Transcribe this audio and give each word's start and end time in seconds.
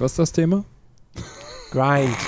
Was 0.00 0.12
ist 0.12 0.18
das 0.18 0.32
Thema? 0.32 0.64
Grind. 1.70 2.16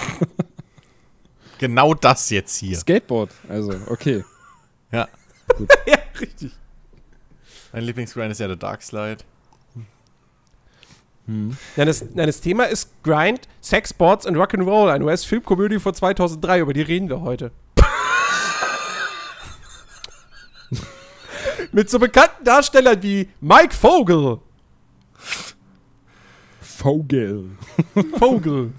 Genau 1.58 1.92
das 1.94 2.30
jetzt 2.30 2.56
hier. 2.56 2.76
Skateboard. 2.76 3.30
Also, 3.48 3.72
okay. 3.86 4.24
Ja. 4.90 5.08
ja, 5.86 5.98
richtig. 6.20 6.50
Mein 7.72 7.84
Lieblingsgrind 7.84 8.32
ist 8.32 8.40
ja 8.40 8.48
der 8.48 8.56
Dark 8.56 8.82
Slide. 8.82 9.18
Nein, 11.26 11.56
das, 11.76 12.04
nein, 12.14 12.26
das 12.26 12.40
Thema 12.40 12.64
ist 12.64 12.90
Grind, 13.04 13.46
Sex, 13.60 13.90
Sports 13.90 14.26
und 14.26 14.36
Rock'n'Roll, 14.36 14.90
eine 14.90 15.04
US-Filmkomödie 15.04 15.78
von 15.78 15.94
2003, 15.94 16.58
über 16.58 16.72
die 16.72 16.82
reden 16.82 17.08
wir 17.08 17.20
heute. 17.20 17.52
Mit 21.70 21.88
so 21.88 22.00
bekannten 22.00 22.42
Darstellern 22.42 23.00
wie 23.04 23.28
Mike 23.40 23.72
Vogel. 23.72 24.40
Vogel. 26.82 27.50
Vogel. 28.18 28.72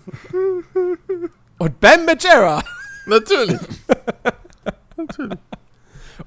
Und 1.58 1.80
Bam 1.80 2.06
Majera. 2.06 2.62
Natürlich. 3.06 3.60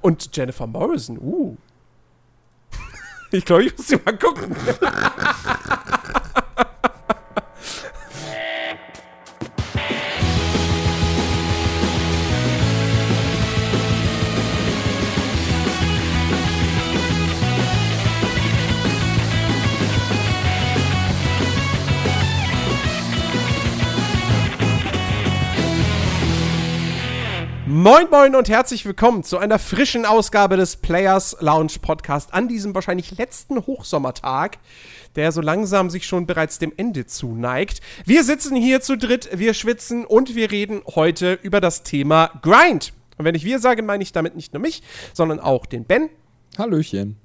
Und 0.01 0.35
Jennifer 0.35 0.65
Morrison. 0.65 1.19
Uh. 1.19 1.55
Ich 3.31 3.45
glaube, 3.45 3.65
ich 3.65 3.77
muss 3.77 3.87
sie 3.87 3.97
mal 4.03 4.17
gucken. 4.17 4.55
Moin 27.79 28.09
Moin 28.09 28.35
und 28.35 28.49
herzlich 28.49 28.87
willkommen 28.87 29.23
zu 29.23 29.37
einer 29.37 29.59
frischen 29.59 30.03
Ausgabe 30.03 30.57
des 30.57 30.77
Players 30.77 31.37
Lounge 31.41 31.73
Podcast 31.79 32.33
an 32.33 32.47
diesem 32.47 32.73
wahrscheinlich 32.73 33.15
letzten 33.19 33.67
Hochsommertag, 33.67 34.57
der 35.15 35.31
so 35.31 35.41
langsam 35.41 35.91
sich 35.91 36.07
schon 36.07 36.25
bereits 36.25 36.57
dem 36.57 36.73
Ende 36.75 37.05
zuneigt. 37.05 37.81
Wir 38.03 38.23
sitzen 38.23 38.55
hier 38.55 38.81
zu 38.81 38.97
dritt, 38.97 39.29
wir 39.31 39.53
schwitzen 39.53 40.07
und 40.07 40.33
wir 40.33 40.49
reden 40.49 40.81
heute 40.95 41.33
über 41.43 41.61
das 41.61 41.83
Thema 41.83 42.31
Grind. 42.41 42.93
Und 43.19 43.25
wenn 43.25 43.35
ich 43.35 43.45
wir 43.45 43.59
sage, 43.59 43.83
meine 43.83 44.01
ich 44.01 44.11
damit 44.11 44.35
nicht 44.35 44.53
nur 44.53 44.61
mich, 44.61 44.81
sondern 45.13 45.39
auch 45.39 45.67
den 45.67 45.85
Ben 45.85 46.09
Hallöchen. 46.57 47.17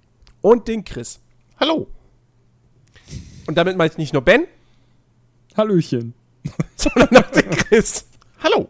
und 0.42 0.68
den 0.68 0.84
Chris. 0.84 1.20
Hallo. 1.58 1.86
Und 3.46 3.56
damit 3.56 3.78
meine 3.78 3.90
ich 3.90 3.96
nicht 3.96 4.12
nur 4.12 4.20
Ben, 4.20 4.44
Hallöchen. 5.56 6.12
sondern 6.76 7.24
auch 7.24 7.30
den 7.30 7.48
Chris. 7.48 8.06
Hallo. 8.42 8.68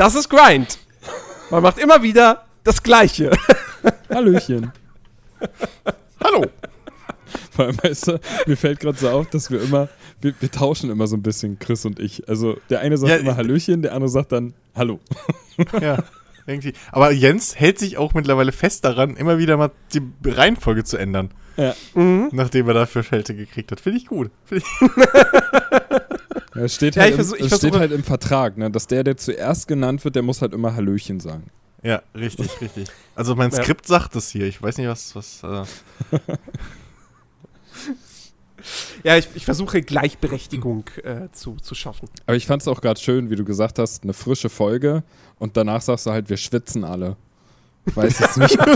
Das 0.00 0.14
ist 0.14 0.30
Grind. 0.30 0.78
Man 1.50 1.62
macht 1.62 1.76
immer 1.78 2.02
wieder 2.02 2.46
das 2.64 2.82
Gleiche. 2.82 3.32
Hallöchen. 4.08 4.72
Hallo. 6.24 6.46
Vor 7.50 7.66
allem, 7.66 7.76
weißt 7.82 8.06
du, 8.08 8.20
mir 8.46 8.56
fällt 8.56 8.80
gerade 8.80 8.96
so 8.96 9.10
auf, 9.10 9.28
dass 9.28 9.50
wir 9.50 9.60
immer, 9.60 9.90
wir, 10.22 10.32
wir 10.40 10.50
tauschen 10.50 10.88
immer 10.88 11.06
so 11.06 11.16
ein 11.18 11.22
bisschen, 11.22 11.58
Chris 11.58 11.84
und 11.84 12.00
ich. 12.00 12.26
Also 12.30 12.56
der 12.70 12.80
eine 12.80 12.96
sagt 12.96 13.10
Ja, 13.10 13.16
immer 13.18 13.32
ich- 13.32 13.36
Hallöchen, 13.36 13.82
der 13.82 13.92
andere 13.92 14.08
sagt 14.08 14.32
dann 14.32 14.54
Hallo. 14.74 15.00
Ja. 15.82 15.98
Irgendwie. 16.46 16.72
Aber 16.92 17.10
Jens 17.12 17.54
hält 17.60 17.78
sich 17.78 17.98
auch 17.98 18.14
mittlerweile 18.14 18.52
fest 18.52 18.86
daran, 18.86 19.16
immer 19.16 19.36
wieder 19.36 19.58
mal 19.58 19.70
die 19.92 20.00
Reihenfolge 20.24 20.82
zu 20.82 20.96
ändern, 20.96 21.30
Ja. 21.58 21.74
nachdem 22.32 22.68
er 22.68 22.72
dafür 22.74 23.02
Schelte 23.02 23.34
gekriegt 23.36 23.70
hat. 23.70 23.80
Finde 23.80 23.98
ich 23.98 24.06
gut. 24.06 24.30
Find 24.46 24.62
ich 24.62 24.90
Ja, 26.54 26.62
Es 26.62 26.74
steht, 26.74 26.96
Ja, 26.96 27.02
halt, 27.02 27.12
ich 27.12 27.16
versuch- 27.20 27.36
im, 27.36 27.46
ich 27.46 27.52
es 27.52 27.58
steht 27.58 27.74
halt 27.76 27.92
im 27.92 28.02
Vertrag, 28.04 28.56
ne, 28.58 28.70
dass 28.70 28.86
der, 28.86 29.04
der 29.04 29.16
zuerst 29.16 29.68
genannt 29.68 30.04
wird, 30.04 30.16
der 30.16 30.22
muss 30.22 30.42
halt 30.42 30.52
immer 30.52 30.74
Hallöchen 30.74 31.20
sagen. 31.20 31.44
ja, 31.82 32.02
richtig, 32.14 32.60
richtig. 32.60 32.88
Also 33.14 33.34
mein 33.36 33.50
Ja. 33.50 33.62
Skript 33.62 33.86
sagt 33.86 34.14
das 34.16 34.30
hier. 34.30 34.46
Ich 34.46 34.60
weiß 34.62 34.76
nicht, 34.78 34.88
was. 34.88 35.14
was 35.14 35.42
äh, 35.44 36.16
Ja, 39.04 39.16
ich, 39.16 39.26
ich 39.34 39.46
versuche 39.46 39.80
Gleichberechtigung 39.80 40.84
äh, 41.02 41.28
zu, 41.32 41.56
zu 41.56 41.74
schaffen. 41.74 42.08
Aber 42.26 42.36
ich 42.36 42.46
fand 42.46 42.60
es 42.60 42.68
auch 42.68 42.82
gerade 42.82 43.00
schön, 43.00 43.30
wie 43.30 43.36
du 43.36 43.44
gesagt 43.44 43.78
hast, 43.78 44.02
eine 44.02 44.12
frische 44.12 44.50
Folge 44.50 45.02
und 45.38 45.56
danach 45.56 45.80
sagst 45.80 46.04
du 46.06 46.10
halt, 46.10 46.28
wir 46.28 46.36
schwitzen 46.36 46.84
alle. 46.84 47.16
Ich 47.86 47.96
weiß 47.96 48.18
jetzt 48.18 48.36
nicht. 48.36 48.58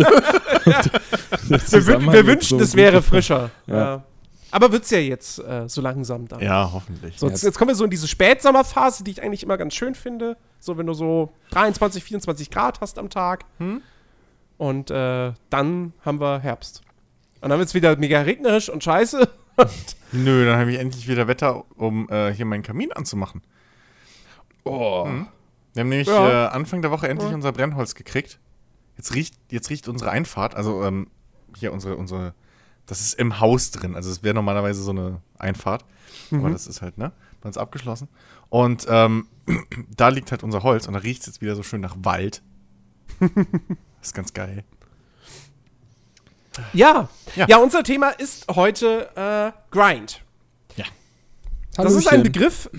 Wir, 1.44 2.00
wir 2.00 2.26
wünschen, 2.26 2.58
so 2.58 2.64
es 2.64 2.74
wäre 2.74 3.02
frischer. 3.02 3.50
Ja. 3.66 3.76
Ja. 3.76 4.04
Aber 4.54 4.70
wird's 4.70 4.88
ja 4.90 4.98
jetzt 4.98 5.40
äh, 5.40 5.68
so 5.68 5.80
langsam 5.80 6.28
dann. 6.28 6.40
ja, 6.40 6.70
hoffentlich. 6.72 7.18
So, 7.18 7.28
jetzt, 7.28 7.42
jetzt 7.42 7.58
kommen 7.58 7.70
wir 7.70 7.74
so 7.74 7.82
in 7.82 7.90
diese 7.90 8.06
Spätsommerphase, 8.06 9.02
die 9.02 9.10
ich 9.10 9.20
eigentlich 9.20 9.42
immer 9.42 9.58
ganz 9.58 9.74
schön 9.74 9.96
finde. 9.96 10.36
So, 10.60 10.78
wenn 10.78 10.86
du 10.86 10.92
so 10.94 11.32
23, 11.50 12.04
24 12.04 12.50
Grad 12.52 12.80
hast 12.80 12.98
am 13.00 13.10
Tag. 13.10 13.44
Hm? 13.58 13.82
Und 14.56 14.92
äh, 14.92 15.32
dann 15.50 15.92
haben 16.04 16.20
wir 16.20 16.38
Herbst. 16.38 16.82
Und 17.40 17.50
dann 17.50 17.58
wird's 17.58 17.74
wieder 17.74 17.96
mega 17.96 18.20
regnerisch 18.20 18.68
und 18.68 18.84
scheiße. 18.84 19.28
Nö, 20.12 20.46
dann 20.46 20.60
habe 20.60 20.70
ich 20.72 20.78
endlich 20.78 21.08
wieder 21.08 21.26
Wetter, 21.26 21.64
um 21.76 22.08
äh, 22.08 22.32
hier 22.32 22.44
meinen 22.44 22.62
Kamin 22.62 22.92
anzumachen. 22.92 23.42
Oh. 24.62 25.04
Wir 25.04 25.80
haben 25.80 25.88
nämlich 25.88 26.06
Ja. 26.06 26.46
äh, 26.46 26.48
Anfang 26.50 26.80
der 26.80 26.92
Woche 26.92 27.08
endlich 27.08 27.28
Ja. 27.30 27.34
unser 27.34 27.50
Brennholz 27.50 27.96
gekriegt. 27.96 28.38
Jetzt 28.96 29.14
riecht, 29.16 29.34
jetzt 29.50 29.68
riecht 29.70 29.88
unsere 29.88 30.10
Einfahrt, 30.12 30.54
also 30.54 30.84
ähm, 30.84 31.08
hier 31.56 31.72
unsere, 31.72 31.96
unsere, 31.96 32.34
das 32.86 33.00
ist 33.00 33.14
im 33.14 33.40
Haus 33.40 33.70
drin. 33.70 33.94
Also 33.94 34.10
es 34.10 34.22
wäre 34.22 34.34
normalerweise 34.34 34.82
so 34.82 34.90
eine 34.90 35.20
Einfahrt. 35.38 35.84
Aber 36.30 36.50
das 36.50 36.66
ist 36.66 36.82
halt, 36.82 36.98
ne? 36.98 37.12
Bei 37.40 37.48
uns 37.48 37.58
abgeschlossen. 37.58 38.08
Und 38.48 38.86
ähm, 38.88 39.28
da 39.96 40.08
liegt 40.08 40.30
halt 40.30 40.42
unser 40.42 40.62
Holz 40.62 40.86
und 40.86 40.94
da 40.94 41.00
riecht 41.00 41.20
es 41.20 41.26
jetzt 41.26 41.40
wieder 41.40 41.56
so 41.56 41.62
schön 41.62 41.80
nach 41.80 41.96
Wald. 42.00 42.42
das 43.20 43.30
ist 44.02 44.14
ganz 44.14 44.32
geil. 44.32 44.64
Ja. 46.72 47.08
Ja. 47.34 47.46
ja. 47.48 47.58
unser 47.58 47.82
Thema 47.82 48.10
ist 48.10 48.46
heute 48.48 49.10
äh, 49.16 49.52
Grind. 49.70 50.24
Das 51.76 51.92
ist 51.92 52.06
Hallöchen. 52.06 52.20
ein 52.20 52.22
Begriff. 52.22 52.70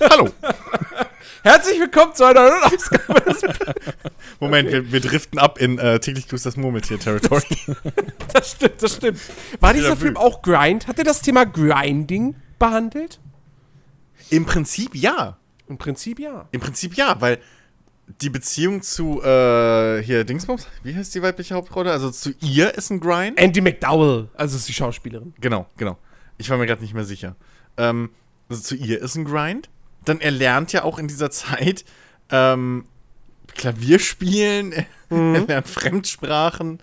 Hallo! 0.00 0.30
Herzlich 1.42 1.80
willkommen 1.80 2.14
zu 2.14 2.24
einer 2.24 2.50
neuen 2.50 2.62
Ausgabe 2.64 3.20
des 3.22 3.42
Moment, 4.40 4.70
wir, 4.70 4.92
wir 4.92 5.00
driften 5.00 5.38
ab 5.38 5.58
in 5.58 5.78
äh, 5.78 5.98
täglich 5.98 6.28
grüßt 6.28 6.44
das 6.44 6.56
Murmeltier-Territory. 6.56 7.44
Das 8.32 8.52
stimmt, 8.52 8.80
das 8.80 8.94
stimmt. 8.94 9.18
War 9.58 9.72
dieser 9.72 9.96
Film 9.96 10.16
auch 10.16 10.40
Grind? 10.42 10.86
Hat 10.86 10.98
er 10.98 11.04
das 11.04 11.20
Thema 11.20 11.44
Grinding 11.44 12.36
behandelt? 12.60 13.18
Im 14.28 14.46
Prinzip 14.46 14.94
ja. 14.94 15.36
Im 15.66 15.78
Prinzip 15.78 16.20
ja. 16.20 16.46
Im 16.52 16.60
Prinzip 16.60 16.94
ja, 16.94 17.20
weil 17.20 17.38
die 18.20 18.30
Beziehung 18.30 18.82
zu 18.82 19.20
äh, 19.22 20.02
hier 20.02 20.24
Dingsbums, 20.24 20.68
wie 20.84 20.94
heißt 20.94 21.14
die 21.14 21.22
weibliche 21.22 21.54
Hauptrolle? 21.54 21.90
Also 21.90 22.10
zu 22.10 22.32
ihr 22.40 22.74
ist 22.74 22.90
ein 22.90 23.00
Grind. 23.00 23.38
Andy 23.38 23.60
McDowell, 23.60 24.28
also 24.34 24.56
ist 24.56 24.68
die 24.68 24.74
Schauspielerin. 24.74 25.34
Genau, 25.40 25.66
genau. 25.76 25.98
Ich 26.38 26.50
war 26.50 26.58
mir 26.58 26.66
gerade 26.66 26.82
nicht 26.82 26.94
mehr 26.94 27.04
sicher. 27.04 27.34
Ähm, 27.76 28.10
also 28.48 28.62
zu 28.62 28.76
ihr 28.76 29.00
ist 29.00 29.16
ein 29.16 29.24
Grind. 29.24 29.70
Dann 30.04 30.20
er 30.20 30.30
lernt 30.30 30.72
ja 30.72 30.84
auch 30.84 30.98
in 30.98 31.08
dieser 31.08 31.30
Zeit 31.30 31.84
ähm, 32.30 32.84
Klavier 33.54 33.98
spielen, 33.98 34.72
er 35.10 35.40
lernt 35.46 35.68
Fremdsprachen, 35.68 36.78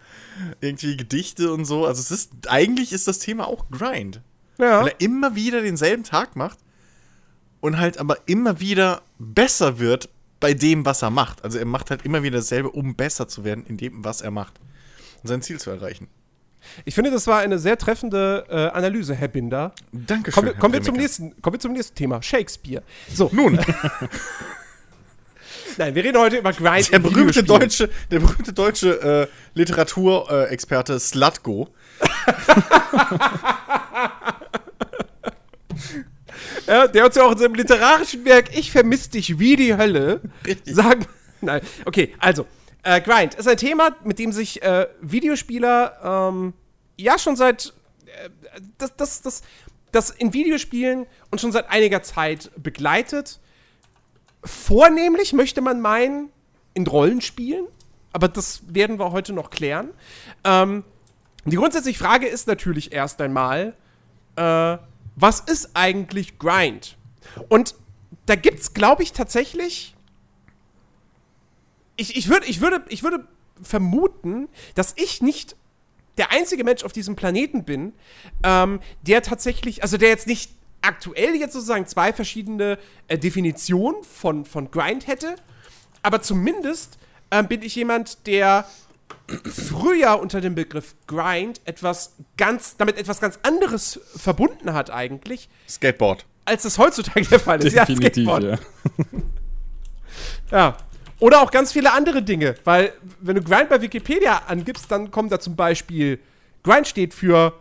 irgendwie 0.61 0.97
Gedichte 0.97 1.51
und 1.53 1.66
so. 1.66 1.85
Also 1.85 2.01
es 2.01 2.11
ist 2.11 2.31
eigentlich 2.50 2.91
ist 2.94 3.07
das 3.07 3.19
Thema 3.19 3.47
auch 3.47 3.69
Grind, 3.72 4.22
Ja. 4.57 4.81
weil 4.81 4.89
er 4.89 5.01
immer 5.01 5.35
wieder 5.35 5.61
denselben 5.61 6.03
Tag 6.03 6.35
macht 6.35 6.59
und 7.61 7.78
halt 7.79 7.97
aber 7.97 8.17
immer 8.28 8.59
wieder 8.59 9.01
besser 9.17 9.79
wird 9.79 10.09
bei 10.39 10.53
dem, 10.53 10.85
was 10.85 11.01
er 11.01 11.09
macht. 11.09 11.44
Also 11.44 11.57
er 11.57 11.66
macht 11.66 11.89
halt 11.89 12.03
immer 12.03 12.22
wieder 12.22 12.38
dasselbe, 12.38 12.69
um 12.69 12.95
besser 12.95 13.28
zu 13.28 13.44
werden 13.44 13.66
in 13.66 13.78
dem, 13.78 14.03
was 14.03 14.22
er 14.22 14.29
macht 14.31 14.59
und 15.23 15.29
sein 15.29 15.41
Ziel 15.41 15.59
zu 15.59 15.72
erreichen. 15.72 16.07
Ich 16.85 16.95
finde, 16.95 17.11
das 17.11 17.28
war 17.28 17.39
eine 17.39 17.59
sehr 17.59 17.78
treffende 17.78 18.45
äh, 18.50 18.78
Analyse, 18.78 19.16
Herr 19.16 19.28
Binder. 19.28 19.73
Dankeschön. 19.91 20.33
Kommen 20.33 20.47
wir, 20.47 20.53
Herr 20.53 20.59
kommen, 20.59 20.73
wir 20.73 20.81
zum 20.81 20.95
nächsten, 20.95 21.41
kommen 21.41 21.55
wir 21.55 21.59
zum 21.59 21.73
nächsten 21.73 21.95
Thema. 21.95 22.22
Shakespeare. 22.22 22.84
So, 23.14 23.29
Nun, 23.34 23.55
nein, 25.78 25.96
wir 25.96 26.03
reden 26.03 26.17
heute 26.17 26.37
über 26.37 26.53
Grind. 26.53 26.91
der 26.91 26.99
berühmte 26.99 27.43
deutsche, 27.43 27.90
der 28.11 28.19
berühmte 28.19 28.53
deutsche 28.53 29.02
äh, 29.02 29.28
Literaturexperte 29.53 30.99
Slutgo. 30.99 31.69
Ja, 36.67 36.87
der 36.87 37.05
uns 37.05 37.16
ja 37.16 37.23
auch 37.23 37.31
in 37.31 37.37
seinem 37.37 37.55
literarischen 37.55 38.25
Werk 38.25 38.55
Ich 38.55 38.72
vermiss 38.72 39.09
dich 39.09 39.40
wie 39.40 39.55
die 39.55 39.75
Hölle 39.75 40.22
Richtig. 40.46 40.75
sagen. 40.75 41.05
Nein, 41.40 41.61
okay, 41.85 42.13
also, 42.20 42.46
äh, 42.87 43.01
Grind 43.01 43.35
ist 43.35 43.47
ein 43.49 43.57
Thema, 43.57 43.95
mit 44.05 44.17
dem 44.17 44.31
sich 44.31 44.61
äh, 44.63 44.87
Videospieler 45.01 46.29
ähm, 46.31 46.53
ja 46.95 47.19
schon 47.19 47.35
seit 47.35 47.73
äh, 48.05 48.29
das, 48.78 48.95
das, 48.95 49.22
das, 49.22 49.41
das 49.91 50.09
in 50.09 50.31
Videospielen 50.31 51.05
und 51.29 51.41
schon 51.41 51.51
seit 51.51 51.69
einiger 51.69 52.01
Zeit 52.01 52.49
begleitet. 52.55 53.41
Vornehmlich 54.41 55.34
möchte 55.34 55.59
man 55.59 55.81
meinen, 55.81 56.29
in 56.75 56.87
Rollenspielen, 56.87 57.67
aber 58.13 58.29
das 58.29 58.61
werden 58.67 58.99
wir 58.99 59.11
heute 59.11 59.34
noch 59.34 59.49
klären. 59.49 59.89
Ähm, 60.45 60.85
die 61.43 61.57
grundsätzliche 61.57 61.99
Frage 61.99 62.28
ist 62.28 62.47
natürlich 62.47 62.93
erst 62.93 63.19
einmal, 63.19 63.75
äh, 64.37 64.78
was 65.17 65.41
ist 65.41 65.72
eigentlich 65.73 66.39
Grind? 66.39 66.95
Und 67.49 67.75
da 68.28 68.35
gibt 68.35 68.59
es, 68.59 68.73
glaube 68.73 69.03
ich, 69.03 69.11
tatsächlich. 69.11 69.97
Ich, 71.97 72.16
ich, 72.16 72.29
würd, 72.29 72.47
ich, 72.47 72.61
würde, 72.61 72.84
ich 72.90 73.03
würde 73.03 73.28
vermuten, 73.61 74.47
dass 74.76 74.94
ich 74.96 75.22
nicht 75.22 75.55
der 76.17 76.32
einzige 76.32 76.64
Mensch 76.64 76.84
auf 76.84 76.94
diesem 76.94 77.16
Planeten 77.16 77.64
bin, 77.64 77.94
ähm, 78.44 78.79
der 79.02 79.22
tatsächlich, 79.22 79.84
also 79.84 79.97
der 79.97 80.09
jetzt 80.09 80.28
nicht 80.28 80.52
aktuell 80.82 81.35
jetzt 81.35 81.53
sozusagen 81.53 81.85
zwei 81.85 82.14
verschiedene 82.14 82.78
äh, 83.08 83.17
Definitionen 83.17 84.03
von, 84.03 84.46
von 84.46 84.72
Grind 84.72 85.08
hätte, 85.08 85.35
aber 86.02 86.22
zumindest 86.22 86.97
ähm, 87.32 87.47
bin 87.47 87.61
ich 87.61 87.76
jemand, 87.76 88.26
der 88.28 88.66
früher 89.46 90.20
unter 90.20 90.41
dem 90.41 90.55
Begriff 90.55 90.96
Grind 91.05 91.61
etwas 91.66 92.14
ganz, 92.38 92.78
damit 92.78 92.97
etwas 92.97 93.20
ganz 93.20 93.40
anderes 93.44 93.99
verbunden 94.16 94.73
hat 94.73 94.90
eigentlich. 94.90 95.49
Skateboard. 95.67 96.26
Als 96.46 96.64
es 96.64 96.78
heutzutage 96.78 97.26
der 97.28 97.40
Fall 97.40 97.64
ist. 97.64 97.76
Definitiv, 97.76 98.28
ja. 98.28 98.40
ja. 98.40 98.58
ja. 100.52 100.78
Oder 101.19 101.41
auch 101.41 101.52
ganz 101.52 101.72
viele 101.72 101.93
andere 101.93 102.22
Dinge, 102.22 102.55
weil 102.64 102.93
wenn 103.19 103.35
du 103.35 103.41
Grind 103.41 103.69
bei 103.69 103.81
Wikipedia 103.81 104.43
angibst, 104.47 104.91
dann 104.91 105.09
kommt 105.09 105.31
da 105.31 105.40
zum 105.40 105.55
Beispiel 105.55 106.19
Grind 106.64 106.87
steht 106.87 107.14
für 107.14 107.53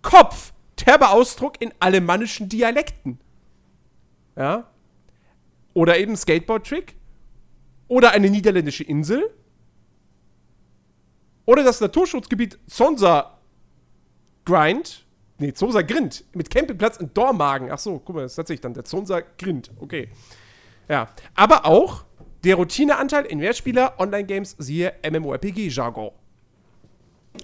Kopf, 0.00 0.52
derber 0.86 1.10
Ausdruck 1.10 1.60
in 1.60 1.72
alemannischen 1.78 2.48
Dialekten. 2.48 3.18
Ja. 4.36 4.68
Oder 5.74 5.98
eben 5.98 6.16
Skateboard-Trick. 6.16 6.94
Oder 7.88 8.12
eine 8.12 8.30
niederländische 8.30 8.84
Insel. 8.84 9.30
Oder 11.44 11.64
das 11.64 11.80
Naturschutzgebiet 11.80 12.58
Zonsa 12.66 13.38
Grind. 14.44 15.04
Nee, 15.38 15.52
Zonsa 15.52 15.82
Grind. 15.82 16.24
Mit 16.34 16.50
Campingplatz 16.50 16.96
in 16.96 17.12
Dormagen. 17.12 17.70
Ach 17.70 17.78
so, 17.78 17.98
guck 17.98 18.16
mal, 18.16 18.22
das 18.22 18.32
ist 18.32 18.36
tatsächlich 18.36 18.62
dann 18.62 18.74
der 18.74 18.84
Zonsa 18.84 19.20
Grind. 19.38 19.70
Okay. 19.80 20.08
Ja. 20.88 21.08
Aber 21.34 21.66
auch 21.66 22.04
der 22.44 22.56
Routineanteil 22.56 23.24
in 23.26 23.38
Mehrspieler 23.38 23.98
Online-Games, 23.98 24.56
siehe 24.58 24.92
MMORPG-Jargon. 25.08 26.10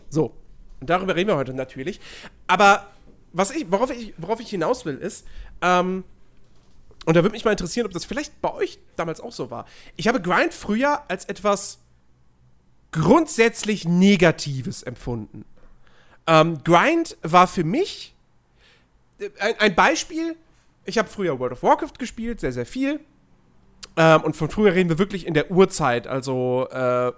So. 0.09 0.35
Und 0.81 0.91
darüber 0.91 1.17
reden 1.17 1.29
wir 1.29 1.37
heute 1.37 1.55
natürlich. 1.55 2.01
Aber 2.47 2.87
was 3.33 3.51
ich, 3.51 3.71
worauf, 3.71 3.91
ich, 3.91 4.15
worauf 4.17 4.41
ich 4.41 4.51
hinaus 4.51 4.85
will, 4.85 4.97
ist, 4.97 5.27
ähm, 5.61 6.05
und 7.05 7.17
da 7.17 7.23
würde 7.23 7.33
mich 7.33 7.45
mal 7.45 7.53
interessieren, 7.53 7.87
ob 7.87 7.93
das 7.93 8.05
vielleicht 8.05 8.41
bei 8.43 8.53
euch 8.53 8.79
damals 8.97 9.21
auch 9.21 9.33
so 9.33 9.51
war. 9.51 9.67
Ich 9.97 10.09
habe 10.09 10.21
Grind 10.21 10.53
früher 10.53 11.03
als 11.09 11.25
etwas 11.25 11.79
grundsätzlich 12.93 13.87
Negatives 13.87 14.83
empfunden. 14.83 15.45
Ähm, 16.27 16.63
Grind 16.65 17.17
war 17.23 17.47
für 17.47 17.65
mich 17.65 18.15
äh, 19.19 19.31
ein, 19.39 19.55
ein 19.59 19.75
Beispiel. 19.75 20.37
Ich 20.85 20.99
habe 20.99 21.09
früher 21.09 21.39
World 21.39 21.53
of 21.53 21.63
Warcraft 21.63 21.99
gespielt, 21.99 22.41
sehr, 22.41 22.53
sehr 22.53 22.67
viel. 22.67 23.01
Ähm, 23.97 24.23
und 24.23 24.37
von 24.37 24.49
früher 24.49 24.75
reden 24.75 24.89
wir 24.89 24.99
wirklich 24.99 25.27
in 25.27 25.35
der 25.35 25.51
Urzeit, 25.51 26.07
also 26.07 26.69
äh, 26.71 27.13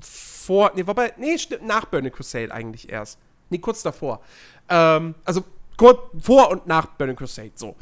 vor, 0.00 0.72
nee, 0.74 0.86
wobei, 0.86 1.14
nee, 1.16 1.38
stimmt, 1.38 1.66
nach 1.66 1.86
Burning 1.86 2.12
Crusade 2.12 2.52
eigentlich 2.52 2.90
erst. 2.90 3.18
Nee, 3.48 3.58
kurz 3.58 3.82
davor. 3.82 4.20
Ähm, 4.68 5.14
also 5.24 5.44
kurz 5.76 5.98
vor 6.20 6.50
und 6.50 6.66
nach 6.66 6.86
Burning 6.86 7.16
Crusade, 7.16 7.52
so. 7.54 7.74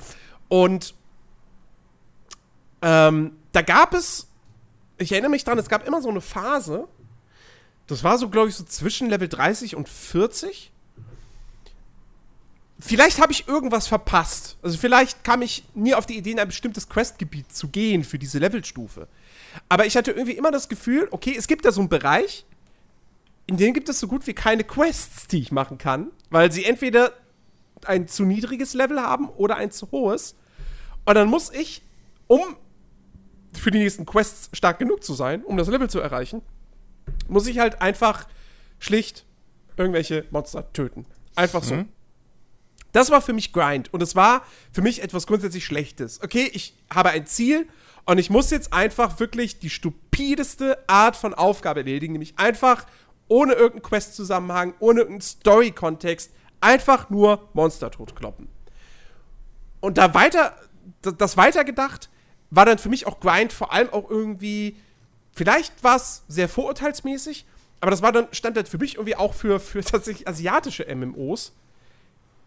Und 0.49 0.95
ähm, 2.83 3.37
da 3.53 3.63
gab 3.63 3.95
es, 3.95 4.29
ich 4.99 5.13
erinnere 5.13 5.31
mich 5.31 5.45
dran, 5.45 5.59
es 5.59 5.69
gab 5.69 5.87
immer 5.87 6.01
so 6.01 6.09
eine 6.09 6.21
Phase, 6.21 6.87
das 7.87 8.05
war 8.05 8.19
so, 8.19 8.29
glaube 8.29 8.49
ich, 8.49 8.55
so 8.55 8.65
zwischen 8.65 9.11
Level 9.11 9.29
30 9.29 9.77
und 9.77 9.89
40 9.89 10.73
Vielleicht 12.87 13.19
habe 13.19 13.33
ich 13.33 13.49
irgendwas 13.49 13.87
verpasst. 13.87 14.59
Also 14.61 14.77
vielleicht 14.77 15.25
kam 15.25 15.41
ich 15.41 15.65
nie 15.75 15.95
auf 15.95 16.05
die 16.05 16.19
Idee, 16.19 16.33
in 16.33 16.39
ein 16.39 16.49
bestimmtes 16.49 16.87
Questgebiet 16.87 17.51
zu 17.51 17.69
gehen 17.69 18.05
für 18.05 18.19
diese 18.19 18.39
Levelstufe. 18.39 19.09
Aber 19.71 19.87
ich 19.87 19.97
hatte 19.97 20.11
irgendwie 20.11 20.37
immer 20.37 20.51
das 20.51 20.69
Gefühl, 20.69 21.09
okay, 21.11 21.35
es 21.35 21.47
gibt 21.47 21.65
da 21.65 21.73
so 21.73 21.81
einen 21.81 21.89
Bereich, 21.89 22.45
in 23.47 23.57
dem 23.57 23.73
gibt 23.73 23.89
es 23.89 24.01
so 24.01 24.07
gut 24.07 24.27
wie 24.27 24.35
keine 24.35 24.65
Quests, 24.65 25.29
die 25.29 25.39
ich 25.39 25.51
machen 25.51 25.79
kann, 25.79 26.11
weil 26.29 26.53
sie 26.53 26.67
entweder 26.67 27.13
ein 27.87 28.07
zu 28.07 28.25
niedriges 28.25 28.75
Level 28.75 29.01
haben 29.01 29.31
oder 29.31 29.57
ein 29.57 29.71
zu 29.71 29.91
hohes. 29.91 30.35
Und 31.07 31.15
dann 31.15 31.29
muss 31.29 31.51
ich, 31.51 31.81
um 32.27 32.43
für 33.55 33.71
die 33.71 33.79
nächsten 33.79 34.05
Quests 34.05 34.51
stark 34.53 34.79
genug 34.79 35.03
zu 35.03 35.15
sein, 35.15 35.43
um 35.43 35.57
das 35.57 35.69
Level 35.69 35.89
zu 35.89 36.01
erreichen, 36.01 36.43
muss 37.29 37.47
ich 37.47 37.61
halt 37.61 37.81
einfach 37.81 38.27
schlicht 38.79 39.25
irgendwelche 39.79 40.27
Monster 40.31 40.71
töten. 40.75 41.07
Einfach 41.35 41.65
so. 41.65 41.77
Mhm. 41.77 41.89
Das 42.95 43.11
war 43.11 43.21
für 43.21 43.33
mich 43.33 43.53
Grind 43.53 43.93
und 43.93 44.03
es 44.03 44.15
war 44.15 44.45
für 44.71 44.81
mich 44.81 45.03
etwas 45.03 45.27
grundsätzlich 45.27 45.65
Schlechtes. 45.65 46.23
Okay, 46.23 46.49
ich 46.53 46.77
habe 46.95 47.11
ein 47.11 47.27
Ziel 47.27 47.67
und 48.07 48.19
ich 48.19 48.31
muss 48.31 48.53
jetzt 48.53 48.73
einfach 48.73 49.19
wirklich 49.19 49.59
die 49.59 49.69
stupideste 49.69 50.79
Art 50.89 51.17
von 51.17 51.35
Aufgabe 51.35 51.81
erledigen, 51.81 52.13
nämlich 52.13 52.39
einfach 52.39 52.87
ohne 53.27 53.55
irgendeinen 53.55 53.83
Quest-Zusammenhang, 53.83 54.75
ohne 54.79 55.01
irgendeinen 55.01 55.23
Story-Kontext, 55.23 56.31
einfach 56.61 57.11
nur 57.11 57.49
Monster 57.53 57.91
totkloppen. 57.91 58.47
Und 59.81 59.99
da 59.99 60.15
weiter, 60.15 60.57
das 61.03 61.37
weitergedacht, 61.37 62.11
war 62.51 62.65
dann 62.65 62.79
für 62.79 62.91
mich 62.91 63.09
auch 63.09 63.19
Grind 63.19 63.53
vor 63.53 63.73
allem 63.73 63.91
auch 63.91 64.09
irgendwie, 64.09 64.77
vielleicht 65.33 65.83
war 65.83 65.97
es 65.97 66.23
sehr 66.29 66.49
vorurteilsmäßig, 66.49 67.45
aber 67.81 67.91
das 67.91 68.03
war 68.03 68.13
dann, 68.13 68.29
stand 68.31 68.57
dann 68.57 68.67
für 68.67 68.79
mich 68.79 68.95
irgendwie 68.95 69.17
auch 69.17 69.35
für, 69.35 69.59
für 69.59 69.83
tatsächlich 69.85 70.29
asiatische 70.29 70.87
MMOs 70.95 71.55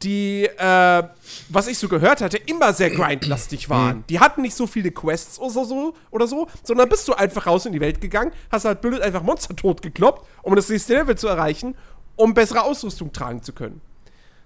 die, 0.03 0.45
äh, 0.45 1.03
was 1.49 1.67
ich 1.67 1.77
so 1.77 1.87
gehört 1.87 2.21
hatte, 2.21 2.37
immer 2.37 2.73
sehr 2.73 2.91
grindlastig 2.91 3.69
waren. 3.69 4.03
Die 4.09 4.19
hatten 4.19 4.41
nicht 4.41 4.55
so 4.55 4.67
viele 4.67 4.91
Quests 4.91 5.39
oder 5.39 5.65
so, 5.65 5.95
oder 6.11 6.27
so, 6.27 6.47
sondern 6.63 6.87
bist 6.87 7.07
du 7.07 7.13
einfach 7.13 7.47
raus 7.47 7.65
in 7.65 7.73
die 7.73 7.79
Welt 7.79 7.99
gegangen, 7.99 8.31
hast 8.51 8.65
halt 8.65 8.81
blöd 8.81 9.01
einfach 9.01 9.23
Monster 9.23 9.55
tot 9.55 9.81
gekloppt, 9.81 10.27
um 10.43 10.55
das 10.55 10.69
nächste 10.69 10.93
Level 10.93 11.17
zu 11.17 11.27
erreichen, 11.27 11.75
um 12.15 12.33
bessere 12.33 12.61
Ausrüstung 12.63 13.11
tragen 13.11 13.41
zu 13.41 13.53
können. 13.53 13.81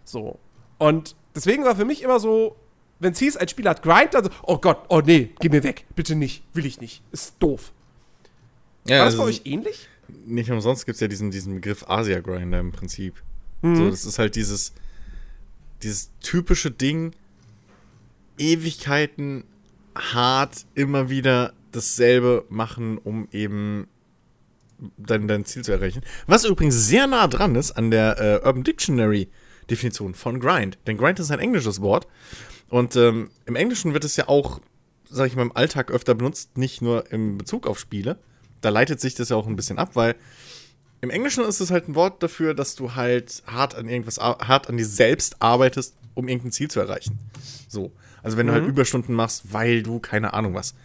So. 0.06 0.40
Und 0.78 1.16
deswegen 1.36 1.66
war 1.66 1.76
für 1.76 1.86
mich 1.86 2.02
immer 2.02 2.20
so, 2.20 2.56
wenn 3.00 3.14
es 3.14 3.20
hieß, 3.20 3.38
ein 3.38 3.48
Spieler 3.48 3.72
hat 3.72 3.84
Grind, 3.84 4.16
also, 4.16 4.30
oh 4.44 4.58
Gott, 4.58 4.86
oh 4.88 5.02
nee, 5.04 5.32
geh 5.40 5.50
mir 5.50 5.64
weg, 5.64 5.86
bitte 5.96 6.16
nicht, 6.16 6.44
will 6.54 6.66
ich 6.66 6.80
nicht, 6.80 7.02
ist 7.12 7.36
doof. 7.40 7.74
Ja, 8.88 9.00
war 9.00 9.06
das 9.06 9.14
also 9.14 9.24
bei 9.24 9.30
euch 9.30 9.42
ähnlich? 9.46 9.90
Nicht 10.26 10.50
umsonst 10.50 10.86
gibt 10.86 10.96
es 10.96 11.02
ja 11.02 11.08
diesen, 11.08 11.32
diesen 11.32 11.56
Begriff 11.56 11.86
Asia-Grinder 11.88 12.60
im 12.60 12.72
Prinzip. 12.72 13.22
Mhm. 13.62 13.76
So, 13.76 13.90
das 13.90 14.06
ist 14.06 14.18
halt 14.20 14.36
dieses 14.36 14.74
dieses 15.84 16.12
typische 16.22 16.72
Ding, 16.72 17.12
Ewigkeiten 18.38 19.44
hart 19.96 20.66
immer 20.74 21.10
wieder 21.10 21.54
dasselbe 21.72 22.46
machen, 22.50 22.98
um 22.98 23.28
eben 23.32 23.88
dein, 24.98 25.28
dein 25.28 25.46
Ziel 25.46 25.64
zu 25.64 25.72
erreichen. 25.72 26.02
Was 26.28 26.46
übrigens 26.46 26.88
sehr 26.88 27.08
nah 27.08 27.28
dran 27.28 27.56
ist 27.56 27.72
an 27.72 27.92
der 27.92 28.20
äh, 28.20 28.46
Urban 28.46 28.64
Dictionary 28.64 29.30
Definition 29.70 30.14
von 30.14 30.40
Grind. 30.40 30.78
Denn 30.88 30.98
Grind 30.98 31.20
ist 31.20 31.32
ein 31.32 31.40
englisches 31.40 31.82
Wort. 31.82 32.08
Und 32.70 32.96
ähm, 32.96 33.30
im 33.46 33.56
Englischen 33.56 33.94
wird 33.94 34.06
es 34.06 34.16
ja 34.16 34.28
auch, 34.28 34.60
sag 35.10 35.28
ich 35.28 35.36
mal, 35.36 35.44
im 35.44 35.56
Alltag 35.56 35.92
öfter 35.92 36.16
benutzt, 36.16 36.58
nicht 36.58 36.82
nur 36.82 37.12
im 37.12 37.38
Bezug 37.38 37.68
auf 37.68 37.80
Spiele. 37.80 38.18
Da 38.62 38.70
leitet 38.70 39.02
sich 39.02 39.16
das 39.16 39.30
ja 39.30 39.36
auch 39.36 39.48
ein 39.48 39.56
bisschen 39.56 39.78
ab, 39.78 39.92
weil 39.96 40.16
im 41.02 41.10
Englischen 41.10 41.44
ist 41.44 41.60
es 41.60 41.72
halt 41.72 41.90
ein 41.90 41.96
Wort 41.96 42.22
dafür, 42.22 42.54
dass 42.54 42.76
du 42.76 42.96
halt 42.96 43.44
hart 43.48 43.76
an 43.76 43.90
irgendwas, 43.90 44.20
hart 44.20 44.70
an 44.70 44.78
dir 44.78 44.86
selbst 44.86 45.42
arbeitest, 45.42 45.96
um 46.14 46.28
irgendein 46.28 46.52
Ziel 46.52 46.70
zu 46.70 46.80
erreichen. 46.80 47.20
So. 47.68 47.92
Also 48.22 48.38
wenn 48.38 48.46
mhm. 48.46 48.50
du 48.50 48.54
halt 48.54 48.64
mhm. 48.66 48.70
Überstunden 48.70 49.16
machst, 49.16 49.52
weil 49.52 49.82
du, 49.82 50.00
keine 50.00 50.34
Ahnung 50.34 50.54
was, 50.54 50.76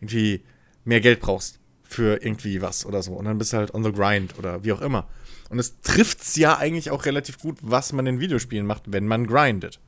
irgendwie 0.00 0.44
mehr 0.84 1.00
Geld 1.00 1.20
brauchst 1.20 1.58
für 1.82 2.22
irgendwie 2.22 2.62
was 2.62 2.86
oder 2.86 3.02
so. 3.02 3.12
Und 3.14 3.24
dann 3.24 3.38
bist 3.38 3.52
du 3.52 3.56
halt 3.56 3.74
on 3.74 3.82
the 3.82 3.92
grind 3.92 4.38
oder 4.38 4.62
wie 4.64 4.72
auch 4.72 4.80
immer. 4.80 5.08
Und 5.50 5.58
es 5.58 5.80
trifft's 5.80 6.36
ja 6.36 6.56
eigentlich 6.56 6.90
auch 6.90 7.04
relativ 7.04 7.38
gut, 7.38 7.58
was 7.60 7.92
man 7.92 8.06
in 8.06 8.20
Videospielen 8.20 8.66
macht, 8.66 8.84
wenn 8.86 9.06
man 9.06 9.26
grindet. 9.26 9.80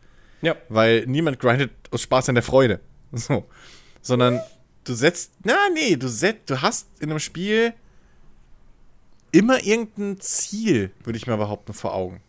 Ja. 0.43 0.57
Weil 0.69 1.07
niemand 1.07 1.38
grindet 1.38 1.71
aus 1.90 2.02
Spaß 2.02 2.28
an 2.28 2.35
der 2.35 2.45
Freude. 2.45 2.81
So. 3.12 3.47
Sondern 4.02 4.40
du 4.85 4.95
setzt, 4.95 5.33
na 5.45 5.57
nee, 5.73 5.97
du 5.97 6.09
setzt, 6.09 6.50
du 6.50 6.61
hast 6.61 6.88
in 7.00 7.11
einem 7.11 7.21
Spiel 7.21 7.73
immer 9.37 9.62
irgendein 9.62 10.21
Ziel, 10.21 10.90
würde 11.05 11.16
ich 11.16 11.26
mal 11.26 11.37
behaupten, 11.37 11.73
vor 11.73 11.95
Augen. 11.95 12.21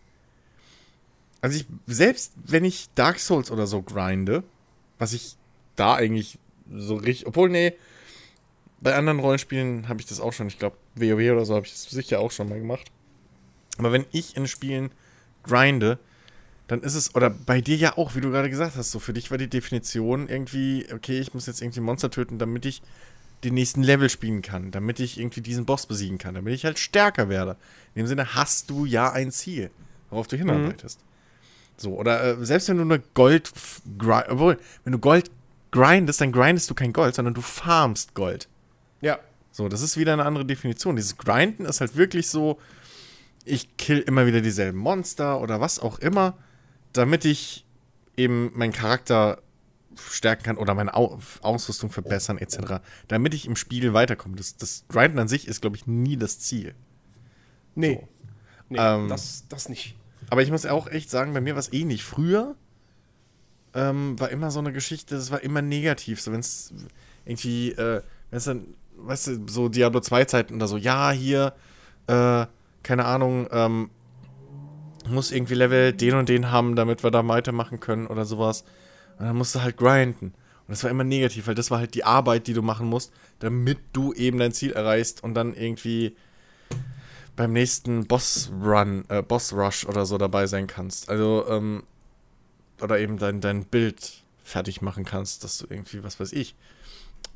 Also 1.42 1.58
ich, 1.58 1.66
selbst 1.86 2.34
wenn 2.44 2.66
ich 2.66 2.90
Dark 2.96 3.20
Souls 3.20 3.52
oder 3.52 3.68
so 3.68 3.82
grinde, 3.82 4.44
was 4.98 5.14
ich 5.14 5.38
da 5.76 5.96
eigentlich 5.96 6.40
so 6.72 6.96
richtig, 6.96 7.28
obwohl, 7.28 7.50
nee, 7.50 7.74
bei 8.82 8.96
anderen 8.96 9.20
Rollenspielen 9.20 9.88
habe 9.88 10.02
ich 10.02 10.08
das 10.08 10.20
auch 10.20 10.34
schon, 10.34 10.48
ich 10.48 10.60
glaube, 10.60 10.78
WoW 10.96 11.32
oder 11.32 11.46
so 11.46 11.56
habe 11.56 11.66
ich 11.66 11.72
das 11.72 11.84
sicher 11.84 12.20
auch 12.20 12.32
schon 12.32 12.50
mal 12.50 12.60
gemacht. 12.60 12.92
Aber 13.78 13.92
wenn 13.92 14.06
ich 14.12 14.36
in 14.36 14.48
Spielen 14.48 14.92
grinde, 15.44 16.00
dann 16.68 16.82
ist 16.82 16.96
es, 16.96 17.16
oder 17.16 17.30
bei 17.30 17.62
dir 17.62 17.78
ja 17.78 17.98
auch, 17.98 18.16
wie 18.16 18.22
du 18.22 18.30
gerade 18.30 18.50
gesagt 18.50 18.76
hast, 18.76 18.92
so 18.92 19.00
für 19.00 19.14
dich 19.14 19.32
war 19.32 19.38
die 19.38 19.50
Definition 19.50 20.28
irgendwie, 20.28 20.86
okay, 20.94 21.20
ich 21.20 21.34
muss 21.34 21.46
jetzt 21.46 21.62
irgendwie 21.62 21.80
Monster 21.80 22.12
töten, 22.12 22.40
damit 22.40 22.66
ich 22.66 22.82
den 23.44 23.54
nächsten 23.54 23.84
Level 23.84 24.10
spielen 24.10 24.42
kann, 24.42 24.72
damit 24.72 25.00
ich 25.00 25.20
irgendwie 25.20 25.42
diesen 25.42 25.66
Boss 25.66 25.86
besiegen 25.86 26.18
kann, 26.18 26.36
damit 26.36 26.54
ich 26.54 26.66
halt 26.66 26.80
stärker 26.80 27.30
werde. 27.30 27.58
In 27.94 28.04
dem 28.04 28.08
Sinne 28.08 28.34
hast 28.36 28.70
du 28.70 28.86
ja 28.86 29.12
ein 29.12 29.32
Ziel, 29.32 29.70
worauf 30.10 30.28
du 30.28 30.38
hinarbeitest. 30.38 31.00
Mhm. 31.00 31.08
So, 31.78 31.96
oder 31.96 32.24
äh, 32.24 32.46
selbst 32.46 32.70
wenn 32.70 32.78
du 32.78 32.84
eine 32.84 33.00
Gold, 33.14 33.52
obwohl, 34.00 34.58
wenn 34.84 34.94
du 34.94 35.00
Gold 35.00 35.30
grindest, 35.72 36.22
dann 36.22 36.32
grindest 36.32 36.70
du 36.70 36.74
kein 36.74 36.94
Gold, 36.94 37.14
sondern 37.14 37.36
du 37.36 37.42
farmst 37.42 38.16
Gold. 38.16 38.48
Ja. 39.02 39.20
So, 39.52 39.70
das 39.70 39.82
ist 39.82 39.98
wieder 39.98 40.14
eine 40.14 40.26
andere 40.26 40.46
Definition. 40.46 40.96
Dieses 40.96 41.18
Grinden 41.18 41.66
ist 41.66 41.82
halt 41.82 41.96
wirklich 41.96 42.28
so, 42.30 42.60
ich 43.46 43.78
kill 43.78 44.00
immer 44.00 44.26
wieder 44.26 44.42
dieselben 44.42 44.78
Monster 44.78 45.40
oder 45.40 45.62
was 45.62 45.80
auch 45.80 46.00
immer, 46.00 46.38
damit 46.94 47.26
ich 47.26 47.66
eben 48.16 48.52
meinen 48.56 48.74
Charakter 48.74 49.42
stärken 49.98 50.44
kann 50.44 50.58
oder 50.58 50.74
meine 50.74 50.94
Au 50.94 51.20
Ausrüstung 51.42 51.90
verbessern 51.90 52.38
etc. 52.38 52.82
Damit 53.08 53.34
ich 53.34 53.46
im 53.46 53.56
Spiel 53.56 53.94
weiterkomme. 53.94 54.36
Das, 54.36 54.58
das 54.58 54.86
Grinden 54.90 55.20
an 55.20 55.28
sich 55.28 55.48
ist, 55.48 55.62
glaube 55.62 55.76
ich, 55.76 55.88
nie 55.88 56.18
das 56.18 56.40
Ziel. 56.40 56.76
Nee. 57.76 58.08
Nee, 58.70 58.80
Ähm, 58.80 59.08
das, 59.08 59.46
das 59.50 59.70
nicht. 59.70 59.96
Aber 60.30 60.42
ich 60.42 60.52
muss 60.52 60.66
auch 60.66 60.88
echt 60.88 61.10
sagen, 61.10 61.34
bei 61.34 61.42
mir 61.42 61.54
war 61.54 61.60
es 61.60 61.72
ähnlich. 61.72 62.04
Früher 62.04 62.56
ähm, 63.74 64.20
war 64.20 64.30
immer 64.30 64.52
so 64.52 64.60
eine 64.60 64.74
Geschichte, 64.74 65.16
das 65.16 65.32
war 65.32 65.42
immer 65.44 65.62
negativ. 65.62 66.22
So, 66.22 66.32
wenn 66.32 66.40
es 66.40 66.74
irgendwie, 67.26 67.72
äh, 67.72 68.02
wenn 68.30 68.38
es 68.38 68.46
dann, 68.46 68.74
weißt 68.98 69.28
du, 69.28 69.48
so 69.48 69.70
Diablo 69.70 70.02
2 70.02 70.26
Zeiten 70.26 70.56
oder 70.56 70.68
so, 70.68 70.78
ja, 70.78 71.12
hier, 71.12 71.54
äh, 72.08 72.46
keine 72.84 73.06
Ahnung, 73.06 73.48
ähm, 73.52 73.90
muss 75.08 75.32
irgendwie 75.32 75.54
Level 75.54 75.94
den 75.94 76.16
und 76.16 76.30
den 76.30 76.52
haben, 76.52 76.76
damit 76.76 77.04
wir 77.04 77.12
da 77.12 77.26
weitermachen 77.28 77.80
können 77.80 78.08
oder 78.08 78.26
sowas. 78.26 78.66
Und 79.20 79.26
dann 79.26 79.36
musst 79.36 79.56
du 79.56 79.62
halt 79.62 79.78
grinden. 79.78 80.28
Und 80.68 80.72
das 80.72 80.84
war 80.84 80.92
immer 80.92 81.04
negativ, 81.04 81.48
weil 81.48 81.56
das 81.56 81.72
war 81.72 81.80
halt 81.80 81.94
die 81.94 82.04
Arbeit, 82.04 82.48
die 82.48 82.54
du 82.54 82.62
machen 82.62 82.88
musst, 82.88 83.14
damit 83.40 83.80
du 83.94 84.14
eben 84.14 84.38
dein 84.38 84.52
Ziel 84.52 84.74
erreichst 84.74 85.24
und 85.24 85.34
dann 85.34 85.54
irgendwie 85.54 86.16
beim 87.36 87.54
nächsten 87.54 88.06
Boss-Run, 88.08 89.06
äh, 89.08 89.22
Boss-Rush 89.22 89.86
oder 89.86 90.06
so 90.06 90.18
dabei 90.18 90.48
sein 90.48 90.68
kannst. 90.68 91.10
Also, 91.10 91.46
ähm, 91.48 91.84
oder 92.82 93.00
eben 93.00 93.18
dein, 93.18 93.42
dein 93.42 93.64
Bild 93.66 94.24
fertig 94.44 94.82
machen 94.82 95.06
kannst, 95.06 95.44
dass 95.44 95.58
du 95.58 95.68
irgendwie, 95.70 96.04
was 96.04 96.20
weiß 96.20 96.34
ich. 96.34 96.56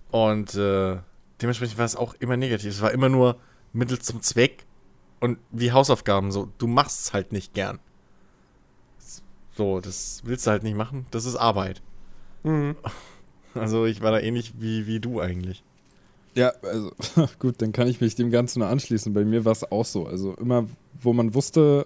Und 0.09 0.55
äh, 0.55 0.97
dementsprechend 1.41 1.77
war 1.77 1.85
es 1.85 1.95
auch 1.95 2.15
immer 2.15 2.35
negativ. 2.35 2.71
Es 2.71 2.81
war 2.81 2.91
immer 2.91 3.09
nur 3.09 3.39
Mittel 3.73 3.99
zum 3.99 4.21
Zweck 4.21 4.65
und 5.19 5.37
wie 5.51 5.71
Hausaufgaben. 5.71 6.31
So, 6.31 6.51
du 6.57 6.67
machst 6.67 6.99
es 6.99 7.13
halt 7.13 7.31
nicht 7.31 7.53
gern. 7.53 7.79
So, 9.61 9.79
das 9.79 10.21
willst 10.25 10.47
du 10.47 10.51
halt 10.51 10.63
nicht 10.63 10.75
machen. 10.75 11.05
Das 11.11 11.25
ist 11.25 11.35
Arbeit. 11.35 11.81
Mhm. 12.43 12.75
Also 13.53 13.85
ich 13.85 14.01
war 14.01 14.11
da 14.11 14.19
ähnlich 14.21 14.53
wie, 14.59 14.87
wie 14.87 15.01
du 15.01 15.19
eigentlich. 15.19 15.61
Ja, 16.35 16.53
also 16.63 16.91
gut, 17.39 17.61
dann 17.61 17.73
kann 17.73 17.89
ich 17.89 17.99
mich 17.99 18.15
dem 18.15 18.31
Ganzen 18.31 18.59
nur 18.59 18.69
anschließen. 18.69 19.13
Bei 19.13 19.25
mir 19.25 19.43
war 19.43 19.51
es 19.51 19.69
auch 19.69 19.83
so. 19.83 20.07
Also 20.07 20.33
immer, 20.35 20.67
wo 21.01 21.11
man 21.11 21.33
wusste, 21.35 21.85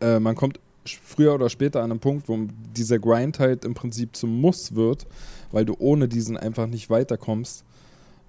äh, 0.00 0.18
man 0.18 0.34
kommt 0.34 0.58
früher 0.86 1.34
oder 1.34 1.50
später 1.50 1.82
an 1.82 1.90
einen 1.90 2.00
Punkt, 2.00 2.30
wo 2.30 2.38
dieser 2.74 2.98
Grind 2.98 3.38
halt 3.38 3.66
im 3.66 3.74
Prinzip 3.74 4.16
zum 4.16 4.40
Muss 4.40 4.74
wird, 4.74 5.06
weil 5.52 5.66
du 5.66 5.76
ohne 5.78 6.08
diesen 6.08 6.38
einfach 6.38 6.66
nicht 6.66 6.88
weiterkommst. 6.88 7.62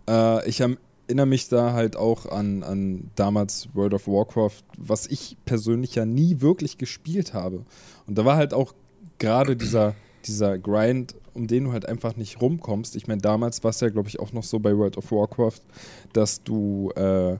Äh, 0.09 0.49
ich 0.49 0.61
am- 0.61 0.77
erinnere 1.07 1.25
mich 1.25 1.47
da 1.49 1.73
halt 1.73 1.95
auch 1.95 2.25
an, 2.25 2.63
an 2.63 3.09
damals 3.15 3.69
World 3.73 3.93
of 3.93 4.07
Warcraft, 4.07 4.63
was 4.77 5.07
ich 5.07 5.37
persönlich 5.45 5.95
ja 5.95 6.05
nie 6.05 6.41
wirklich 6.41 6.77
gespielt 6.77 7.33
habe. 7.33 7.63
Und 8.07 8.17
da 8.17 8.25
war 8.25 8.35
halt 8.37 8.53
auch 8.53 8.73
gerade 9.17 9.55
dieser, 9.55 9.95
dieser 10.25 10.57
Grind, 10.57 11.15
um 11.33 11.47
den 11.47 11.65
du 11.65 11.71
halt 11.71 11.87
einfach 11.87 12.15
nicht 12.17 12.41
rumkommst. 12.41 12.95
Ich 12.95 13.07
meine, 13.07 13.21
damals 13.21 13.63
war 13.63 13.69
es 13.71 13.79
ja, 13.79 13.89
glaube 13.89 14.09
ich, 14.09 14.19
auch 14.19 14.33
noch 14.33 14.43
so 14.43 14.59
bei 14.59 14.75
World 14.77 14.97
of 14.97 15.11
Warcraft, 15.11 15.61
dass 16.13 16.43
du 16.43 16.91
äh, 16.95 17.37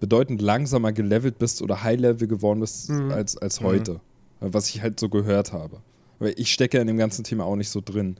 bedeutend 0.00 0.42
langsamer 0.42 0.92
gelevelt 0.92 1.38
bist 1.38 1.62
oder 1.62 1.82
High-Level 1.82 2.28
geworden 2.28 2.60
bist 2.60 2.90
Mhm. 2.90 3.12
als, 3.12 3.36
als 3.38 3.60
heute. 3.60 4.00
Was 4.40 4.68
ich 4.68 4.82
halt 4.82 5.00
so 5.00 5.08
gehört 5.08 5.52
habe. 5.54 5.78
Weil 6.18 6.34
ich 6.36 6.52
stecke 6.52 6.76
ja 6.76 6.82
in 6.82 6.86
dem 6.86 6.98
ganzen 6.98 7.24
Thema 7.24 7.44
auch 7.44 7.56
nicht 7.56 7.70
so 7.70 7.80
drin. 7.82 8.16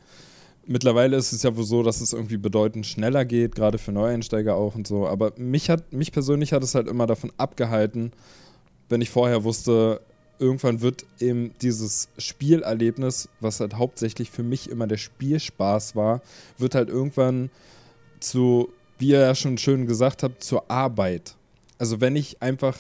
Mittlerweile 0.67 1.17
ist 1.17 1.33
es 1.33 1.43
ja 1.45 1.57
wohl 1.57 1.65
so, 1.65 1.83
dass 1.83 2.01
es 2.01 2.13
irgendwie 2.13 2.39
bedeutend 2.39 2.87
schneller 2.87 3.25
geht, 3.25 3.55
gerade 3.55 3.79
für 3.79 3.93
Neueinsteiger 3.93 4.57
auch 4.57 4.75
und 4.75 4.87
so. 4.87 5.07
Aber 5.07 5.33
mich 5.37 5.71
hat, 5.71 5.93
mich 5.93 6.11
persönlich 6.11 6.53
hat 6.53 6.65
es 6.65 6.75
halt 6.75 6.89
immer 6.89 7.07
davon 7.07 7.33
abgehalten, 7.37 8.13
wenn 8.89 9.01
ich 9.01 9.11
vorher 9.11 9.45
wusste, 9.45 10.01
irgendwann 10.39 10.81
wird 10.81 11.07
eben 11.21 11.53
dieses 11.63 12.09
Spielerlebnis, 12.19 13.29
was 13.41 13.61
halt 13.61 13.75
hauptsächlich 13.75 14.31
für 14.31 14.43
mich 14.43 14.71
immer 14.71 14.87
der 14.87 14.97
Spielspaß 14.97 15.97
war, 15.97 16.21
wird 16.59 16.75
halt 16.75 16.89
irgendwann 16.89 17.51
zu, 18.21 18.71
wie 18.99 19.11
ihr 19.11 19.21
ja 19.21 19.35
schon 19.35 19.59
schön 19.59 19.87
gesagt 19.87 20.23
habt, 20.23 20.43
zur 20.43 20.71
Arbeit. 20.71 21.37
Also 21.79 22.01
wenn 22.01 22.17
ich 22.17 22.43
einfach 22.43 22.79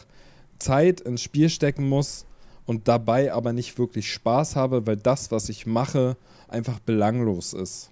Zeit 0.59 1.00
ins 1.00 1.23
Spiel 1.23 1.49
stecken 1.49 1.88
muss 1.88 2.26
und 2.64 2.88
dabei 2.88 3.33
aber 3.33 3.52
nicht 3.52 3.78
wirklich 3.78 4.12
Spaß 4.12 4.57
habe, 4.57 4.87
weil 4.87 4.97
das, 4.97 5.31
was 5.31 5.49
ich 5.49 5.66
mache, 5.66 6.16
einfach 6.48 6.78
belanglos 6.80 7.52
ist. 7.52 7.90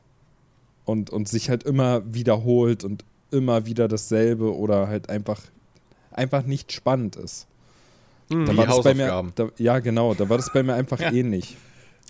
Und, 0.85 1.09
und 1.09 1.29
sich 1.29 1.49
halt 1.49 1.63
immer 1.63 2.03
wiederholt 2.15 2.85
und 2.85 3.05
immer 3.31 3.65
wieder 3.65 3.89
dasselbe 3.89 4.55
oder 4.55 4.87
halt 4.87 5.09
einfach, 5.09 5.41
einfach 6.11 6.45
nicht 6.45 6.73
spannend 6.73 7.17
ist. 7.17 7.47
Mhm. 8.29 8.47
Da 8.47 8.57
war 8.57 8.67
das 8.67 8.83
bei 8.83 8.95
mir, 8.95 9.33
da, 9.35 9.49
ja, 9.57 9.79
genau, 9.79 10.15
da 10.15 10.29
war 10.29 10.37
das 10.37 10.53
bei 10.53 10.63
mir 10.63 10.75
einfach 10.75 11.01
ähnlich. 11.13 11.57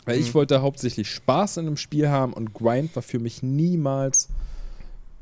Weil 0.05 0.19
ich 0.19 0.35
wollte 0.35 0.61
hauptsächlich 0.61 1.09
Spaß 1.09 1.59
in 1.59 1.65
dem 1.65 1.77
Spiel 1.77 2.09
haben 2.09 2.33
und 2.35 2.53
Grind 2.53 2.95
war 2.95 3.03
für 3.03 3.19
mich 3.19 3.43
niemals 3.43 4.29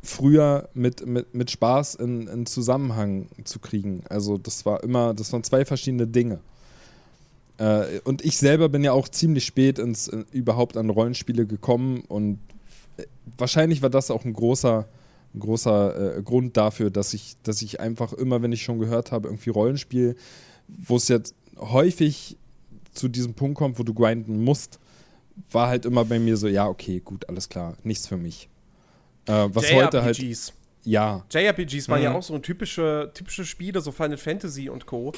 früher 0.02 0.68
mit, 0.74 1.06
mit, 1.06 1.34
mit 1.34 1.50
Spaß 1.50 1.94
in, 1.96 2.26
in 2.26 2.46
Zusammenhang 2.46 3.26
zu 3.44 3.60
kriegen. 3.60 4.02
Also 4.08 4.38
das 4.38 4.66
war 4.66 4.82
immer, 4.82 5.14
das 5.14 5.32
waren 5.32 5.44
zwei 5.44 5.64
verschiedene 5.64 6.08
Dinge. 6.08 6.40
Äh, 7.59 8.00
und 8.04 8.25
ich 8.25 8.38
selber 8.38 8.68
bin 8.68 8.82
ja 8.85 8.92
auch 8.92 9.09
ziemlich 9.09 9.44
spät 9.44 9.78
ins 9.78 10.09
äh, 10.09 10.25
überhaupt 10.32 10.76
an 10.76 10.90
Rollenspiele 10.90 11.47
gekommen 11.47 12.02
und 12.09 12.38
äh, 12.97 13.04
wahrscheinlich 13.37 13.82
war 13.82 13.90
das 13.90 14.11
auch 14.11 14.25
ein 14.25 14.32
großer, 14.32 14.88
ein 15.35 15.40
großer 15.40 16.18
äh, 16.18 16.23
Grund 16.23 16.56
dafür, 16.56 16.90
dass 16.90 17.14
ich, 17.14 17.37
dass 17.42 17.62
ich 17.62 17.80
einfach 17.80 18.12
immer, 18.14 18.42
wenn 18.42 18.52
ich 18.52 18.62
schon 18.62 18.78
gehört 18.78 19.12
habe, 19.12 19.28
irgendwie 19.28 19.50
Rollenspiel, 19.50 20.16
wo 20.68 20.97
es 20.97 21.09
jetzt 21.09 21.35
häufig 21.59 22.37
zu 22.92 23.09
diesem 23.09 23.35
Punkt 23.35 23.56
kommt, 23.59 23.78
wo 23.78 23.82
du 23.82 23.94
grinden 23.94 24.42
musst, 24.42 24.78
war 25.50 25.68
halt 25.68 25.85
immer 25.87 26.04
bei 26.04 26.18
mir 26.18 26.37
so, 26.37 26.49
ja, 26.49 26.68
okay, 26.68 27.00
gut, 27.04 27.28
alles 27.28 27.49
klar, 27.49 27.76
nichts 27.85 28.06
für 28.06 28.16
mich. 28.18 28.49
Äh, 29.26 29.49
was 29.52 29.73
heute 29.73 30.02
halt, 30.02 30.18
JRPGs. 30.18 30.52
ja, 30.85 31.25
JRPGs 31.30 31.88
waren 31.88 32.02
ja 32.02 32.11
Mhm. 32.11 32.16
auch 32.16 32.23
so 32.23 32.35
ein 32.35 32.42
typische, 32.42 33.11
typische 33.14 33.44
Spiele, 33.44 33.80
so 33.80 33.92
Final 33.92 34.16
Fantasy 34.16 34.68
und 34.68 34.85
Co., 34.87 35.12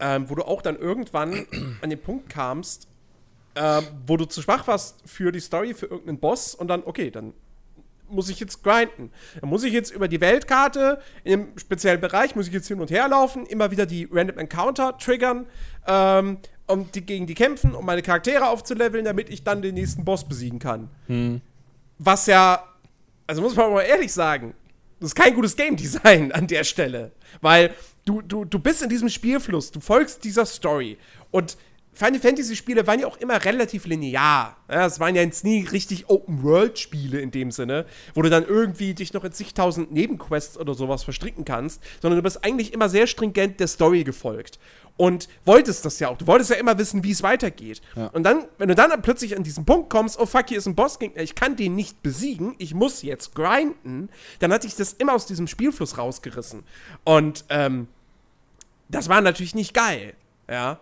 ähm, 0.00 0.28
wo 0.28 0.34
du 0.34 0.42
auch 0.42 0.62
dann 0.62 0.76
irgendwann 0.76 1.46
an 1.80 1.90
den 1.90 2.00
Punkt 2.00 2.28
kamst, 2.28 2.88
ähm, 3.56 3.84
wo 4.06 4.16
du 4.16 4.24
zu 4.24 4.42
schwach 4.42 4.66
warst 4.66 5.02
für 5.06 5.32
die 5.32 5.40
Story, 5.40 5.74
für 5.74 5.86
irgendeinen 5.86 6.18
Boss 6.18 6.54
und 6.54 6.68
dann, 6.68 6.82
okay, 6.84 7.10
dann 7.10 7.34
muss 8.08 8.28
ich 8.28 8.40
jetzt 8.40 8.62
grinden. 8.62 9.10
Dann 9.40 9.48
muss 9.48 9.64
ich 9.64 9.72
jetzt 9.72 9.90
über 9.90 10.08
die 10.08 10.20
Weltkarte 10.20 11.00
im 11.24 11.56
speziellen 11.56 12.00
Bereich, 12.00 12.36
muss 12.36 12.46
ich 12.46 12.52
jetzt 12.52 12.68
hin 12.68 12.80
und 12.80 12.90
her 12.90 13.08
laufen, 13.08 13.46
immer 13.46 13.70
wieder 13.70 13.86
die 13.86 14.08
Random 14.10 14.38
Encounter 14.38 14.98
triggern, 14.98 15.46
ähm, 15.86 16.38
um 16.66 16.90
die, 16.92 17.02
gegen 17.02 17.26
die 17.26 17.34
kämpfen, 17.34 17.74
um 17.74 17.84
meine 17.84 18.02
Charaktere 18.02 18.48
aufzuleveln, 18.48 19.04
damit 19.04 19.30
ich 19.30 19.42
dann 19.44 19.62
den 19.62 19.74
nächsten 19.74 20.04
Boss 20.04 20.26
besiegen 20.26 20.58
kann. 20.58 20.90
Was 21.98 22.26
ja, 22.26 22.64
also 23.26 23.42
muss 23.42 23.54
man 23.54 23.72
mal 23.72 23.82
ehrlich 23.82 24.12
sagen, 24.12 24.54
das 25.00 25.10
ist 25.10 25.14
kein 25.14 25.34
gutes 25.34 25.56
Game 25.56 25.76
Design 25.76 26.32
an 26.32 26.46
der 26.46 26.64
Stelle. 26.64 27.12
Weil 27.40 27.74
du, 28.04 28.22
du, 28.22 28.44
du 28.44 28.58
bist 28.58 28.82
in 28.82 28.88
diesem 28.88 29.08
Spielfluss, 29.08 29.70
du 29.70 29.80
folgst 29.80 30.24
dieser 30.24 30.46
Story. 30.46 30.98
Und 31.30 31.56
Final 31.94 32.20
Fantasy 32.20 32.56
Spiele 32.56 32.86
waren 32.86 32.98
ja 32.98 33.06
auch 33.06 33.16
immer 33.18 33.42
relativ 33.44 33.86
linear. 33.86 34.56
Ja, 34.68 34.86
es 34.86 34.98
waren 34.98 35.14
ja 35.14 35.22
jetzt 35.22 35.44
nie 35.44 35.64
richtig 35.64 36.08
Open 36.08 36.42
World 36.42 36.78
Spiele 36.78 37.20
in 37.20 37.30
dem 37.30 37.52
Sinne, 37.52 37.86
wo 38.14 38.22
du 38.22 38.30
dann 38.30 38.44
irgendwie 38.44 38.94
dich 38.94 39.12
noch 39.12 39.22
in 39.22 39.32
zigtausend 39.32 39.92
Nebenquests 39.92 40.58
oder 40.58 40.74
sowas 40.74 41.04
verstricken 41.04 41.44
kannst, 41.44 41.80
sondern 42.02 42.18
du 42.18 42.22
bist 42.22 42.44
eigentlich 42.44 42.72
immer 42.72 42.88
sehr 42.88 43.06
stringent 43.06 43.60
der 43.60 43.68
Story 43.68 44.02
gefolgt. 44.02 44.58
Und 44.96 45.28
wolltest 45.44 45.84
das 45.84 45.98
ja 45.98 46.08
auch. 46.08 46.18
Du 46.18 46.26
wolltest 46.26 46.50
ja 46.50 46.56
immer 46.56 46.78
wissen, 46.78 47.02
wie 47.02 47.10
es 47.10 47.22
weitergeht. 47.22 47.80
Ja. 47.96 48.06
Und 48.08 48.22
dann, 48.22 48.44
wenn 48.58 48.68
du 48.68 48.74
dann 48.74 49.02
plötzlich 49.02 49.36
an 49.36 49.42
diesen 49.42 49.64
Punkt 49.64 49.90
kommst, 49.90 50.18
oh 50.18 50.26
fuck, 50.26 50.48
hier 50.48 50.58
ist 50.58 50.66
ein 50.66 50.76
Bossgegner, 50.76 51.22
ich 51.22 51.34
kann 51.34 51.56
den 51.56 51.74
nicht 51.74 52.02
besiegen, 52.02 52.54
ich 52.58 52.74
muss 52.74 53.02
jetzt 53.02 53.34
grinden, 53.34 54.08
dann 54.38 54.52
hat 54.52 54.64
dich 54.64 54.76
das 54.76 54.92
immer 54.92 55.14
aus 55.14 55.26
diesem 55.26 55.48
Spielfluss 55.48 55.98
rausgerissen. 55.98 56.62
Und 57.02 57.44
ähm, 57.48 57.88
das 58.88 59.08
war 59.08 59.20
natürlich 59.20 59.54
nicht 59.54 59.74
geil. 59.74 60.14
Ja. 60.48 60.78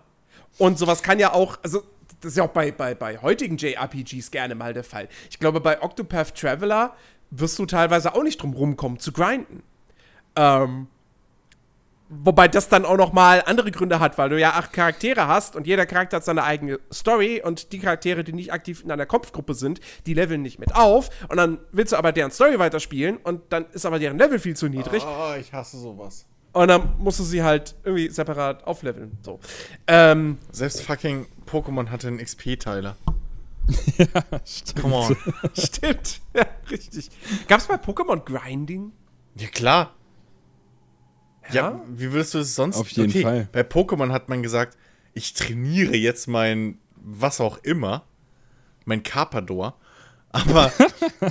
Und 0.59 0.79
sowas 0.79 1.03
kann 1.03 1.19
ja 1.19 1.33
auch, 1.33 1.59
also 1.63 1.83
das 2.21 2.33
ist 2.33 2.37
ja 2.37 2.45
auch 2.45 2.51
bei, 2.51 2.71
bei, 2.71 2.95
bei 2.95 3.19
heutigen 3.19 3.57
JRPGs 3.57 4.31
gerne 4.31 4.55
mal 4.55 4.73
der 4.73 4.85
Fall. 4.85 5.09
Ich 5.31 5.39
glaube, 5.39 5.61
bei 5.61 5.83
Octopath 5.83 6.35
Traveler 6.35 6.95
wirst 7.31 7.59
du 7.59 7.67
teilweise 7.67 8.15
auch 8.15 8.23
nicht 8.23 8.41
drum 8.41 8.53
rumkommen 8.53 8.99
zu 8.99 9.13
grinden. 9.13 9.63
Ähm, 10.37 10.87
wobei 12.09 12.47
das 12.47 12.69
dann 12.69 12.85
auch 12.85 12.97
noch 12.97 13.13
mal 13.13 13.43
andere 13.47 13.71
Gründe 13.71 13.99
hat, 13.99 14.19
weil 14.19 14.29
du 14.29 14.39
ja 14.39 14.51
acht 14.51 14.73
Charaktere 14.73 15.27
hast 15.27 15.57
und 15.57 15.67
jeder 15.67 15.87
Charakter 15.87 16.19
hat 16.19 16.25
seine 16.25 16.45
eigene 16.45 16.79
Story 16.93 17.43
und 17.43 17.73
die 17.73 17.79
Charaktere, 17.79 18.23
die 18.23 18.33
nicht 18.33 18.53
aktiv 18.53 18.83
in 18.85 18.91
einer 18.91 19.07
Kopfgruppe 19.07 19.55
sind, 19.55 19.81
die 20.07 20.15
leveln 20.15 20.43
nicht 20.43 20.59
mit 20.59 20.75
auf 20.75 21.09
und 21.29 21.39
dann 21.39 21.59
willst 21.73 21.93
du 21.93 21.97
aber 21.97 22.13
deren 22.13 22.31
Story 22.31 22.59
weiterspielen 22.59 23.17
und 23.17 23.41
dann 23.49 23.67
ist 23.73 23.87
aber 23.87 23.99
deren 23.99 24.19
Level 24.19 24.39
viel 24.39 24.57
zu 24.57 24.69
niedrig. 24.69 25.03
Oh, 25.07 25.35
ich 25.39 25.53
hasse 25.53 25.79
sowas. 25.79 26.27
Und 26.53 26.69
dann 26.69 26.97
musst 26.99 27.19
du 27.19 27.25
sie 27.25 27.43
halt 27.43 27.75
irgendwie 27.83 28.09
separat 28.11 28.65
aufleveln. 28.67 29.17
So. 29.23 29.41
Ähm, 29.87 30.39
Selbst 30.51 30.83
fucking 30.83 31.27
Pokémon 31.47 31.89
hatte 31.89 32.09
einen 32.09 32.19
XP-Teiler. 32.19 32.97
Stimmt. 34.45 34.83
Come 34.83 34.95
on. 34.97 35.17
stimmt. 35.57 36.21
Ja, 36.35 36.45
richtig. 36.71 37.11
Gab 37.49 37.61
es 37.61 37.67
bei 37.69 37.77
Pokémon 37.77 38.23
Grinding? 38.25 38.93
ja, 39.37 39.49
klar. 39.49 39.95
Ja, 41.51 41.71
Ja? 41.71 41.81
wie 41.89 42.13
würdest 42.13 42.35
du 42.35 42.39
es 42.41 42.55
sonst? 42.55 42.77
Auf 42.77 42.89
jeden 42.91 43.23
Fall. 43.23 43.49
Bei 43.53 43.63
Pokémon 43.63 44.11
hat 44.13 44.29
man 44.29 44.43
gesagt, 44.43 44.77
ich 45.15 45.33
trainiere 45.35 45.97
jetzt 45.97 46.27
mein, 46.29 46.79
was 46.97 47.41
auch 47.41 47.59
immer, 47.59 48.05
mein 48.85 49.03
Carpador. 49.03 49.77
Aber, 50.33 50.73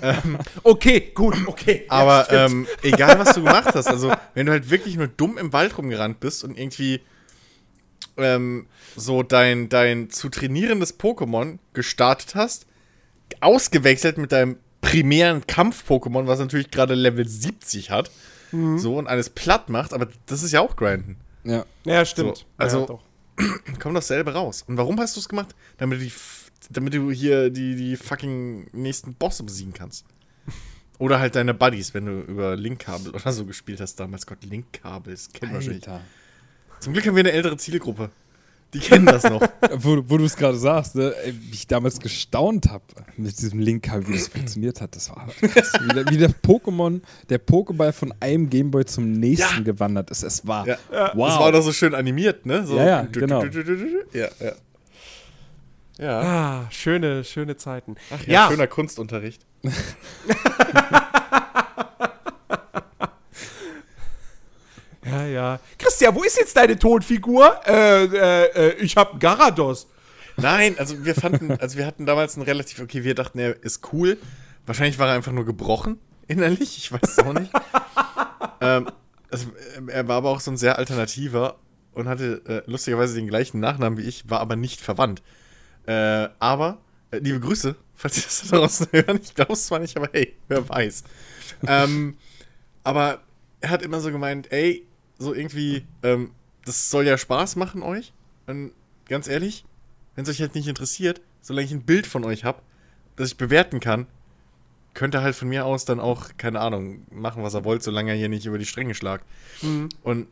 Okay, 0.63 1.11
gut, 1.13 1.35
okay. 1.47 1.85
Ja, 1.87 1.91
aber 1.91 2.25
stimmt. 2.25 2.51
ähm, 2.51 2.67
egal, 2.83 3.17
was 3.19 3.33
du 3.33 3.41
gemacht 3.43 3.71
hast, 3.73 3.87
also 3.87 4.13
wenn 4.35 4.45
du 4.45 4.51
halt 4.51 4.69
wirklich 4.69 4.95
nur 4.95 5.07
dumm 5.07 5.37
im 5.37 5.51
Wald 5.53 5.77
rumgerannt 5.77 6.19
bist 6.19 6.43
und 6.43 6.57
irgendwie 6.57 7.01
ähm, 8.17 8.67
so 8.95 9.23
dein, 9.23 9.69
dein 9.69 10.09
zu 10.09 10.29
trainierendes 10.29 10.99
Pokémon 10.99 11.57
gestartet 11.73 12.35
hast, 12.35 12.65
ausgewechselt 13.39 14.17
mit 14.17 14.31
deinem 14.31 14.57
primären 14.81 15.45
Kampf-Pokémon, 15.47 16.27
was 16.27 16.39
natürlich 16.39 16.71
gerade 16.71 16.93
Level 16.95 17.27
70 17.27 17.89
hat, 17.91 18.11
Mhm. 18.51 18.77
so 18.79 18.97
und 18.97 19.07
alles 19.07 19.29
platt 19.29 19.69
macht, 19.69 19.93
aber 19.93 20.09
das 20.25 20.43
ist 20.43 20.51
ja 20.51 20.59
auch 20.59 20.75
Grinden. 20.75 21.15
Ja. 21.45 21.65
ja, 21.85 22.03
stimmt. 22.03 22.37
So, 22.39 22.43
also- 22.57 22.79
ja, 22.81 22.85
doch. 22.85 23.01
Komm 23.79 23.93
doch 23.93 24.01
selber 24.01 24.33
raus. 24.33 24.63
Und 24.67 24.75
warum 24.77 24.99
hast 24.99 25.15
du 25.15 25.21
es 25.21 25.29
gemacht? 25.29 25.55
Damit 25.77 25.99
du, 26.01 26.03
die, 26.03 26.11
damit 26.71 26.93
du 26.93 27.11
hier 27.11 27.49
die, 27.49 27.75
die 27.75 27.95
fucking 27.95 28.67
nächsten 28.73 29.13
Bosse 29.15 29.43
besiegen 29.43 29.73
kannst. 29.73 30.05
Oder 30.99 31.19
halt 31.19 31.35
deine 31.35 31.53
Buddies, 31.55 31.93
wenn 31.93 32.05
du 32.05 32.21
über 32.21 32.55
Linkkabel 32.55 33.11
oder 33.11 33.31
so 33.31 33.45
gespielt 33.45 33.81
hast 33.81 33.99
damals. 33.99 34.27
Gott, 34.27 34.43
Linkkabel, 34.43 35.13
das 35.13 35.29
kennen 35.33 35.53
wahrscheinlich. 35.53 35.87
Alter. 35.87 36.01
Zum 36.79 36.93
Glück 36.93 37.05
haben 37.07 37.15
wir 37.15 37.21
eine 37.21 37.31
ältere 37.31 37.57
Zielgruppe. 37.57 38.11
Die 38.73 38.79
kennen 38.79 39.05
das 39.05 39.23
noch. 39.23 39.41
Wo, 39.77 40.01
wo 40.07 40.17
du 40.17 40.25
es 40.25 40.35
gerade 40.37 40.57
sagst, 40.57 40.95
ne, 40.95 41.13
wie 41.25 41.53
ich 41.55 41.67
damals 41.67 41.99
gestaunt 41.99 42.69
habe 42.69 42.83
mit 43.17 43.37
diesem 43.41 43.59
Link, 43.59 43.89
wie 44.07 44.13
das 44.13 44.27
funktioniert 44.29 44.79
hat. 44.79 44.95
Das 44.95 45.09
war 45.09 45.27
krass. 45.41 45.73
Wie 45.81 45.87
der, 45.93 46.09
wie 46.09 46.17
der 46.17 46.29
Pokémon, 46.29 47.01
der 47.29 47.39
Pokéball 47.45 47.91
von 47.91 48.13
einem 48.19 48.49
Gameboy 48.49 48.85
zum 48.85 49.11
nächsten 49.11 49.57
Ja. 49.57 49.63
gewandert 49.63 50.09
ist. 50.11 50.23
Es 50.23 50.45
war 50.47 50.67
Ja. 50.67 50.77
wow. 51.15 51.27
Das 51.29 51.39
war 51.39 51.51
doch 51.51 51.63
so 51.63 51.73
schön 51.73 51.93
animiert, 51.95 52.45
ne? 52.45 52.65
So 52.65 52.77
Ja, 52.77 52.85
ja, 52.85 53.01
genau. 53.11 53.43
Ja, 54.13 54.29
ja. 54.39 54.53
Ja. 56.01 56.19
Ah, 56.19 56.67
schöne, 56.71 57.23
schöne 57.23 57.57
Zeiten. 57.57 57.95
Ach 58.09 58.25
ja, 58.25 58.49
schöner 58.49 58.67
Kunstunterricht. 58.67 59.45
Ja, 65.03 65.25
ja. 65.25 65.59
Christian, 65.77 66.15
wo 66.15 66.23
ist 66.23 66.37
jetzt 66.37 66.55
deine 66.55 66.77
Tonfigur? 66.77 67.59
Äh, 67.65 68.05
äh, 68.05 68.45
äh, 68.45 68.73
ich 68.75 68.95
hab 68.95 69.19
Garados. 69.19 69.87
Nein, 70.37 70.75
also 70.77 71.03
wir 71.03 71.15
fanden, 71.15 71.51
also 71.59 71.77
wir 71.77 71.85
hatten 71.85 72.05
damals 72.05 72.35
einen 72.35 72.45
relativ, 72.45 72.79
okay, 72.79 73.03
wir 73.03 73.15
dachten, 73.15 73.39
er 73.39 73.61
ist 73.63 73.91
cool. 73.91 74.17
Wahrscheinlich 74.65 74.99
war 74.99 75.07
er 75.09 75.15
einfach 75.15 75.31
nur 75.31 75.43
gebrochen, 75.43 75.99
innerlich, 76.27 76.77
ich 76.77 76.91
weiß 76.91 77.01
es 77.03 77.19
auch 77.19 77.33
nicht. 77.33 77.51
ähm, 78.61 78.89
also, 79.29 79.47
äh, 79.87 79.91
er 79.91 80.07
war 80.07 80.17
aber 80.17 80.29
auch 80.29 80.39
so 80.39 80.51
ein 80.51 80.57
sehr 80.57 80.77
alternativer 80.77 81.57
und 81.93 82.07
hatte 82.07 82.41
äh, 82.47 82.71
lustigerweise 82.71 83.15
den 83.15 83.27
gleichen 83.27 83.59
Nachnamen 83.59 83.97
wie 83.97 84.03
ich, 84.03 84.29
war 84.29 84.39
aber 84.39 84.55
nicht 84.55 84.79
verwandt. 84.79 85.23
Äh, 85.85 86.29
aber, 86.39 86.79
äh, 87.11 87.17
liebe 87.19 87.39
Grüße, 87.39 87.75
falls 87.95 88.15
Sie 88.15 88.21
das 88.21 88.47
da 88.49 88.57
draußen 88.57 88.87
hören, 88.91 89.19
ich 89.21 89.35
glaube 89.35 89.53
es 89.53 89.65
zwar 89.65 89.79
nicht, 89.79 89.97
aber 89.97 90.09
hey, 90.11 90.35
wer 90.47 90.67
weiß. 90.67 91.03
ähm, 91.67 92.17
aber 92.83 93.21
er 93.61 93.69
hat 93.69 93.81
immer 93.81 93.99
so 93.99 94.11
gemeint, 94.11 94.51
ey, 94.51 94.85
so 95.17 95.33
irgendwie, 95.33 95.85
ähm, 96.03 96.31
das 96.65 96.89
soll 96.89 97.05
ja 97.05 97.17
Spaß 97.17 97.55
machen 97.55 97.83
euch. 97.83 98.13
Und 98.47 98.71
ganz 99.07 99.27
ehrlich, 99.27 99.65
wenn 100.15 100.23
es 100.23 100.29
euch 100.29 100.41
halt 100.41 100.55
nicht 100.55 100.67
interessiert, 100.67 101.21
solange 101.41 101.65
ich 101.65 101.71
ein 101.71 101.83
Bild 101.83 102.07
von 102.07 102.23
euch 102.25 102.43
habe, 102.43 102.61
das 103.15 103.29
ich 103.29 103.37
bewerten 103.37 103.79
kann, 103.79 104.07
könnt 104.93 105.15
ihr 105.15 105.21
halt 105.21 105.35
von 105.35 105.47
mir 105.47 105.65
aus 105.65 105.85
dann 105.85 105.99
auch, 105.99 106.29
keine 106.37 106.59
Ahnung, 106.59 107.05
machen, 107.11 107.43
was 107.43 107.55
ihr 107.55 107.63
wollt, 107.63 107.83
solange 107.83 108.11
ihr 108.11 108.17
hier 108.17 108.29
nicht 108.29 108.45
über 108.45 108.57
die 108.57 108.65
Stränge 108.65 108.93
schlagt. 108.93 109.25
Und 110.03 110.27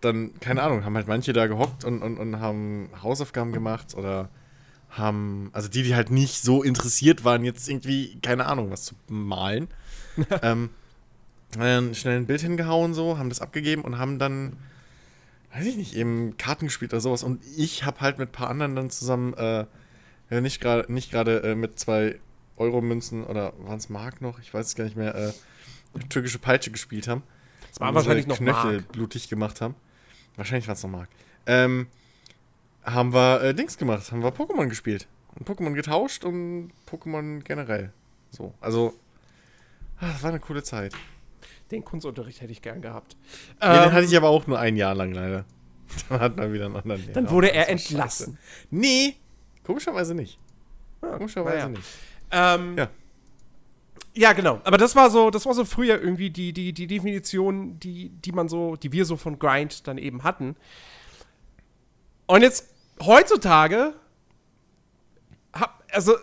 dann, 0.00 0.38
keine 0.40 0.62
Ahnung, 0.62 0.84
haben 0.84 0.94
halt 0.94 1.08
manche 1.08 1.32
da 1.32 1.46
gehockt 1.46 1.84
und, 1.84 2.02
und, 2.02 2.18
und 2.18 2.38
haben 2.38 2.90
Hausaufgaben 3.02 3.52
gemacht 3.52 3.94
oder 3.94 4.28
haben, 4.98 5.50
also 5.52 5.68
die, 5.68 5.82
die 5.82 5.94
halt 5.94 6.10
nicht 6.10 6.42
so 6.42 6.62
interessiert 6.62 7.24
waren, 7.24 7.44
jetzt 7.44 7.68
irgendwie, 7.68 8.18
keine 8.22 8.46
Ahnung, 8.46 8.70
was 8.70 8.84
zu 8.84 8.94
malen, 9.08 9.68
ähm, 10.42 10.70
dann 11.52 11.94
schnell 11.94 12.18
ein 12.18 12.26
Bild 12.26 12.40
hingehauen, 12.40 12.94
so, 12.94 13.18
haben 13.18 13.28
das 13.28 13.40
abgegeben 13.40 13.82
und 13.82 13.98
haben 13.98 14.18
dann, 14.18 14.56
weiß 15.54 15.66
ich 15.66 15.76
nicht, 15.76 15.94
eben 15.94 16.36
Karten 16.36 16.66
gespielt 16.66 16.92
oder 16.92 17.00
sowas. 17.00 17.22
Und 17.22 17.42
ich 17.56 17.84
habe 17.84 18.00
halt 18.00 18.18
mit 18.18 18.30
ein 18.30 18.32
paar 18.32 18.50
anderen 18.50 18.74
dann 18.76 18.90
zusammen, 18.90 19.34
äh, 19.34 19.66
ja, 20.30 20.40
nicht 20.40 20.60
gerade 20.60 20.92
nicht 20.92 21.10
gerade 21.10 21.42
äh, 21.42 21.54
mit 21.54 21.78
zwei 21.78 22.18
Euro-Münzen 22.56 23.24
oder 23.24 23.52
waren 23.58 23.78
es 23.78 23.88
Mark 23.88 24.20
noch, 24.20 24.38
ich 24.40 24.52
weiß 24.52 24.66
es 24.66 24.74
gar 24.74 24.84
nicht 24.84 24.96
mehr, 24.96 25.14
äh, 25.14 25.32
türkische 26.08 26.38
Peitsche 26.38 26.70
gespielt 26.70 27.08
haben. 27.08 27.22
Das 27.70 27.80
war 27.80 27.88
Und 27.90 27.94
wahrscheinlich 27.94 28.26
noch 28.26 28.38
Knöchel 28.38 28.76
Mark. 28.78 28.92
blutig 28.92 29.28
gemacht 29.28 29.60
haben. 29.60 29.74
Wahrscheinlich 30.36 30.66
war 30.66 30.74
es 30.74 30.82
noch 30.82 30.90
Mark. 30.90 31.08
Ähm, 31.46 31.86
haben 32.86 33.12
wir 33.12 33.42
äh, 33.42 33.54
Dings 33.54 33.76
gemacht, 33.76 34.10
haben 34.12 34.22
wir 34.22 34.30
Pokémon 34.30 34.68
gespielt. 34.68 35.06
Und 35.34 35.46
Pokémon 35.46 35.74
getauscht 35.74 36.24
und 36.24 36.70
Pokémon 36.90 37.42
generell. 37.42 37.92
So, 38.30 38.54
also, 38.60 38.94
ah, 39.98 40.12
das 40.12 40.22
war 40.22 40.30
eine 40.30 40.40
coole 40.40 40.62
Zeit. 40.62 40.94
Den 41.70 41.84
Kunstunterricht 41.84 42.40
hätte 42.40 42.52
ich 42.52 42.62
gern 42.62 42.80
gehabt. 42.80 43.16
Ja, 43.60 43.74
den 43.74 43.88
Ähm, 43.88 43.92
hatte 43.92 44.06
ich 44.06 44.16
aber 44.16 44.28
auch 44.28 44.46
nur 44.46 44.58
ein 44.58 44.76
Jahr 44.76 44.94
lang 44.94 45.12
leider. 45.12 45.44
Dann 46.08 46.20
hat 46.20 46.36
man 46.36 46.52
wieder 46.52 46.66
einen 46.66 46.76
anderen 46.76 47.00
Lehrer. 47.02 47.12
dann 47.12 47.30
wurde 47.30 47.52
er 47.52 47.68
entlassen. 47.68 48.34
scheiße. 48.34 48.66
Nee, 48.70 49.14
komischerweise 49.64 50.14
nicht. 50.14 50.38
Komischerweise 51.00 51.56
naja. 51.56 51.68
nicht. 51.68 51.84
Ähm, 52.30 52.76
Ja. 52.78 52.88
Ja, 54.14 54.32
genau. 54.32 54.62
Aber 54.64 54.78
das 54.78 54.96
war 54.96 55.10
so, 55.10 55.30
das 55.30 55.44
war 55.44 55.52
so 55.52 55.66
früher 55.66 56.00
irgendwie 56.00 56.30
die, 56.30 56.54
die, 56.54 56.72
die 56.72 56.86
Definition, 56.86 57.78
die, 57.78 58.08
die 58.08 58.32
man 58.32 58.48
so, 58.48 58.74
die 58.76 58.90
wir 58.90 59.04
so 59.04 59.18
von 59.18 59.38
Grind 59.38 59.86
dann 59.86 59.98
eben 59.98 60.22
hatten. 60.24 60.56
Und 62.26 62.40
jetzt 62.40 62.75
heutzutage 63.04 63.94
hab, 65.52 65.82
also 65.92 66.14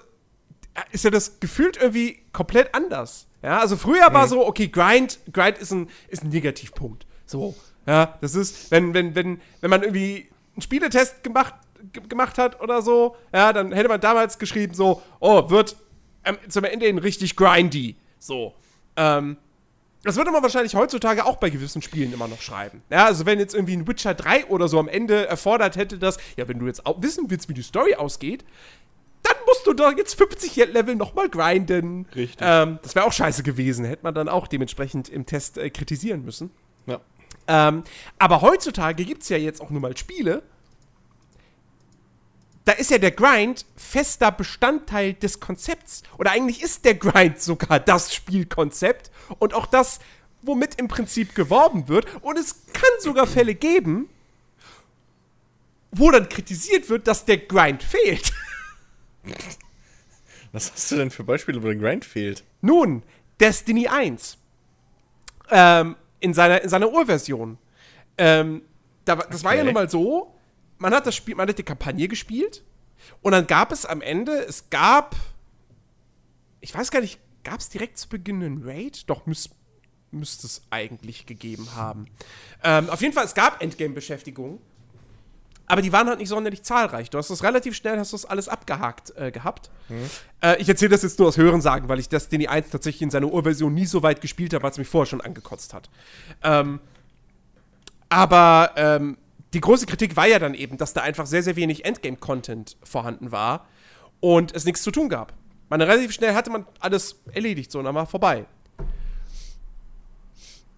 ist 0.92 1.04
ja 1.04 1.12
das 1.12 1.40
gefühlt 1.40 1.78
irgendwie 1.78 2.20
komplett 2.32 2.74
anders. 2.74 3.28
Ja, 3.42 3.60
also 3.60 3.76
früher 3.76 4.14
war 4.14 4.28
so, 4.28 4.48
okay, 4.48 4.68
Grind, 4.70 5.20
Grind 5.32 5.58
ist 5.58 5.72
ein, 5.72 5.90
ist 6.08 6.24
ein 6.24 6.30
Negativpunkt. 6.30 7.06
So, 7.26 7.56
ja, 7.86 8.18
das 8.22 8.36
ist, 8.36 8.72
wenn, 8.72 8.94
wenn, 8.94 9.16
wenn, 9.16 9.42
wenn 9.62 9.70
man 9.70 9.84
irgendwie 9.84 10.30
einen 10.54 10.62
Spieletest 10.62 11.24
gemacht, 11.24 11.54
ge- 11.92 12.08
gemacht 12.08 12.38
hat 12.38 12.62
oder 12.62 12.82
so, 12.82 13.16
ja, 13.34 13.52
dann 13.52 13.72
hätte 13.74 13.90
man 13.90 14.00
damals 14.00 14.40
geschrieben, 14.40 14.74
so, 14.74 15.02
oh, 15.20 15.50
wird 15.50 15.76
ähm, 16.24 16.38
zum 16.48 16.64
Ende 16.64 16.86
hin 16.86 16.98
richtig 16.98 17.36
grindy. 17.36 17.98
So. 18.18 18.56
Ähm, 18.96 19.38
das 20.04 20.18
würde 20.18 20.32
man 20.32 20.44
wahrscheinlich 20.44 20.76
heutzutage 20.76 21.26
auch 21.26 21.38
bei 21.38 21.50
gewissen 21.50 21.82
Spielen 21.82 22.14
immer 22.14 22.28
noch 22.28 22.42
schreiben. 22.42 22.84
Ja, 22.90 23.06
also 23.06 23.26
wenn 23.26 23.40
jetzt 23.40 23.56
irgendwie 23.56 23.76
ein 23.76 23.88
Witcher 23.88 24.14
3 24.14 24.48
oder 24.48 24.68
so 24.68 24.80
am 24.80 24.88
Ende 24.88 25.28
erfordert 25.28 25.78
hätte, 25.78 25.98
dass, 25.98 26.18
ja, 26.36 26.48
wenn 26.48 26.60
du 26.60 26.68
jetzt 26.68 26.86
auch 26.86 27.02
wissen 27.02 27.30
willst, 27.30 27.48
wie 27.50 27.54
die 27.54 27.62
Story 27.62 27.96
ausgeht, 27.96 28.44
dann 29.24 29.36
musst 29.48 29.66
du 29.66 29.74
da 29.74 29.92
jetzt 29.92 30.16
50 30.16 30.56
Level 30.74 30.96
nochmal 30.96 31.30
grinden. 31.30 32.06
Richtig. 32.14 32.38
Ähm, 32.42 32.80
das 32.84 32.96
wäre 32.96 33.06
auch 33.06 33.14
scheiße 33.14 33.44
gewesen. 33.44 33.86
Hätte 33.86 34.04
man 34.04 34.14
dann 34.14 34.28
auch 34.28 34.48
dementsprechend 34.48 35.08
im 35.08 35.26
Test 35.26 35.58
äh, 35.58 35.70
kritisieren 35.70 36.26
müssen. 36.26 36.52
Ja. 36.86 37.00
Ähm, 37.48 37.84
aber 38.20 38.42
heutzutage 38.42 39.06
gibt 39.06 39.24
es 39.24 39.30
ja 39.30 39.38
jetzt 39.38 39.62
auch 39.62 39.70
nur 39.70 39.80
mal 39.80 39.96
Spiele. 39.96 40.44
Da 42.66 42.72
ist 42.74 42.92
ja 42.92 42.98
der 42.98 43.12
Grind 43.12 43.66
fester 43.76 44.32
Bestandteil 44.32 45.14
des 45.14 45.40
Konzepts. 45.40 46.04
Oder 46.18 46.32
eigentlich 46.32 46.62
ist 46.64 46.86
der 46.86 46.96
Grind 46.96 47.42
sogar 47.42 47.80
das 47.80 48.14
Spielkonzept 48.14 49.12
und 49.40 49.54
auch 49.54 49.66
das, 49.66 50.00
womit 50.42 50.76
im 50.76 50.88
Prinzip 50.88 51.36
geworben 51.36 51.88
wird. 51.90 52.06
Und 52.24 52.38
es 52.38 52.64
kann 52.72 52.90
sogar 53.00 53.28
Fälle 53.28 53.54
geben, 53.56 54.10
wo 55.92 56.10
dann 56.10 56.30
kritisiert 56.30 56.90
wird, 56.90 57.08
dass 57.08 57.26
der 57.26 57.38
Grind 57.38 57.84
fehlt. 57.84 58.32
Was 60.52 60.72
hast 60.72 60.92
du 60.92 60.98
denn 60.98 61.12
für 61.12 61.24
Beispiele, 61.24 61.62
wo 61.62 61.68
der 61.68 61.76
Grind 61.76 62.06
fehlt? 62.06 62.44
Nun, 62.62 63.04
Destiny 63.40 63.88
1. 63.88 64.38
Ähm, 65.50 65.96
in, 66.20 66.34
seiner, 66.34 66.62
in 66.62 66.70
seiner 66.70 66.90
Urversion. 66.92 67.58
Ähm, 68.18 68.62
da, 69.06 69.16
das 69.16 69.44
war 69.44 69.54
ja 69.54 69.62
Okay. 69.62 69.66
nun 69.66 69.74
mal 69.74 69.90
so, 69.90 70.33
man 70.78 70.94
hat 70.94 71.06
das 71.06 71.16
Spiel, 71.16 71.36
man 71.36 71.48
hat 71.48 71.58
die 71.58 71.64
Kampagne 71.64 72.08
gespielt 72.08 72.64
und 73.22 73.32
dann 73.32 73.48
gab 73.48 73.72
es 73.72 73.86
am 73.86 74.02
Ende, 74.02 74.34
es 74.34 74.70
gab, 74.70 75.16
ich 76.62 76.74
weiß 76.74 76.92
gar 76.92 77.02
nicht, 77.02 77.20
gab 77.44 77.60
es 77.60 77.70
direkt 77.70 77.98
zu 77.98 78.10
Beginn 78.10 78.44
einen 78.44 78.64
Raid? 78.64 79.10
Doch, 79.10 79.26
müsste 79.26 80.48
es 80.48 80.62
eigentlich 80.70 81.26
gegeben 81.26 81.68
haben. 81.76 82.06
Ähm, 82.64 82.90
auf 82.90 83.02
jeden 83.02 83.14
Fall, 83.14 83.26
es 83.26 83.34
gab 83.34 83.62
Endgame-Beschäftigung. 83.62 84.62
Aber 85.66 85.82
die 85.82 85.94
waren 85.94 86.08
halt 86.10 86.20
nicht 86.20 86.28
sonderlich 86.28 86.62
zahlreich. 86.64 87.10
Du 87.10 87.18
hast 87.18 87.30
das 87.30 87.42
relativ 87.42 87.74
schnell, 87.74 87.98
hast 87.98 88.12
das 88.12 88.26
alles 88.26 88.50
abgehakt 88.50 89.16
äh, 89.16 89.32
gehabt. 89.32 89.72
Äh, 90.42 90.62
ich 90.62 90.68
erzähle 90.68 90.90
das 90.90 91.04
jetzt 91.04 91.18
nur 91.20 91.30
aus 91.30 91.38
Hörensagen, 91.38 91.88
weil 91.88 92.00
ich 92.00 92.10
Destiny 92.10 92.48
1 92.48 92.70
tatsächlich 92.70 93.02
in 93.02 93.10
seiner 93.10 93.32
Urversion 93.32 93.74
nie 93.74 93.86
so 93.86 94.04
weit 94.04 94.20
gespielt 94.20 94.54
habe, 94.54 94.64
weil 94.64 94.72
es 94.72 94.78
mich 94.78 94.90
vorher 94.90 95.06
schon 95.06 95.22
angekotzt 95.22 95.74
hat. 95.74 95.90
Ähm, 96.44 96.82
Aber 98.10 98.72
ähm, 98.76 99.18
die 99.54 99.62
große 99.62 99.86
Kritik 99.86 100.16
war 100.16 100.28
ja 100.28 100.40
dann 100.40 100.56
eben, 100.56 100.78
dass 100.78 100.94
da 100.94 101.02
einfach 101.02 101.26
sehr, 101.26 101.44
sehr 101.44 101.56
wenig 101.56 101.86
Endgame-Content 101.86 102.78
vorhanden 102.84 103.32
war 103.32 103.68
und 104.20 104.56
es 104.56 104.66
nichts 104.66 104.82
zu 104.82 104.92
tun 104.92 105.10
gab. 105.10 105.34
Man 105.70 105.82
relativ 105.82 106.12
schnell 106.12 106.34
hatte 106.34 106.50
man 106.50 106.66
alles 106.80 107.22
erledigt, 107.32 107.72
so 107.72 107.80
und 107.80 107.86
dann 107.86 107.96
war 107.96 108.06
vorbei. 108.06 108.46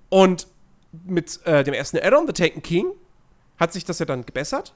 Und 0.09 0.47
mit 1.05 1.45
äh, 1.45 1.63
dem 1.63 1.73
ersten 1.73 1.97
Add-on, 1.97 2.27
The 2.27 2.33
Taken 2.33 2.61
King, 2.61 2.91
hat 3.57 3.73
sich 3.73 3.85
das 3.85 3.99
ja 3.99 4.05
dann 4.05 4.25
gebessert. 4.25 4.73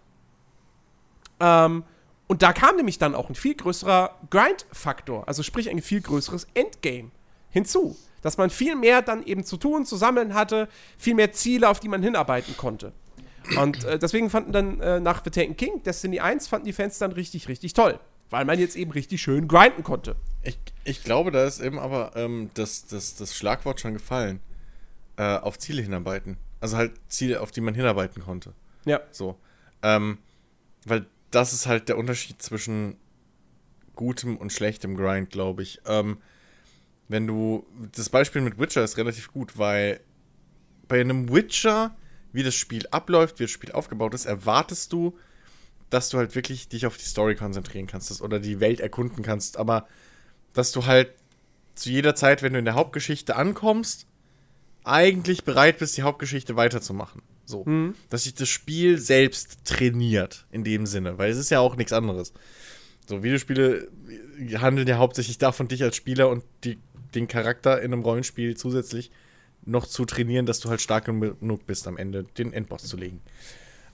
Ähm, 1.39 1.83
und 2.27 2.41
da 2.41 2.53
kam 2.53 2.75
nämlich 2.75 2.99
dann 2.99 3.15
auch 3.15 3.29
ein 3.29 3.35
viel 3.35 3.55
größerer 3.55 4.15
Grind-Faktor, 4.29 5.27
also 5.27 5.43
sprich 5.43 5.69
ein 5.69 5.81
viel 5.81 6.01
größeres 6.01 6.47
Endgame 6.53 7.11
hinzu. 7.49 7.97
Dass 8.21 8.37
man 8.37 8.49
viel 8.49 8.75
mehr 8.75 9.01
dann 9.01 9.23
eben 9.23 9.45
zu 9.45 9.57
tun, 9.57 9.85
zu 9.85 9.95
sammeln 9.95 10.33
hatte, 10.33 10.67
viel 10.97 11.15
mehr 11.15 11.31
Ziele, 11.31 11.69
auf 11.69 11.79
die 11.79 11.87
man 11.87 12.03
hinarbeiten 12.03 12.57
konnte. 12.57 12.91
Und 13.57 13.83
äh, 13.85 13.97
deswegen 13.97 14.29
fanden 14.29 14.51
dann 14.51 14.79
äh, 14.79 14.99
nach 14.99 15.23
The 15.23 15.29
Taken 15.29 15.57
King, 15.57 15.83
Destiny 15.83 16.19
1, 16.19 16.47
fanden 16.47 16.65
die 16.65 16.73
Fans 16.73 16.97
dann 16.99 17.11
richtig, 17.11 17.47
richtig 17.47 17.73
toll. 17.73 17.99
Weil 18.29 18.45
man 18.45 18.59
jetzt 18.59 18.75
eben 18.75 18.91
richtig 18.91 19.21
schön 19.21 19.47
grinden 19.47 19.83
konnte. 19.83 20.15
Ich, 20.43 20.59
ich 20.83 21.03
glaube, 21.03 21.31
da 21.31 21.45
ist 21.45 21.59
eben 21.59 21.79
aber 21.79 22.11
ähm, 22.15 22.51
das, 22.53 22.85
das, 22.85 23.15
das 23.15 23.35
Schlagwort 23.35 23.79
schon 23.79 23.93
gefallen. 23.93 24.39
Äh, 25.17 25.37
auf 25.37 25.57
Ziele 25.57 25.81
hinarbeiten. 25.81 26.37
Also 26.61 26.77
halt 26.77 26.93
Ziele, 27.07 27.41
auf 27.41 27.51
die 27.51 27.61
man 27.61 27.73
hinarbeiten 27.73 28.23
konnte. 28.23 28.53
Ja. 28.85 29.01
So. 29.11 29.37
Ähm, 29.81 30.19
weil 30.85 31.07
das 31.31 31.53
ist 31.53 31.67
halt 31.67 31.89
der 31.89 31.97
Unterschied 31.97 32.41
zwischen 32.41 32.95
gutem 33.95 34.37
und 34.37 34.53
schlechtem 34.53 34.95
Grind, 34.95 35.29
glaube 35.29 35.63
ich. 35.63 35.81
Ähm, 35.85 36.19
wenn 37.09 37.27
du. 37.27 37.65
Das 37.95 38.09
Beispiel 38.09 38.41
mit 38.41 38.59
Witcher 38.59 38.83
ist 38.83 38.97
relativ 38.97 39.31
gut, 39.31 39.57
weil 39.57 39.99
bei 40.87 41.01
einem 41.01 41.33
Witcher, 41.33 41.95
wie 42.31 42.43
das 42.43 42.55
Spiel 42.55 42.87
abläuft, 42.91 43.39
wie 43.39 43.43
das 43.43 43.51
Spiel 43.51 43.71
aufgebaut 43.71 44.13
ist, 44.13 44.25
erwartest 44.25 44.93
du, 44.93 45.17
dass 45.89 46.09
du 46.09 46.17
halt 46.17 46.35
wirklich 46.35 46.69
dich 46.69 46.85
auf 46.85 46.97
die 46.97 47.05
Story 47.05 47.35
konzentrieren 47.35 47.87
kannst 47.87 48.21
oder 48.21 48.39
die 48.39 48.59
Welt 48.59 48.79
erkunden 48.79 49.23
kannst, 49.23 49.57
aber 49.57 49.87
dass 50.53 50.71
du 50.71 50.85
halt 50.85 51.13
zu 51.75 51.89
jeder 51.89 52.15
Zeit, 52.15 52.43
wenn 52.43 52.53
du 52.53 52.59
in 52.59 52.65
der 52.65 52.75
Hauptgeschichte 52.75 53.35
ankommst, 53.35 54.05
eigentlich 54.83 55.43
bereit 55.43 55.79
bist, 55.79 55.97
die 55.97 56.03
Hauptgeschichte 56.03 56.55
weiterzumachen. 56.55 57.21
So. 57.45 57.63
Mhm. 57.65 57.95
Dass 58.09 58.23
sich 58.23 58.35
das 58.35 58.49
Spiel 58.49 58.97
selbst 58.97 59.65
trainiert, 59.65 60.45
in 60.51 60.63
dem 60.63 60.85
Sinne, 60.85 61.17
weil 61.17 61.31
es 61.31 61.37
ist 61.37 61.49
ja 61.49 61.59
auch 61.59 61.75
nichts 61.75 61.93
anderes. 61.93 62.33
So, 63.07 63.23
Videospiele 63.23 63.89
handeln 64.55 64.87
ja 64.87 64.97
hauptsächlich 64.97 65.39
davon, 65.39 65.67
dich 65.67 65.83
als 65.83 65.95
Spieler 65.95 66.29
und 66.29 66.43
die, 66.63 66.77
den 67.15 67.27
Charakter 67.27 67.81
in 67.81 67.91
einem 67.91 68.03
Rollenspiel 68.03 68.55
zusätzlich 68.55 69.09
noch 69.65 69.85
zu 69.85 70.05
trainieren, 70.05 70.45
dass 70.45 70.59
du 70.59 70.69
halt 70.69 70.81
stark 70.81 71.05
genug 71.05 71.65
bist, 71.65 71.87
am 71.87 71.97
Ende 71.97 72.23
den 72.23 72.53
Endboss 72.53 72.83
zu 72.83 72.97
legen. 72.97 73.21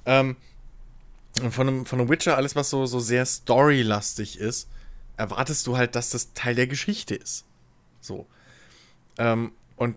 Ähm, 0.06 0.36
von 1.50 1.68
einem, 1.68 1.86
von 1.86 2.00
einem 2.00 2.10
Witcher, 2.10 2.38
alles, 2.38 2.56
was 2.56 2.70
so, 2.70 2.86
so 2.86 3.00
sehr 3.00 3.26
storylastig 3.26 4.40
ist, 4.40 4.70
erwartest 5.18 5.68
du 5.68 5.78
halt, 5.78 5.96
dass 5.96 6.10
das 6.10 6.34
Teil 6.34 6.56
der 6.56 6.68
Geschichte 6.68 7.16
ist. 7.16 7.46
So. 8.00 8.26
Ähm, 9.18 9.52
und 9.76 9.96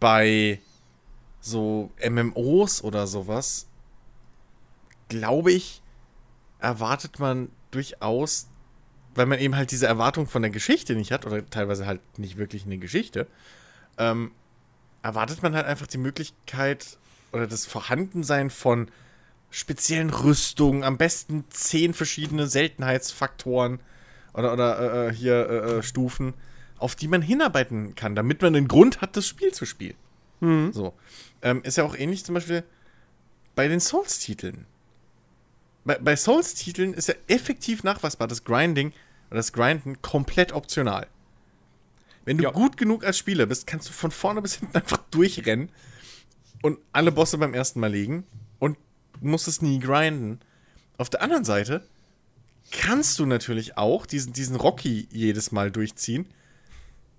bei 0.00 0.60
so 1.40 1.90
MMOs 2.06 2.82
oder 2.82 3.06
sowas, 3.06 3.66
glaube 5.08 5.52
ich, 5.52 5.82
erwartet 6.58 7.18
man 7.18 7.50
durchaus, 7.70 8.48
weil 9.14 9.26
man 9.26 9.38
eben 9.38 9.56
halt 9.56 9.70
diese 9.70 9.86
Erwartung 9.86 10.26
von 10.26 10.42
der 10.42 10.50
Geschichte 10.50 10.94
nicht 10.94 11.12
hat, 11.12 11.24
oder 11.24 11.48
teilweise 11.48 11.86
halt 11.86 12.00
nicht 12.18 12.36
wirklich 12.36 12.66
eine 12.66 12.78
Geschichte, 12.78 13.26
ähm, 13.98 14.32
erwartet 15.06 15.42
man 15.42 15.54
halt 15.54 15.66
einfach 15.66 15.86
die 15.86 15.98
Möglichkeit 15.98 16.98
oder 17.32 17.46
das 17.46 17.64
Vorhandensein 17.64 18.50
von 18.50 18.88
speziellen 19.50 20.10
Rüstungen, 20.10 20.82
am 20.82 20.98
besten 20.98 21.44
zehn 21.50 21.94
verschiedene 21.94 22.48
Seltenheitsfaktoren 22.48 23.80
oder, 24.34 24.52
oder 24.52 24.78
äh, 24.78 25.08
äh 25.08 25.14
hier 25.14 25.48
äh, 25.48 25.78
äh, 25.78 25.82
Stufen, 25.82 26.34
auf 26.78 26.96
die 26.96 27.08
man 27.08 27.22
hinarbeiten 27.22 27.94
kann, 27.94 28.14
damit 28.16 28.42
man 28.42 28.54
einen 28.54 28.68
Grund 28.68 29.00
hat, 29.00 29.16
das 29.16 29.26
Spiel 29.26 29.52
zu 29.52 29.64
spielen. 29.64 29.94
Mhm. 30.40 30.72
So. 30.72 30.92
Ähm, 31.40 31.62
ist 31.62 31.76
ja 31.76 31.84
auch 31.84 31.96
ähnlich 31.96 32.24
zum 32.24 32.34
Beispiel 32.34 32.64
bei 33.54 33.68
den 33.68 33.80
Souls-Titeln. 33.80 34.66
Bei, 35.84 35.98
bei 35.98 36.16
Souls-Titeln 36.16 36.94
ist 36.94 37.08
ja 37.08 37.14
effektiv 37.28 37.84
nachweisbar 37.84 38.26
das 38.26 38.44
Grinding 38.44 38.92
oder 39.30 39.36
das 39.36 39.52
Grinden 39.52 40.02
komplett 40.02 40.52
optional. 40.52 41.06
Wenn 42.26 42.36
du 42.36 42.44
ja. 42.44 42.50
gut 42.50 42.76
genug 42.76 43.06
als 43.06 43.16
Spieler 43.16 43.46
bist, 43.46 43.66
kannst 43.66 43.88
du 43.88 43.92
von 43.92 44.10
vorne 44.10 44.42
bis 44.42 44.56
hinten 44.56 44.76
einfach 44.76 44.98
durchrennen 45.10 45.70
und 46.60 46.78
alle 46.92 47.12
Bosse 47.12 47.38
beim 47.38 47.54
ersten 47.54 47.80
Mal 47.80 47.90
legen 47.90 48.24
und 48.58 48.76
musst 49.20 49.48
es 49.48 49.62
nie 49.62 49.78
grinden. 49.78 50.40
Auf 50.98 51.08
der 51.08 51.22
anderen 51.22 51.44
Seite 51.44 51.86
kannst 52.70 53.18
du 53.18 53.26
natürlich 53.26 53.78
auch 53.78 54.04
diesen, 54.04 54.32
diesen 54.34 54.56
Rocky 54.56 55.08
jedes 55.10 55.52
Mal 55.52 55.70
durchziehen, 55.70 56.26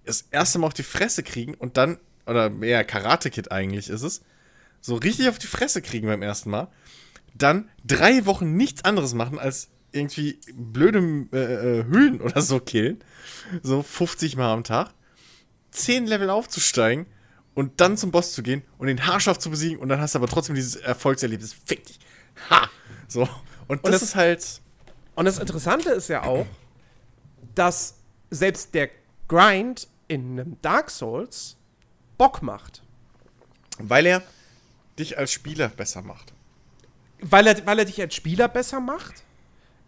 das 0.05 0.27
erste 0.29 0.59
Mal 0.59 0.67
auf 0.67 0.73
die 0.73 0.83
Fresse 0.83 1.23
kriegen 1.23 1.55
und 1.55 1.77
dann 1.77 1.97
oder 2.25 2.51
eher 2.61 2.83
Karate 2.83 3.29
Kid 3.29 3.51
eigentlich 3.51 3.89
ist 3.89 4.01
es, 4.01 4.21
so 4.81 4.95
richtig 4.95 5.29
auf 5.29 5.39
die 5.39 5.47
Fresse 5.47 5.81
kriegen 5.81 6.07
beim 6.07 6.21
ersten 6.21 6.49
Mal, 6.49 6.67
dann 7.33 7.69
drei 7.85 8.25
Wochen 8.25 8.57
nichts 8.57 8.83
anderes 8.83 9.13
machen 9.13 9.39
als 9.39 9.69
irgendwie 9.93 10.39
blöde 10.53 10.99
äh, 11.31 11.79
äh 11.79 11.85
Hüllen 11.85 12.19
oder 12.21 12.41
so 12.41 12.59
killen, 12.59 13.01
so 13.63 13.81
50 13.81 14.35
Mal 14.35 14.51
am 14.51 14.65
Tag, 14.65 14.91
10 15.77 16.07
Level 16.07 16.29
aufzusteigen 16.29 17.05
und 17.53 17.81
dann 17.81 17.97
zum 17.97 18.11
Boss 18.11 18.33
zu 18.33 18.43
gehen 18.43 18.63
und 18.77 18.87
den 18.87 19.05
haarscharf 19.05 19.39
zu 19.39 19.49
besiegen 19.49 19.79
und 19.79 19.89
dann 19.89 19.99
hast 19.99 20.15
du 20.15 20.19
aber 20.19 20.27
trotzdem 20.27 20.55
dieses 20.55 20.75
Erfolgserlebnis. 20.75 21.55
Fick 21.65 21.85
dich. 21.85 21.99
Ha! 22.49 22.69
So. 23.07 23.21
Und, 23.67 23.83
und 23.83 23.85
das, 23.85 23.93
das 23.93 24.01
ist 24.03 24.15
halt. 24.15 24.61
Und 25.15 25.25
das 25.25 25.39
Interessante 25.39 25.89
ist 25.89 26.07
ja 26.07 26.23
auch, 26.23 26.45
dass 27.55 27.95
selbst 28.29 28.73
der 28.73 28.89
Grind 29.27 29.87
in 30.07 30.39
einem 30.39 30.61
Dark 30.61 30.89
Souls 30.89 31.57
Bock 32.17 32.41
macht. 32.41 32.83
Weil 33.79 34.05
er 34.05 34.23
dich 34.97 35.17
als 35.17 35.31
Spieler 35.31 35.69
besser 35.69 36.01
macht. 36.01 36.33
Weil 37.19 37.47
er, 37.47 37.65
weil 37.65 37.79
er 37.79 37.85
dich 37.85 37.99
als 37.99 38.15
Spieler 38.15 38.47
besser 38.47 38.79
macht. 38.79 39.23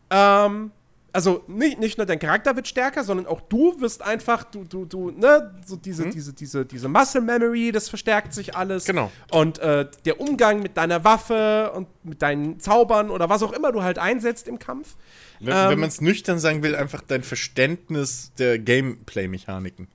Ähm, 0.10 0.71
also 1.13 1.43
nicht, 1.48 1.80
nicht 1.80 1.98
nur 1.98 2.06
dein 2.06 2.19
Charakter 2.19 2.56
wird 2.56 2.67
stärker, 2.67 3.04
sondern 3.04 3.28
auch 3.28 3.41
du 3.41 3.80
wirst 3.82 4.02
einfach, 4.02 4.43
du, 4.43 4.63
du, 4.63 4.86
du, 4.86 5.12
ne, 5.12 5.56
so 5.65 5.76
diese, 5.76 6.06
hm? 6.06 6.12
diese, 6.12 6.34
diese, 6.34 6.65
diese 6.65 6.88
Muscle 6.88 7.22
Memory, 7.22 7.72
das 7.72 7.89
verstärkt 7.89 8.34
sich 8.34 8.56
alles. 8.56 8.86
Genau. 8.86 9.12
Und 9.32 9.60
äh, 9.60 9.88
der 10.06 10.19
Umgang 10.19 10.62
mit 10.62 10.78
deiner 10.78 11.04
Waffe 11.04 11.72
und 11.76 11.88
mit 12.04 12.22
deinen 12.22 12.60
Zaubern 12.60 13.10
oder 13.10 13.30
was 13.30 13.43
auch 13.43 13.52
immer 13.52 13.72
du 13.72 13.84
halt 13.84 13.98
einsetzt 13.98 14.48
im 14.48 14.60
Kampf. 14.60 14.95
Wenn, 15.39 15.56
ähm, 15.56 15.69
wenn 15.69 15.80
man 15.80 15.89
es 15.89 16.02
nüchtern 16.02 16.39
sagen 16.39 16.63
will, 16.63 16.76
einfach 16.76 17.02
dein 17.02 17.24
Verständnis 17.24 18.32
der 18.38 18.60
Gameplay-Mechaniken. 18.60 19.88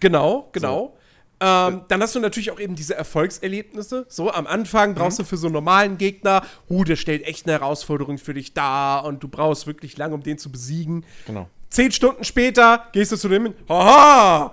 Genau, 0.00 0.48
genau. 0.52 0.94
So. 0.94 0.97
Ähm, 1.40 1.82
dann 1.86 2.02
hast 2.02 2.14
du 2.14 2.20
natürlich 2.20 2.50
auch 2.50 2.58
eben 2.58 2.74
diese 2.74 2.94
Erfolgserlebnisse. 2.94 4.06
So, 4.08 4.32
am 4.32 4.46
Anfang 4.46 4.94
brauchst 4.94 5.18
mhm. 5.18 5.22
du 5.22 5.28
für 5.28 5.36
so 5.36 5.46
einen 5.46 5.54
normalen 5.54 5.96
Gegner, 5.96 6.42
uh, 6.68 6.84
der 6.84 6.96
stellt 6.96 7.24
echt 7.26 7.46
eine 7.46 7.52
Herausforderung 7.52 8.18
für 8.18 8.34
dich 8.34 8.54
dar 8.54 9.04
und 9.04 9.22
du 9.22 9.28
brauchst 9.28 9.66
wirklich 9.66 9.96
lange, 9.96 10.14
um 10.14 10.22
den 10.22 10.38
zu 10.38 10.50
besiegen. 10.50 11.04
Genau. 11.26 11.48
Zehn 11.70 11.92
Stunden 11.92 12.24
später 12.24 12.86
gehst 12.92 13.12
du 13.12 13.16
zu 13.16 13.28
dem, 13.28 13.54
haha, 13.68 14.52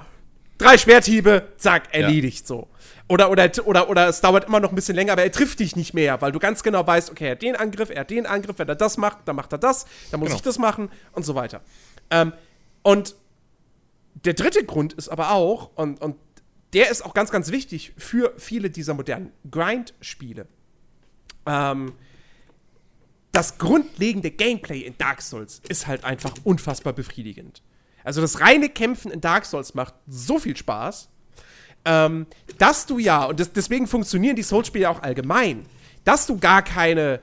drei 0.57 0.77
Schwerthiebe, 0.77 1.47
zack, 1.57 1.93
erledigt 1.93 2.41
ja. 2.41 2.47
so. 2.47 2.67
Oder, 3.07 3.29
oder, 3.29 3.49
oder, 3.65 3.89
oder 3.89 4.07
es 4.07 4.21
dauert 4.21 4.45
immer 4.45 4.59
noch 4.59 4.69
ein 4.69 4.75
bisschen 4.75 4.95
länger, 4.95 5.13
aber 5.13 5.23
er 5.23 5.31
trifft 5.31 5.59
dich 5.59 5.75
nicht 5.75 5.93
mehr, 5.93 6.21
weil 6.21 6.31
du 6.31 6.39
ganz 6.39 6.63
genau 6.63 6.85
weißt, 6.85 7.11
okay, 7.11 7.25
er 7.25 7.31
hat 7.31 7.41
den 7.41 7.55
Angriff, 7.55 7.89
er 7.89 8.01
hat 8.01 8.09
den 8.09 8.25
Angriff, 8.25 8.57
wenn 8.57 8.67
er 8.67 8.75
das 8.75 8.97
macht, 8.97 9.19
dann 9.25 9.35
macht 9.35 9.51
er 9.51 9.59
das, 9.59 9.85
dann 10.09 10.19
muss 10.19 10.27
genau. 10.27 10.37
ich 10.37 10.41
das 10.41 10.57
machen 10.57 10.89
und 11.13 11.23
so 11.23 11.35
weiter. 11.35 11.61
Ähm, 12.09 12.33
und 12.81 13.15
der 14.23 14.33
dritte 14.33 14.63
Grund 14.63 14.93
ist 14.93 15.09
aber 15.09 15.31
auch, 15.31 15.69
und, 15.75 16.01
und 16.01 16.15
der 16.75 16.91
ist 16.91 17.03
auch 17.03 17.13
ganz, 17.13 17.31
ganz 17.31 17.51
wichtig 17.51 17.93
für 17.97 18.33
viele 18.37 18.69
dieser 18.69 18.93
modernen 18.93 19.31
Grind-Spiele. 19.49 20.45
Ähm, 21.45 21.93
das 23.31 23.57
grundlegende 23.57 24.29
Gameplay 24.29 24.81
in 24.81 24.97
Dark 24.97 25.21
Souls 25.21 25.61
ist 25.69 25.87
halt 25.87 26.03
einfach 26.03 26.33
unfassbar 26.43 26.93
befriedigend. 26.93 27.61
Also 28.03 28.21
das 28.21 28.41
reine 28.41 28.69
Kämpfen 28.69 29.09
in 29.09 29.21
Dark 29.21 29.45
Souls 29.45 29.73
macht 29.73 29.93
so 30.05 30.37
viel 30.37 30.55
Spaß, 30.55 31.09
ähm, 31.85 32.27
dass 32.57 32.85
du 32.85 32.99
ja, 32.99 33.23
und 33.23 33.39
das, 33.39 33.53
deswegen 33.53 33.87
funktionieren 33.87 34.35
die 34.35 34.43
Souls-Spiele 34.43 34.89
auch 34.89 35.01
allgemein, 35.01 35.65
dass 36.03 36.27
du 36.27 36.37
gar 36.37 36.61
keine 36.61 37.21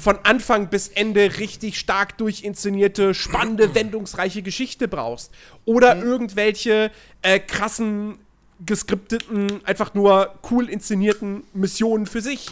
von 0.00 0.18
Anfang 0.22 0.68
bis 0.68 0.88
Ende 0.88 1.38
richtig 1.38 1.78
stark 1.78 2.18
durchinszenierte, 2.18 3.14
spannende, 3.14 3.74
wendungsreiche 3.74 4.42
Geschichte 4.42 4.86
brauchst. 4.86 5.32
Oder 5.64 6.00
irgendwelche 6.00 6.92
äh, 7.22 7.40
krassen 7.40 8.18
geskripteten, 8.64 9.64
einfach 9.64 9.94
nur 9.94 10.34
cool 10.50 10.68
inszenierten 10.68 11.44
Missionen 11.52 12.06
für 12.06 12.20
sich. 12.20 12.50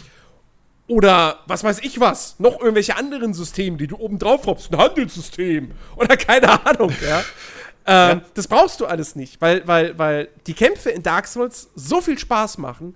Oder 0.87 1.39
was 1.47 1.63
weiß 1.63 1.79
ich 1.79 1.99
was, 1.99 2.39
noch 2.39 2.59
irgendwelche 2.59 2.95
anderen 2.95 3.33
Systeme, 3.33 3.77
die 3.77 3.87
du 3.87 3.97
oben 3.97 4.19
drauf 4.19 4.45
hoppst, 4.45 4.71
ein 4.71 4.77
Handelssystem 4.77 5.71
oder 5.95 6.15
keine 6.15 6.63
Ahnung, 6.63 6.93
ja. 7.03 7.19
ähm, 7.87 8.19
ja. 8.19 8.21
Das 8.35 8.47
brauchst 8.47 8.79
du 8.81 8.85
alles 8.85 9.15
nicht, 9.15 9.41
weil, 9.41 9.67
weil, 9.67 9.97
weil 9.97 10.29
die 10.45 10.53
Kämpfe 10.53 10.91
in 10.91 11.01
Dark 11.01 11.25
Souls 11.27 11.69
so 11.73 12.01
viel 12.01 12.19
Spaß 12.19 12.59
machen, 12.59 12.95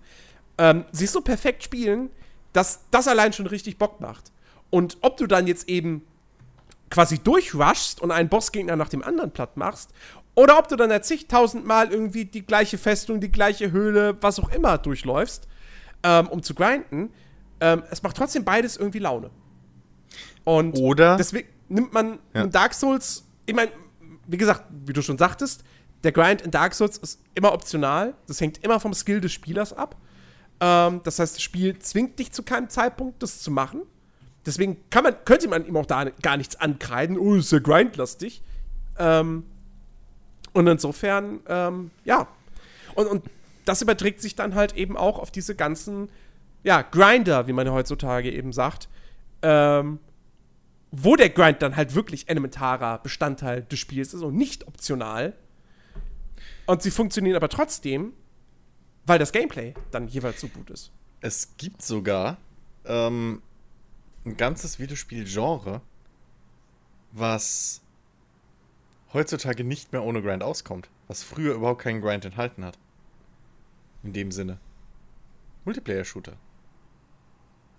ähm, 0.59 0.85
sie 0.91 1.07
so 1.07 1.21
perfekt 1.21 1.63
spielen, 1.63 2.11
dass 2.53 2.81
das 2.91 3.07
allein 3.07 3.33
schon 3.33 3.47
richtig 3.47 3.79
Bock 3.79 3.99
macht. 4.01 4.31
Und 4.69 4.97
ob 5.01 5.17
du 5.17 5.25
dann 5.25 5.47
jetzt 5.47 5.67
eben 5.67 6.05
quasi 6.91 7.17
durchrushst 7.17 8.01
und 8.01 8.11
einen 8.11 8.29
Bossgegner 8.29 8.75
nach 8.75 8.89
dem 8.89 9.03
anderen 9.03 9.31
platt 9.31 9.57
machst, 9.57 9.91
oder 10.39 10.57
ob 10.57 10.67
du 10.67 10.75
dann 10.75 10.89
ja 10.89 11.01
zigtausendmal 11.01 11.91
irgendwie 11.91 12.25
die 12.25 12.45
gleiche 12.45 12.77
Festung, 12.77 13.19
die 13.19 13.31
gleiche 13.31 13.71
Höhle, 13.71 14.17
was 14.21 14.39
auch 14.39 14.49
immer 14.51 14.77
durchläufst, 14.77 15.47
ähm, 16.03 16.27
um 16.29 16.41
zu 16.43 16.53
grinden, 16.53 17.11
ähm, 17.59 17.83
es 17.91 18.01
macht 18.03 18.15
trotzdem 18.17 18.45
beides 18.45 18.77
irgendwie 18.77 18.99
Laune. 18.99 19.29
Und 20.45 20.77
Oder- 20.79 21.17
deswegen 21.17 21.49
nimmt 21.67 21.93
man 21.93 22.19
Ja. 22.33 22.43
in 22.43 22.51
Dark 22.51 22.73
Souls, 22.73 23.25
ich 23.45 23.53
meine, 23.55 23.71
wie 24.27 24.37
gesagt, 24.37 24.63
wie 24.85 24.93
du 24.93 25.01
schon 25.01 25.17
sagtest, 25.17 25.63
der 26.03 26.11
Grind 26.13 26.41
in 26.41 26.51
Dark 26.51 26.73
Souls 26.73 26.97
ist 26.97 27.19
immer 27.35 27.51
optional. 27.51 28.13
Das 28.27 28.39
hängt 28.39 28.63
immer 28.63 28.79
vom 28.79 28.93
Skill 28.93 29.19
des 29.19 29.33
Spielers 29.33 29.73
ab. 29.73 29.97
Ähm, 30.61 31.01
das 31.03 31.19
heißt, 31.19 31.35
das 31.35 31.41
Spiel 31.41 31.77
zwingt 31.79 32.17
dich 32.19 32.31
zu 32.31 32.43
keinem 32.43 32.69
Zeitpunkt, 32.69 33.21
das 33.21 33.41
zu 33.41 33.51
machen. 33.51 33.81
Deswegen 34.45 34.77
kann 34.89 35.03
man, 35.03 35.15
könnte 35.25 35.49
man 35.49 35.65
ihm 35.65 35.75
auch 35.75 35.85
da 35.85 36.05
gar 36.21 36.37
nichts 36.37 36.55
ankreiden. 36.55 37.17
Oh, 37.19 37.35
ist 37.35 37.51
ja 37.51 37.59
grindlastig. 37.59 38.41
Ähm, 38.97 39.43
und 40.53 40.67
insofern, 40.67 41.39
ähm, 41.47 41.91
ja. 42.05 42.27
Und, 42.95 43.07
und 43.07 43.25
das 43.65 43.81
überträgt 43.81 44.21
sich 44.21 44.35
dann 44.35 44.55
halt 44.55 44.75
eben 44.75 44.97
auch 44.97 45.19
auf 45.19 45.31
diese 45.31 45.55
ganzen, 45.55 46.09
ja, 46.63 46.81
Grinder, 46.81 47.47
wie 47.47 47.53
man 47.53 47.69
heutzutage 47.71 48.31
eben 48.31 48.51
sagt. 48.51 48.89
Ähm, 49.41 49.99
wo 50.91 51.15
der 51.15 51.29
Grind 51.29 51.61
dann 51.61 51.75
halt 51.75 51.93
wirklich 51.93 52.29
elementarer 52.29 52.97
Bestandteil 52.99 53.63
des 53.63 53.79
Spiels 53.79 54.13
ist 54.13 54.23
und 54.23 54.35
nicht 54.35 54.67
optional. 54.67 55.33
Und 56.65 56.81
sie 56.81 56.91
funktionieren 56.91 57.35
aber 57.35 57.49
trotzdem, 57.49 58.13
weil 59.05 59.19
das 59.19 59.31
Gameplay 59.31 59.73
dann 59.91 60.07
jeweils 60.07 60.41
so 60.41 60.47
gut 60.47 60.69
ist. 60.69 60.91
Es 61.21 61.55
gibt 61.57 61.81
sogar 61.81 62.37
ähm, 62.85 63.41
ein 64.25 64.37
ganzes 64.37 64.79
Videospiel-Genre, 64.79 65.81
was 67.11 67.81
heutzutage 69.13 69.63
nicht 69.63 69.91
mehr 69.91 70.03
ohne 70.03 70.21
Grind 70.21 70.43
auskommt. 70.43 70.89
Was 71.07 71.23
früher 71.23 71.55
überhaupt 71.55 71.81
keinen 71.81 72.01
Grind 72.01 72.25
enthalten 72.25 72.63
hat. 72.63 72.77
In 74.03 74.13
dem 74.13 74.31
Sinne. 74.31 74.59
Multiplayer-Shooter. 75.65 76.33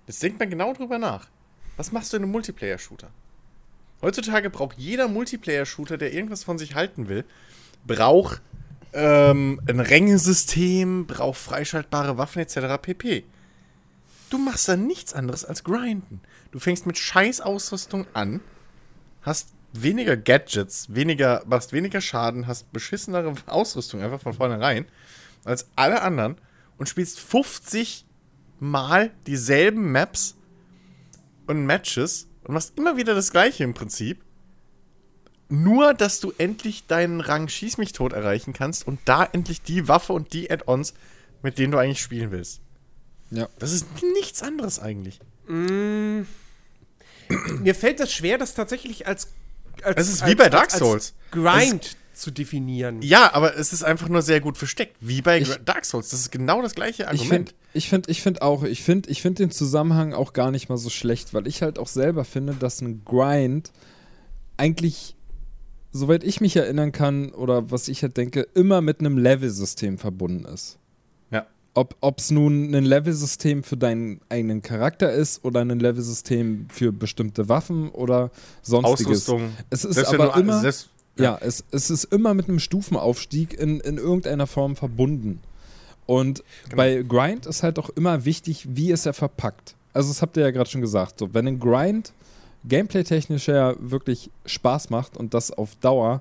Jetzt 0.07 0.23
denkt 0.23 0.39
man 0.39 0.51
genau 0.51 0.73
drüber 0.73 0.99
nach. 0.99 1.29
Was 1.77 1.93
machst 1.93 2.13
du 2.13 2.17
in 2.17 2.25
einem 2.25 2.33
Multiplayer-Shooter? 2.33 3.11
Heutzutage 4.03 4.51
braucht 4.51 4.79
jeder 4.79 5.09
Multiplayer-Shooter, 5.09 5.99
der 5.99 6.13
irgendwas 6.13 6.45
von 6.45 6.59
sich 6.59 6.75
halten 6.75 7.09
will, 7.09 7.25
braucht 7.87 8.43
ähm, 8.93 9.61
ein 9.69 9.81
Rängesystem, 9.81 11.07
braucht 11.07 11.39
freischaltbare 11.39 12.19
Waffen 12.19 12.41
etc. 12.41 12.81
pp. 12.81 13.25
Du 14.31 14.39
machst 14.39 14.69
da 14.69 14.77
nichts 14.77 15.13
anderes 15.13 15.45
als 15.45 15.65
grinden. 15.65 16.21
Du 16.51 16.59
fängst 16.59 16.87
mit 16.87 16.99
Scheißausrüstung 16.99 18.07
an, 18.15 18.41
hast 19.23 19.51
weniger 19.73 20.17
Gadgets, 20.17 20.95
weniger, 20.95 21.43
machst 21.47 21.73
weniger 21.73 22.01
Schaden, 22.01 22.47
hast 22.47 22.73
beschissenere 22.73 23.35
Ausrüstung 23.47 24.03
einfach 24.03 24.21
von 24.21 24.35
vornherein 24.35 24.87
als 25.45 25.69
alle 25.77 26.03
anderen 26.03 26.37
und 26.77 26.89
spielst 26.89 27.21
50 27.21 28.05
Mal 28.59 29.11
dieselben 29.27 29.91
Maps 29.91 30.37
und 31.47 31.65
Matches 31.65 32.29
und 32.45 32.55
machst 32.55 32.77
immer 32.77 32.97
wieder 32.97 33.15
das 33.15 33.31
gleiche 33.31 33.65
im 33.65 33.73
Prinzip. 33.73 34.23
Nur, 35.49 35.95
dass 35.95 36.21
du 36.21 36.33
endlich 36.39 36.87
deinen 36.87 37.21
Rang 37.21 37.49
Schieß 37.49 37.79
mich 37.79 37.93
tot 37.93 38.13
erreichen 38.13 38.53
kannst 38.53 38.87
und 38.87 39.01
da 39.07 39.25
endlich 39.25 39.63
die 39.63 39.89
Waffe 39.89 40.13
und 40.13 40.33
die 40.33 40.51
Add-ons, 40.51 40.95
mit 41.43 41.59
denen 41.59 41.73
du 41.73 41.79
eigentlich 41.79 42.03
spielen 42.03 42.31
willst. 42.31 42.61
Ja. 43.31 43.49
Das 43.59 43.73
ist 43.73 43.87
nichts 44.15 44.43
anderes 44.43 44.79
eigentlich. 44.79 45.21
Mir 47.61 47.75
fällt 47.75 48.01
das 48.01 48.13
schwer, 48.13 48.39
das 48.39 48.55
tatsächlich 48.55 49.07
als. 49.07 49.29
Als 49.85 50.01
Es 50.01 50.09
ist 50.15 50.23
als, 50.23 50.31
wie 50.31 50.35
bei 50.35 50.49
Dark 50.49 50.65
als, 50.65 50.75
als 50.75 50.81
Souls. 50.81 51.15
Grind 51.31 51.97
zu 52.15 52.31
definieren. 52.31 53.01
Ja, 53.01 53.33
aber 53.33 53.57
es 53.57 53.73
ist 53.73 53.83
einfach 53.83 54.09
nur 54.09 54.21
sehr 54.21 54.41
gut 54.41 54.59
versteckt. 54.59 54.97
Wie 55.01 55.23
bei 55.23 55.41
Ich- 55.41 55.57
Dark 55.65 55.85
Souls. 55.87 56.11
Das 56.11 56.21
ist 56.21 56.31
genau 56.31 56.61
das 56.61 56.75
gleiche 56.75 57.05
Ich 57.05 57.09
Argument. 57.09 57.29
finde 57.31 57.53
ich 57.73 57.89
find, 57.89 58.09
ich 58.09 58.21
find 58.23 58.43
auch, 58.43 58.63
ich 58.65 58.83
finde 58.83 59.09
ich 59.11 59.23
find 59.23 59.39
den 59.39 59.51
Zusammenhang 59.51 60.13
auch 60.13 60.33
gar 60.33 60.51
nicht 60.51 60.69
mal 60.69 60.77
so 60.77 60.91
schlecht, 60.91 61.33
weil 61.35 61.47
ich 61.47 61.63
halt 61.63 61.79
auch 61.79 61.87
selber 61.89 62.25
finde, 62.25 62.55
dass 62.55 62.81
ein 62.83 63.03
Grind 63.05 63.71
eigentlich, 64.57 65.15
soweit 65.93 66.25
ich 66.25 66.41
mich 66.41 66.57
erinnern 66.57 66.93
kann 66.93 67.31
oder 67.33 67.71
was 67.71 67.89
ich 67.89 68.03
halt 68.03 68.17
denke, 68.17 68.43
immer 68.55 68.81
mit 68.83 69.01
einem 69.01 69.17
Level-System 69.17 69.97
verbunden 69.99 70.45
ist. 70.45 70.79
Ja. 71.91 71.97
Ob 72.01 72.19
es 72.19 72.31
nun 72.31 72.75
ein 72.75 72.85
Level-System 72.85 73.63
für 73.63 73.77
deinen 73.77 74.21
eigenen 74.29 74.63
Charakter 74.63 75.13
ist 75.13 75.45
oder 75.45 75.61
ein 75.61 75.79
Level-System 75.81 76.67
für 76.71 76.93
bestimmte 76.93 77.49
Waffen 77.49 77.89
oder 77.91 78.31
sonstiges. 78.63 79.07
Ausrüstung. 79.29 79.51
Es 79.71 79.85
ist 79.85 79.95
Selbst 79.97 80.15
aber 80.15 80.37
immer, 80.37 80.61
selbst- 80.61 80.89
ja, 81.17 81.39
es, 81.41 81.65
es 81.71 81.91
ist 81.91 82.05
immer 82.05 82.35
mit 82.35 82.49
einem 82.49 82.59
Stufenaufstieg 82.61 83.55
in, 83.59 83.81
in 83.81 83.99
irgendeiner 83.99 84.47
Form 84.47 84.77
verbunden. 84.77 85.41
Und 86.07 86.43
Genau. 86.65 86.77
bei 86.77 87.03
Grind 87.03 87.47
ist 87.47 87.63
halt 87.63 87.79
auch 87.79 87.91
immer 87.91 88.25
wichtig, 88.25 88.67
wie 88.71 88.91
ist 88.91 89.07
er 89.07 89.13
verpackt. 89.13 89.75
Also, 89.93 90.09
das 90.09 90.23
habt 90.23 90.37
ihr 90.37 90.43
ja 90.45 90.51
gerade 90.51 90.69
schon 90.71 90.81
gesagt. 90.81 91.19
So, 91.19 91.35
wenn 91.35 91.47
ein 91.47 91.59
Grind 91.61 92.13
gameplay-technisch 92.69 93.49
ja 93.49 93.75
wirklich 93.79 94.31
Spaß 94.47 94.91
macht 94.91 95.17
und 95.17 95.35
das 95.35 95.51
auf 95.51 95.77
Dauer, 95.77 96.21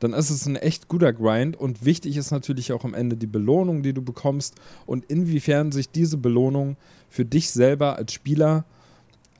dann 0.00 0.12
ist 0.12 0.30
es 0.30 0.46
ein 0.46 0.56
echt 0.56 0.88
guter 0.88 1.12
Grind. 1.12 1.56
Und 1.56 1.84
wichtig 1.84 2.16
ist 2.16 2.30
natürlich 2.30 2.72
auch 2.72 2.84
am 2.84 2.94
Ende 2.94 3.16
die 3.16 3.26
Belohnung, 3.26 3.82
die 3.82 3.92
du 3.92 4.02
bekommst 4.02 4.54
und 4.84 5.04
inwiefern 5.06 5.72
sich 5.72 5.90
diese 5.90 6.16
Belohnung 6.16 6.76
für 7.08 7.24
dich 7.24 7.50
selber 7.50 7.96
als 7.96 8.12
Spieler 8.12 8.64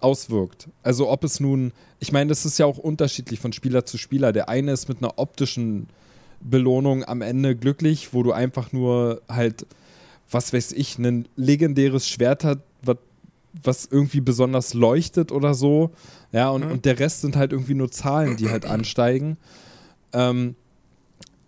auswirkt. 0.01 0.69
Also 0.83 1.11
ob 1.11 1.25
es 1.25 1.40
nun, 1.40 1.73
ich 2.01 2.12
meine, 2.12 2.29
das 2.29 2.45
ist 2.47 2.59
ja 2.59 2.66
auch 2.66 2.79
unterschiedlich 2.79 3.40
von 3.40 3.53
Spieler 3.53 3.85
zu 3.87 3.99
Spieler. 3.99 4.33
Der 4.33 4.49
eine 4.49 4.73
ist 4.73 4.88
mit 4.88 4.99
einer 4.99 5.19
optischen 5.19 5.88
Belohnung 6.40 7.05
am 7.05 7.23
Ende 7.23 7.57
glücklich, 7.57 8.12
wo 8.12 8.23
du 8.23 8.33
einfach 8.33 8.73
nur 8.73 9.23
halt, 9.29 9.66
was 10.31 10.53
weiß 10.53 10.73
ich, 10.73 10.99
ein 10.99 11.29
legendäres 11.37 12.09
Schwert 12.09 12.45
hat, 12.45 12.61
was, 12.83 12.99
was 13.62 13.88
irgendwie 13.90 14.21
besonders 14.21 14.75
leuchtet 14.75 15.33
oder 15.33 15.55
so. 15.55 15.90
Ja, 16.33 16.51
und, 16.51 16.64
und 16.64 16.85
der 16.85 16.99
Rest 16.99 17.23
sind 17.23 17.37
halt 17.37 17.53
irgendwie 17.53 17.75
nur 17.75 17.90
Zahlen, 17.90 18.37
die 18.37 18.51
halt 18.51 18.66
ansteigen. 18.66 19.38
Ähm, 20.16 20.57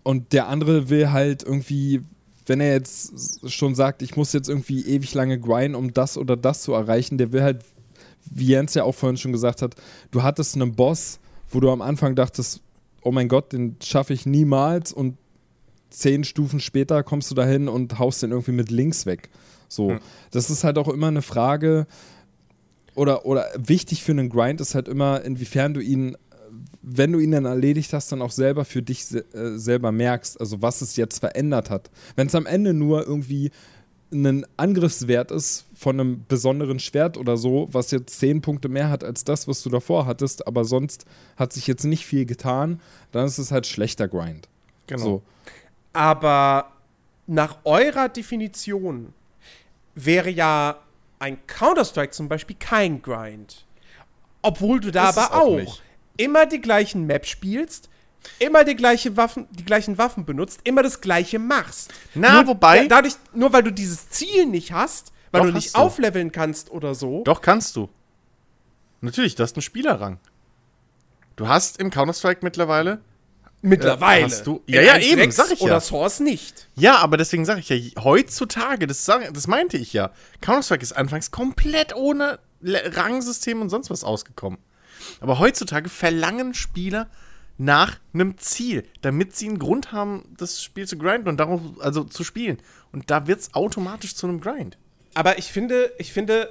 und 0.03 0.31
der 0.31 0.47
andere 0.47 0.89
will 0.89 1.11
halt 1.11 1.43
irgendwie, 1.43 2.01
wenn 2.45 2.61
er 2.61 2.71
jetzt 2.73 3.49
schon 3.49 3.75
sagt, 3.75 4.01
ich 4.01 4.15
muss 4.15 4.31
jetzt 4.31 4.47
irgendwie 4.47 4.85
ewig 4.85 5.13
lange 5.13 5.39
grinden, 5.39 5.75
um 5.75 5.93
das 5.93 6.17
oder 6.17 6.37
das 6.37 6.61
zu 6.61 6.73
erreichen, 6.73 7.17
der 7.17 7.31
will 7.31 7.41
halt, 7.41 7.65
wie 8.29 8.47
Jens 8.47 8.75
ja 8.75 8.83
auch 8.83 8.95
vorhin 8.95 9.17
schon 9.17 9.31
gesagt 9.31 9.61
hat, 9.61 9.75
du 10.11 10.23
hattest 10.23 10.55
einen 10.55 10.75
Boss, 10.75 11.19
wo 11.49 11.59
du 11.59 11.69
am 11.71 11.81
Anfang 11.81 12.15
dachtest, 12.15 12.61
oh 13.01 13.11
mein 13.11 13.27
Gott, 13.27 13.53
den 13.53 13.75
schaffe 13.83 14.13
ich 14.13 14.25
niemals 14.25 14.93
und 14.93 15.17
zehn 15.89 16.23
Stufen 16.23 16.59
später 16.59 17.01
kommst 17.01 17.31
du 17.31 17.35
dahin 17.35 17.67
und 17.67 17.97
haust 17.97 18.21
den 18.21 18.31
irgendwie 18.31 18.51
mit 18.51 18.69
links 18.69 19.05
weg. 19.05 19.29
So, 19.67 19.97
das 20.31 20.49
ist 20.49 20.63
halt 20.63 20.77
auch 20.77 20.87
immer 20.87 21.07
eine 21.07 21.21
Frage 21.21 21.87
oder, 22.95 23.25
oder 23.25 23.47
wichtig 23.55 24.03
für 24.03 24.11
einen 24.11 24.29
Grind 24.29 24.61
ist 24.61 24.75
halt 24.75 24.87
immer, 24.87 25.21
inwiefern 25.23 25.73
du 25.73 25.79
ihn, 25.79 26.17
wenn 26.81 27.11
du 27.11 27.19
ihn 27.19 27.31
dann 27.31 27.45
erledigt 27.45 27.93
hast, 27.93 28.11
dann 28.11 28.21
auch 28.21 28.31
selber 28.31 28.65
für 28.65 28.81
dich 28.81 29.05
se 29.05 29.25
äh, 29.33 29.57
selber 29.57 29.91
merkst, 29.91 30.39
also 30.39 30.61
was 30.61 30.81
es 30.81 30.95
jetzt 30.95 31.19
verändert 31.19 31.69
hat. 31.69 31.89
Wenn 32.15 32.27
es 32.27 32.35
am 32.35 32.45
Ende 32.45 32.73
nur 32.73 33.05
irgendwie 33.05 33.51
ein 34.11 34.45
Angriffswert 34.57 35.29
ist 35.29 35.65
von 35.75 35.99
einem 35.99 36.25
besonderen 36.27 36.79
Schwert 36.79 37.17
oder 37.17 37.37
so, 37.37 37.67
was 37.71 37.91
jetzt 37.91 38.19
zehn 38.19 38.41
Punkte 38.41 38.67
mehr 38.67 38.89
hat 38.89 39.03
als 39.03 39.23
das, 39.23 39.47
was 39.47 39.61
du 39.61 39.69
davor 39.69 40.05
hattest, 40.05 40.47
aber 40.47 40.65
sonst 40.65 41.05
hat 41.37 41.53
sich 41.53 41.67
jetzt 41.67 41.83
nicht 41.83 42.05
viel 42.05 42.25
getan, 42.25 42.81
dann 43.11 43.25
ist 43.25 43.37
es 43.37 43.51
halt 43.51 43.67
schlechter 43.67 44.07
Grind. 44.07 44.47
Genau. 44.87 45.03
So. 45.03 45.21
Aber 45.93 46.71
nach 47.27 47.59
eurer 47.65 48.09
Definition 48.09 49.13
wäre 49.93 50.31
ja 50.31 50.79
ein 51.19 51.37
Counter-Strike 51.45 52.11
zum 52.11 52.27
Beispiel 52.27 52.55
kein 52.57 53.01
Grind. 53.01 53.65
Obwohl 54.41 54.79
du 54.79 54.91
da 54.91 55.09
Ist 55.09 55.17
aber 55.17 55.35
auch 55.35 55.61
auch. 55.61 55.81
Immer 56.19 56.45
die 56.45 56.61
gleichen 56.61 57.07
Maps 57.07 57.29
spielst, 57.29 57.89
immer 58.39 58.63
die, 58.63 58.75
gleiche 58.75 59.15
Waffen, 59.17 59.47
die 59.51 59.63
gleichen 59.65 59.97
Waffen 59.97 60.25
benutzt, 60.25 60.59
immer 60.65 60.83
das 60.83 61.01
gleiche 61.01 61.39
machst. 61.39 61.93
Na, 62.13 62.33
nur, 62.43 62.47
wobei- 62.47 62.81
da- 62.87 62.97
Dadurch, 62.97 63.15
nur 63.33 63.53
weil 63.53 63.63
du 63.63 63.71
dieses 63.71 64.09
Ziel 64.09 64.45
nicht 64.45 64.71
hast, 64.73 65.11
weil 65.31 65.41
Doch, 65.41 65.47
du 65.49 65.53
nicht 65.55 65.67
hast 65.67 65.75
du. 65.75 65.79
aufleveln 65.79 66.31
kannst 66.31 66.69
oder 66.71 66.93
so. 66.95 67.23
Doch, 67.23 67.41
kannst 67.41 67.75
du. 67.75 67.89
Natürlich, 69.01 69.35
das 69.35 69.51
ist 69.51 69.57
ein 69.57 69.61
Spielerrang. 69.61 70.19
Du 71.37 71.47
hast 71.47 71.79
im 71.79 71.89
Counter-Strike 71.89 72.41
mittlerweile. 72.43 72.99
Mittlerweile. 73.61 74.21
Äh, 74.21 74.25
hast 74.25 74.47
du- 74.47 74.61
Ja, 74.67 74.81
ja, 74.81 74.93
1.6 74.95 75.05
eben, 75.21 75.31
sag 75.31 75.51
ich 75.51 75.59
ja. 75.59 75.65
Oder 75.65 75.79
Source 75.81 76.19
nicht. 76.19 76.67
Ja, 76.75 76.97
aber 76.97 77.15
deswegen 77.17 77.45
sage 77.45 77.61
ich 77.61 77.69
ja, 77.69 77.77
heutzutage, 78.03 78.87
das, 78.87 79.05
sag, 79.05 79.33
das 79.33 79.47
meinte 79.47 79.77
ich 79.77 79.93
ja, 79.93 80.11
Counter-Strike 80.41 80.81
ist 80.83 80.93
anfangs 80.93 81.31
komplett 81.31 81.95
ohne 81.95 82.39
Rangsystem 82.61 83.61
und 83.61 83.69
sonst 83.69 83.89
was 83.89 84.03
ausgekommen. 84.03 84.59
Aber 85.19 85.39
heutzutage 85.39 85.89
verlangen 85.89 86.53
Spieler 86.53 87.09
nach 87.57 87.99
einem 88.13 88.37
Ziel, 88.37 88.83
damit 89.01 89.35
sie 89.35 89.47
einen 89.47 89.59
Grund 89.59 89.91
haben, 89.91 90.23
das 90.37 90.63
Spiel 90.63 90.87
zu 90.87 90.97
grinden 90.97 91.27
und 91.27 91.37
darauf, 91.37 91.61
also 91.79 92.03
zu 92.05 92.23
spielen. 92.23 92.57
Und 92.91 93.11
da 93.11 93.27
wird 93.27 93.41
es 93.41 93.53
automatisch 93.53 94.15
zu 94.15 94.27
einem 94.27 94.39
Grind. 94.39 94.77
Aber 95.13 95.37
ich 95.37 95.51
finde, 95.51 95.91
ich 95.97 96.13
finde, 96.13 96.49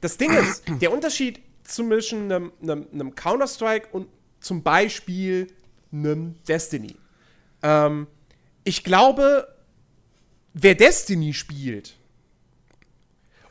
Das 0.00 0.16
Ding 0.16 0.32
ist, 0.32 0.64
der 0.80 0.92
Unterschied 0.92 1.40
zwischen 1.64 2.30
einem, 2.32 2.52
einem, 2.62 2.86
einem 2.92 3.14
Counter-Strike 3.14 3.88
und 3.92 4.08
zum 4.40 4.62
Beispiel 4.62 5.48
einem 5.92 6.36
Destiny. 6.46 6.96
Ähm, 7.62 8.06
ich 8.64 8.84
glaube, 8.84 9.48
wer 10.54 10.74
Destiny 10.74 11.32
spielt, 11.34 11.96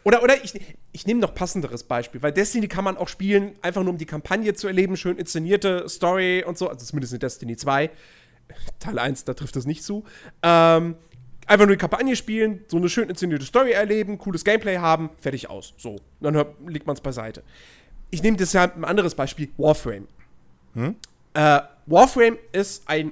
oder, 0.03 0.23
oder 0.23 0.41
ich, 0.43 0.53
ich 0.97 1.05
nehme 1.05 1.19
noch 1.19 1.35
passenderes 1.35 1.83
Beispiel, 1.83 2.23
weil 2.23 2.31
Destiny 2.31 2.67
kann 2.67 2.83
man 2.83 2.97
auch 2.97 3.07
spielen, 3.07 3.51
einfach 3.61 3.83
nur 3.83 3.91
um 3.91 3.99
die 3.99 4.07
Kampagne 4.07 4.55
zu 4.55 4.65
erleben, 4.65 4.97
schön 4.97 5.19
inszenierte 5.19 5.87
Story 5.87 6.43
und 6.43 6.57
so, 6.57 6.67
also 6.67 6.83
zumindest 6.83 7.13
in 7.13 7.19
Destiny 7.19 7.55
2. 7.55 7.91
Teil 8.79 8.97
1, 8.97 9.23
da 9.25 9.35
trifft 9.35 9.55
das 9.55 9.67
nicht 9.67 9.83
zu. 9.83 10.05
Ähm, 10.41 10.95
einfach 11.45 11.67
nur 11.67 11.75
die 11.75 11.79
Kampagne 11.79 12.15
spielen, 12.15 12.65
so 12.67 12.77
eine 12.77 12.89
schön 12.89 13.09
inszenierte 13.09 13.45
Story 13.45 13.73
erleben, 13.73 14.17
cooles 14.17 14.43
Gameplay 14.43 14.79
haben, 14.79 15.11
fertig 15.19 15.51
aus. 15.51 15.75
So, 15.77 15.97
dann 16.19 16.33
hört, 16.33 16.55
legt 16.65 16.87
man 16.87 16.95
es 16.95 17.01
beiseite. 17.01 17.43
Ich 18.09 18.23
nehme 18.23 18.37
das 18.37 18.53
ja 18.53 18.63
ein 18.63 18.83
anderes 18.83 19.13
Beispiel, 19.13 19.49
Warframe. 19.57 20.07
Hm? 20.73 20.95
Äh, 21.35 21.59
Warframe 21.85 22.39
ist 22.53 22.89
ein 22.89 23.11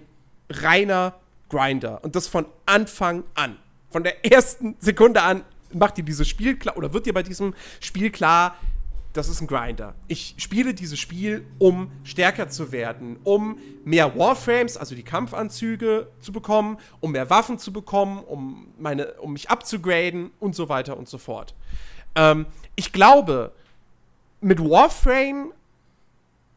reiner 0.49 1.19
Grinder 1.49 2.03
und 2.03 2.15
das 2.15 2.27
von 2.27 2.47
Anfang 2.65 3.25
an. 3.35 3.57
Von 3.91 4.01
der 4.01 4.25
ersten 4.25 4.75
Sekunde 4.79 5.21
an 5.21 5.43
macht 5.73 5.97
dir 5.97 6.03
dieses 6.03 6.27
Spiel 6.27 6.57
klar 6.57 6.77
oder 6.77 6.93
wird 6.93 7.05
dir 7.05 7.13
bei 7.13 7.23
diesem 7.23 7.53
Spiel 7.79 8.09
klar, 8.11 8.55
das 9.15 9.29
ist 9.29 9.39
ein 9.39 9.47
Grinder. 9.47 9.95
Ich 10.07 10.35
spiele 10.37 10.73
dieses 10.73 10.99
Spiel, 10.99 11.45
um 11.57 11.89
stärker 12.03 12.49
zu 12.49 12.73
werden, 12.73 13.17
um 13.23 13.57
mehr 13.85 14.17
Warframes, 14.17 14.75
also 14.75 14.93
die 14.93 15.03
Kampfanzüge 15.03 16.07
zu 16.19 16.33
bekommen, 16.33 16.77
um 16.99 17.13
mehr 17.13 17.29
Waffen 17.29 17.57
zu 17.57 17.71
bekommen, 17.71 18.19
um, 18.19 18.73
meine, 18.77 19.13
um 19.13 19.33
mich 19.33 19.49
abzugraden 19.49 20.31
und 20.39 20.53
so 20.53 20.67
weiter 20.67 20.97
und 20.97 21.07
so 21.07 21.17
fort. 21.17 21.55
Ähm, 22.15 22.45
ich 22.75 22.91
glaube, 22.91 23.53
mit 24.41 24.59
Warframe, 24.59 25.53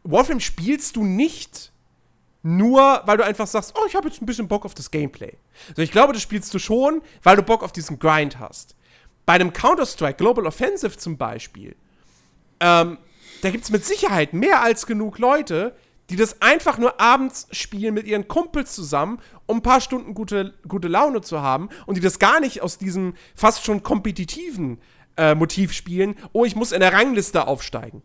Warframe 0.03 0.41
spielst 0.41 0.97
du 0.97 1.05
nicht 1.05 1.71
nur, 2.43 3.03
weil 3.05 3.19
du 3.19 3.25
einfach 3.25 3.47
sagst, 3.47 3.75
oh, 3.77 3.87
ich 3.87 3.95
habe 3.95 4.09
jetzt 4.09 4.21
ein 4.21 4.27
bisschen 4.27 4.49
Bock 4.49 4.65
auf 4.65 4.75
das 4.75 4.91
Gameplay. 4.91 5.37
Also 5.71 5.83
ich 5.83 5.93
glaube, 5.93 6.13
das 6.13 6.23
spielst 6.23 6.53
du 6.55 6.59
schon, 6.59 7.03
weil 7.23 7.37
du 7.37 7.43
Bock 7.43 7.63
auf 7.63 7.73
diesen 7.73 7.99
Grind 7.99 8.41
hast. 8.41 8.75
Bei 9.29 9.35
einem 9.35 9.53
Counter-Strike 9.53 10.17
Global 10.17 10.47
Offensive 10.47 10.97
zum 10.97 11.19
Beispiel, 11.19 11.77
ähm, 12.61 12.97
da 13.43 13.51
gibt 13.51 13.65
es 13.65 13.71
mit 13.71 13.85
Sicherheit 13.85 14.33
mehr 14.33 14.63
als 14.63 14.87
genug 14.87 15.19
Leute, 15.19 15.77
die 16.09 16.17
das 16.17 16.41
einfach 16.41 16.79
nur 16.79 16.99
abends 16.99 17.47
spielen 17.51 17.93
mit 17.93 18.07
ihren 18.07 18.27
Kumpels 18.27 18.73
zusammen, 18.73 19.21
um 19.45 19.59
ein 19.59 19.63
paar 19.63 19.83
Stunden 19.83 20.15
gute, 20.15 20.55
gute 20.67 20.89
Laune 20.89 21.21
zu 21.21 21.43
haben 21.43 21.69
und 21.85 21.99
die 21.99 22.01
das 22.01 22.19
gar 22.19 22.41
nicht 22.41 22.63
aus 22.63 22.79
diesem 22.79 23.13
fast 23.35 23.67
schon 23.67 23.83
kompetitiven 23.83 24.81
äh, 25.19 25.35
Motiv 25.35 25.75
spielen, 25.75 26.17
oh, 26.33 26.47
ich 26.47 26.57
muss 26.57 26.73
in 26.73 26.81
der 26.81 26.95
Rangliste 26.95 27.47
aufsteigen. 27.47 28.01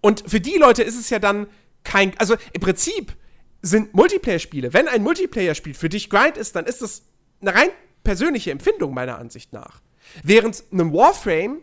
Und 0.00 0.24
für 0.28 0.40
die 0.40 0.56
Leute 0.56 0.82
ist 0.82 0.98
es 0.98 1.08
ja 1.08 1.20
dann 1.20 1.46
kein, 1.84 2.18
also 2.18 2.34
im 2.52 2.60
Prinzip 2.60 3.14
sind 3.62 3.94
Multiplayer-Spiele, 3.94 4.72
wenn 4.72 4.88
ein 4.88 5.04
Multiplayer-Spiel 5.04 5.74
für 5.74 5.88
dich 5.88 6.10
Grind 6.10 6.36
ist, 6.36 6.56
dann 6.56 6.64
ist 6.64 6.82
das 6.82 7.02
eine 7.40 7.54
rein 7.54 7.70
persönliche 8.06 8.52
Empfindung 8.52 8.94
meiner 8.94 9.18
Ansicht 9.18 9.52
nach. 9.52 9.82
Während 10.22 10.62
einem 10.72 10.92
Warframe 10.92 11.58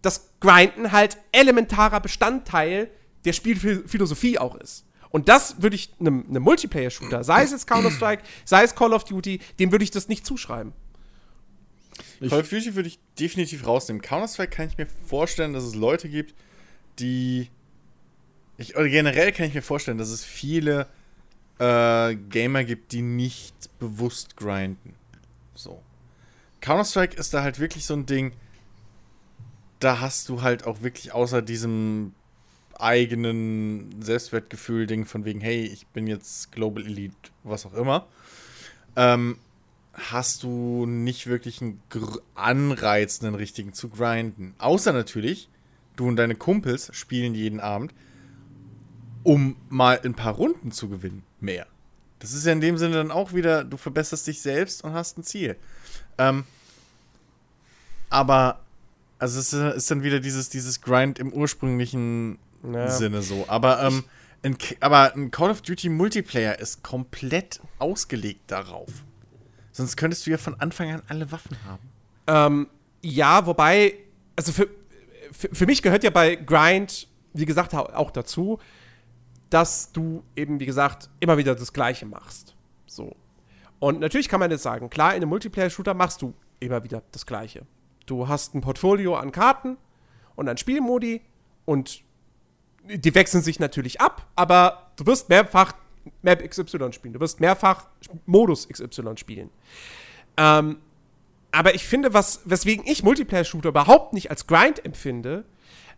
das 0.00 0.30
Grinden 0.40 0.90
halt 0.90 1.18
elementarer 1.32 2.00
Bestandteil 2.00 2.90
der 3.26 3.34
Spielphilosophie 3.34 4.38
auch 4.38 4.56
ist. 4.56 4.86
Und 5.10 5.28
das 5.28 5.60
würde 5.60 5.76
ich 5.76 5.90
einem, 6.00 6.24
einem 6.26 6.42
Multiplayer-Shooter, 6.42 7.22
sei 7.22 7.42
es 7.42 7.50
jetzt 7.50 7.66
Counter-Strike, 7.66 8.22
sei 8.46 8.64
es 8.64 8.74
Call 8.74 8.94
of 8.94 9.04
Duty, 9.04 9.40
dem 9.60 9.70
würde 9.70 9.84
ich 9.84 9.90
das 9.90 10.08
nicht 10.08 10.24
zuschreiben. 10.24 10.72
Call 12.26 12.40
of 12.40 12.48
Duty 12.48 12.74
würde 12.74 12.88
ich 12.88 12.98
definitiv 13.20 13.66
rausnehmen. 13.66 14.00
Counter-Strike 14.00 14.50
kann 14.50 14.68
ich 14.68 14.78
mir 14.78 14.86
vorstellen, 15.06 15.52
dass 15.52 15.64
es 15.64 15.74
Leute 15.74 16.08
gibt, 16.08 16.34
die. 16.98 17.50
Ich, 18.56 18.76
oder 18.76 18.88
generell 18.88 19.32
kann 19.32 19.46
ich 19.46 19.54
mir 19.54 19.62
vorstellen, 19.62 19.98
dass 19.98 20.08
es 20.08 20.24
viele 20.24 20.86
äh, 21.58 22.14
Gamer 22.14 22.64
gibt, 22.64 22.92
die 22.92 23.02
nicht 23.02 23.54
bewusst 23.78 24.36
grinden. 24.36 24.94
So. 25.62 25.82
Counter-Strike 26.60 27.16
ist 27.16 27.34
da 27.34 27.42
halt 27.42 27.58
wirklich 27.58 27.86
so 27.86 27.94
ein 27.94 28.06
Ding, 28.06 28.32
da 29.80 30.00
hast 30.00 30.28
du 30.28 30.42
halt 30.42 30.64
auch 30.66 30.82
wirklich 30.82 31.12
außer 31.12 31.42
diesem 31.42 32.14
eigenen 32.78 34.02
Selbstwertgefühl-Ding 34.02 35.06
von 35.06 35.24
wegen, 35.24 35.40
hey, 35.40 35.64
ich 35.64 35.86
bin 35.88 36.06
jetzt 36.06 36.52
Global 36.52 36.84
Elite, 36.84 37.14
was 37.44 37.66
auch 37.66 37.74
immer, 37.74 38.06
ähm, 38.96 39.38
hast 39.92 40.42
du 40.42 40.86
nicht 40.86 41.26
wirklich 41.26 41.60
einen 41.60 41.80
Anreiz, 42.34 43.22
einen 43.22 43.34
richtigen 43.34 43.72
zu 43.72 43.88
grinden. 43.88 44.54
Außer 44.58 44.92
natürlich, 44.92 45.48
du 45.96 46.08
und 46.08 46.16
deine 46.16 46.34
Kumpels 46.34 46.90
spielen 46.94 47.34
jeden 47.34 47.60
Abend, 47.60 47.92
um 49.22 49.56
mal 49.68 50.00
ein 50.02 50.14
paar 50.14 50.34
Runden 50.34 50.72
zu 50.72 50.88
gewinnen. 50.88 51.22
Mehr. 51.40 51.66
Das 52.22 52.32
ist 52.32 52.46
ja 52.46 52.52
in 52.52 52.60
dem 52.60 52.78
Sinne 52.78 52.94
dann 52.94 53.10
auch 53.10 53.32
wieder, 53.32 53.64
du 53.64 53.76
verbesserst 53.76 54.28
dich 54.28 54.40
selbst 54.40 54.84
und 54.84 54.92
hast 54.92 55.18
ein 55.18 55.24
Ziel. 55.24 55.56
Ähm, 56.18 56.44
aber, 58.10 58.60
also 59.18 59.40
es 59.40 59.52
ist 59.52 59.90
dann 59.90 60.04
wieder 60.04 60.20
dieses, 60.20 60.48
dieses 60.48 60.80
Grind 60.82 61.18
im 61.18 61.32
ursprünglichen 61.32 62.38
ja. 62.62 62.88
Sinne 62.88 63.22
so. 63.22 63.46
Aber, 63.48 63.82
ähm, 63.82 64.04
ein, 64.44 64.56
aber 64.78 65.12
ein 65.16 65.32
Call 65.32 65.50
of 65.50 65.62
Duty 65.62 65.88
Multiplayer 65.88 66.60
ist 66.60 66.84
komplett 66.84 67.58
ausgelegt 67.80 68.42
darauf. 68.46 68.90
Sonst 69.72 69.96
könntest 69.96 70.24
du 70.24 70.30
ja 70.30 70.38
von 70.38 70.54
Anfang 70.60 70.92
an 70.92 71.02
alle 71.08 71.32
Waffen 71.32 71.56
haben. 71.66 71.88
Ähm, 72.28 72.68
ja, 73.02 73.46
wobei, 73.46 73.94
also 74.36 74.52
für, 74.52 74.68
für, 75.32 75.52
für 75.52 75.66
mich 75.66 75.82
gehört 75.82 76.04
ja 76.04 76.10
bei 76.10 76.36
Grind, 76.36 77.08
wie 77.32 77.46
gesagt, 77.46 77.74
auch 77.74 78.12
dazu, 78.12 78.60
dass 79.52 79.92
du 79.92 80.24
eben, 80.34 80.60
wie 80.60 80.66
gesagt, 80.66 81.10
immer 81.20 81.36
wieder 81.36 81.54
das 81.54 81.72
Gleiche 81.72 82.06
machst. 82.06 82.56
So. 82.86 83.14
Und 83.78 84.00
natürlich 84.00 84.28
kann 84.28 84.40
man 84.40 84.50
jetzt 84.50 84.62
sagen, 84.62 84.88
klar, 84.88 85.10
in 85.10 85.16
einem 85.16 85.28
Multiplayer-Shooter 85.28 85.92
machst 85.92 86.22
du 86.22 86.32
immer 86.60 86.84
wieder 86.84 87.02
das 87.12 87.26
Gleiche. 87.26 87.66
Du 88.06 88.28
hast 88.28 88.54
ein 88.54 88.60
Portfolio 88.60 89.16
an 89.16 89.30
Karten 89.30 89.76
und 90.36 90.48
an 90.48 90.56
Spielmodi 90.56 91.20
und 91.64 92.02
die 92.84 93.14
wechseln 93.14 93.42
sich 93.42 93.60
natürlich 93.60 94.00
ab, 94.00 94.26
aber 94.36 94.90
du 94.96 95.06
wirst 95.06 95.28
mehrfach 95.28 95.74
Map 96.22 96.48
XY 96.48 96.92
spielen. 96.92 97.14
Du 97.14 97.20
wirst 97.20 97.40
mehrfach 97.40 97.86
Modus 98.26 98.68
XY 98.68 99.16
spielen. 99.16 99.50
Ähm, 100.36 100.78
aber 101.52 101.74
ich 101.74 101.84
finde, 101.84 102.14
was, 102.14 102.40
weswegen 102.44 102.86
ich 102.86 103.02
Multiplayer-Shooter 103.02 103.68
überhaupt 103.68 104.14
nicht 104.14 104.30
als 104.30 104.46
Grind 104.46 104.84
empfinde, 104.84 105.44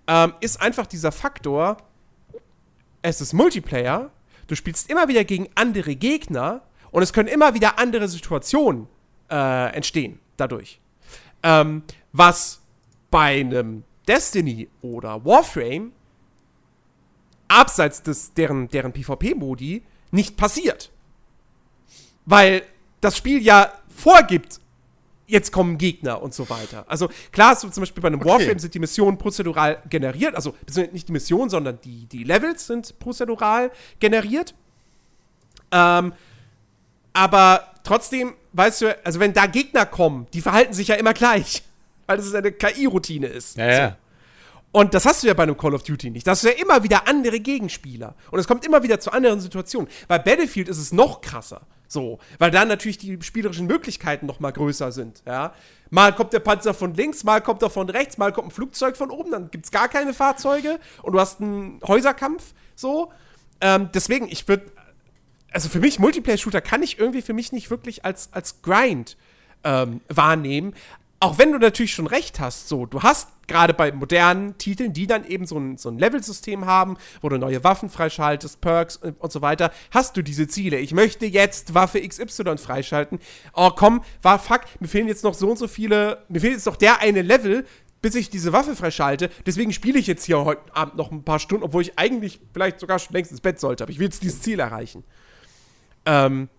ähm, 0.06 0.34
ist 0.40 0.60
einfach 0.60 0.86
dieser 0.86 1.12
Faktor, 1.12 1.76
es 3.04 3.20
ist 3.20 3.34
Multiplayer, 3.34 4.10
du 4.46 4.54
spielst 4.54 4.90
immer 4.90 5.08
wieder 5.08 5.24
gegen 5.24 5.48
andere 5.54 5.94
Gegner 5.94 6.62
und 6.90 7.02
es 7.02 7.12
können 7.12 7.28
immer 7.28 7.52
wieder 7.52 7.78
andere 7.78 8.08
Situationen 8.08 8.88
äh, 9.30 9.74
entstehen 9.74 10.20
dadurch. 10.38 10.80
Ähm, 11.42 11.82
was 12.12 12.62
bei 13.10 13.40
einem 13.40 13.84
Destiny 14.08 14.70
oder 14.80 15.22
Warframe 15.22 15.92
abseits 17.46 18.02
des, 18.02 18.32
deren, 18.32 18.68
deren 18.68 18.92
PvP-Modi 18.92 19.82
nicht 20.10 20.38
passiert. 20.38 20.90
Weil 22.24 22.62
das 23.02 23.18
Spiel 23.18 23.42
ja 23.42 23.70
vorgibt, 23.88 24.60
jetzt 25.26 25.52
kommen 25.52 25.78
Gegner 25.78 26.22
und 26.22 26.34
so 26.34 26.48
weiter. 26.50 26.84
Also 26.88 27.08
klar, 27.32 27.56
so 27.56 27.68
zum 27.68 27.82
Beispiel 27.82 28.02
bei 28.02 28.08
einem 28.08 28.20
okay. 28.20 28.28
Warframe 28.28 28.58
sind 28.58 28.74
die 28.74 28.78
Missionen 28.78 29.18
prozedural 29.18 29.82
generiert, 29.88 30.34
also 30.34 30.54
nicht 30.92 31.08
die 31.08 31.12
Missionen, 31.12 31.50
sondern 31.50 31.80
die, 31.82 32.06
die 32.06 32.24
Levels 32.24 32.66
sind 32.66 32.98
prozedural 32.98 33.70
generiert. 34.00 34.54
Ähm, 35.72 36.12
aber 37.12 37.74
trotzdem, 37.84 38.34
weißt 38.52 38.82
du, 38.82 39.04
also 39.04 39.20
wenn 39.20 39.32
da 39.32 39.46
Gegner 39.46 39.86
kommen, 39.86 40.26
die 40.34 40.40
verhalten 40.40 40.74
sich 40.74 40.88
ja 40.88 40.96
immer 40.96 41.14
gleich, 41.14 41.62
weil 42.06 42.18
das 42.18 42.34
eine 42.34 42.52
KI-Routine 42.52 43.26
ist. 43.26 43.56
Ja, 43.56 43.70
ja. 43.70 43.96
Und 44.72 44.92
das 44.92 45.06
hast 45.06 45.22
du 45.22 45.28
ja 45.28 45.34
bei 45.34 45.44
einem 45.44 45.56
Call 45.56 45.72
of 45.72 45.84
Duty 45.84 46.10
nicht. 46.10 46.26
Da 46.26 46.32
hast 46.32 46.42
du 46.42 46.48
ja 46.48 46.54
immer 46.54 46.82
wieder 46.82 47.06
andere 47.06 47.38
Gegenspieler. 47.38 48.16
Und 48.32 48.40
es 48.40 48.48
kommt 48.48 48.66
immer 48.66 48.82
wieder 48.82 48.98
zu 48.98 49.12
anderen 49.12 49.40
Situationen. 49.40 49.88
Bei 50.08 50.18
Battlefield 50.18 50.68
ist 50.68 50.78
es 50.78 50.92
noch 50.92 51.20
krasser. 51.20 51.60
So, 51.86 52.18
weil 52.38 52.50
dann 52.50 52.68
natürlich 52.68 52.98
die 52.98 53.18
spielerischen 53.22 53.66
Möglichkeiten 53.66 54.26
noch 54.26 54.40
mal 54.40 54.52
größer 54.52 54.90
sind, 54.92 55.22
ja. 55.26 55.52
Mal 55.90 56.14
kommt 56.14 56.32
der 56.32 56.40
Panzer 56.40 56.74
von 56.74 56.94
links, 56.94 57.22
mal 57.24 57.40
kommt 57.40 57.62
er 57.62 57.70
von 57.70 57.88
rechts, 57.88 58.18
mal 58.18 58.32
kommt 58.32 58.48
ein 58.48 58.50
Flugzeug 58.50 58.96
von 58.96 59.10
oben, 59.10 59.30
dann 59.30 59.50
gibt 59.50 59.66
es 59.66 59.70
gar 59.70 59.88
keine 59.88 60.12
Fahrzeuge 60.12 60.80
und 61.02 61.12
du 61.12 61.20
hast 61.20 61.40
einen 61.40 61.80
Häuserkampf, 61.86 62.54
so. 62.74 63.12
Ähm, 63.60 63.90
deswegen, 63.94 64.26
ich 64.28 64.48
würde, 64.48 64.72
also 65.52 65.68
für 65.68 65.78
mich, 65.78 65.98
Multiplayer-Shooter 65.98 66.60
kann 66.60 66.82
ich 66.82 66.98
irgendwie 66.98 67.22
für 67.22 67.32
mich 67.32 67.52
nicht 67.52 67.70
wirklich 67.70 68.04
als, 68.04 68.32
als 68.32 68.62
Grind 68.62 69.16
ähm, 69.62 70.00
wahrnehmen, 70.08 70.74
auch 71.20 71.38
wenn 71.38 71.52
du 71.52 71.58
natürlich 71.58 71.92
schon 71.92 72.06
recht 72.06 72.40
hast, 72.40 72.68
so, 72.68 72.86
du 72.86 73.02
hast 73.02 73.28
gerade 73.46 73.74
bei 73.74 73.92
modernen 73.92 74.56
Titeln, 74.58 74.92
die 74.92 75.06
dann 75.06 75.24
eben 75.24 75.46
so 75.46 75.58
ein, 75.58 75.76
so 75.76 75.88
ein 75.88 75.98
Level-System 75.98 76.66
haben, 76.66 76.96
wo 77.20 77.28
du 77.28 77.38
neue 77.38 77.62
Waffen 77.64 77.90
freischaltest, 77.90 78.60
Perks 78.60 78.96
und, 78.96 79.20
und, 79.20 79.32
so 79.32 79.42
weiter, 79.42 79.70
hast 79.90 80.16
du 80.16 80.22
diese 80.22 80.48
Ziele. 80.48 80.78
Ich 80.78 80.92
möchte 80.92 81.26
jetzt 81.26 81.74
Waffe 81.74 82.06
XY 82.06 82.58
freischalten. 82.58 83.18
Oh, 83.54 83.70
komm, 83.70 84.02
war 84.22 84.38
fuck, 84.38 84.62
mir 84.80 84.88
fehlen 84.88 85.08
jetzt 85.08 85.24
noch 85.24 85.34
so 85.34 85.50
und 85.50 85.58
so 85.58 85.68
viele, 85.68 86.24
mir 86.28 86.40
fehlt 86.40 86.54
jetzt 86.54 86.66
noch 86.66 86.76
der 86.76 87.00
eine 87.00 87.22
Level, 87.22 87.66
bis 88.04 88.14
ich 88.14 88.28
diese 88.28 88.52
Waffe 88.52 88.76
freischalte. 88.76 89.30
Deswegen 89.46 89.72
spiele 89.72 89.98
ich 89.98 90.06
jetzt 90.06 90.24
hier 90.24 90.44
heute 90.44 90.76
Abend 90.76 90.96
noch 90.96 91.10
ein 91.10 91.24
paar 91.24 91.38
Stunden, 91.38 91.64
obwohl 91.64 91.80
ich 91.80 91.98
eigentlich 91.98 92.38
vielleicht 92.52 92.78
sogar 92.78 92.98
schon 92.98 93.14
längst 93.14 93.30
ins 93.30 93.40
Bett 93.40 93.58
sollte. 93.58 93.84
Aber 93.84 93.90
ich 93.90 93.98
will 93.98 94.06
jetzt 94.06 94.22
dieses 94.22 94.42
Ziel 94.42 94.60
erreichen. 94.60 95.04
Ähm, 96.04 96.50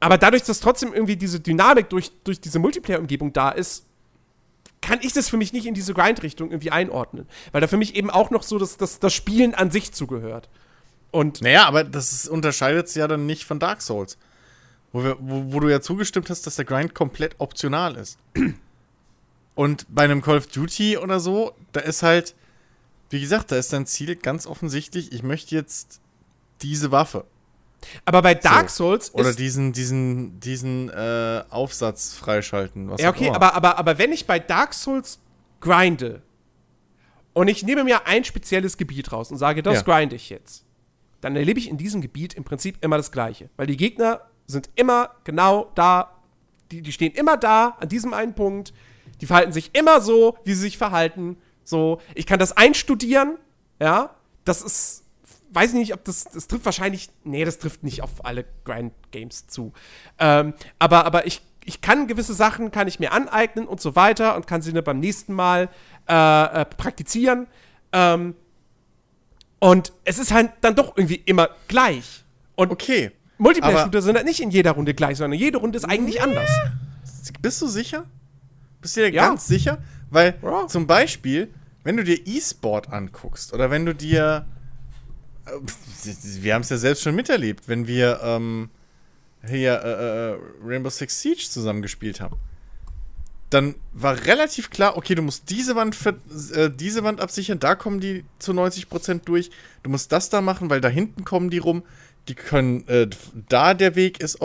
aber 0.00 0.16
dadurch, 0.16 0.44
dass 0.44 0.60
trotzdem 0.60 0.94
irgendwie 0.94 1.16
diese 1.16 1.40
Dynamik 1.40 1.90
durch, 1.90 2.10
durch 2.24 2.40
diese 2.40 2.58
Multiplayer-Umgebung 2.58 3.34
da 3.34 3.50
ist, 3.50 3.84
kann 4.84 5.00
ich 5.02 5.12
das 5.12 5.28
für 5.28 5.36
mich 5.36 5.52
nicht 5.52 5.66
in 5.66 5.74
diese 5.74 5.94
Grind-Richtung 5.94 6.50
irgendwie 6.50 6.70
einordnen. 6.70 7.26
Weil 7.52 7.60
da 7.60 7.66
für 7.66 7.76
mich 7.76 7.96
eben 7.96 8.10
auch 8.10 8.30
noch 8.30 8.42
so 8.42 8.58
das, 8.58 8.76
das, 8.76 9.00
das 9.00 9.14
Spielen 9.14 9.54
an 9.54 9.70
sich 9.70 9.92
zugehört. 9.92 10.48
Und 11.10 11.40
Naja, 11.40 11.66
aber 11.66 11.84
das 11.84 12.28
unterscheidet 12.28 12.86
es 12.88 12.94
ja 12.94 13.08
dann 13.08 13.24
nicht 13.26 13.44
von 13.44 13.58
Dark 13.58 13.82
Souls. 13.82 14.18
Wo, 14.92 15.02
wir, 15.02 15.16
wo, 15.20 15.52
wo 15.52 15.60
du 15.60 15.68
ja 15.68 15.80
zugestimmt 15.80 16.28
hast, 16.28 16.46
dass 16.46 16.56
der 16.56 16.64
Grind 16.64 16.94
komplett 16.94 17.36
optional 17.38 17.96
ist. 17.96 18.18
Und 19.54 19.86
bei 19.88 20.04
einem 20.04 20.22
Call 20.22 20.38
of 20.38 20.48
Duty 20.48 20.98
oder 20.98 21.20
so, 21.20 21.52
da 21.72 21.80
ist 21.80 22.02
halt, 22.02 22.34
wie 23.10 23.20
gesagt, 23.20 23.52
da 23.52 23.56
ist 23.56 23.72
dein 23.72 23.86
Ziel 23.86 24.16
ganz 24.16 24.46
offensichtlich, 24.46 25.12
ich 25.12 25.22
möchte 25.22 25.54
jetzt 25.54 26.00
diese 26.62 26.90
Waffe. 26.90 27.24
Aber 28.04 28.22
bei 28.22 28.34
Dark 28.34 28.70
So. 28.70 28.84
Souls 28.84 29.14
Oder 29.14 29.32
diesen, 29.32 29.72
diesen, 29.72 30.40
diesen 30.40 30.88
äh, 30.90 31.42
Aufsatz 31.50 32.14
freischalten. 32.14 32.90
Was 32.90 33.00
Ja, 33.00 33.10
okay, 33.10 33.30
aber, 33.30 33.54
aber, 33.54 33.78
aber 33.78 33.98
wenn 33.98 34.12
ich 34.12 34.26
bei 34.26 34.38
Dark 34.38 34.74
Souls 34.74 35.18
grinde 35.60 36.22
und 37.32 37.48
ich 37.48 37.62
nehme 37.62 37.84
mir 37.84 38.06
ein 38.06 38.24
spezielles 38.24 38.76
Gebiet 38.76 39.12
raus 39.12 39.30
und 39.30 39.38
sage, 39.38 39.62
das 39.62 39.76
Ja. 39.76 39.82
grinde 39.82 40.16
ich 40.16 40.30
jetzt, 40.30 40.64
dann 41.20 41.36
erlebe 41.36 41.58
ich 41.58 41.68
in 41.68 41.78
diesem 41.78 42.00
Gebiet 42.00 42.34
im 42.34 42.44
Prinzip 42.44 42.76
immer 42.82 42.96
das 42.96 43.10
Gleiche. 43.10 43.48
Weil 43.56 43.66
die 43.66 43.76
Gegner 43.76 44.20
sind 44.46 44.68
immer 44.76 45.10
genau 45.24 45.70
da, 45.74 46.10
die, 46.70 46.82
die 46.82 46.92
stehen 46.92 47.12
immer 47.12 47.36
da, 47.36 47.76
an 47.80 47.88
diesem 47.88 48.12
einen 48.12 48.34
Punkt, 48.34 48.74
die 49.20 49.26
verhalten 49.26 49.52
sich 49.52 49.70
immer 49.74 50.00
so, 50.00 50.36
wie 50.44 50.52
sie 50.54 50.60
sich 50.60 50.78
verhalten. 50.78 51.36
So, 51.64 52.00
ich 52.14 52.26
kann 52.26 52.38
das 52.38 52.52
einstudieren, 52.56 53.38
ja, 53.80 54.14
das 54.44 54.60
ist, 54.60 55.03
weiß 55.54 55.70
ich 55.70 55.76
nicht, 55.78 55.94
ob 55.94 56.04
das, 56.04 56.24
das 56.24 56.46
trifft 56.48 56.64
wahrscheinlich, 56.64 57.08
nee, 57.24 57.44
das 57.44 57.58
trifft 57.58 57.82
nicht 57.82 58.02
auf 58.02 58.24
alle 58.24 58.44
Grind-Games 58.64 59.46
zu. 59.46 59.72
Ähm, 60.18 60.54
aber, 60.78 61.04
aber 61.06 61.26
ich, 61.26 61.42
ich 61.64 61.80
kann 61.80 62.06
gewisse 62.08 62.34
Sachen, 62.34 62.70
kann 62.70 62.88
ich 62.88 62.98
mir 63.00 63.12
aneignen 63.12 63.66
und 63.66 63.80
so 63.80 63.96
weiter 63.96 64.36
und 64.36 64.46
kann 64.46 64.62
sie 64.62 64.72
dann 64.72 64.84
beim 64.84 65.00
nächsten 65.00 65.32
Mal 65.32 65.68
äh, 66.08 66.12
äh, 66.60 66.64
praktizieren. 66.64 67.46
Ähm, 67.92 68.34
und 69.60 69.92
es 70.04 70.18
ist 70.18 70.32
halt 70.32 70.50
dann 70.60 70.74
doch 70.74 70.96
irgendwie 70.96 71.22
immer 71.24 71.48
gleich. 71.68 72.24
Und 72.56 72.70
okay. 72.70 73.12
Multiplayer-Shooter 73.38 74.02
sind 74.02 74.16
halt 74.16 74.26
nicht 74.26 74.40
in 74.40 74.50
jeder 74.50 74.72
Runde 74.72 74.94
gleich, 74.94 75.16
sondern 75.16 75.38
jede 75.38 75.58
Runde 75.58 75.76
ist 75.78 75.84
eigentlich 75.84 76.22
anders. 76.22 76.50
Bist 77.40 77.60
du 77.62 77.66
sicher? 77.66 78.04
Bist 78.80 78.96
du 78.96 79.00
dir 79.00 79.10
Ja. 79.10 79.28
ganz 79.28 79.46
sicher? 79.46 79.78
Weil 80.10 80.38
Ja. 80.42 80.66
zum 80.68 80.86
Beispiel, 80.86 81.52
wenn 81.82 81.96
du 81.96 82.04
dir 82.04 82.26
E-Sport 82.26 82.90
anguckst 82.92 83.52
oder 83.52 83.70
wenn 83.70 83.86
du 83.86 83.94
dir, 83.94 84.46
wir 86.40 86.54
haben 86.54 86.62
es 86.62 86.70
ja 86.70 86.76
selbst 86.78 87.02
schon 87.02 87.14
miterlebt, 87.14 87.68
wenn 87.68 87.86
wir 87.86 88.20
ähm, 88.22 88.70
hier 89.46 89.80
äh, 89.82 90.32
äh, 90.32 90.38
Rainbow 90.64 90.90
Six 90.90 91.20
Siege 91.20 91.46
zusammen 91.50 91.82
gespielt 91.82 92.20
haben, 92.20 92.36
dann 93.50 93.74
war 93.92 94.24
relativ 94.26 94.70
klar, 94.70 94.96
okay, 94.96 95.14
du 95.14 95.22
musst 95.22 95.50
diese 95.50 95.76
Wand, 95.76 95.94
ver- 95.94 96.16
äh, 96.54 96.70
diese 96.70 97.04
Wand 97.04 97.20
absichern, 97.20 97.60
da 97.60 97.74
kommen 97.74 98.00
die 98.00 98.24
zu 98.38 98.52
90% 98.52 99.20
durch, 99.24 99.50
du 99.82 99.90
musst 99.90 100.10
das 100.12 100.30
da 100.30 100.40
machen, 100.40 100.70
weil 100.70 100.80
da 100.80 100.88
hinten 100.88 101.24
kommen 101.24 101.50
die 101.50 101.58
rum, 101.58 101.84
die 102.28 102.34
können, 102.34 102.88
äh, 102.88 103.08
da 103.48 103.74
der 103.74 103.94
Weg 103.96 104.20
ist, 104.20 104.38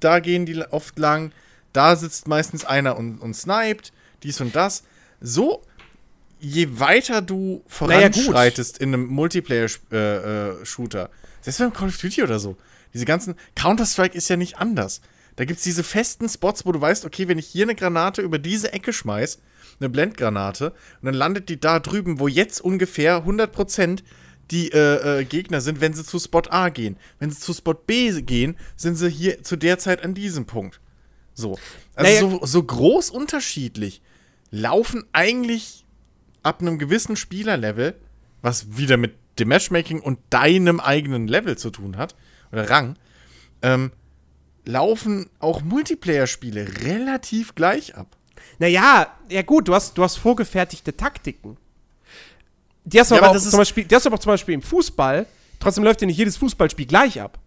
da 0.00 0.20
gehen 0.20 0.46
die 0.46 0.58
oft 0.70 0.98
lang, 0.98 1.32
da 1.72 1.96
sitzt 1.96 2.28
meistens 2.28 2.64
einer 2.64 2.96
und, 2.96 3.18
und 3.18 3.34
sniped, 3.34 3.92
dies 4.22 4.40
und 4.40 4.54
das. 4.54 4.84
So, 5.20 5.62
je 6.44 6.78
weiter 6.78 7.22
du 7.22 7.62
Naja, 7.80 8.10
voranschreitest 8.12 8.78
in 8.78 8.94
einem 8.94 9.06
Multiplayer-Shooter, 9.06 11.04
äh, 11.04 11.08
selbst 11.40 11.58
beim 11.58 11.72
Call 11.72 11.88
of 11.88 11.98
Duty 11.98 12.22
oder 12.22 12.38
so, 12.38 12.56
diese 12.92 13.04
ganzen, 13.04 13.34
Counter-Strike 13.56 14.16
ist 14.16 14.28
ja 14.28 14.36
nicht 14.36 14.58
anders. 14.58 15.00
Da 15.36 15.44
gibt 15.44 15.58
es 15.58 15.64
diese 15.64 15.82
festen 15.82 16.28
Spots, 16.28 16.64
wo 16.64 16.72
du 16.72 16.80
weißt, 16.80 17.04
okay, 17.04 17.26
wenn 17.26 17.38
ich 17.38 17.46
hier 17.46 17.64
eine 17.64 17.74
Granate 17.74 18.22
über 18.22 18.38
diese 18.38 18.72
Ecke 18.72 18.92
schmeiß, 18.92 19.40
eine 19.80 19.88
Blendgranate, 19.88 20.70
und 20.70 21.06
dann 21.06 21.14
landet 21.14 21.48
die 21.48 21.58
da 21.58 21.80
drüben, 21.80 22.20
wo 22.20 22.28
jetzt 22.28 22.60
ungefähr 22.60 23.24
100% 23.26 24.02
die 24.50 24.70
äh, 24.72 25.20
äh, 25.20 25.24
Gegner 25.24 25.60
sind, 25.60 25.80
wenn 25.80 25.94
sie 25.94 26.04
zu 26.04 26.18
Spot 26.18 26.42
A 26.50 26.68
gehen. 26.68 26.96
Wenn 27.18 27.30
sie 27.30 27.40
zu 27.40 27.52
Spot 27.52 27.74
B 27.74 28.20
gehen, 28.22 28.56
sind 28.76 28.96
sie 28.96 29.10
hier 29.10 29.42
zu 29.42 29.56
der 29.56 29.78
Zeit 29.78 30.04
an 30.04 30.14
diesem 30.14 30.44
Punkt. 30.44 30.80
So. 31.32 31.58
Also 31.94 32.10
Naja. 32.10 32.20
so, 32.20 32.46
so 32.46 32.62
groß 32.62 33.10
unterschiedlich 33.10 34.02
laufen 34.50 35.04
eigentlich 35.12 35.83
ab 36.44 36.60
einem 36.60 36.78
gewissen 36.78 37.16
Spielerlevel, 37.16 37.94
was 38.42 38.76
wieder 38.76 38.96
mit 38.96 39.14
dem 39.38 39.48
Matchmaking 39.48 40.00
und 40.00 40.18
deinem 40.30 40.78
eigenen 40.78 41.26
Level 41.26 41.58
zu 41.58 41.70
tun 41.70 41.96
hat, 41.96 42.14
oder 42.52 42.70
Rang, 42.70 42.96
ähm, 43.62 43.90
laufen 44.64 45.28
auch 45.40 45.62
Multiplayer-Spiele 45.62 46.84
relativ 46.84 47.54
gleich 47.54 47.96
ab. 47.96 48.16
Naja, 48.58 49.08
ja 49.30 49.42
gut, 49.42 49.68
du 49.68 49.74
hast, 49.74 49.98
du 49.98 50.02
hast 50.02 50.16
vorgefertigte 50.16 50.96
Taktiken. 50.96 51.56
Die 52.84 53.00
hast 53.00 53.10
du 53.10 53.14
Ja, 53.14 53.20
aber, 53.20 53.28
aber 53.28 53.30
auch 53.32 53.34
das 53.36 53.44
ist- 53.46 53.50
zum 53.50 53.58
Beispiel, 53.58 53.84
die 53.84 53.94
hast 53.94 54.04
du 54.04 54.08
aber 54.10 54.16
auch 54.16 54.20
zum 54.22 54.32
Beispiel 54.32 54.54
im 54.54 54.62
Fußball. 54.62 55.26
Trotzdem 55.58 55.84
läuft 55.84 56.00
ja 56.02 56.06
nicht 56.06 56.18
jedes 56.18 56.36
Fußballspiel 56.36 56.86
gleich 56.86 57.20
ab. 57.20 57.38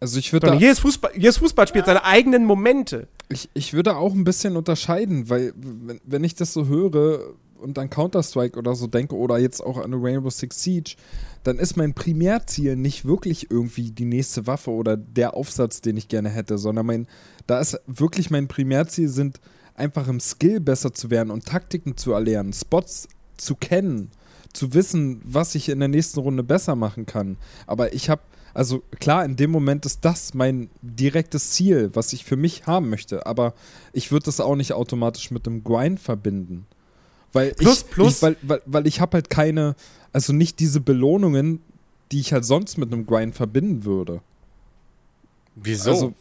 Also 0.00 0.18
ich 0.18 0.32
würde 0.32 0.54
jedes, 0.54 0.78
Fußball, 0.80 1.12
jedes 1.14 1.36
Fußballspiel 1.38 1.82
hat 1.82 1.86
seine 1.86 2.04
eigenen 2.04 2.44
Momente. 2.46 3.06
ich, 3.28 3.50
ich 3.54 3.74
würde 3.74 3.96
auch 3.96 4.12
ein 4.14 4.24
bisschen 4.24 4.56
unterscheiden, 4.56 5.28
weil 5.28 5.52
wenn, 5.56 6.00
wenn 6.04 6.24
ich 6.24 6.34
das 6.34 6.52
so 6.54 6.66
höre 6.66 7.34
und 7.60 7.78
an 7.78 7.90
Counter-Strike 7.90 8.58
oder 8.58 8.74
so 8.74 8.86
denke 8.86 9.16
oder 9.16 9.38
jetzt 9.38 9.60
auch 9.60 9.78
an 9.78 9.94
Rainbow 9.94 10.30
Six 10.30 10.62
Siege, 10.62 10.96
dann 11.44 11.58
ist 11.58 11.76
mein 11.76 11.94
Primärziel 11.94 12.76
nicht 12.76 13.04
wirklich 13.04 13.50
irgendwie 13.50 13.90
die 13.90 14.04
nächste 14.04 14.46
Waffe 14.46 14.70
oder 14.70 14.96
der 14.96 15.34
Aufsatz, 15.34 15.80
den 15.80 15.96
ich 15.96 16.08
gerne 16.08 16.28
hätte, 16.28 16.58
sondern 16.58 16.86
mein, 16.86 17.06
da 17.46 17.60
ist 17.60 17.80
wirklich 17.86 18.30
mein 18.30 18.48
Primärziel 18.48 19.08
sind 19.08 19.40
einfach 19.74 20.08
im 20.08 20.20
Skill 20.20 20.60
besser 20.60 20.92
zu 20.92 21.10
werden 21.10 21.30
und 21.30 21.46
Taktiken 21.46 21.96
zu 21.96 22.12
erlernen, 22.12 22.52
Spots 22.52 23.08
zu 23.36 23.56
kennen, 23.56 24.10
zu 24.52 24.74
wissen, 24.74 25.20
was 25.24 25.54
ich 25.54 25.68
in 25.68 25.78
der 25.78 25.88
nächsten 25.88 26.20
Runde 26.20 26.42
besser 26.42 26.76
machen 26.76 27.06
kann. 27.06 27.36
Aber 27.66 27.94
ich 27.94 28.10
habe, 28.10 28.22
also 28.52 28.82
klar, 28.98 29.24
in 29.24 29.36
dem 29.36 29.50
Moment 29.50 29.86
ist 29.86 30.04
das 30.04 30.34
mein 30.34 30.70
direktes 30.82 31.52
Ziel, 31.52 31.90
was 31.94 32.12
ich 32.12 32.24
für 32.24 32.36
mich 32.36 32.66
haben 32.66 32.90
möchte. 32.90 33.26
Aber 33.26 33.54
ich 33.92 34.12
würde 34.12 34.26
das 34.26 34.40
auch 34.40 34.56
nicht 34.56 34.74
automatisch 34.74 35.30
mit 35.30 35.46
einem 35.46 35.64
Grind 35.64 35.98
verbinden. 35.98 36.66
Weil 37.32 37.52
Plus, 37.54 37.82
ich, 37.82 37.90
plus- 37.90 38.16
ich, 38.16 38.22
weil, 38.22 38.36
weil, 38.42 38.62
weil 38.66 38.86
ich 38.86 39.00
habe 39.00 39.14
halt 39.14 39.30
keine, 39.30 39.76
also 40.12 40.32
nicht 40.32 40.58
diese 40.60 40.80
Belohnungen, 40.80 41.60
die 42.10 42.20
ich 42.20 42.32
halt 42.32 42.44
sonst 42.44 42.76
mit 42.78 42.92
einem 42.92 43.06
Grind 43.06 43.34
verbinden 43.34 43.84
würde. 43.84 44.20
Wieso? 45.54 45.90
Also, 45.90 46.14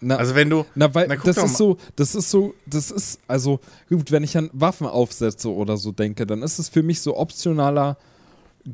Also, 0.00 0.30
na, 0.30 0.34
wenn 0.36 0.50
du. 0.50 0.64
na, 0.74 0.94
weil 0.94 1.08
na, 1.08 1.16
das 1.16 1.36
ist 1.36 1.42
mal. 1.42 1.48
so, 1.48 1.76
das 1.96 2.14
ist 2.14 2.30
so, 2.30 2.54
das 2.66 2.90
ist, 2.90 3.18
also 3.26 3.60
gut, 3.88 4.10
wenn 4.10 4.22
ich 4.22 4.36
an 4.36 4.50
Waffenaufsätze 4.52 5.50
oder 5.52 5.76
so 5.76 5.92
denke, 5.92 6.26
dann 6.26 6.42
ist 6.42 6.58
es 6.58 6.68
für 6.68 6.82
mich 6.82 7.00
so 7.00 7.16
optionaler 7.16 7.96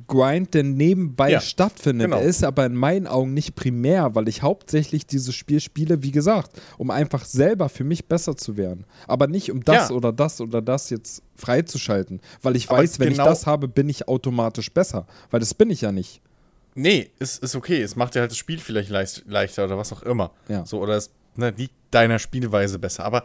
Grind, 0.07 0.55
der 0.55 0.63
nebenbei 0.63 1.31
Ja, 1.33 1.41
stattfindet. 1.41 2.07
genau. 2.07 2.19
Er 2.21 2.23
ist 2.27 2.45
aber 2.45 2.65
in 2.67 2.75
meinen 2.75 3.07
Augen 3.09 3.35
nicht 3.35 3.55
primär, 3.57 4.15
weil 4.15 4.29
ich 4.29 4.43
hauptsächlich 4.43 5.07
dieses 5.07 5.35
Spiel 5.35 5.59
spiele, 5.61 6.03
wie 6.05 6.13
gesagt, 6.13 6.61
um 6.79 6.91
einfach 6.91 7.25
selber 7.25 7.69
für 7.69 7.83
mich 7.83 8.07
besser 8.07 8.37
zu 8.37 8.57
werden. 8.57 8.85
Aber 9.09 9.27
nicht 9.27 9.51
um 9.51 9.65
das 9.65 9.89
Ja. 9.89 9.95
oder 9.97 10.13
das 10.13 10.41
oder 10.41 10.63
das 10.63 10.91
jetzt 10.91 11.23
freizuschalten. 11.35 12.21
Weil 12.43 12.55
ich 12.57 12.69
Aber 12.71 12.79
weiß, 12.79 13.01
wenn 13.01 13.11
genau- 13.11 13.25
ich 13.25 13.29
das 13.31 13.47
habe, 13.47 13.67
bin 13.67 13.89
ich 13.89 14.07
automatisch 14.07 14.73
besser. 14.73 15.07
Weil 15.31 15.41
das 15.41 15.55
bin 15.55 15.71
ich 15.71 15.81
ja 15.81 15.91
nicht. 15.91 16.21
Nee, 16.77 17.11
ist, 17.19 17.43
ist 17.43 17.57
okay. 17.57 17.83
Es 17.83 17.97
macht 17.97 18.15
dir 18.15 18.21
halt 18.21 18.31
das 18.31 18.39
Spiel 18.39 18.59
vielleicht 18.59 18.91
leicht, 18.91 19.25
leichter 19.27 19.65
oder 19.65 19.77
was 19.77 19.93
auch 19.93 20.03
immer. 20.03 20.31
Ja. 20.49 20.65
So, 20.65 20.81
oder 20.81 20.97
es 20.97 21.11
ne, 21.35 21.51
liegt 21.57 21.75
deiner 21.91 22.21
Spielweise 22.21 22.79
besser. 22.79 23.05
Aber 23.05 23.25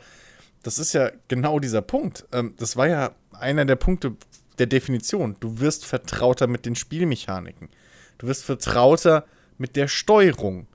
das 0.63 0.79
ist 0.79 0.93
ja 0.93 1.11
genau 1.27 1.59
dieser 1.59 1.83
Punkt. 1.83 2.25
Ähm, 2.31 2.55
das 2.57 2.75
war 2.75 2.87
ja 2.87 3.11
einer 3.39 3.65
der 3.65 3.75
Punkte 3.75 4.15
der 4.59 4.67
Definition. 4.67 5.35
Du 5.39 5.59
wirst 5.59 5.85
vertrauter 5.85 6.47
mit 6.47 6.65
den 6.65 6.75
Spielmechaniken. 6.75 7.69
Du 8.17 8.27
wirst 8.27 8.43
vertrauter 8.43 9.25
mit 9.57 9.75
der 9.75 9.87
Steuerung. 9.87 10.67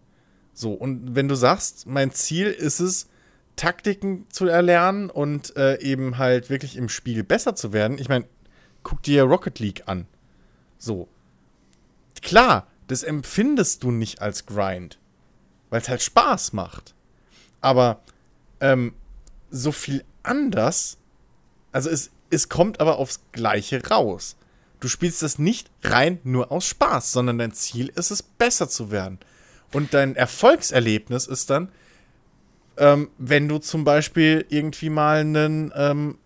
So, 0.53 0.72
und 0.72 1.14
wenn 1.14 1.28
du 1.28 1.35
sagst, 1.35 1.87
mein 1.87 2.12
Ziel 2.12 2.49
ist 2.49 2.81
es, 2.81 3.09
Taktiken 3.57 4.26
zu 4.31 4.47
erlernen 4.47 5.11
und 5.11 5.55
äh, 5.57 5.81
eben 5.81 6.18
halt 6.18 6.49
wirklich 6.49 6.76
im 6.76 6.89
Spiel 6.89 7.24
besser 7.24 7.55
zu 7.55 7.72
werden, 7.72 7.99
ich 7.99 8.09
meine, 8.09 8.26
guck 8.83 9.03
dir 9.03 9.24
Rocket 9.24 9.59
League 9.59 9.83
an. 9.87 10.07
So, 10.78 11.09
klar, 12.22 12.66
das 12.87 13.03
empfindest 13.03 13.83
du 13.83 13.91
nicht 13.91 14.22
als 14.22 14.47
Grind, 14.47 14.99
weil 15.68 15.81
es 15.81 15.89
halt 15.89 16.03
Spaß 16.03 16.53
macht. 16.55 16.95
Aber 17.61 18.01
ähm, 18.61 18.95
so 19.51 19.72
viel 19.72 20.05
anders, 20.22 20.99
also 21.72 21.91
es, 21.91 22.11
es 22.31 22.49
kommt 22.49 22.81
aber 22.81 22.99
aufs 22.99 23.20
Gleiche 23.33 23.87
raus. 23.89 24.37
Du 24.81 24.89
spielst 24.89 25.22
das 25.22 25.39
nicht 25.39 25.70
rein 25.83 26.18
nur 26.24 26.51
aus 26.51 26.66
Spaß, 26.66 27.12
sondern 27.12 27.39
dein 27.39 27.53
Ziel 27.53 27.93
ist 27.95 28.11
es, 28.11 28.22
besser 28.22 28.68
zu 28.68 28.91
werden. 28.91 29.18
Und 29.72 29.95
dein 29.95 30.16
Erfolgserlebnis 30.16 31.26
ist 31.26 31.51
dann, 31.51 31.68
ähm, 32.78 33.11
wenn 33.18 33.47
du 33.47 33.59
zum 33.59 33.85
Beispiel 33.85 34.47
irgendwie 34.49 34.91
mal 34.91 35.18
einen 35.18 35.72
ähm, 35.76 36.18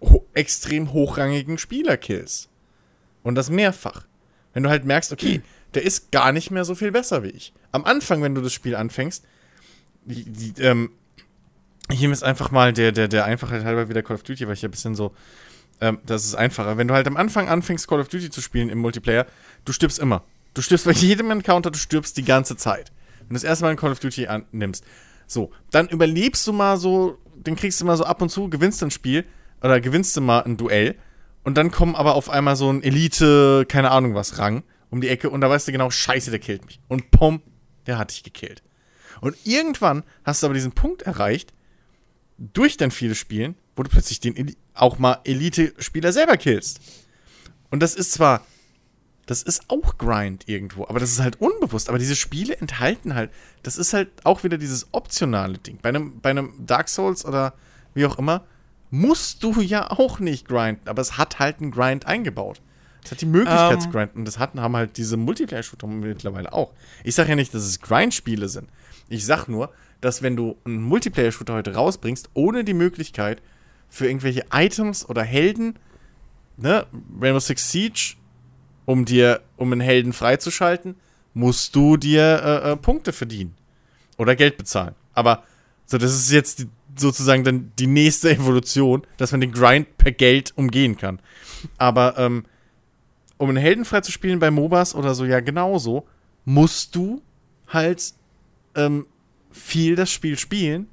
ho 0.00 0.26
extrem 0.34 0.92
hochrangigen 0.92 1.56
Spieler 1.56 1.96
killst. 1.96 2.48
Und 3.22 3.34
das 3.36 3.50
mehrfach. 3.50 4.06
Wenn 4.52 4.64
du 4.64 4.70
halt 4.70 4.84
merkst, 4.84 5.12
okay, 5.12 5.42
der 5.74 5.84
ist 5.84 6.10
gar 6.10 6.32
nicht 6.32 6.50
mehr 6.50 6.64
so 6.64 6.74
viel 6.74 6.90
besser 6.90 7.22
wie 7.22 7.28
ich. 7.28 7.52
Am 7.70 7.84
Anfang, 7.84 8.22
wenn 8.22 8.34
du 8.34 8.40
das 8.40 8.52
Spiel 8.52 8.74
anfängst, 8.74 9.24
die, 10.04 10.24
die, 10.24 10.62
ähm, 10.62 10.90
nehme 11.88 12.12
jetzt 12.12 12.24
einfach 12.24 12.50
mal 12.50 12.72
der, 12.72 12.92
der, 12.92 13.08
der 13.08 13.24
Einfachheit 13.24 13.64
halber 13.64 13.88
wieder 13.88 14.02
Call 14.02 14.16
of 14.16 14.22
Duty, 14.22 14.46
weil 14.46 14.54
ich 14.54 14.62
ja 14.62 14.68
ein 14.68 14.72
bisschen 14.72 14.94
so, 14.94 15.14
ähm, 15.80 15.98
das 16.04 16.24
ist 16.24 16.34
einfacher. 16.34 16.76
Wenn 16.76 16.88
du 16.88 16.94
halt 16.94 17.06
am 17.06 17.16
Anfang 17.16 17.48
anfängst, 17.48 17.88
Call 17.88 18.00
of 18.00 18.08
Duty 18.08 18.30
zu 18.30 18.40
spielen 18.40 18.68
im 18.68 18.78
Multiplayer, 18.78 19.26
du 19.64 19.72
stirbst 19.72 19.98
immer. 19.98 20.24
Du 20.54 20.62
stirbst 20.62 20.86
bei 20.86 20.92
jedem 20.92 21.30
Encounter, 21.30 21.70
du 21.70 21.78
stirbst 21.78 22.16
die 22.16 22.24
ganze 22.24 22.56
Zeit. 22.56 22.92
Wenn 23.20 23.28
du 23.28 23.34
das 23.34 23.44
erste 23.44 23.64
Mal 23.64 23.70
ein 23.70 23.76
Call 23.76 23.92
of 23.92 24.00
Duty 24.00 24.26
annimmst. 24.26 24.84
So, 25.26 25.52
dann 25.70 25.88
überlebst 25.88 26.46
du 26.46 26.52
mal 26.52 26.76
so, 26.76 27.18
den 27.34 27.56
kriegst 27.56 27.80
du 27.80 27.84
mal 27.84 27.96
so 27.96 28.04
ab 28.04 28.20
und 28.20 28.30
zu, 28.30 28.50
gewinnst 28.50 28.82
ein 28.82 28.90
Spiel 28.90 29.24
oder 29.62 29.80
gewinnst 29.80 30.16
du 30.16 30.20
mal 30.20 30.40
ein 30.40 30.56
Duell 30.56 30.96
und 31.44 31.56
dann 31.56 31.70
kommen 31.70 31.94
aber 31.94 32.14
auf 32.14 32.28
einmal 32.28 32.56
so 32.56 32.70
ein 32.70 32.82
Elite, 32.82 33.64
keine 33.68 33.90
Ahnung 33.90 34.14
was, 34.14 34.38
Rang 34.38 34.64
um 34.90 35.00
die 35.00 35.08
Ecke 35.08 35.30
und 35.30 35.40
da 35.40 35.48
weißt 35.48 35.68
du 35.68 35.72
genau, 35.72 35.90
scheiße, 35.90 36.30
der 36.30 36.40
killt 36.40 36.66
mich. 36.66 36.80
Und 36.88 37.10
pum, 37.10 37.42
der 37.86 37.96
hat 37.96 38.10
dich 38.10 38.22
gekillt. 38.22 38.62
Und 39.20 39.36
irgendwann 39.44 40.02
hast 40.24 40.42
du 40.42 40.46
aber 40.46 40.54
diesen 40.54 40.72
Punkt 40.72 41.02
erreicht, 41.02 41.52
durch 42.38 42.76
dein 42.76 42.90
vieles 42.90 43.18
Spielen, 43.18 43.54
wo 43.76 43.82
du 43.82 43.90
plötzlich 43.90 44.20
den 44.20 44.54
auch 44.74 44.98
mal 44.98 45.18
Elite-Spieler 45.24 46.12
selber 46.12 46.36
killst. 46.36 46.80
Und 47.70 47.80
das 47.80 47.94
ist 47.94 48.12
zwar, 48.12 48.44
das 49.26 49.42
ist 49.42 49.62
auch 49.68 49.96
Grind 49.96 50.48
irgendwo, 50.48 50.86
aber 50.88 50.98
das 50.98 51.12
ist 51.12 51.20
halt 51.20 51.40
unbewusst. 51.40 51.88
Aber 51.88 51.98
diese 51.98 52.16
Spiele 52.16 52.56
enthalten 52.56 53.14
halt, 53.14 53.30
das 53.62 53.76
ist 53.76 53.92
halt 53.92 54.08
auch 54.24 54.42
wieder 54.42 54.58
dieses 54.58 54.88
optionale 54.92 55.58
Ding. 55.58 55.78
Bei 55.80 55.90
einem, 55.90 56.20
bei 56.20 56.30
einem 56.30 56.52
Dark 56.66 56.88
Souls 56.88 57.24
oder 57.24 57.54
wie 57.94 58.06
auch 58.06 58.18
immer, 58.18 58.44
musst 58.90 59.42
du 59.44 59.60
ja 59.60 59.90
auch 59.90 60.18
nicht 60.18 60.48
grinden, 60.48 60.88
aber 60.88 61.00
es 61.00 61.16
hat 61.16 61.38
halt 61.38 61.60
einen 61.60 61.70
Grind 61.70 62.06
eingebaut. 62.06 62.60
Es 63.04 63.12
hat 63.12 63.20
die 63.20 63.26
Möglichkeit 63.26 63.74
um, 63.74 63.80
zu 63.80 63.86
ähm. 63.86 63.92
grinden 63.92 64.18
und 64.18 64.24
das 64.24 64.38
hatten, 64.38 64.60
haben 64.60 64.76
halt 64.76 64.96
diese 64.96 65.16
Multiplayer-Shooter 65.16 65.86
mittlerweile 65.86 66.52
auch. 66.52 66.72
Ich 67.04 67.14
sage 67.14 67.30
ja 67.30 67.36
nicht, 67.36 67.54
dass 67.54 67.62
es 67.62 67.80
Grind-Spiele 67.80 68.48
sind. 68.48 68.68
Ich 69.08 69.24
sag 69.24 69.48
nur, 69.48 69.72
dass 70.00 70.22
wenn 70.22 70.36
du 70.36 70.56
einen 70.64 70.82
Multiplayer-Shooter 70.82 71.54
heute 71.54 71.74
rausbringst, 71.74 72.30
ohne 72.34 72.64
die 72.64 72.74
Möglichkeit 72.74 73.40
für 73.90 74.06
irgendwelche 74.06 74.46
Items 74.52 75.06
oder 75.08 75.22
Helden, 75.22 75.78
ne, 76.56 76.86
Rainbow 77.20 77.40
Six 77.40 77.70
Siege, 77.70 78.14
um 78.86 79.04
dir, 79.04 79.42
um 79.56 79.72
einen 79.72 79.80
Helden 79.80 80.12
freizuschalten, 80.12 80.96
musst 81.34 81.76
du 81.76 81.96
dir 81.96 82.42
äh, 82.42 82.72
äh, 82.72 82.76
Punkte 82.76 83.12
verdienen. 83.12 83.54
Oder 84.16 84.36
Geld 84.36 84.56
bezahlen. 84.56 84.94
Aber 85.14 85.44
so, 85.86 85.98
das 85.98 86.14
ist 86.14 86.30
jetzt 86.30 86.60
die, 86.60 86.68
sozusagen 86.96 87.44
dann 87.44 87.72
die 87.78 87.86
nächste 87.86 88.30
Evolution, 88.34 89.06
dass 89.16 89.32
man 89.32 89.40
den 89.40 89.52
Grind 89.52 89.96
per 89.98 90.12
Geld 90.12 90.52
umgehen 90.56 90.96
kann. 90.96 91.20
Aber 91.78 92.16
ähm, 92.18 92.44
um 93.38 93.48
einen 93.48 93.58
Helden 93.58 93.84
freizuspielen 93.84 94.38
bei 94.38 94.50
MOBAs 94.50 94.94
oder 94.94 95.14
so, 95.14 95.24
ja 95.24 95.40
genauso, 95.40 96.06
musst 96.44 96.94
du 96.94 97.22
halt 97.68 98.12
ähm, 98.74 99.06
viel 99.50 99.96
das 99.96 100.10
Spiel 100.12 100.38
spielen, 100.38 100.88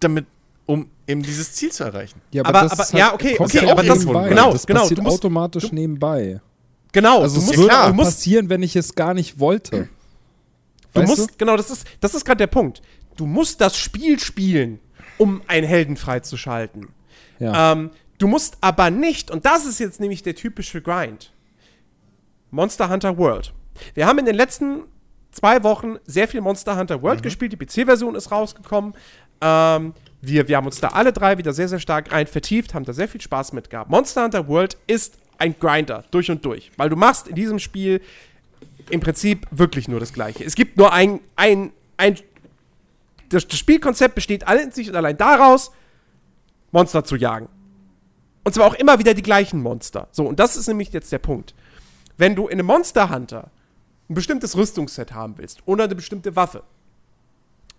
damit 0.00 0.26
um 0.66 0.88
eben 1.06 1.22
dieses 1.22 1.52
Ziel 1.52 1.72
zu 1.72 1.84
erreichen. 1.84 2.20
Ja, 2.32 2.44
aber, 2.44 2.60
aber, 2.60 2.72
aber 2.72 2.84
halt, 2.84 2.92
ja, 2.92 3.14
okay, 3.14 3.36
okay, 3.38 3.68
aber 3.68 3.82
das 3.82 4.04
genau, 4.04 4.52
das 4.52 4.66
genau, 4.66 4.80
passiert 4.80 4.98
du 4.98 5.02
musst, 5.02 5.18
automatisch 5.18 5.68
du, 5.68 5.74
nebenbei. 5.74 6.40
Genau, 6.92 7.22
also 7.22 7.38
es 7.38 7.48
würde 7.48 7.68
klar, 7.68 7.92
passieren, 7.92 8.48
wenn 8.48 8.62
ich 8.62 8.74
es 8.76 8.94
gar 8.94 9.14
nicht 9.14 9.38
wollte. 9.38 9.88
Du 10.92 11.00
weißt 11.00 11.08
musst, 11.08 11.30
du? 11.30 11.34
genau, 11.38 11.56
das 11.56 11.70
ist, 11.70 11.86
das 12.00 12.14
ist 12.14 12.24
gerade 12.24 12.38
der 12.38 12.46
Punkt. 12.46 12.82
Du 13.16 13.26
musst 13.26 13.60
das 13.60 13.76
Spiel 13.76 14.18
spielen, 14.18 14.80
um 15.18 15.42
einen 15.46 15.66
Helden 15.66 15.96
freizuschalten. 15.96 16.88
Ja. 17.38 17.72
Ähm, 17.72 17.90
du 18.18 18.26
musst 18.28 18.56
aber 18.60 18.90
nicht, 18.90 19.30
und 19.30 19.44
das 19.44 19.66
ist 19.66 19.78
jetzt 19.78 20.00
nämlich 20.00 20.22
der 20.22 20.34
typische 20.34 20.80
Grind, 20.80 21.32
Monster 22.50 22.88
Hunter 22.88 23.16
World. 23.18 23.52
Wir 23.94 24.06
haben 24.06 24.18
in 24.18 24.24
den 24.24 24.34
letzten 24.34 24.84
zwei 25.30 25.62
Wochen 25.62 25.96
sehr 26.06 26.28
viel 26.28 26.40
Monster 26.40 26.76
Hunter 26.78 27.02
World 27.02 27.20
mhm. 27.20 27.24
gespielt. 27.24 27.52
Die 27.52 27.56
PC-Version 27.56 28.14
ist 28.14 28.30
rausgekommen. 28.30 28.94
Ähm, 29.40 29.92
wir, 30.26 30.48
wir 30.48 30.56
haben 30.56 30.66
uns 30.66 30.80
da 30.80 30.88
alle 30.88 31.12
drei 31.12 31.38
wieder 31.38 31.52
sehr, 31.52 31.68
sehr 31.68 31.80
stark 31.80 32.12
rein 32.12 32.26
vertieft, 32.26 32.74
haben 32.74 32.84
da 32.84 32.92
sehr 32.92 33.08
viel 33.08 33.20
Spaß 33.20 33.52
mit 33.52 33.70
gehabt. 33.70 33.90
Monster 33.90 34.24
Hunter 34.24 34.48
World 34.48 34.76
ist 34.86 35.18
ein 35.38 35.58
Grinder, 35.58 36.04
durch 36.10 36.30
und 36.30 36.44
durch. 36.44 36.70
Weil 36.76 36.88
du 36.88 36.96
machst 36.96 37.28
in 37.28 37.34
diesem 37.34 37.58
Spiel 37.58 38.00
im 38.90 39.00
Prinzip 39.00 39.46
wirklich 39.50 39.88
nur 39.88 40.00
das 40.00 40.12
Gleiche. 40.12 40.44
Es 40.44 40.54
gibt 40.54 40.76
nur 40.76 40.92
ein, 40.92 41.20
ein, 41.34 41.72
ein 41.96 42.16
das, 43.28 43.46
das 43.46 43.58
Spielkonzept 43.58 44.14
besteht 44.14 44.44
in 44.48 44.70
sich 44.70 44.88
und 44.88 44.96
allein 44.96 45.16
daraus, 45.16 45.72
Monster 46.72 47.04
zu 47.04 47.16
jagen. 47.16 47.48
Und 48.44 48.54
zwar 48.54 48.66
auch 48.66 48.74
immer 48.74 48.98
wieder 48.98 49.14
die 49.14 49.22
gleichen 49.22 49.60
Monster. 49.60 50.08
So, 50.12 50.24
und 50.26 50.38
das 50.38 50.56
ist 50.56 50.68
nämlich 50.68 50.92
jetzt 50.92 51.10
der 51.10 51.18
Punkt. 51.18 51.54
Wenn 52.16 52.36
du 52.36 52.46
in 52.46 52.54
einem 52.54 52.66
Monster 52.66 53.10
Hunter 53.10 53.50
ein 54.08 54.14
bestimmtes 54.14 54.56
Rüstungsset 54.56 55.12
haben 55.12 55.36
willst 55.38 55.66
oder 55.66 55.84
eine 55.84 55.96
bestimmte 55.96 56.36
Waffe, 56.36 56.62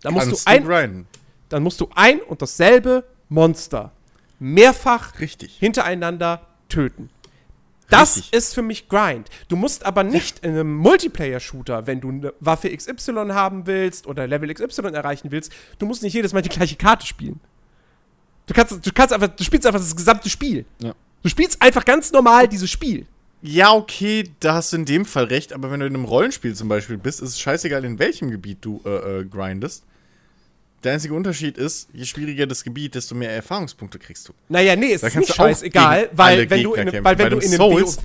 dann 0.02 0.14
musst 0.14 0.32
du 0.32 0.38
ein, 0.46 0.66
grinden. 0.66 1.08
Dann 1.50 1.64
musst 1.64 1.80
du 1.82 1.90
ein 1.96 2.22
und 2.22 2.42
dasselbe 2.42 3.04
Monster 3.30 3.92
mehrfach 4.40 5.20
Richtig. 5.20 5.58
hintereinander 5.58 6.48
töten. 6.70 7.10
Das 7.90 8.18
Richtig. 8.18 8.34
ist 8.34 8.54
für 8.54 8.62
mich 8.62 8.90
Grind. 8.90 9.30
Du 9.48 9.56
musst 9.56 9.86
aber 9.86 10.04
nicht 10.04 10.40
in 10.40 10.52
einem 10.52 10.76
Multiplayer-Shooter, 10.76 11.88
wenn 11.88 12.02
du 12.02 12.10
eine 12.10 12.34
Waffe 12.42 12.76
XY 12.76 13.30
haben 13.30 13.66
willst 13.66 14.08
oder 14.08 14.28
Level 14.28 14.54
XY 14.54 14.88
erreichen 14.94 15.32
willst, 15.32 15.54
du 15.80 15.86
musst 15.86 16.04
nicht 16.04 16.14
jedes 16.14 16.34
Mal 16.34 16.42
die 16.42 16.50
gleiche 16.50 16.76
Karte 16.76 17.08
spielen. 17.08 17.40
Du 18.46 18.54
kannst, 18.54 18.86
du 18.86 18.92
kannst 18.94 19.14
einfach, 19.14 19.30
du 19.30 19.44
spielst 19.44 19.66
einfach 19.66 19.80
das 19.80 19.96
gesamte 19.96 20.30
Spiel. 20.30 20.66
Ja. 20.80 20.94
Du 21.24 21.30
spielst 21.30 21.62
einfach 21.62 21.86
ganz 21.86 22.12
normal 22.12 22.48
dieses 22.48 22.70
Spiel. 22.70 23.06
Ja, 23.42 23.74
okay, 23.74 24.30
da 24.40 24.56
hast 24.56 24.74
du 24.74 24.78
in 24.78 24.86
dem 24.86 25.06
Fall 25.06 25.26
recht, 25.26 25.54
aber 25.54 25.72
wenn 25.72 25.80
du 25.80 25.86
in 25.86 25.96
einem 25.96 26.06
Rollenspiel 26.06 26.56
zum 26.56 26.70
Beispiel 26.70 26.98
bist, 26.98 27.22
ist 27.22 27.30
es 27.30 27.40
scheißegal, 27.40 27.86
in 27.86 28.00
welchem 28.00 28.32
Gebiet 28.32 28.58
du 28.62 28.82
äh, 28.86 29.20
äh, 29.20 29.26
grindest. 29.26 29.86
Der 30.84 30.94
einzige 30.94 31.14
Unterschied 31.14 31.58
ist, 31.58 31.90
je 31.92 32.06
schwieriger 32.06 32.46
das 32.46 32.64
Gebiet, 32.64 32.96
desto 32.96 33.16
mehr 33.16 33.32
Erfahrungspunkte 33.32 33.98
kriegst 33.98 34.28
du. 34.28 34.34
Naja, 34.48 34.76
nee, 34.76 34.88
ist 34.88 35.04
nicht 35.16 35.34
scheißegal, 35.34 36.10
weil 36.14 36.50
wenn, 36.50 36.64
du 36.64 36.74
in, 36.76 36.88
weil 37.04 37.18
wenn 37.18 37.18
bei 37.18 37.30
du 37.30 37.38
in 37.40 37.52
Souls, 37.52 37.98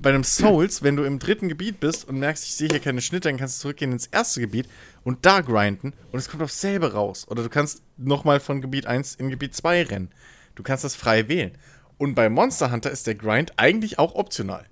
bei 0.00 0.10
einem 0.10 0.24
Souls, 0.24 0.82
wenn 0.82 0.96
du 0.96 1.04
im 1.04 1.18
dritten 1.18 1.48
Gebiet 1.48 1.78
bist 1.78 2.08
und 2.08 2.18
merkst, 2.18 2.44
ich 2.44 2.54
sehe 2.54 2.68
hier 2.68 2.80
keine 2.80 3.00
Schnitte, 3.00 3.28
dann 3.28 3.36
kannst 3.36 3.58
du 3.58 3.62
zurückgehen 3.62 3.92
ins 3.92 4.06
erste 4.06 4.40
Gebiet 4.40 4.66
und 5.04 5.24
da 5.24 5.40
grinden 5.40 5.92
und 6.10 6.18
es 6.18 6.28
kommt 6.28 6.42
aufs 6.42 6.60
selbe 6.60 6.92
raus. 6.92 7.26
Oder 7.28 7.42
du 7.42 7.48
kannst 7.48 7.82
nochmal 7.96 8.40
von 8.40 8.60
Gebiet 8.60 8.86
1 8.86 9.16
in 9.16 9.30
Gebiet 9.30 9.54
2 9.54 9.84
rennen. 9.84 10.10
Du 10.54 10.62
kannst 10.62 10.84
das 10.84 10.96
frei 10.96 11.28
wählen. 11.28 11.52
Und 11.98 12.14
bei 12.14 12.28
Monster 12.28 12.72
Hunter 12.72 12.90
ist 12.90 13.06
der 13.06 13.14
Grind 13.14 13.52
eigentlich 13.56 13.98
auch 13.98 14.14
optional. 14.14 14.64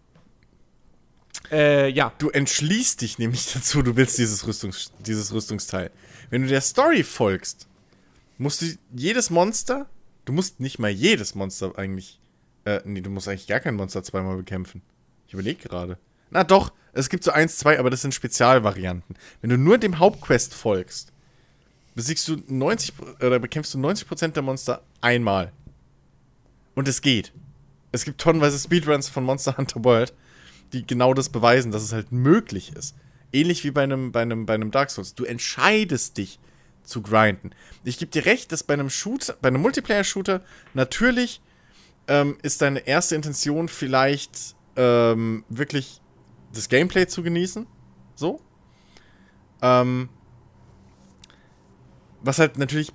Äh, 1.51 1.91
ja. 1.91 2.12
Du 2.18 2.30
entschließt 2.30 3.01
dich 3.01 3.18
nämlich 3.18 3.53
dazu, 3.55 3.82
du 3.82 3.97
willst 3.97 4.18
dieses, 4.18 4.47
Rüstungs 4.47 4.93
dieses 4.99 5.32
Rüstungsteil. 5.32 5.91
Wenn 6.30 6.42
du 6.42 6.48
der 6.48 6.60
Story 6.60 7.02
folgst, 7.02 7.66
musst 8.36 8.62
du 8.62 8.66
jedes 8.94 9.30
Monster, 9.30 9.86
du 10.24 10.32
musst 10.32 10.60
nicht 10.60 10.78
mal 10.78 10.90
jedes 10.90 11.34
Monster 11.34 11.76
eigentlich, 11.78 12.20
äh, 12.64 12.80
nee, 12.84 13.00
du 13.00 13.10
musst 13.10 13.28
eigentlich 13.28 13.46
gar 13.46 13.60
kein 13.60 13.74
Monster 13.74 14.02
zweimal 14.02 14.36
bekämpfen. 14.36 14.82
Ich 15.26 15.34
überlege 15.34 15.68
gerade. 15.68 15.98
Na 16.30 16.44
doch, 16.44 16.72
es 16.92 17.08
gibt 17.08 17.24
so 17.24 17.30
eins, 17.30 17.58
zwei, 17.58 17.78
aber 17.78 17.90
das 17.90 18.02
sind 18.02 18.14
Spezialvarianten. 18.14 19.16
Wenn 19.40 19.50
du 19.50 19.58
nur 19.58 19.78
dem 19.78 19.98
Hauptquest 19.98 20.54
folgst, 20.54 21.12
besiegst 21.94 22.28
du 22.28 22.36
90 22.46 22.94
oder 23.20 23.38
bekämpfst 23.38 23.74
du 23.74 23.78
90% 23.78 24.28
der 24.28 24.42
Monster 24.42 24.82
einmal. 25.00 25.52
Und 26.74 26.88
es 26.88 27.00
geht. 27.00 27.32
Es 27.90 28.04
gibt 28.04 28.20
tonnenweise 28.20 28.58
Speedruns 28.58 29.08
von 29.08 29.24
Monster 29.24 29.56
Hunter 29.56 29.82
World, 29.84 30.12
die 30.72 30.86
genau 30.86 31.14
das 31.14 31.30
beweisen, 31.30 31.72
dass 31.72 31.82
es 31.82 31.92
halt 31.92 32.12
möglich 32.12 32.72
ist. 32.74 32.94
Ähnlich 33.32 33.64
wie 33.64 33.70
bei 33.70 33.82
einem, 33.82 34.12
bei 34.12 34.22
einem, 34.22 34.46
bei 34.46 34.54
einem 34.54 34.70
Dark 34.70 34.90
Souls. 34.90 35.14
Du 35.14 35.24
entscheidest 35.24 36.16
dich 36.16 36.38
zu 36.82 37.02
grinden. 37.02 37.50
Ich 37.84 37.98
gebe 37.98 38.10
dir 38.10 38.24
recht, 38.24 38.50
dass 38.50 38.62
bei 38.62 38.74
einem 38.74 38.90
Shooter, 38.90 39.36
bei 39.40 39.48
einem 39.48 39.60
Multiplayer-Shooter 39.60 40.42
natürlich 40.74 41.42
ähm, 42.06 42.38
ist 42.42 42.62
deine 42.62 42.86
erste 42.86 43.14
Intention 43.14 43.68
vielleicht 43.68 44.56
ähm, 44.76 45.44
wirklich 45.48 46.00
das 46.54 46.68
Gameplay 46.68 47.06
zu 47.06 47.22
genießen. 47.22 47.66
So. 48.14 48.40
Ähm, 49.60 50.08
was 52.22 52.38
halt 52.38 52.58
natürlich 52.58 52.92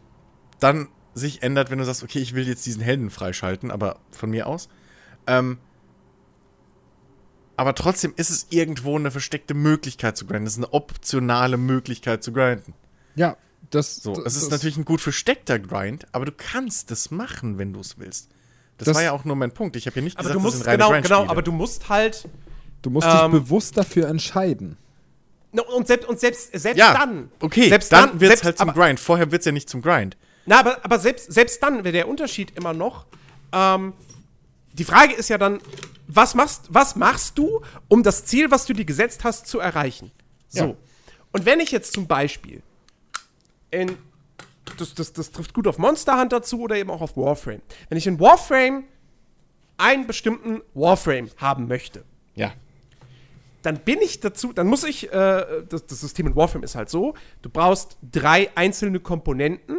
dann 0.59 0.89
sich 1.13 1.43
ändert, 1.43 1.69
wenn 1.69 1.77
du 1.77 1.85
sagst, 1.85 2.03
okay, 2.03 2.19
ich 2.19 2.33
will 2.33 2.47
jetzt 2.47 2.65
diesen 2.65 2.81
Helden 2.81 3.09
freischalten, 3.09 3.69
aber 3.69 3.99
von 4.11 4.31
mir 4.31 4.47
aus. 4.47 4.69
Ähm, 5.27 5.59
aber 7.55 7.75
trotzdem 7.75 8.13
ist 8.15 8.29
es 8.29 8.47
irgendwo 8.49 8.97
eine 8.97 9.11
versteckte 9.11 9.53
Möglichkeit 9.53 10.17
zu 10.17 10.25
grinden. 10.25 10.47
Es 10.47 10.53
ist 10.53 10.59
eine 10.59 10.73
optionale 10.73 11.57
Möglichkeit 11.57 12.23
zu 12.23 12.31
grinden. 12.33 12.73
Ja, 13.15 13.37
das. 13.69 13.97
So, 13.97 14.15
das, 14.15 14.25
es 14.25 14.35
ist 14.35 14.43
das 14.43 14.51
natürlich 14.51 14.77
ein 14.77 14.85
gut 14.85 15.01
versteckter 15.01 15.59
Grind, 15.59 16.07
aber 16.11 16.25
du 16.25 16.31
kannst 16.31 16.91
es 16.91 17.11
machen, 17.11 17.57
wenn 17.57 17.73
du 17.73 17.79
es 17.79 17.97
willst. 17.97 18.29
Das, 18.77 18.87
das, 18.87 18.95
war 18.95 19.03
ja 19.03 19.11
auch 19.11 19.23
nur 19.23 19.35
mein 19.35 19.51
Punkt. 19.51 19.75
Ich 19.75 19.85
habe 19.85 19.97
ja 19.97 20.01
nicht 20.03 20.17
aber 20.17 20.29
gesagt, 20.29 20.35
du 20.35 20.39
musst, 20.41 20.55
das 20.55 20.63
sind 20.65 20.81
reine 20.81 21.01
genau, 21.01 21.21
genau, 21.21 21.31
aber 21.31 21.41
du 21.41 21.51
musst 21.51 21.89
halt. 21.89 22.27
Du 22.81 22.89
musst 22.89 23.07
ähm, 23.07 23.31
dich 23.31 23.41
bewusst 23.41 23.77
dafür 23.77 24.07
entscheiden. 24.07 24.77
Und 25.51 25.87
selbst, 25.87 26.09
und 26.09 26.19
selbst, 26.19 26.59
selbst 26.59 26.79
ja, 26.79 26.93
dann. 26.93 27.29
Okay, 27.39 27.69
selbst 27.69 27.91
dann, 27.91 28.09
dann 28.09 28.19
wird 28.19 28.33
es 28.33 28.43
halt 28.43 28.57
zum 28.57 28.73
Grind. 28.73 28.99
Vorher 28.99 29.31
wird 29.31 29.41
es 29.41 29.45
ja 29.45 29.51
nicht 29.51 29.69
zum 29.69 29.81
Grind. 29.81 30.17
Na, 30.45 30.59
aber, 30.59 30.83
aber 30.83 30.99
selbst, 30.99 31.31
selbst 31.31 31.61
dann 31.61 31.83
wäre 31.83 31.91
der 31.91 32.07
Unterschied 32.07 32.57
immer 32.57 32.73
noch, 32.73 33.05
Ähm, 33.53 33.93
die 34.73 34.83
Frage 34.83 35.13
ist 35.13 35.29
ja 35.29 35.37
dann, 35.37 35.59
was 36.07 36.35
machst, 36.35 36.65
was 36.69 36.95
machst 36.95 37.37
du, 37.37 37.61
um 37.87 38.03
das 38.03 38.25
Ziel, 38.25 38.51
was 38.51 38.65
du 38.65 38.73
dir 38.73 38.85
gesetzt 38.85 39.23
hast, 39.23 39.47
zu 39.47 39.59
erreichen? 39.59 40.11
So. 40.49 40.59
Ja. 40.65 40.75
Und 41.31 41.45
wenn 41.45 41.59
ich 41.59 41.71
jetzt 41.71 41.93
zum 41.93 42.07
Beispiel 42.07 42.61
in 43.71 43.97
das, 44.77 44.93
das, 44.93 45.13
das 45.13 45.31
trifft 45.31 45.53
gut 45.53 45.67
auf 45.67 45.77
Monster 45.77 46.19
Hunter 46.19 46.41
zu 46.41 46.61
oder 46.61 46.77
eben 46.77 46.89
auch 46.89 47.01
auf 47.01 47.17
Warframe. 47.17 47.61
Wenn 47.89 47.97
ich 47.97 48.07
in 48.07 48.19
Warframe 48.19 48.85
einen 49.77 50.07
bestimmten 50.07 50.61
Warframe 50.73 51.29
haben 51.37 51.67
möchte, 51.67 52.03
Ja. 52.35 52.53
dann 53.61 53.79
bin 53.79 53.99
ich 54.01 54.19
dazu, 54.19 54.53
dann 54.53 54.67
muss 54.67 54.83
ich, 54.83 55.11
äh, 55.11 55.63
das, 55.67 55.85
das 55.85 55.99
System 55.99 56.27
in 56.27 56.35
Warframe 56.35 56.63
ist 56.63 56.75
halt 56.75 56.89
so, 56.89 57.13
du 57.41 57.49
brauchst 57.49 57.97
drei 58.09 58.49
einzelne 58.55 58.99
Komponenten, 58.99 59.77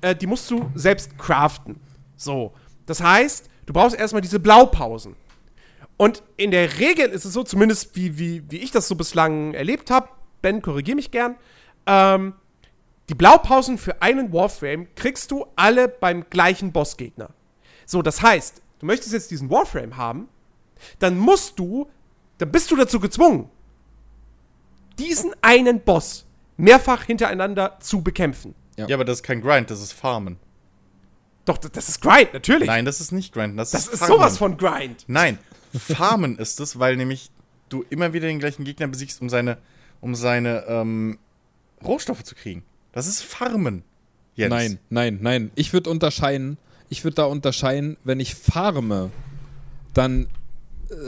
äh, 0.00 0.14
die 0.14 0.26
musst 0.26 0.50
du 0.50 0.70
selbst 0.74 1.18
craften. 1.18 1.80
So. 2.16 2.52
Das 2.86 3.00
heißt, 3.02 3.48
du 3.66 3.72
brauchst 3.72 3.96
erstmal 3.96 4.22
diese 4.22 4.40
Blaupausen. 4.40 5.16
Und 5.96 6.22
in 6.36 6.50
der 6.50 6.78
Regel 6.78 7.08
ist 7.08 7.24
es 7.24 7.32
so, 7.32 7.42
zumindest 7.42 7.94
wie, 7.94 8.18
wie, 8.18 8.42
wie 8.50 8.58
ich 8.58 8.70
das 8.70 8.88
so 8.88 8.94
bislang 8.96 9.54
erlebt 9.54 9.90
habe, 9.90 10.08
Ben, 10.42 10.60
korrigier 10.60 10.94
mich 10.94 11.10
gern, 11.10 11.36
ähm, 11.86 12.34
die 13.08 13.14
Blaupausen 13.14 13.78
für 13.78 14.00
einen 14.02 14.32
Warframe 14.32 14.88
kriegst 14.94 15.30
du 15.30 15.46
alle 15.56 15.88
beim 15.88 16.28
gleichen 16.30 16.72
Bossgegner. 16.72 17.30
So, 17.86 18.02
das 18.02 18.22
heißt, 18.22 18.62
du 18.78 18.86
möchtest 18.86 19.12
jetzt 19.12 19.30
diesen 19.30 19.50
Warframe 19.50 19.96
haben, 19.96 20.28
dann 20.98 21.18
musst 21.18 21.58
du, 21.58 21.88
dann 22.38 22.50
bist 22.50 22.70
du 22.70 22.76
dazu 22.76 22.98
gezwungen, 23.00 23.50
diesen 24.98 25.34
einen 25.42 25.80
Boss 25.80 26.26
mehrfach 26.56 27.04
hintereinander 27.04 27.78
zu 27.80 28.02
bekämpfen. 28.02 28.54
Ja. 28.76 28.86
Ja. 28.88 28.96
aber 28.96 29.04
das 29.04 29.18
ist 29.18 29.22
kein 29.22 29.40
Grind, 29.40 29.70
das 29.70 29.80
ist 29.80 29.92
Farmen. 29.92 30.38
Doch, 31.44 31.58
das- 31.58 31.88
ist 31.88 32.00
Grind, 32.00 32.32
natürlich. 32.32 32.66
Nein, 32.66 32.84
das 32.84 33.00
ist 33.00 33.12
nicht 33.12 33.32
Grind, 33.32 33.58
das, 33.58 33.70
das 33.72 33.86
ist 33.88 33.94
ist 33.94 34.06
sowas 34.06 34.38
von 34.38 34.56
Grind. 34.56 35.04
Nein, 35.06 35.38
Farmen 35.76 36.38
ist 36.38 36.60
es, 36.60 36.78
weil 36.78 36.96
nämlich 36.96 37.30
du 37.68 37.84
immer 37.90 38.12
wieder 38.12 38.28
den 38.28 38.38
gleichen 38.38 38.64
Gegner 38.64 38.86
besiegst, 38.88 39.20
um 39.20 39.28
seine, 39.28 39.58
um 40.00 40.14
seine 40.14 40.64
ähm, 40.68 41.18
Rohstoffe 41.84 42.22
zu 42.22 42.34
kriegen. 42.34 42.62
Das 42.92 43.06
ist 43.06 43.22
Farmen. 43.22 43.82
Jens. 44.36 44.50
Nein, 44.50 44.78
nein, 44.90 45.18
nein. 45.20 45.50
Ich 45.54 45.72
würde 45.72 45.90
unterscheiden, 45.90 46.58
ich 46.88 47.04
würde 47.04 47.16
da 47.16 47.24
unterscheiden, 47.24 47.96
wenn 48.04 48.20
ich 48.20 48.34
farme, 48.34 49.10
dann 49.92 50.26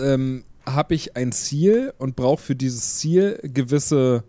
ähm, 0.00 0.44
habe 0.64 0.94
ich 0.94 1.16
ein 1.16 1.32
Ziel 1.32 1.92
und 1.98 2.16
brauche 2.16 2.42
für 2.42 2.56
dieses 2.56 2.96
Ziel 2.98 3.40
gewisse, 3.42 4.24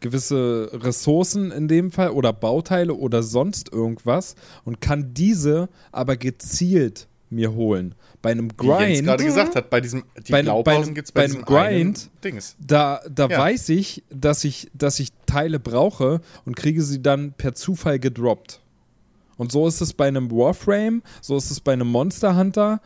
gewisse 0.00 0.70
Ressourcen 0.72 1.50
in 1.50 1.68
dem 1.68 1.90
Fall 1.92 2.10
oder 2.10 2.32
Bauteile 2.32 2.94
oder 2.94 3.22
sonst 3.22 3.72
irgendwas 3.72 4.34
und 4.64 4.80
kann 4.80 5.12
diese 5.14 5.68
aber 5.92 6.16
gezielt 6.16 7.06
mir 7.28 7.52
holen. 7.54 7.94
Bei 8.22 8.32
einem 8.32 8.50
Wie 8.58 8.66
Jens 8.66 8.78
Grind 8.96 9.04
gerade 9.06 9.24
gesagt 9.24 9.54
hat, 9.56 9.70
bei 9.70 9.80
diesem, 9.80 10.02
die 10.26 10.32
Bei 10.32 10.42
Blaupausen 10.42 10.94
gibt 10.94 11.06
es 11.08 11.12
bei, 11.12 11.28
bei 11.28 11.34
einem 11.34 11.44
Grind- 11.44 12.10
Dings. 12.24 12.56
Da, 12.58 13.00
da 13.08 13.28
Ja. 13.28 13.38
weiß 13.38 13.68
ich 13.68 14.02
dass, 14.10 14.42
ich, 14.44 14.68
dass 14.74 14.98
ich 14.98 15.10
Teile 15.26 15.60
brauche 15.60 16.20
und 16.44 16.56
kriege 16.56 16.82
sie 16.82 17.00
dann 17.00 17.32
per 17.32 17.54
Zufall 17.54 17.98
gedroppt. 18.00 18.60
Und 19.36 19.52
so 19.52 19.66
ist 19.68 19.80
es 19.80 19.92
bei 19.92 20.08
einem 20.08 20.30
Warframe, 20.30 21.02
so 21.22 21.36
ist 21.36 21.50
es 21.50 21.60
bei 21.60 21.72
einem 21.72 21.88
Monster 21.88 22.36
Hunter, 22.36 22.80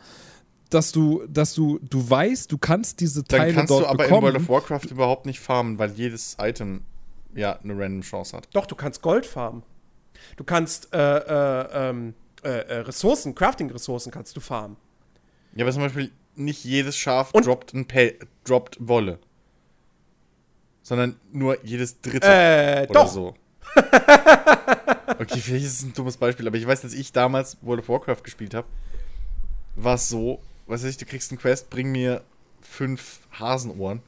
dass 0.69 0.91
du, 0.91 1.23
dass 1.27 1.53
du, 1.53 1.79
du 1.79 2.07
weißt, 2.09 2.51
du 2.51 2.57
kannst 2.57 2.99
diese 3.01 3.23
Dann 3.23 3.39
Teile 3.39 3.53
kannst 3.53 3.71
dort 3.71 3.83
du 3.83 3.87
aber 3.87 4.03
in 4.05 4.09
bekommen. 4.09 4.23
World 4.33 4.35
of 4.41 4.49
Warcraft 4.49 4.91
überhaupt 4.91 5.25
nicht 5.25 5.39
farmen, 5.39 5.79
weil 5.79 5.91
jedes 5.91 6.37
Item 6.39 6.81
ja 7.35 7.59
eine 7.59 7.73
random 7.77 8.01
Chance 8.01 8.35
hat. 8.35 8.47
Doch, 8.53 8.65
du 8.65 8.75
kannst 8.75 9.01
Gold 9.01 9.25
farmen. 9.25 9.63
Du 10.37 10.43
kannst 10.43 10.93
äh, 10.93 10.97
äh, 11.17 11.89
ähm, 11.89 12.13
äh, 12.43 12.49
äh, 12.49 12.77
Ressourcen, 12.79 13.35
Crafting-Ressourcen 13.35 14.11
kannst 14.11 14.35
du 14.35 14.39
farmen. 14.39 14.77
Ja, 15.53 15.65
aber 15.65 15.71
zum 15.71 15.83
Beispiel 15.83 16.11
nicht 16.35 16.63
jedes 16.63 16.97
Schaf 16.97 17.31
Und- 17.33 17.45
droppt, 17.45 17.73
ein 17.73 17.85
Pel 17.85 18.17
droppt 18.43 18.77
Wolle. 18.79 19.19
Sondern 20.81 21.19
nur 21.31 21.63
jedes 21.65 22.01
dritte. 22.01 22.27
Äh, 22.27 22.87
oder 22.89 23.01
doch. 23.01 23.07
so. 23.07 23.35
okay, 25.19 25.39
vielleicht 25.39 25.65
ist 25.65 25.79
es 25.79 25.83
ein 25.83 25.93
dummes 25.93 26.17
Beispiel, 26.17 26.47
aber 26.47 26.57
ich 26.57 26.67
weiß, 26.67 26.81
dass 26.81 26.93
ich 26.93 27.11
damals 27.11 27.57
World 27.61 27.81
of 27.81 27.89
Warcraft 27.89 28.23
gespielt 28.23 28.53
habe, 28.53 28.67
war 29.75 29.95
es 29.95 30.07
so, 30.07 30.39
was 30.67 30.83
weiß 30.83 30.91
ich, 30.91 30.97
du 30.97 31.05
kriegst 31.05 31.31
einen 31.31 31.39
Quest, 31.39 31.69
bring 31.69 31.91
mir 31.91 32.21
fünf 32.61 33.21
Hasenohren. 33.31 34.01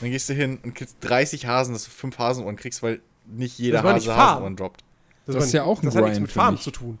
Dann 0.00 0.10
gehst 0.10 0.28
du 0.28 0.34
hin 0.34 0.58
und 0.62 0.74
kriegst 0.74 0.96
30 1.00 1.46
Hasen, 1.46 1.72
dass 1.72 1.84
du 1.84 1.90
fünf 1.90 2.18
Hasenohren 2.18 2.56
kriegst, 2.56 2.82
weil 2.82 3.00
nicht 3.26 3.58
jeder 3.58 3.82
Das 3.82 3.92
Hase 3.94 4.08
nicht. 4.08 4.16
Hasenohren 4.16 4.56
droppt. 4.56 4.84
Das 5.26 5.34
war 5.36 5.42
ist 5.42 5.52
ja 5.52 5.62
nicht- 5.62 5.68
auch 5.70 5.82
ein 5.82 5.86
Das 5.86 5.94
hat 5.96 6.02
nichts 6.04 6.16
Grind 6.18 6.26
mit 6.28 6.32
Farm 6.32 6.58
zu 6.58 6.70
tun. 6.70 7.00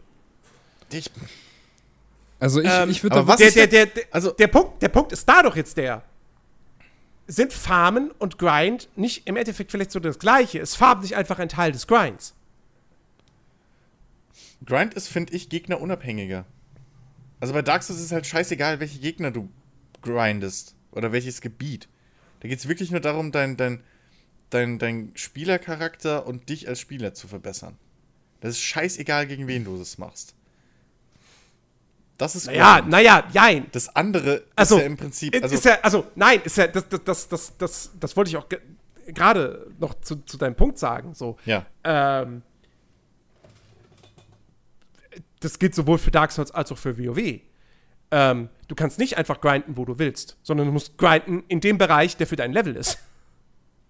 Ich, 0.90 1.10
Also 2.38 2.60
ich, 2.60 2.68
Ähm, 2.70 2.90
ich 2.90 3.02
würde 3.02 3.16
da 3.16 3.26
was 3.26 3.36
Der, 3.38 3.48
ist 3.48 3.56
der, 3.56 3.66
der, 3.66 3.86
der, 3.86 4.04
also- 4.10 4.30
der, 4.32 4.48
Punkt, 4.48 4.82
der 4.82 4.88
Punkt 4.88 5.12
ist 5.12 5.26
da 5.28 5.42
doch 5.42 5.56
jetzt 5.56 5.76
der. 5.76 6.02
Sind 7.28 7.52
Farmen 7.52 8.10
und 8.18 8.38
Grind 8.38 8.88
nicht 8.94 9.26
im 9.26 9.36
Endeffekt 9.36 9.70
vielleicht 9.72 9.90
so 9.90 9.98
das 10.00 10.18
Gleiche? 10.18 10.58
Ist 10.58 10.76
Farm 10.76 11.00
nicht 11.00 11.16
einfach 11.16 11.38
ein 11.38 11.48
Teil 11.48 11.72
des 11.72 11.86
Grinds? 11.86 12.34
Grind 14.64 14.94
ist, 14.94 15.08
finde 15.08 15.32
ich, 15.34 15.48
gegnerunabhängiger. 15.48 16.44
Also 17.40 17.52
bei 17.52 17.62
Dark 17.62 17.82
Souls 17.82 17.98
ist 17.98 18.06
es 18.06 18.12
halt 18.12 18.26
scheißegal, 18.26 18.80
welche 18.80 18.98
Gegner 18.98 19.30
du 19.30 19.48
grindest 20.02 20.74
oder 20.92 21.12
welches 21.12 21.40
Gebiet. 21.40 21.88
Da 22.40 22.48
geht 22.48 22.58
es 22.58 22.68
wirklich 22.68 22.90
nur 22.90 23.00
darum, 23.00 23.32
dein, 23.32 23.56
dein, 23.56 23.82
dein, 24.50 24.78
dein 24.78 25.12
Spielercharakter 25.14 26.26
und 26.26 26.48
dich 26.48 26.68
als 26.68 26.80
Spieler 26.80 27.14
zu 27.14 27.28
verbessern. 27.28 27.76
Das 28.40 28.50
ist 28.52 28.60
scheißegal, 28.60 29.26
gegen 29.26 29.46
wen 29.46 29.64
du 29.64 29.78
das 29.78 29.98
machst. 29.98 30.34
Das 32.18 32.34
ist 32.34 32.46
Naja, 32.46 32.82
naja, 32.86 33.28
jein. 33.32 33.66
Das 33.72 33.94
andere 33.94 34.44
Also, 34.54 34.76
ist 34.76 34.80
ja 34.80 34.86
im 34.86 34.96
Prinzip. 34.96 35.42
Also, 35.42 35.54
ist 35.54 35.64
ja, 35.64 35.78
also, 35.82 36.06
nein, 36.14 36.40
ist 36.44 36.56
ja, 36.56 36.66
das, 36.66 36.88
das, 36.88 37.04
das, 37.04 37.28
das, 37.28 37.56
das, 37.58 37.90
das 38.00 38.16
wollte 38.16 38.30
ich 38.30 38.36
auch 38.36 38.48
ge- 38.48 38.60
gerade 39.08 39.70
noch 39.78 40.00
zu, 40.00 40.16
zu 40.24 40.36
deinem 40.38 40.54
Punkt 40.54 40.78
sagen. 40.78 41.14
So, 41.14 41.36
ja. 41.44 41.66
ähm, 41.84 42.42
das 45.40 45.58
gilt 45.58 45.74
sowohl 45.74 45.98
für 45.98 46.10
Dark 46.10 46.32
Souls 46.32 46.50
als 46.50 46.72
auch 46.72 46.78
für 46.78 46.96
WoW. 46.98 47.40
Ähm, 48.10 48.48
du 48.68 48.74
kannst 48.74 48.98
nicht 48.98 49.16
einfach 49.16 49.40
grinden, 49.40 49.76
wo 49.76 49.84
du 49.84 49.98
willst, 49.98 50.36
sondern 50.42 50.66
du 50.66 50.72
musst 50.72 50.98
grinden 50.98 51.44
in 51.48 51.60
dem 51.60 51.78
Bereich, 51.78 52.16
der 52.16 52.26
für 52.26 52.36
dein 52.36 52.52
Level 52.52 52.76
ist. 52.76 52.98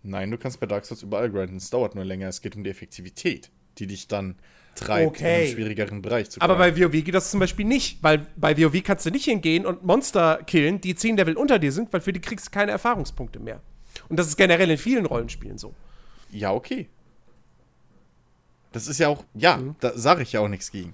Nein, 0.02 0.30
du 0.30 0.38
kannst 0.38 0.60
bei 0.60 0.66
Dark 0.66 0.84
Souls 0.84 1.02
überall 1.02 1.30
grinden. 1.30 1.56
Es 1.56 1.70
dauert 1.70 1.94
nur 1.94 2.04
länger. 2.04 2.28
Es 2.28 2.40
geht 2.40 2.54
um 2.56 2.62
die 2.64 2.70
Effektivität, 2.70 3.50
die 3.78 3.86
dich 3.88 4.06
dann 4.06 4.36
treibt, 4.76 5.08
Okay. 5.08 5.24
in 5.24 5.40
einen 5.46 5.52
schwierigeren 5.54 6.02
Bereich 6.02 6.30
zu 6.30 6.40
Aber 6.40 6.56
grinden. 6.56 6.76
bei 6.80 6.84
WoW 6.92 7.04
geht 7.04 7.14
das 7.14 7.30
zum 7.30 7.40
Beispiel 7.40 7.64
nicht, 7.64 8.02
weil 8.02 8.26
bei 8.36 8.56
WoW 8.56 8.82
kannst 8.84 9.06
du 9.06 9.10
nicht 9.10 9.24
hingehen 9.24 9.66
und 9.66 9.82
Monster 9.84 10.38
killen, 10.46 10.80
die 10.80 10.94
10 10.94 11.16
Level 11.16 11.36
unter 11.36 11.58
dir 11.58 11.72
sind, 11.72 11.92
weil 11.92 12.00
für 12.02 12.12
die 12.12 12.20
kriegst 12.20 12.46
du 12.46 12.50
keine 12.52 12.70
Erfahrungspunkte 12.72 13.40
mehr. 13.40 13.60
Und 14.08 14.18
das 14.18 14.28
ist 14.28 14.36
generell 14.36 14.70
in 14.70 14.78
vielen 14.78 15.06
Rollenspielen 15.06 15.58
so. 15.58 15.74
Ja, 16.30 16.52
okay. 16.52 16.88
Das 18.72 18.86
ist 18.86 18.98
ja 18.98 19.08
auch, 19.08 19.24
ja, 19.34 19.56
Mhm. 19.56 19.76
da 19.80 19.96
sage 19.96 20.22
ich 20.22 20.32
ja 20.32 20.40
auch 20.40 20.48
nichts 20.48 20.70
gegen. 20.70 20.92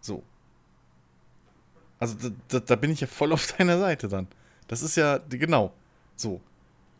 So. 0.00 0.22
Also 1.98 2.16
da, 2.20 2.30
da, 2.48 2.60
da 2.60 2.76
bin 2.76 2.90
ich 2.90 3.00
ja 3.00 3.06
voll 3.06 3.32
auf 3.32 3.52
deiner 3.58 3.78
Seite 3.78 4.08
dann. 4.08 4.28
Das 4.68 4.82
ist 4.82 4.96
ja, 4.96 5.18
genau, 5.28 5.72
so. 6.16 6.40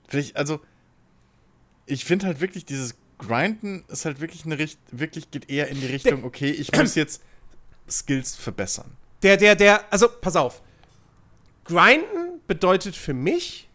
Vielleicht, 0.08 0.36
also, 0.36 0.60
ich 1.86 2.04
finde 2.04 2.26
halt 2.26 2.40
wirklich, 2.40 2.64
dieses 2.64 2.94
Grinden 3.18 3.84
ist 3.88 4.04
halt 4.04 4.20
wirklich 4.20 4.44
eine 4.44 4.58
Richt 4.58 4.78
wirklich 4.90 5.30
geht 5.30 5.50
eher 5.50 5.68
in 5.68 5.80
die 5.80 5.86
Richtung, 5.86 6.24
okay, 6.24 6.50
ich 6.50 6.72
muss 6.72 6.94
jetzt 6.94 7.22
Skills 7.88 8.36
verbessern. 8.36 8.90
Der, 9.22 9.36
der, 9.36 9.54
der, 9.54 9.92
also 9.92 10.08
pass 10.08 10.36
auf. 10.36 10.62
Grinden 11.64 12.40
bedeutet 12.46 12.94
für 12.94 13.14
mich, 13.14 13.68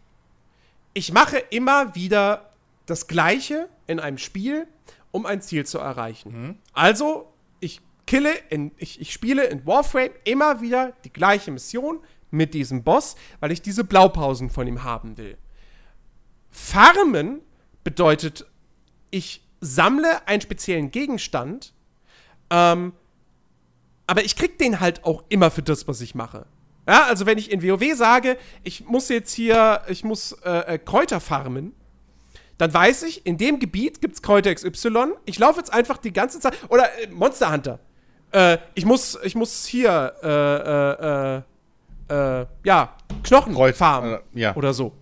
ich 0.94 1.12
mache 1.12 1.38
immer 1.50 1.94
wieder 1.94 2.50
das 2.86 3.06
Gleiche 3.06 3.68
in 3.86 3.98
einem 3.98 4.18
Spiel, 4.18 4.66
um 5.10 5.26
ein 5.26 5.42
Ziel 5.42 5.66
zu 5.66 5.78
erreichen. 5.78 6.58
Also, 6.72 7.32
ich 7.32 7.39
kille, 8.10 8.34
in, 8.48 8.72
ich, 8.76 9.00
ich 9.00 9.12
spiele 9.12 9.44
in 9.44 9.64
Warframe 9.64 10.10
immer 10.24 10.60
wieder 10.60 10.94
die 11.04 11.12
gleiche 11.12 11.52
Mission 11.52 12.00
mit 12.32 12.54
diesem 12.54 12.82
Boss, 12.82 13.14
weil 13.38 13.52
ich 13.52 13.62
diese 13.62 13.84
Blaupausen 13.84 14.50
von 14.50 14.66
ihm 14.66 14.82
haben 14.82 15.16
will. 15.16 15.38
Farmen 16.50 17.40
bedeutet, 17.84 18.50
ich 19.12 19.46
sammle 19.60 20.26
einen 20.26 20.40
speziellen 20.40 20.90
Gegenstand, 20.90 21.72
ähm, 22.50 22.94
aber 24.08 24.24
ich 24.24 24.34
krieg 24.34 24.58
den 24.58 24.80
halt 24.80 25.04
auch 25.04 25.22
immer 25.28 25.52
für 25.52 25.62
das, 25.62 25.86
was 25.86 26.00
ich 26.00 26.16
mache. 26.16 26.46
Ja, 26.88 27.04
also 27.04 27.26
wenn 27.26 27.38
ich 27.38 27.52
in 27.52 27.62
WoW 27.62 27.94
sage, 27.94 28.36
ich 28.64 28.86
muss 28.86 29.08
jetzt 29.08 29.32
hier, 29.32 29.82
ich 29.86 30.02
muss 30.02 30.32
äh, 30.44 30.74
äh, 30.74 30.78
Kräuter 30.78 31.20
farmen, 31.20 31.76
dann 32.58 32.74
weiß 32.74 33.04
ich, 33.04 33.24
in 33.24 33.38
dem 33.38 33.60
Gebiet 33.60 34.00
gibt's 34.00 34.20
Kräuter 34.20 34.52
XY. 34.52 35.12
Ich 35.26 35.38
laufe 35.38 35.60
jetzt 35.60 35.72
einfach 35.72 35.98
die 35.98 36.12
ganze 36.12 36.40
Zeit. 36.40 36.54
Oder 36.68 36.90
äh, 36.98 37.06
Monster 37.06 37.52
Hunter. 37.52 37.78
Äh, 38.32 38.58
ich 38.74 38.84
muss, 38.84 39.18
ich 39.22 39.34
muss 39.34 39.64
hier, 39.66 40.14
äh, 40.22 41.36
äh, 41.36 41.42
äh, 42.10 42.40
äh, 42.42 42.46
ja, 42.64 42.94
Knochen 43.24 43.54
Kreuz- 43.54 43.76
farmen. 43.76 44.14
äh, 44.34 44.40
ja. 44.40 44.54
Oder 44.56 44.72
so. 44.72 44.92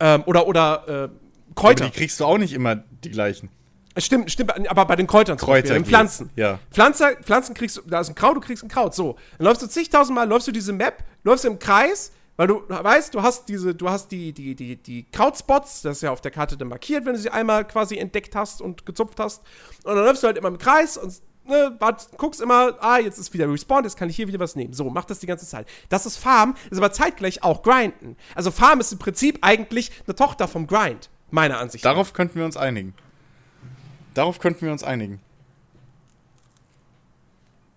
Ähm, 0.00 0.22
oder, 0.26 0.46
oder, 0.46 0.84
äh, 0.86 0.92
Aber 0.92 1.10
Kräuter. 1.54 1.84
die 1.86 1.90
kriegst 1.90 2.18
du 2.20 2.24
auch 2.24 2.38
nicht 2.38 2.52
immer 2.52 2.76
die 2.76 3.10
gleichen. 3.10 3.50
Stimmt, 3.96 4.30
stimmt, 4.30 4.52
aber 4.70 4.84
bei 4.86 4.96
den 4.96 5.06
Kräutern 5.06 5.36
zum 5.36 5.46
Kräuter 5.46 5.62
Beispiel, 5.62 5.82
den 5.82 5.84
Pflanzen. 5.84 6.30
ja. 6.36 6.58
Pflanze, 6.70 7.16
Pflanzen 7.22 7.54
kriegst 7.54 7.76
du, 7.76 7.82
da 7.86 8.00
ist 8.00 8.08
ein 8.08 8.14
Kraut, 8.14 8.36
du 8.36 8.40
kriegst 8.40 8.62
ein 8.62 8.68
Kraut. 8.68 8.94
So. 8.94 9.16
Dann 9.36 9.46
läufst 9.46 9.62
du 9.62 9.66
zigtausendmal, 9.66 10.28
läufst 10.28 10.46
du 10.48 10.52
diese 10.52 10.72
Map, 10.72 11.02
läufst 11.24 11.44
im 11.44 11.58
Kreis, 11.58 12.12
weil 12.36 12.46
du 12.46 12.62
weißt, 12.68 13.12
du 13.14 13.20
hast 13.22 13.48
diese, 13.48 13.74
du 13.74 13.90
hast 13.90 14.10
die, 14.12 14.32
die, 14.32 14.54
die, 14.54 14.76
die 14.76 15.06
Krautspots, 15.10 15.82
das 15.82 15.96
ist 15.96 16.02
ja 16.02 16.12
auf 16.12 16.20
der 16.20 16.30
Karte 16.30 16.56
dann 16.56 16.68
markiert, 16.68 17.04
wenn 17.04 17.12
du 17.14 17.18
sie 17.18 17.30
einmal 17.30 17.66
quasi 17.66 17.98
entdeckt 17.98 18.34
hast 18.36 18.62
und 18.62 18.86
gezupft 18.86 19.18
hast. 19.20 19.42
Und 19.82 19.96
dann 19.96 20.04
läufst 20.04 20.22
du 20.22 20.28
halt 20.28 20.38
immer 20.38 20.48
im 20.48 20.56
Kreis 20.58 20.96
und 20.96 21.12
ne, 21.50 21.76
guckst 22.16 22.40
immer, 22.40 22.76
ah, 22.80 22.98
jetzt 22.98 23.18
ist 23.18 23.32
wieder 23.34 23.50
respawned, 23.50 23.84
jetzt 23.84 23.96
kann 23.96 24.08
ich 24.08 24.16
hier 24.16 24.28
wieder 24.28 24.38
was 24.38 24.56
nehmen. 24.56 24.72
So, 24.72 24.88
mach 24.88 25.04
das 25.04 25.18
die 25.18 25.26
ganze 25.26 25.46
Zeit. 25.46 25.68
Das 25.88 26.06
ist 26.06 26.16
Farm, 26.16 26.54
ist 26.70 26.78
aber 26.78 26.92
zeitgleich 26.92 27.42
auch 27.42 27.62
Grinden. 27.62 28.16
Also 28.34 28.50
Farm 28.50 28.80
ist 28.80 28.92
im 28.92 28.98
Prinzip 28.98 29.38
eigentlich 29.42 29.90
eine 30.06 30.14
Tochter 30.14 30.48
vom 30.48 30.66
Grind, 30.66 31.10
meiner 31.30 31.58
Ansicht 31.58 31.84
nach. 31.84 31.92
Darauf 31.92 32.12
könnten 32.12 32.36
wir 32.36 32.44
uns 32.44 32.56
einigen. 32.56 32.94
Darauf 34.14 34.38
könnten 34.38 34.62
wir 34.62 34.72
uns 34.72 34.82
einigen. 34.82 35.20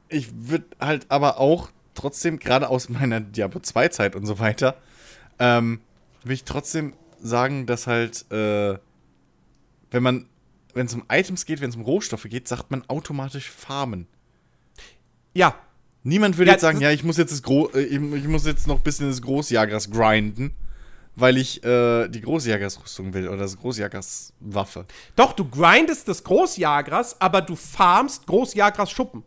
Ich 0.09 0.29
würde 0.33 0.65
halt 0.79 1.07
aber 1.09 1.39
auch 1.39 1.69
trotzdem, 1.95 2.39
gerade 2.39 2.69
aus 2.69 2.89
meiner 2.89 3.19
Diablo 3.19 3.59
2 3.59 3.87
Zeit 3.89 4.15
und 4.15 4.25
so 4.25 4.39
weiter, 4.39 4.75
ähm, 5.39 5.81
will 6.23 6.33
ich 6.33 6.43
trotzdem 6.43 6.93
sagen, 7.21 7.65
dass 7.65 7.87
halt, 7.87 8.31
äh, 8.31 8.77
wenn 9.91 10.03
man, 10.03 10.27
wenn 10.73 10.85
es 10.87 10.93
um 10.93 11.03
Items 11.09 11.45
geht, 11.45 11.61
wenn 11.61 11.69
es 11.69 11.75
um 11.75 11.83
Rohstoffe 11.83 12.23
geht, 12.23 12.47
sagt 12.47 12.71
man 12.71 12.87
automatisch 12.89 13.49
farmen. 13.49 14.07
Ja, 15.33 15.55
Niemand 16.03 16.37
würde 16.37 16.49
Ja, 16.49 16.53
jetzt 16.53 16.61
sagen, 16.61 16.81
ja, 16.81 16.91
ich 16.91 17.03
muss 17.03 17.17
jetzt 17.17 17.31
das 17.31 17.41
Gro 17.41 17.69
äh, 17.73 17.83
ich 17.83 17.93
ich 17.93 18.27
muss 18.27 18.45
jetzt 18.45 18.67
noch 18.67 18.77
ein 18.77 18.83
bisschen 18.83 19.07
das 19.07 19.21
Großjagers 19.21 19.89
grinden, 19.89 20.53
weil 21.15 21.37
ich 21.37 21.63
äh, 21.63 22.09
die 22.09 22.21
Großjägersrüstung 22.21 23.13
will 23.13 23.29
oder 23.29 23.37
das 23.37 23.57
Großjägerswaffe. 23.57 24.85
Doch, 25.15 25.31
du 25.31 25.45
grindest 25.49 26.09
des 26.09 26.23
Großjagras, 26.25 27.21
aber 27.21 27.41
du 27.41 27.55
farmst 27.55 28.27
Großjagras 28.27 28.91
Schuppen. 28.91 29.23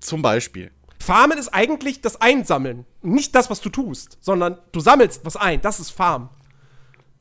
Zum 0.00 0.22
Beispiel. 0.22 0.70
Farmen 0.98 1.36
ist 1.36 1.48
eigentlich 1.48 2.00
das 2.00 2.18
Einsammeln. 2.20 2.86
Nicht 3.02 3.34
das, 3.34 3.50
was 3.50 3.60
du 3.60 3.68
tust, 3.68 4.16
sondern 4.22 4.56
du 4.72 4.80
sammelst 4.80 5.20
was 5.24 5.36
ein. 5.36 5.60
Das 5.60 5.80
ist 5.80 5.90
Farm. 5.90 6.30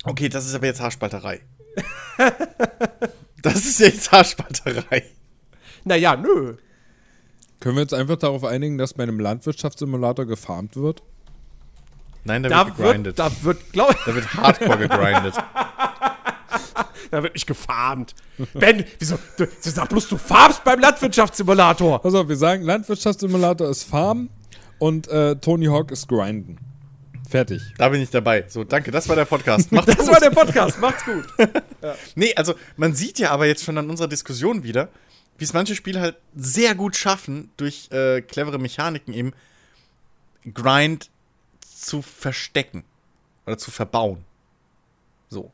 Okay, 0.06 0.30
das 0.30 0.46
ist 0.46 0.56
aber 0.56 0.68
jetzt 0.68 0.80
Haarspalterei. 0.80 1.42
das 3.42 3.66
ist 3.66 3.80
jetzt 3.80 4.12
Haarspalterei. 4.12 5.04
Naja, 5.84 6.16
nö. 6.16 6.56
Können 7.60 7.76
wir 7.76 7.82
jetzt 7.82 7.94
einfach 7.94 8.18
darauf 8.18 8.44
einigen, 8.44 8.78
dass 8.78 8.94
bei 8.94 9.04
einem 9.04 9.20
Landwirtschaftssimulator 9.20 10.26
gefarmt 10.26 10.76
wird? 10.76 11.02
Nein, 12.26 12.44
da, 12.44 12.50
Da 12.50 12.66
wird 12.66 12.78
gegrindet. 12.78 13.20
Da, 13.20 13.30
da 13.30 13.44
wird, 13.44 13.72
glaub, 13.72 14.08
wird 14.08 14.34
hardcore 14.34 14.78
gegrindet. 14.78 15.36
da 17.12 17.24
wird 17.24 17.34
nicht 17.34 17.48
gefarmt. 17.48 18.16
Ben, 18.54 18.86
wieso? 19.00 19.18
Du, 19.38 19.46
du 19.46 19.70
sag 19.70 19.90
bloß, 19.90 20.10
du 20.10 20.18
farmst 20.18 20.64
beim 20.64 20.80
Landwirtschaftssimulator. 20.80 22.02
Pass 22.02 22.14
auf, 22.14 22.28
wir 22.28 22.36
sagen, 22.36 22.64
Landwirtschaftssimulator 22.64 23.70
ist 23.70 23.84
Farm 23.84 24.30
und 24.80 25.08
äh, 25.08 25.36
Tony 25.38 25.66
Hawk 25.66 25.92
ist 25.92 26.08
Grinden. 26.08 26.58
Fertig. 27.34 27.64
Da 27.80 27.90
bin 27.90 28.00
ich 28.00 28.12
dabei. 28.12 28.46
So, 28.48 28.64
danke, 28.64 28.92
das 28.92 29.10
war 29.10 29.16
der 29.16 29.26
Podcast. 29.26 29.72
Macht's 29.72 29.88
Das 29.88 30.06
gut. 30.06 30.14
war 30.14 30.20
der 30.20 30.30
Podcast. 30.30 30.80
Macht's 30.80 31.04
gut. 31.04 31.26
Nee, 32.16 32.32
also 32.36 32.54
man 32.78 32.94
sieht 32.94 33.18
ja 33.18 33.32
aber 33.32 33.48
jetzt 33.48 33.64
schon 33.64 33.76
an 33.76 33.90
unserer 33.90 34.08
Diskussion 34.08 34.62
wieder, 34.62 34.90
wie 35.40 35.44
es 35.44 35.52
manche 35.52 35.76
Spiele 35.76 36.00
halt 36.00 36.16
sehr 36.36 36.76
gut 36.76 36.96
schaffen, 36.96 37.50
durch 37.58 37.90
äh, 37.92 38.22
clevere 38.22 38.60
Mechaniken 38.60 39.16
eben 39.16 39.34
Grind 40.54 41.10
zu 41.76 42.04
verstecken 42.04 42.84
oder 43.48 43.58
zu 43.58 43.72
verbauen. 43.72 44.24
So. 45.30 45.52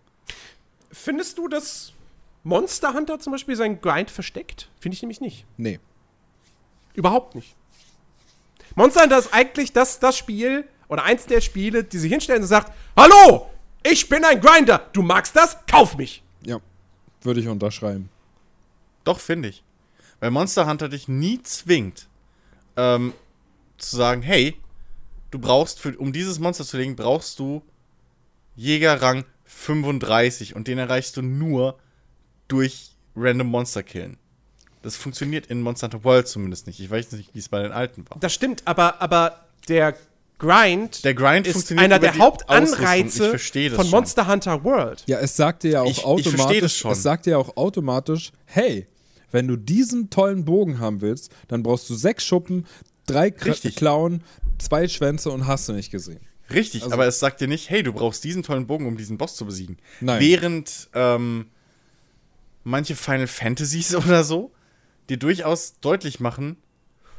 Findest 0.92 1.38
du, 1.38 1.48
dass 1.48 1.94
Monster 2.44 2.94
Hunter 2.94 3.20
zum 3.20 3.32
Beispiel 3.32 3.56
seinen 3.56 3.80
Grind 3.80 4.12
versteckt? 4.12 4.68
Finde 4.82 4.96
ich 4.96 5.02
nämlich 5.02 5.22
nicht. 5.22 5.46
Nee. 5.56 5.80
Überhaupt 6.94 7.36
nicht. 7.36 7.56
Monster 8.76 9.04
Hunter 9.04 9.18
ist 9.18 9.34
eigentlich 9.34 9.72
das, 9.72 10.00
das 10.02 10.18
Spiel 10.18 10.68
oder 10.90 11.04
eins 11.04 11.26
der 11.26 11.40
Spiele, 11.40 11.86
die 11.86 11.98
sich 11.98 12.12
hinstellen 12.12 12.42
und 12.42 12.48
sagt: 12.48 12.74
Hallo, 12.98 13.50
ich 13.84 14.10
bin 14.10 14.26
ein 14.26 14.42
Grinder. 14.42 14.90
Du 14.92 15.02
magst 15.02 15.36
das? 15.36 15.58
Kauf 15.66 15.96
mich. 15.96 16.22
Ja. 16.44 16.60
Würde 17.22 17.40
ich 17.40 17.48
unterschreiben. 17.48 18.10
Doch, 19.06 19.20
finde 19.20 19.50
ich. 19.50 19.64
Weil 20.20 20.32
Monster 20.32 20.68
Hunter 20.68 20.90
dich 20.90 21.08
nie 21.08 21.42
zwingt, 21.44 22.08
ähm, 22.76 23.14
zu 23.78 23.96
sagen, 23.96 24.22
hey, 24.22 24.58
du 25.32 25.40
brauchst, 25.40 25.80
für, 25.80 25.98
um 25.98 26.12
dieses 26.12 26.40
Monster 26.40 26.66
zu 26.66 26.78
legen, 26.78 26.96
brauchst 26.96 27.40
du 27.40 27.64
Jägerrang 28.56 29.24
35 29.46 30.56
und 30.56 30.68
den 30.68 30.78
erreichst 30.78 31.16
du 31.16 31.22
nur 31.22 31.80
durch 32.48 32.92
random 33.16 33.48
Monster 33.48 33.84
killen. 33.84 34.18
Das 34.82 34.96
funktioniert 34.96 35.48
in 35.48 35.62
Monster 35.62 35.88
Hunter 35.88 36.04
World 36.04 36.28
zumindest 36.28 36.68
nicht. 36.68 36.80
Ich 36.80 36.90
weiß 36.90 37.12
nicht, 37.14 37.34
wie 37.34 37.40
es 37.40 37.50
bei 37.50 37.62
den 37.62 37.72
alten 37.72 38.10
war. 38.10 38.18
Das 38.20 38.34
stimmt, 38.34 38.64
aber, 38.66 39.02
aber 39.02 39.46
der 39.68 39.96
Grind, 40.40 41.04
Der 41.04 41.14
Grind 41.14 41.46
ist 41.46 41.54
funktioniert 41.54 41.86
einer 41.86 42.00
der. 42.00 42.18
Hauptanreize 42.18 43.36
Ich 43.36 43.70
von 43.72 43.84
schon. 43.86 43.90
Monster 43.92 44.28
Hunter 44.28 44.64
World. 44.64 45.04
Ja, 45.06 45.20
es 45.20 45.36
sagt 45.36 45.64
dir 45.64 45.72
ja 45.72 45.82
auch 45.82 45.86
Ich- 45.86 45.98
ich 45.98 46.02
verstehe 46.04 46.22
das 46.24 46.34
automatisch, 46.42 46.78
schon. 46.78 46.92
es 46.94 47.04
sagt 47.04 47.26
dir 47.28 47.38
auch 47.38 47.56
automatisch, 47.58 48.32
hey, 48.46 48.88
wenn 49.32 49.48
du 49.48 49.58
diesen 49.58 50.10
tollen 50.10 50.46
Bogen 50.46 50.80
haben 50.80 51.02
willst, 51.02 51.32
dann 51.50 51.62
brauchst 51.62 51.90
du 51.90 51.96
sechs 51.96 52.26
Schuppen, 52.26 52.66
drei 53.06 53.30
Richtig. 53.46 53.76
Klauen, 53.76 54.24
zwei 54.58 54.88
Schwänze 54.88 55.30
und 55.30 55.46
hast 55.46 55.68
du 55.70 55.74
nicht 55.74 55.92
gesehen. 55.92 56.20
Richtig, 56.52 56.82
Also- 56.84 56.94
aber 56.96 57.06
es 57.06 57.20
sagt 57.20 57.42
dir 57.42 57.48
nicht, 57.48 57.70
hey, 57.70 57.84
du 57.84 57.94
brauchst 57.94 58.24
diesen 58.24 58.42
tollen 58.42 58.66
Bogen, 58.66 58.88
um 58.88 58.98
diesen 58.98 59.18
Boss 59.20 59.36
zu 59.36 59.46
besiegen. 59.46 59.78
Nein. 60.00 60.20
Während 60.22 60.90
ähm, 60.96 61.48
manche 62.64 62.96
Final 62.96 63.28
Fantasies 63.28 63.94
oder 63.96 64.24
so 64.24 64.52
dir 65.10 65.18
durchaus 65.18 65.74
deutlich 65.82 66.20
machen, 66.20 66.56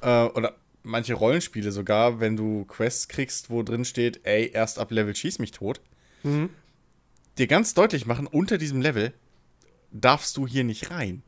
äh, 0.01 0.25
oder 0.25 0.55
manche 0.83 1.15
Rollenspiele 1.15 1.73
sogar, 1.73 2.21
wenn 2.21 2.37
du 2.37 2.65
Quests 2.65 3.09
kriegst, 3.09 3.51
wo 3.51 3.63
drin 3.63 3.85
steht, 3.85 4.21
ey, 4.25 4.51
erst 4.53 4.79
ab 4.79 4.91
Level 4.91 5.15
schieß 5.15 5.39
mich 5.39 5.51
tot, 5.53 5.81
dir 6.25 7.47
ganz 7.47 7.75
deutlich 7.75 8.07
machen, 8.07 8.27
unter 8.27 8.59
diesem 8.59 8.81
Level 8.81 9.13
darfst 9.93 10.37
du 10.37 10.47
hier 10.47 10.65
nicht 10.65 10.91
rein. 10.91 11.23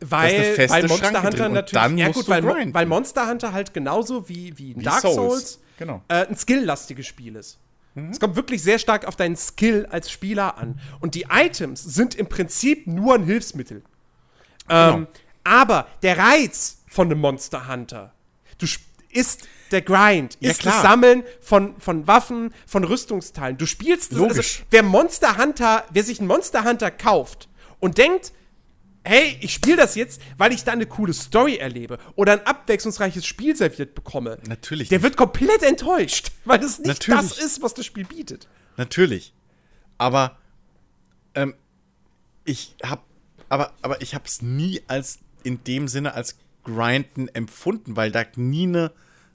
Weil, 0.00 0.58
weil 0.68 0.86
Monster 0.86 1.22
Hunter 1.22 1.48
natürlich. 1.48 1.70
dann 1.70 1.96
ja, 1.98 2.06
musst 2.06 2.18
gut, 2.18 2.26
du 2.26 2.30
weil, 2.32 2.42
grinden. 2.42 2.74
weil 2.74 2.86
Monster 2.86 3.28
Hunter 3.28 3.52
halt 3.52 3.72
genauso 3.72 4.28
wie, 4.28 4.56
wie, 4.58 4.76
Wie 4.76 4.82
Dark 4.82 5.00
Souls. 5.00 5.14
Souls, 5.14 5.60
Genau. 5.78 6.02
äh, 6.08 6.26
ein 6.26 6.36
skilllastiges 6.36 7.06
Spiel 7.06 7.36
ist. 7.36 7.58
Mhm. 7.94 8.10
Es 8.10 8.20
kommt 8.20 8.36
wirklich 8.36 8.62
sehr 8.62 8.78
stark 8.78 9.06
auf 9.06 9.16
deinen 9.16 9.36
Skill 9.36 9.86
als 9.86 10.10
Spieler 10.10 10.58
an. 10.58 10.80
Und 11.00 11.14
die 11.14 11.26
Items 11.30 11.82
sind 11.82 12.14
im 12.14 12.26
Prinzip 12.26 12.86
nur 12.86 13.14
ein 13.14 13.24
Hilfsmittel. 13.24 13.82
Genau. 14.68 14.94
Ähm, 14.96 15.06
aber 15.42 15.88
der 16.02 16.18
Reiz 16.18 16.82
von 16.86 17.10
einem 17.10 17.20
Monster 17.20 17.68
Hunter 17.68 18.13
du 18.64 19.18
ist 19.18 19.46
der 19.70 19.82
Grind, 19.82 20.36
Ja, 20.40 20.50
ist 20.50 20.60
klar. 20.60 20.74
das 20.74 20.82
Sammeln 20.82 21.22
von, 21.40 21.78
von 21.80 22.06
Waffen, 22.06 22.52
von 22.66 22.84
Rüstungsteilen. 22.84 23.56
Du 23.58 23.66
spielst 23.66 24.12
das, 24.12 24.18
also, 24.20 24.28
Logisch. 24.34 24.64
wer 24.70 24.82
Monster 24.82 25.36
Hunter, 25.36 25.84
wer 25.90 26.02
sich 26.04 26.18
einen 26.18 26.28
Monster 26.28 26.64
Hunter 26.64 26.90
kauft 26.90 27.48
und 27.80 27.96
denkt, 27.98 28.32
hey, 29.04 29.36
ich 29.40 29.52
spiele 29.54 29.76
das 29.76 29.94
jetzt, 29.94 30.20
weil 30.38 30.52
ich 30.52 30.64
da 30.64 30.72
eine 30.72 30.86
coole 30.86 31.12
Story 31.12 31.56
erlebe 31.56 31.98
oder 32.16 32.32
ein 32.32 32.46
abwechslungsreiches 32.46 33.24
Spiel 33.26 33.54
serviert 33.54 33.94
bekomme. 33.94 34.38
Natürlich 34.48 34.88
Der 34.88 34.98
nicht. 34.98 35.04
wird 35.04 35.16
komplett 35.16 35.62
enttäuscht, 35.62 36.32
weil 36.44 36.58
das 36.58 36.78
nicht 36.78 36.88
Natürlich. 36.88 37.20
das 37.36 37.38
ist, 37.38 37.62
was 37.62 37.74
das 37.74 37.84
Spiel 37.86 38.04
bietet. 38.04 38.48
Natürlich. 38.76 39.32
Aber 39.98 40.38
ähm, 41.34 41.54
ich 42.44 42.74
hab, 42.82 43.04
aber, 43.48 43.72
aber 43.82 44.00
ich 44.02 44.14
hab's 44.14 44.42
nie 44.42 44.82
als 44.88 45.18
in 45.42 45.62
dem 45.64 45.86
Sinne 45.88 46.14
als 46.14 46.36
Grinden 46.64 47.28
empfunden, 47.28 47.96
weil 47.96 48.10
da 48.10 48.24
nie 48.36 48.64
eine 48.64 48.92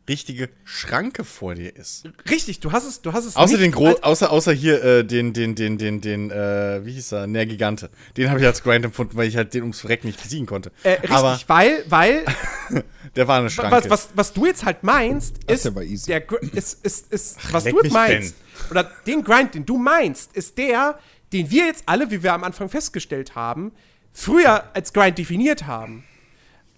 richtige 0.10 0.50
Schranke 0.66 1.24
vor 1.24 1.56
dir 1.56 1.76
ist. 1.76 2.10
Richtig, 2.30 2.60
du 2.60 2.72
hast 2.72 2.86
es, 2.86 3.02
du 3.02 3.14
hast 3.14 3.26
es 3.26 3.36
Außer 3.36 3.54
nicht 3.54 3.64
den 3.64 3.72
Gro 3.72 3.92
außer, 4.02 4.32
außer 4.32 4.52
hier 4.52 4.84
äh, 4.84 5.06
den, 5.06 5.34
den, 5.34 5.54
den, 5.54 5.78
den, 5.78 6.02
den, 6.02 6.32
äh, 6.32 6.84
wie 6.84 6.94
hieß 6.94 7.14
er, 7.14 7.28
Nergigante. 7.28 7.92
Den 8.18 8.30
habe 8.30 8.40
ich 8.40 8.46
als 8.46 8.64
Grind 8.64 8.84
empfunden, 8.84 9.16
weil 9.16 9.28
ich 9.28 9.38
halt 9.38 9.54
den 9.54 9.62
ums 9.62 9.82
Verrecken 9.82 10.08
nicht 10.08 10.22
besiegen 10.22 10.48
konnte. 10.48 10.72
äh, 10.84 10.94
richtig, 10.94 11.12
Aber 11.12 11.40
weil, 11.48 11.86
weil 11.88 12.26
der 13.16 13.28
war 13.28 13.40
eine 13.40 13.50
Schranke. 13.52 13.72
was, 13.72 13.90
was, 13.90 14.10
was 14.16 14.34
du 14.34 14.48
jetzt 14.48 14.66
halt 14.66 14.84
meinst, 14.84 15.36
ist, 15.46 15.66
der 15.66 15.76
war 15.76 15.84
easy. 15.84 16.08
der 16.08 16.24
ist, 16.54 16.84
ist, 16.84 17.14
ist 17.14 17.54
was 17.54 17.64
leck 17.64 17.76
du 17.76 17.84
jetzt 17.84 17.94
meinst, 17.94 18.36
oder 18.72 18.92
den 19.06 19.24
Grind, 19.24 19.54
den 19.54 19.66
du 19.66 19.78
meinst, 19.78 20.36
ist 20.36 20.58
der, 20.58 20.98
den 21.32 21.52
wir 21.52 21.68
jetzt 21.68 21.84
alle, 21.86 22.10
wie 22.10 22.24
wir 22.24 22.34
am 22.34 22.44
Anfang 22.44 22.68
festgestellt 22.68 23.36
haben, 23.36 23.72
früher 24.12 24.64
als 24.74 24.92
Grind 24.92 25.20
definiert 25.20 25.68
haben. 25.68 26.04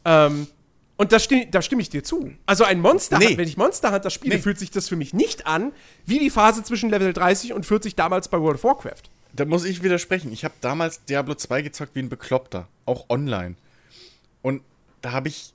Ähm, 0.05 0.47
und 0.97 1.11
da, 1.11 1.19
stimm, 1.19 1.49
da 1.49 1.61
stimme 1.61 1.81
ich 1.81 1.89
dir 1.89 2.03
zu. 2.03 2.31
Also 2.45 2.63
ein 2.63 2.79
Monster 2.79 3.17
Nee. 3.17 3.37
Wenn 3.37 3.47
ich 3.47 3.57
Monster 3.57 3.91
Hunter 3.91 4.09
spiele, 4.09 4.35
Nee. 4.35 4.41
fühlt 4.41 4.59
sich 4.59 4.69
das 4.71 4.87
für 4.87 4.95
mich 4.95 5.13
nicht 5.13 5.47
an, 5.47 5.71
wie 6.05 6.19
die 6.19 6.29
Phase 6.29 6.63
zwischen 6.63 6.89
Level 6.89 7.11
30 7.11 7.53
und 7.53 7.65
40 7.65 7.95
damals 7.95 8.27
bei 8.27 8.39
World 8.39 8.55
of 8.55 8.63
Warcraft. 8.63 9.03
Da 9.33 9.45
muss 9.45 9.65
ich 9.65 9.81
widersprechen. 9.81 10.31
Ich 10.31 10.43
habe 10.43 10.53
damals 10.61 11.03
Diablo 11.05 11.35
2 11.35 11.61
gezockt 11.63 11.95
wie 11.95 11.99
ein 11.99 12.09
Bekloppter, 12.09 12.67
auch 12.85 13.09
online. 13.09 13.55
Und 14.41 14.61
da 15.01 15.11
habe 15.13 15.29
ich 15.29 15.53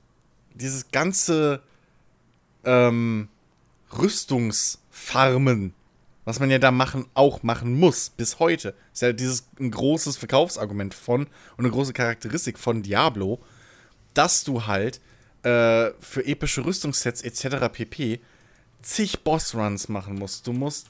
dieses 0.53 0.91
ganze 0.91 1.61
ähm, 2.65 3.29
Rüstungsfarmen 3.97 5.73
was 6.27 6.41
man 6.41 6.51
ja 6.51 6.59
da 6.59 6.71
machen, 6.71 7.05
auch 7.13 7.41
machen 7.41 7.79
muss, 7.79 8.09
bis 8.09 8.39
heute. 8.39 8.73
Ist 8.91 9.01
ja 9.01 9.13
dieses 9.13 9.47
ein 9.61 9.71
großes 9.71 10.17
Verkaufsargument 10.17 10.93
von 10.93 11.21
und 11.21 11.59
eine 11.59 11.69
große 11.69 11.93
Charakteristik 11.93 12.59
von 12.59 12.83
Diablo, 12.83 13.39
dass 14.17 14.43
du 14.43 14.65
halt 14.65 14.99
äh, 15.43 15.91
für 15.99 16.25
epische 16.25 16.65
Rüstungssets 16.65 17.21
etc. 17.21 17.69
pp. 17.71 18.19
zig 18.81 19.23
Bossruns 19.23 19.87
machen 19.89 20.15
musst. 20.15 20.47
Du 20.47 20.53
musst 20.53 20.87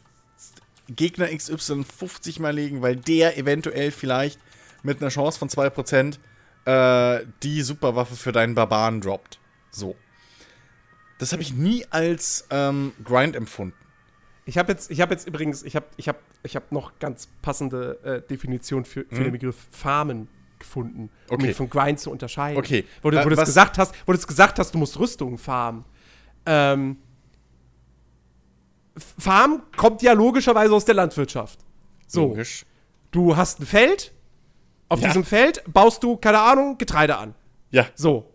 Gegner 0.89 1.28
XY 1.36 1.84
50 1.84 2.39
mal 2.39 2.53
legen, 2.55 2.82
weil 2.82 2.95
der 2.95 3.38
eventuell 3.38 3.91
vielleicht 3.91 4.39
mit 4.84 5.01
einer 5.01 5.09
Chance 5.09 5.38
von 5.39 5.49
2% 5.49 6.17
äh, 6.65 7.25
die 7.43 7.61
Superwaffe 7.61 8.15
für 8.15 8.32
deinen 8.32 8.55
Barbaren 8.55 9.01
droppt. 9.01 9.39
So. 9.71 9.95
Das 11.19 11.34
habe 11.34 11.41
ich 11.41 11.53
nie 11.53 11.86
als 11.89 12.45
ähm, 12.51 12.93
Grind 13.03 13.36
empfunden. 13.36 13.75
Ich 14.45 14.57
habe 14.57 14.71
jetzt, 14.71 14.89
ich 14.91 15.01
habe 15.01 15.13
jetzt 15.13 15.28
übrigens, 15.28 15.63
ich 15.63 15.75
habe, 15.75 15.88
ich 15.97 16.07
habe, 16.07 16.19
ich 16.43 16.55
habe 16.55 16.65
noch 16.69 16.97
ganz 16.99 17.28
passende 17.41 17.99
äh, 18.03 18.21
Definition 18.30 18.86
für, 18.86 19.03
für 19.09 19.15
Mhm. 19.15 19.23
den 19.23 19.32
Begriff 19.34 19.57
Farmen 19.71 20.30
gefunden, 20.60 21.10
um 21.30 21.36
Okay. 21.36 21.47
ihn 21.49 21.53
von 21.55 21.70
Grind 21.70 21.99
zu 21.99 22.12
unterscheiden. 22.12 22.58
Okay. 22.60 22.86
Wo 23.01 23.10
du, 23.10 23.18
wo 23.18 23.22
Äh, 23.22 23.30
du 23.30 23.36
gesagt 23.36 23.78
hast, 23.78 23.93
wo 24.05 24.12
du 24.12 24.18
es 24.18 24.28
gesagt 24.28 24.60
hast, 24.60 24.74
du 24.74 24.78
musst 24.78 24.97
Rüstungen 24.99 25.38
farmen. 25.38 25.86
Ähm, 26.45 26.97
Farm 29.18 29.64
kommt 29.76 30.01
ja 30.01 30.14
logischerweise 30.14 30.74
aus 30.74 30.86
der 30.86 30.95
Landwirtschaft. 30.95 31.60
So, 32.08 32.28
Logisch. 32.30 32.66
du 33.12 33.36
hast 33.36 33.60
ein 33.60 33.66
Feld. 33.66 34.14
Auf 34.89 35.01
Ja. 35.01 35.08
diesem 35.08 35.24
Feld 35.26 35.62
baust 35.68 36.01
du, 36.03 36.16
keine 36.18 36.39
Ahnung, 36.39 36.78
Getreide 36.78 37.18
an. 37.18 37.36
Ja, 37.72 37.88
So. 37.95 38.34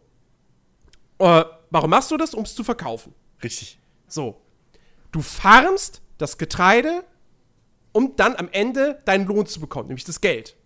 Äh, 1.18 1.45
warum 1.70 1.91
machst 1.91 2.11
du 2.11 2.16
das? 2.16 2.35
Um 2.35 2.43
es 2.45 2.55
zu 2.55 2.64
verkaufen. 2.64 3.14
richtig. 3.43 3.79
So. 4.09 4.41
Du 5.11 5.20
farmst 5.23 6.03
das 6.18 6.37
Getreide, 6.39 7.05
um 7.93 8.14
dann 8.16 8.37
am 8.37 8.49
Ende 8.53 8.99
deinen 9.07 9.27
Lohn 9.27 9.47
zu 9.47 9.59
bekommen, 9.61 9.89
nämlich 9.89 10.05
das 10.05 10.20
Geld. 10.20 10.57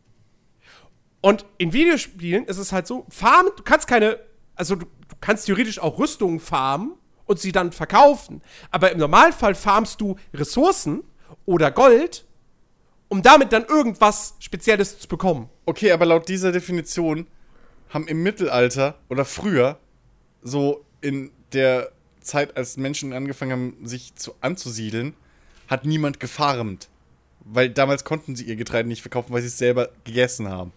Und 1.20 1.44
in 1.58 1.72
Videospielen 1.72 2.44
ist 2.44 2.58
es 2.58 2.72
halt 2.72 2.86
so, 2.86 3.06
farmen, 3.08 3.52
du 3.56 3.62
kannst 3.62 3.86
keine, 3.86 4.18
also 4.54 4.76
du, 4.76 4.86
du 4.86 5.16
kannst 5.20 5.46
theoretisch 5.46 5.78
auch 5.78 5.98
Rüstungen 5.98 6.40
farmen 6.40 6.92
und 7.26 7.40
sie 7.40 7.52
dann 7.52 7.72
verkaufen. 7.72 8.42
Aber 8.70 8.92
im 8.92 8.98
Normalfall 8.98 9.54
farmst 9.54 10.00
du 10.00 10.16
Ressourcen 10.32 11.02
oder 11.44 11.70
Gold, 11.70 12.24
um 13.08 13.22
damit 13.22 13.52
dann 13.52 13.64
irgendwas 13.64 14.34
Spezielles 14.38 14.98
zu 14.98 15.08
bekommen. 15.08 15.48
Okay, 15.64 15.92
aber 15.92 16.06
laut 16.06 16.28
dieser 16.28 16.52
Definition 16.52 17.26
haben 17.90 18.08
im 18.08 18.22
Mittelalter 18.22 18.98
oder 19.08 19.24
früher, 19.24 19.78
so 20.42 20.84
in 21.00 21.30
der 21.52 21.90
Zeit, 22.20 22.56
als 22.56 22.76
Menschen 22.76 23.12
angefangen 23.12 23.52
haben, 23.52 23.86
sich 23.86 24.14
zu, 24.16 24.34
anzusiedeln, 24.40 25.14
hat 25.68 25.84
niemand 25.84 26.20
gefarmt. 26.20 26.88
Weil 27.40 27.70
damals 27.70 28.04
konnten 28.04 28.34
sie 28.34 28.44
ihr 28.44 28.56
Getreide 28.56 28.88
nicht 28.88 29.02
verkaufen, 29.02 29.32
weil 29.32 29.40
sie 29.40 29.48
es 29.48 29.58
selber 29.58 29.90
gegessen 30.04 30.48
haben. 30.48 30.72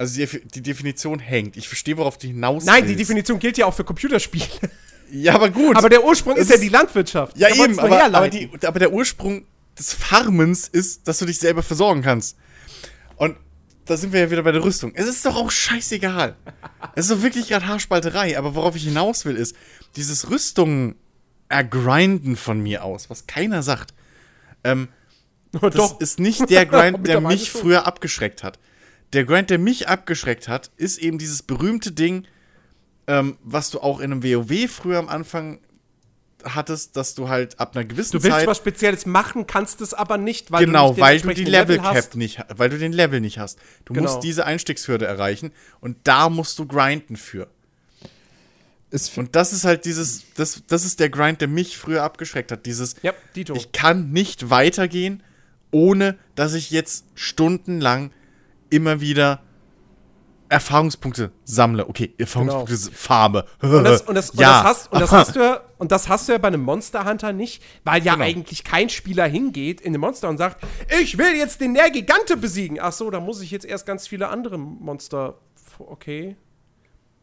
Also 0.00 0.16
die, 0.16 0.40
die 0.48 0.62
Definition 0.62 1.18
hängt. 1.18 1.58
Ich 1.58 1.68
verstehe, 1.68 1.94
worauf 1.98 2.16
du 2.16 2.26
hinaus 2.26 2.64
Nein, 2.64 2.86
die. 2.86 2.96
Definition 2.96 3.38
gilt 3.38 3.58
ja 3.58 3.66
auch 3.66 3.74
für 3.74 3.84
Computerspiele. 3.84 4.46
Ja, 5.12 5.34
aber 5.34 5.50
gut. 5.50 5.74
Aber 5.74 5.88
der 5.88 6.04
Ursprung 6.04 6.36
Es 6.36 6.42
ist 6.42 6.48
ja 6.50 6.54
ist- 6.54 6.62
die 6.62 6.68
Landwirtschaft. 6.68 7.36
Ja, 7.36 7.48
Da 7.48 7.64
eben, 7.64 7.76
aber, 7.80 8.04
aber, 8.04 8.28
die, 8.28 8.48
aber 8.64 8.78
der 8.78 8.92
Ursprung 8.92 9.44
des 9.76 9.92
Farmens 9.92 10.68
ist, 10.68 11.08
dass 11.08 11.18
du 11.18 11.26
dich 11.26 11.38
selber 11.40 11.64
versorgen 11.64 12.00
kannst. 12.00 12.36
Und 13.16 13.36
da 13.86 13.96
sind 13.96 14.12
wir 14.12 14.20
ja 14.20 14.30
wieder 14.30 14.44
bei 14.44 14.52
der 14.52 14.62
Rüstung. 14.62 14.92
Es 14.94 15.08
ist 15.08 15.26
doch 15.26 15.34
auch 15.34 15.50
scheißegal. 15.50 16.36
Es 16.94 17.06
ist 17.06 17.10
doch 17.10 17.22
wirklich 17.22 17.48
gerade 17.48 17.66
Haarspalterei, 17.66 18.38
aber 18.38 18.54
worauf 18.54 18.76
ich 18.76 18.84
hinaus 18.84 19.24
will, 19.24 19.34
ist, 19.36 19.56
dieses 19.96 20.30
Rüstungen 20.30 20.94
ergrinden 21.48 22.36
von 22.36 22.60
mir 22.60 22.84
aus, 22.84 23.10
was 23.10 23.26
keiner 23.26 23.62
sagt. 23.64 23.92
Ähm, 24.62 24.88
das 25.60 25.74
Doch. 25.74 26.00
ist 26.00 26.20
nicht 26.20 26.48
der 26.50 26.66
Grind, 26.66 27.06
der 27.06 27.20
mich 27.20 27.50
früher 27.50 27.86
abgeschreckt 27.86 28.44
hat. 28.44 28.60
Der 29.12 29.24
Grind, 29.24 29.50
der 29.50 29.58
mich 29.58 29.88
abgeschreckt 29.88 30.48
hat, 30.48 30.70
ist 30.76 30.98
eben 30.98 31.18
dieses 31.18 31.42
berühmte 31.42 31.92
Ding, 31.92 32.26
ähm, 33.06 33.38
was 33.42 33.70
du 33.70 33.80
auch 33.80 33.98
in 34.00 34.12
einem 34.12 34.22
WoW 34.22 34.70
früher 34.70 34.98
am 34.98 35.08
Anfang 35.08 35.58
hattest, 36.44 36.96
dass 36.96 37.14
du 37.14 37.28
halt 37.28 37.58
ab 37.60 37.74
einer 37.76 37.84
gewissen 37.84 38.12
Du 38.16 38.22
willst 38.22 38.34
Zeit 38.38 38.46
was 38.46 38.56
Spezielles 38.56 39.04
machen, 39.04 39.46
kannst 39.46 39.80
es 39.80 39.92
aber 39.92 40.16
nicht, 40.16 40.50
weil 40.50 40.64
genau, 40.64 40.94
du 40.94 41.00
nicht 41.04 41.24
den 41.24 41.28
weil 41.28 41.34
du 41.34 41.34
die 41.34 41.44
Level 41.44 41.76
Level 41.76 41.78
Cap 41.78 41.96
hast. 41.96 42.16
nicht, 42.16 42.40
weil 42.54 42.70
du 42.70 42.78
den 42.78 42.92
Level 42.92 43.20
nicht 43.20 43.38
hast. 43.38 43.58
Du 43.84 43.92
Genau. 43.92 44.08
musst 44.10 44.22
diese 44.24 44.46
Einstiegshürde 44.46 45.06
erreichen 45.06 45.52
und 45.80 45.98
da 46.04 46.30
musst 46.30 46.58
du 46.58 46.66
grinden 46.66 47.16
für. 47.16 47.48
Ist 48.90 49.10
für, 49.10 49.20
Und 49.20 49.36
das 49.36 49.52
ist 49.52 49.64
halt 49.64 49.84
dieses, 49.84 50.24
das, 50.34 50.62
das 50.66 50.84
ist 50.84 50.98
der 50.98 51.10
Grind, 51.10 51.40
der 51.40 51.48
mich 51.48 51.76
früher 51.76 52.02
abgeschreckt 52.02 52.50
hat. 52.52 52.64
Dieses, 52.66 52.96
Ja, 53.02 53.12
Dito. 53.36 53.54
ich 53.54 53.72
kann 53.72 54.10
nicht 54.10 54.50
weitergehen, 54.50 55.22
ohne 55.70 56.16
dass 56.34 56.54
ich 56.54 56.70
jetzt 56.70 57.04
stundenlang 57.14 58.12
immer 58.70 59.00
wieder 59.00 59.40
Erfahrungspunkte 60.48 61.30
sammle. 61.44 61.88
Okay, 61.88 62.12
Erfahrungspunkte 62.18 62.74
Genau. 62.76 62.90
Farbe. 62.96 63.46
Und 63.62 63.84
das, 63.84 64.02
und, 64.02 64.14
das, 64.16 64.30
und, 64.30 64.40
ja, 64.40 64.62
das 64.62 64.64
hast, 64.64 64.92
und, 64.92 65.00
das 65.00 65.10
aber- 65.10 65.18
hast 65.20 65.36
du 65.36 65.40
ja, 65.40 65.60
und 65.78 65.92
das 65.92 66.08
hast 66.08 66.28
du 66.28 66.32
ja 66.32 66.38
bei 66.38 66.48
einem 66.48 66.62
Monster 66.62 67.04
Hunter 67.04 67.32
nicht, 67.32 67.62
weil 67.84 68.02
ja 68.02 68.14
Genau. 68.14 68.24
eigentlich 68.24 68.64
kein 68.64 68.88
Spieler 68.88 69.26
hingeht 69.26 69.80
in 69.80 69.92
den 69.92 70.00
Monster 70.00 70.28
und 70.28 70.38
sagt, 70.38 70.64
ich 71.00 71.18
will 71.18 71.36
jetzt 71.36 71.60
den 71.60 71.72
Nergigante 71.72 72.36
besiegen. 72.36 72.78
Ach 72.80 72.92
so, 72.92 73.10
da 73.10 73.20
muss 73.20 73.40
ich 73.40 73.52
jetzt 73.52 73.64
erst 73.64 73.86
ganz 73.86 74.08
viele 74.08 74.28
andere 74.28 74.58
Monster. 74.58 75.38
Okay. 75.78 76.36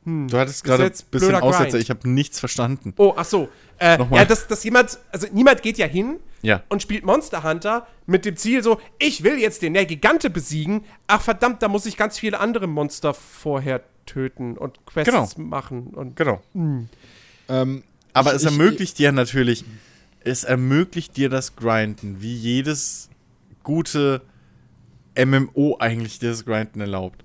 Du 0.07 0.37
hattest 0.37 0.63
gerade 0.63 0.83
ein 0.83 0.87
jetzt 0.89 1.11
bisschen 1.11 1.35
Aussetzer, 1.35 1.71
Grind. 1.71 1.83
ich 1.83 1.89
habe 1.89 2.09
nichts 2.09 2.39
verstanden. 2.39 2.93
Oh, 2.97 3.13
ach 3.17 3.25
so. 3.25 3.49
Äh, 3.77 3.97
Nochmal. 3.97 4.19
ja, 4.21 4.25
dass, 4.25 4.47
dass 4.47 4.63
jemand, 4.63 4.97
also 5.11 5.27
niemand 5.33 5.61
geht 5.61 5.77
ja 5.77 5.85
hin 5.85 6.19
Ja. 6.41 6.63
und 6.69 6.81
spielt 6.81 7.05
Monster 7.05 7.43
Hunter 7.43 7.85
mit 8.05 8.23
dem 8.23 8.37
Ziel 8.37 8.63
so, 8.63 8.79
ich 8.99 9.23
will 9.23 9.37
jetzt 9.37 9.61
den 9.61 9.73
Nergigante 9.73 10.29
besiegen. 10.29 10.85
Ach 11.07 11.21
verdammt, 11.21 11.61
da 11.61 11.67
muss 11.67 11.85
ich 11.85 11.97
ganz 11.97 12.17
viele 12.17 12.39
andere 12.39 12.67
Monster 12.67 13.13
vorher 13.13 13.81
töten 14.05 14.57
und 14.57 14.85
Quests 14.85 15.35
Genau. 15.35 15.49
machen 15.49 15.87
und 15.87 16.15
Genau. 16.15 16.41
ähm, 17.49 17.83
Aber 18.13 18.29
ich- 18.31 18.37
es 18.37 18.43
ich- 18.43 18.47
ermöglicht 18.51 18.97
dir 18.99 19.11
natürlich, 19.11 19.65
es 20.23 20.43
ermöglicht 20.45 21.17
dir 21.17 21.29
das 21.29 21.55
Grinden, 21.57 22.21
wie 22.21 22.33
jedes 22.33 23.09
gute 23.63 24.21
MMO 25.15 25.75
eigentlich 25.79 26.19
dir 26.19 26.29
das 26.29 26.45
Grinden 26.45 26.79
erlaubt. 26.79 27.23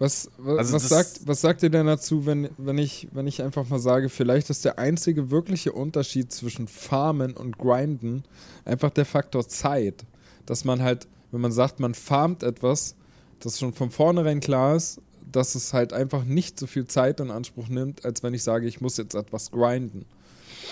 Was, 0.00 0.30
wa- 0.38 0.56
Also 0.56 0.72
was, 0.72 0.82
das- 0.82 0.88
sagt, 0.88 1.20
was 1.26 1.40
sagt 1.42 1.62
ihr 1.62 1.70
denn 1.70 1.86
dazu, 1.86 2.24
wenn, 2.26 2.48
wenn, 2.58 2.78
ich, 2.78 3.06
wenn 3.12 3.26
ich 3.26 3.42
einfach 3.42 3.68
mal 3.68 3.78
sage, 3.78 4.08
vielleicht 4.08 4.48
ist 4.50 4.64
der 4.64 4.78
einzige 4.78 5.30
wirkliche 5.30 5.72
Unterschied 5.72 6.32
zwischen 6.32 6.66
Farmen 6.66 7.34
und 7.36 7.58
Grinden 7.58 8.24
einfach 8.64 8.90
der 8.90 9.04
Faktor 9.04 9.46
Zeit. 9.46 10.04
Dass 10.46 10.64
man 10.64 10.82
halt, 10.82 11.06
wenn 11.30 11.42
man 11.42 11.52
sagt, 11.52 11.78
man 11.80 11.94
farmt 11.94 12.42
etwas, 12.42 12.96
dass 13.40 13.58
schon 13.58 13.72
von 13.74 13.90
vornherein 13.90 14.40
klar 14.40 14.74
ist, 14.74 15.00
dass 15.30 15.54
es 15.54 15.72
halt 15.74 15.92
einfach 15.92 16.24
nicht 16.24 16.58
so 16.58 16.66
viel 16.66 16.86
Zeit 16.86 17.20
in 17.20 17.30
Anspruch 17.30 17.68
nimmt, 17.68 18.04
als 18.04 18.22
wenn 18.22 18.32
ich 18.34 18.42
sage, 18.42 18.66
ich 18.66 18.80
muss 18.80 18.96
jetzt 18.96 19.14
etwas 19.14 19.50
grinden. 19.50 20.06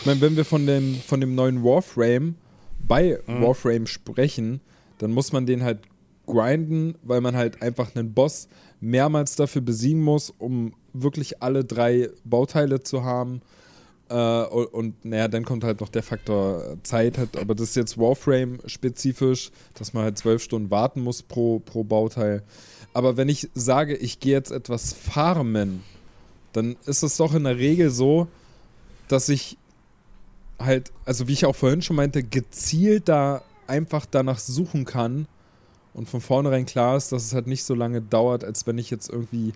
Ich 0.00 0.06
meine, 0.06 0.20
wenn 0.22 0.36
wir 0.36 0.44
von, 0.46 0.66
den, 0.66 0.96
von 1.06 1.20
dem 1.20 1.34
neuen 1.34 1.62
Warframe 1.62 2.34
bei 2.80 3.20
Warframe 3.26 3.86
sprechen, 3.86 4.60
dann 4.98 5.12
muss 5.12 5.32
man 5.32 5.44
den 5.46 5.62
halt 5.62 5.80
grinden, 6.26 6.94
weil 7.02 7.20
man 7.20 7.36
halt 7.36 7.62
einfach 7.62 7.94
einen 7.94 8.14
Boss 8.14 8.48
mehrmals 8.80 9.36
dafür 9.36 9.62
besiegen 9.62 10.02
muss, 10.02 10.32
um 10.38 10.74
wirklich 10.92 11.42
alle 11.42 11.64
drei 11.64 12.10
Bauteile 12.24 12.82
zu 12.82 13.04
haben. 13.04 13.42
Äh, 14.08 14.14
und, 14.44 15.04
naja, 15.04 15.28
dann 15.28 15.44
kommt 15.44 15.64
halt 15.64 15.80
noch 15.80 15.88
der 15.88 16.02
Faktor 16.02 16.76
Zeit, 16.82 17.18
halt, 17.18 17.36
aber 17.36 17.54
das 17.54 17.70
ist 17.70 17.76
jetzt 17.76 17.98
Warframe-spezifisch, 17.98 19.50
dass 19.74 19.92
man 19.92 20.04
halt 20.04 20.18
zwölf 20.18 20.42
Stunden 20.42 20.70
warten 20.70 21.02
muss 21.02 21.22
pro, 21.22 21.58
pro 21.58 21.84
Bauteil. 21.84 22.42
Aber 22.94 23.16
wenn 23.16 23.28
ich 23.28 23.50
sage, 23.54 23.94
ich 23.96 24.20
gehe 24.20 24.32
jetzt 24.32 24.50
etwas 24.50 24.92
farmen, 24.92 25.82
dann 26.52 26.76
ist 26.86 27.02
es 27.02 27.16
doch 27.18 27.34
in 27.34 27.44
der 27.44 27.58
Regel 27.58 27.90
so, 27.90 28.28
dass 29.08 29.28
ich 29.28 29.58
halt, 30.58 30.90
also 31.04 31.28
wie 31.28 31.32
ich 31.32 31.46
auch 31.46 31.54
vorhin 31.54 31.82
schon 31.82 31.96
meinte, 31.96 32.22
gezielt 32.22 33.08
da 33.08 33.42
einfach 33.66 34.06
danach 34.06 34.38
suchen 34.38 34.84
kann 34.84 35.28
und 35.98 36.08
von 36.08 36.20
vornherein 36.20 36.64
klar 36.64 36.96
ist, 36.96 37.12
dass 37.12 37.24
es 37.24 37.34
halt 37.34 37.46
nicht 37.46 37.64
so 37.64 37.74
lange 37.74 38.00
dauert, 38.00 38.44
als 38.44 38.66
wenn 38.66 38.78
ich 38.78 38.88
jetzt 38.88 39.10
irgendwie 39.10 39.52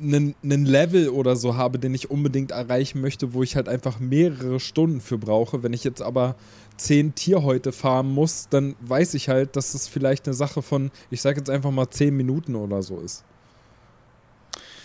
einen 0.00 0.34
Level 0.66 1.08
oder 1.08 1.36
so 1.36 1.56
habe, 1.56 1.78
den 1.78 1.94
ich 1.94 2.10
unbedingt 2.10 2.52
erreichen 2.52 3.00
möchte, 3.00 3.32
wo 3.34 3.42
ich 3.42 3.56
halt 3.56 3.68
einfach 3.68 3.98
mehrere 3.98 4.60
Stunden 4.60 5.00
für 5.00 5.18
brauche. 5.18 5.62
Wenn 5.62 5.72
ich 5.72 5.84
jetzt 5.84 6.00
aber 6.00 6.36
zehn 6.76 7.14
Tierhäute 7.14 7.72
farmen 7.72 8.12
muss, 8.12 8.48
dann 8.50 8.76
weiß 8.80 9.14
ich 9.14 9.28
halt, 9.28 9.56
dass 9.56 9.74
es 9.74 9.88
vielleicht 9.88 10.26
eine 10.26 10.34
Sache 10.34 10.62
von, 10.62 10.90
ich 11.10 11.22
sage 11.22 11.38
jetzt 11.38 11.50
einfach 11.50 11.70
mal 11.70 11.90
zehn 11.90 12.16
Minuten 12.16 12.54
oder 12.54 12.82
so 12.82 12.98
ist. 13.00 13.24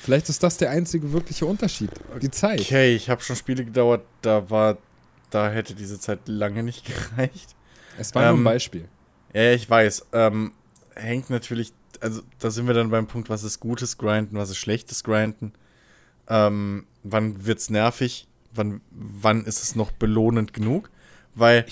Vielleicht 0.02 0.30
ist 0.30 0.41
das 0.41 0.58
der 0.58 0.70
einzige 0.72 1.12
wirkliche 1.12 1.45
Unterschied. 1.45 1.91
Die 2.22 2.32
Zeit. 2.32 2.62
Okay, 2.62 2.95
ich 2.95 3.10
habe 3.10 3.22
schon 3.22 3.36
Spiele 3.36 3.66
gedauert, 3.66 4.04
da 4.22 4.50
war, 4.50 4.78
da 5.30 5.50
hätte 5.50 5.76
diese 5.76 6.00
Zeit 6.00 6.20
lange 6.28 6.64
nicht 6.64 6.86
gereicht. 7.16 7.56
Es 7.98 8.14
war 8.16 8.24
nur 8.24 8.32
ein 8.32 8.38
Ähm, 8.38 8.43
Beispiel. 8.43 8.88
Ja, 9.34 9.51
ich 9.51 9.69
weiß. 9.69 10.07
Ähm, 10.13 10.53
hängt 10.95 11.30
natürlich, 11.30 11.73
also 11.99 12.21
da 12.39 12.51
sind 12.51 12.67
wir 12.67 12.73
dann 12.73 12.89
beim 12.89 13.07
Punkt, 13.07 13.30
was 13.30 13.43
ist 13.43 13.59
gutes 13.59 13.97
Grinden, 13.97 14.38
was 14.38 14.49
ist 14.49 14.57
schlechtes 14.57 15.03
Grinden. 15.03 15.53
Ähm, 16.28 16.86
wann 17.03 17.45
wird's 17.45 17.69
nervig? 17.69 18.28
wann, 18.57 18.82
wann 18.91 19.45
ist 19.45 19.63
es 19.63 19.75
noch 19.75 19.91
belohnend 19.91 20.53
genug? 20.53 20.89
Weil 21.36 21.65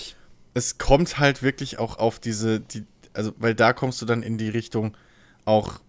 es 0.54 0.78
kommt 0.78 1.18
halt 1.18 1.42
wirklich 1.42 1.78
auch 1.78 1.98
auf 1.98 2.18
diese, 2.18 2.60
die, 2.60 2.84
also, 3.12 3.32
weil 3.38 3.54
da 3.54 3.72
kommst 3.72 4.00
du 4.00 4.06
dann 4.06 4.22
in 4.22 4.38
die 4.38 4.48
Richtung 4.48 4.96
auch, 5.44 5.80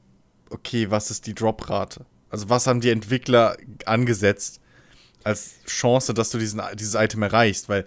okay, 0.50 0.90
was 0.92 1.12
ist 1.12 1.28
die 1.28 1.36
Droprate? 1.36 2.06
Also, 2.30 2.50
was 2.50 2.68
haben 2.68 2.82
die 2.82 2.90
Entwickler 2.90 3.56
angesetzt 3.86 4.60
als 5.24 5.56
Chance, 5.66 6.14
dass 6.14 6.32
du 6.32 6.38
diesen, 6.38 6.62
dieses 6.76 6.96
Item 6.96 7.24
erreichst? 7.24 7.70
Weil, 7.70 7.86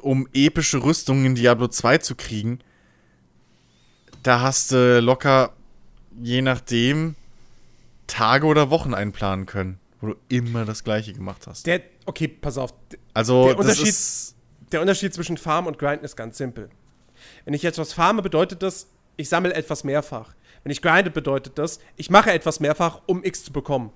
um 0.00 0.28
epische 0.32 0.82
Rüstungen 0.82 1.24
in 1.26 1.34
Diablo 1.34 1.68
2 1.68 1.98
zu 1.98 2.14
kriegen, 2.14 2.60
da 4.22 4.40
hast 4.40 4.72
du 4.72 5.00
locker, 5.00 5.52
je 6.20 6.42
nachdem, 6.42 7.16
Tage 8.06 8.46
oder 8.46 8.70
Wochen 8.70 8.94
einplanen 8.94 9.46
können, 9.46 9.78
wo 10.00 10.08
du 10.08 10.16
immer 10.28 10.64
das 10.64 10.84
Gleiche 10.84 11.12
gemacht 11.12 11.46
hast. 11.46 11.66
Der, 11.66 11.82
okay, 12.06 12.28
pass 12.28 12.58
auf. 12.58 12.74
also, 13.14 13.46
der 13.46 13.58
Unterschied- 13.58 13.88
ist. 13.88 14.36
Der 14.70 14.80
Unterschied 14.80 15.12
zwischen 15.12 15.36
Farm 15.36 15.66
und 15.66 15.78
Grinden 15.78 16.04
ist 16.04 16.16
ganz 16.16 16.38
simpel. 16.38 16.70
Wenn 17.44 17.52
ich 17.54 17.64
etwas 17.64 17.92
farme, 17.92 18.22
bedeutet 18.22 18.62
das, 18.62 18.88
ich 19.16 19.28
sammle 19.28 19.52
etwas 19.54 19.84
mehrfach. 19.84 20.34
Wenn 20.62 20.72
ich 20.72 20.80
grinde, 20.80 21.10
bedeutet 21.10 21.58
das, 21.58 21.78
ich 21.96 22.08
mache 22.08 22.32
etwas 22.32 22.60
mehrfach, 22.60 23.02
um 23.06 23.22
X 23.24 23.44
zu 23.44 23.52
bekommen. 23.52 23.90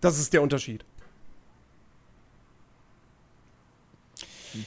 Das 0.00 0.18
ist 0.18 0.32
der 0.32 0.42
Unterschied. 0.42 0.84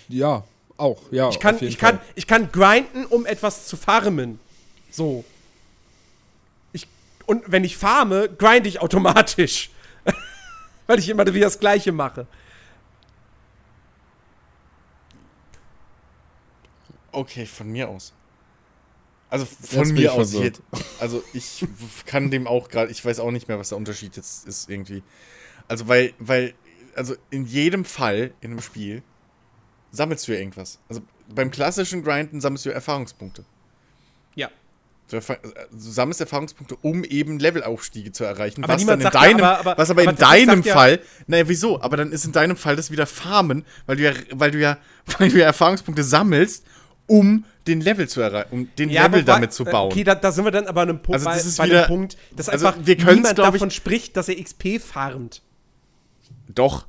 Ja, 0.08 0.44
auch, 0.78 1.02
ja. 1.12 1.30
Ich 1.30 1.40
kann, 1.40 1.56
auf 1.56 1.62
jeden 1.62 1.74
ich 1.74 1.78
kann, 1.78 1.98
Fall. 1.98 2.08
ich 2.16 2.28
kann 2.28 2.52
grinden, 2.52 3.06
um 3.06 3.26
etwas 3.26 3.68
zu 3.68 3.78
farmen. 3.78 4.40
So. 4.90 5.26
Ich, 6.74 6.88
und 7.26 7.44
wenn 7.48 7.64
ich 7.64 7.78
farme, 7.78 8.30
grinde 8.30 8.70
ich 8.70 8.82
automatisch. 8.82 9.72
Weil 10.88 11.00
ich 11.00 11.10
immer 11.10 11.26
wieder 11.34 11.46
das 11.46 11.60
Gleiche 11.60 11.92
mache. 11.92 12.28
Okay, 17.12 17.46
von 17.46 17.70
mir 17.70 17.90
aus. 17.90 18.14
Also 19.30 19.46
von 19.46 19.92
mir 19.92 20.06
ich 20.06 20.10
aus. 20.10 20.34
Jetzt, 20.34 20.62
also 21.00 21.24
ich 21.34 21.66
kann 22.06 22.32
dem 22.32 22.48
auch 22.48 22.70
gerade, 22.70 22.92
ich 22.92 23.04
weiß 23.04 23.20
auch 23.20 23.32
nicht 23.32 23.48
mehr, 23.48 23.60
was 23.60 23.70
der 23.70 23.78
Unterschied 23.78 24.16
jetzt 24.16 24.48
ist 24.48 24.70
irgendwie. 24.70 25.04
Also 25.68 25.88
weil, 25.88 26.14
weil, 26.18 26.54
also 26.96 27.16
in 27.30 27.46
jedem 27.46 27.86
Fall 27.86 28.34
in 28.42 28.52
einem 28.52 28.62
Spiel 28.62 29.04
sammelst 29.92 30.28
du 30.28 30.34
ja 30.34 30.40
irgendwas. 30.40 30.80
Also 30.90 31.02
beim 31.34 31.52
klassischen 31.52 32.04
Grinden 32.04 32.42
sammelst 32.42 32.66
du 32.66 32.70
ja 32.70 32.76
Erfahrungspunkte. 32.76 33.44
Ja. 34.36 34.50
Du, 35.10 35.18
erfa- 35.18 35.34
äh, 35.44 35.66
du 35.72 35.78
sammelst 35.80 36.22
Erfahrungspunkte, 36.22 36.76
um 36.82 37.04
eben 37.04 37.40
Levelaufstiege 37.40 38.12
zu 38.12 38.24
erreichen. 38.24 38.64
Aber 38.64 38.74
was 38.76 38.86
dann 38.86 39.00
in 39.00 39.04
sagt 39.04 39.16
ja, 39.16 39.22
deinem, 39.22 39.44
aber- 39.44 39.60
aber- 39.60 39.78
was 39.78 39.90
aber, 39.90 40.02
aber 40.04 40.12
in 40.12 40.18
deinem 40.18 40.56
sagt 40.58 40.66
ja- 40.68 40.74
Fall, 40.76 41.00
naja, 41.28 41.48
wieso? 41.48 41.82
Aber 41.82 41.98
dann 41.98 42.12
ist 42.12 42.26
in 42.26 42.32
deinem 42.32 42.56
Fall 42.56 42.76
das 42.76 42.92
wieder 42.92 43.08
Farmen, 43.08 43.66
weil 43.88 43.96
du 43.98 44.04
ja, 44.04 44.14
weil 44.32 44.52
du 44.52 44.60
ja, 44.60 44.78
weil 45.18 45.30
du 45.30 45.38
ja 45.40 45.46
Erfahrungspunkte 45.46 46.04
sammelst, 46.04 46.64
um 47.08 47.44
den 47.66 47.82
Level 47.82 48.08
zu 48.08 48.22
erreichen, 48.22 48.48
um 48.52 48.70
den 48.78 48.90
Level 48.90 49.22
wobei- 49.22 49.22
damit 49.24 49.54
zu 49.54 49.66
bauen. 49.66 49.92
Okay, 49.92 50.04
da, 50.04 50.14
da 50.16 50.32
sind 50.32 50.46
wir 50.46 50.52
dann 50.52 50.68
aber 50.68 50.82
an 50.82 50.90
einem 50.90 51.02
Punkt, 51.02 51.16
Also 51.16 51.30
das 51.30 51.46
ist 51.46 51.58
bei 51.58 51.66
wieder- 51.66 51.88
Punkt, 51.88 52.18
dass 52.36 52.48
also 52.50 52.68
einfach 52.68 52.80
wir 52.86 52.96
niemand 52.98 53.36
glaub 53.36 53.48
ich- 53.48 53.54
davon 53.54 53.72
spricht, 53.72 54.16
dass 54.16 54.30
er 54.30 54.36
XP 54.40 54.78
farmt. 54.80 55.42
Doch. 56.48 56.86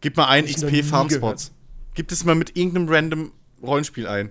Gib 0.00 0.16
mal 0.16 0.26
ein 0.28 0.44
Hab 0.44 0.50
ich 0.50 0.56
noch 0.58 0.70
XP 0.70 0.82
Farmspots. 0.84 1.52
Gib 1.98 2.12
es 2.12 2.24
mal 2.24 2.36
mit 2.36 2.56
irgendeinem 2.56 2.88
random 2.88 3.32
Rollenspiel 3.60 4.06
ein. 4.06 4.30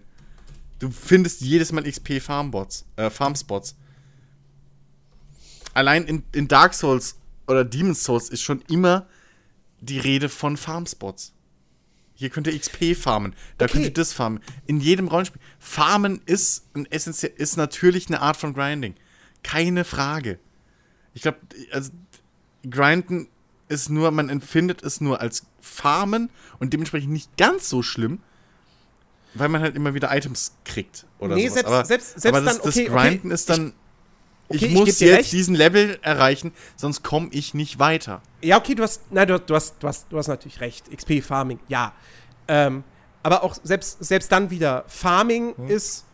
Du 0.79 0.89
findest 0.89 1.41
jedes 1.41 1.73
Mal 1.73 1.83
XP 1.83 2.21
Farmbots, 2.21 2.85
äh, 2.95 3.09
Farmspots. 3.09 3.75
Allein 5.73 6.05
in, 6.05 6.23
in 6.31 6.47
Dark 6.47 6.73
Souls 6.73 7.17
oder 7.45 7.65
Demon's 7.65 8.05
Souls 8.05 8.29
ist 8.29 8.41
schon 8.41 8.61
immer 8.69 9.05
die 9.81 9.99
Rede 9.99 10.29
von 10.29 10.55
Farmspots. 10.55 11.33
Hier 12.15 12.29
könnt 12.29 12.47
ihr 12.47 12.57
XP 12.57 12.95
farmen, 12.95 13.35
da 13.57 13.65
Okay. 13.65 13.73
könnt 13.73 13.83
ihr 13.83 13.91
das 13.91 14.13
farmen. 14.13 14.41
In 14.65 14.79
jedem 14.79 15.09
Rollenspiel. 15.09 15.41
Farmen 15.59 16.21
ist, 16.25 16.73
ein 16.73 16.89
essenziell, 16.89 17.33
ist 17.35 17.57
natürlich 17.57 18.07
eine 18.07 18.21
Art 18.21 18.37
von 18.37 18.53
Grinding. 18.53 18.95
Keine 19.43 19.83
Frage. 19.83 20.39
Ich 21.13 21.21
glaube, 21.21 21.39
also 21.73 21.91
Grinden 22.69 23.27
ist 23.67 23.89
nur, 23.89 24.11
man 24.11 24.29
empfindet 24.29 24.83
es 24.83 25.01
nur 25.01 25.19
als 25.19 25.45
Farmen 25.67 26.29
und 26.59 26.73
dementsprechend 26.73 27.11
nicht 27.11 27.35
ganz 27.37 27.69
so 27.69 27.83
schlimm, 27.83 28.19
weil 29.33 29.49
man 29.49 29.61
halt 29.61 29.75
immer 29.75 29.93
wieder 29.93 30.15
Items 30.15 30.55
kriegt 30.65 31.05
oder 31.19 31.35
Nee, 31.35 31.49
sowas. 31.49 31.53
selbst- 31.53 31.67
aber 31.67 31.85
selbst- 31.85 32.19
selbst 32.21 32.25
aber 32.37 32.41
das, 32.45 32.53
dann, 32.57 32.61
okay, 32.61 32.85
das 32.85 32.91
okay, 32.93 33.09
Grinden 33.09 33.31
ist 33.31 33.49
dann, 33.49 33.67
okay, 34.49 34.55
ich 34.57 34.63
ich 34.63 34.71
muss 34.73 34.97
dir 34.97 35.07
jetzt 35.09 35.17
recht. 35.19 35.31
diesen 35.33 35.53
Level 35.55 35.99
erreichen, 36.01 36.53
sonst 36.75 37.03
komme 37.03 37.27
ich 37.31 37.53
nicht 37.53 37.77
weiter. 37.79 38.21
Ja, 38.41 38.57
okay, 38.57 38.73
du 38.75 38.83
hast, 38.83 39.11
nein, 39.11 39.27
du, 39.27 39.39
du, 39.39 39.53
hast, 39.55 39.75
du, 39.81 39.87
hast, 39.87 40.07
du 40.09 40.17
hast 40.17 40.27
natürlich 40.27 40.59
recht. 40.61 40.89
XP-Farming, 40.91 41.59
ja. 41.67 41.93
Ähm, 42.47 42.83
aber 43.23 43.43
auch 43.43 43.55
selbst, 43.61 44.03
selbst 44.03 44.31
dann 44.31 44.49
wieder, 44.49 44.85
Farming 44.87 45.55
Hm. 45.57 45.67
ist 45.67 46.05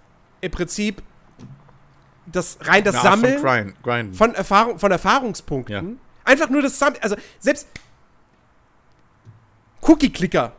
im 0.41 0.51
Prinzip 0.51 1.01
das 2.26 2.58
rein 2.62 2.84
das 2.84 3.01
Sammeln 3.01 3.39
Von 3.39 3.74
grind, 3.84 4.16
von, 4.16 4.34
Erfahrung, 4.34 4.80
von 4.80 4.91
Erfahrungspunkten. 4.91 5.89
Ja. 5.89 5.95
Einfach 6.26 6.49
nur 6.49 6.62
das 6.62 6.80
Sammeln. 6.80 7.01
Also 7.04 7.16
selbst 7.39 7.68
Cookie-Clicker. 9.84 10.53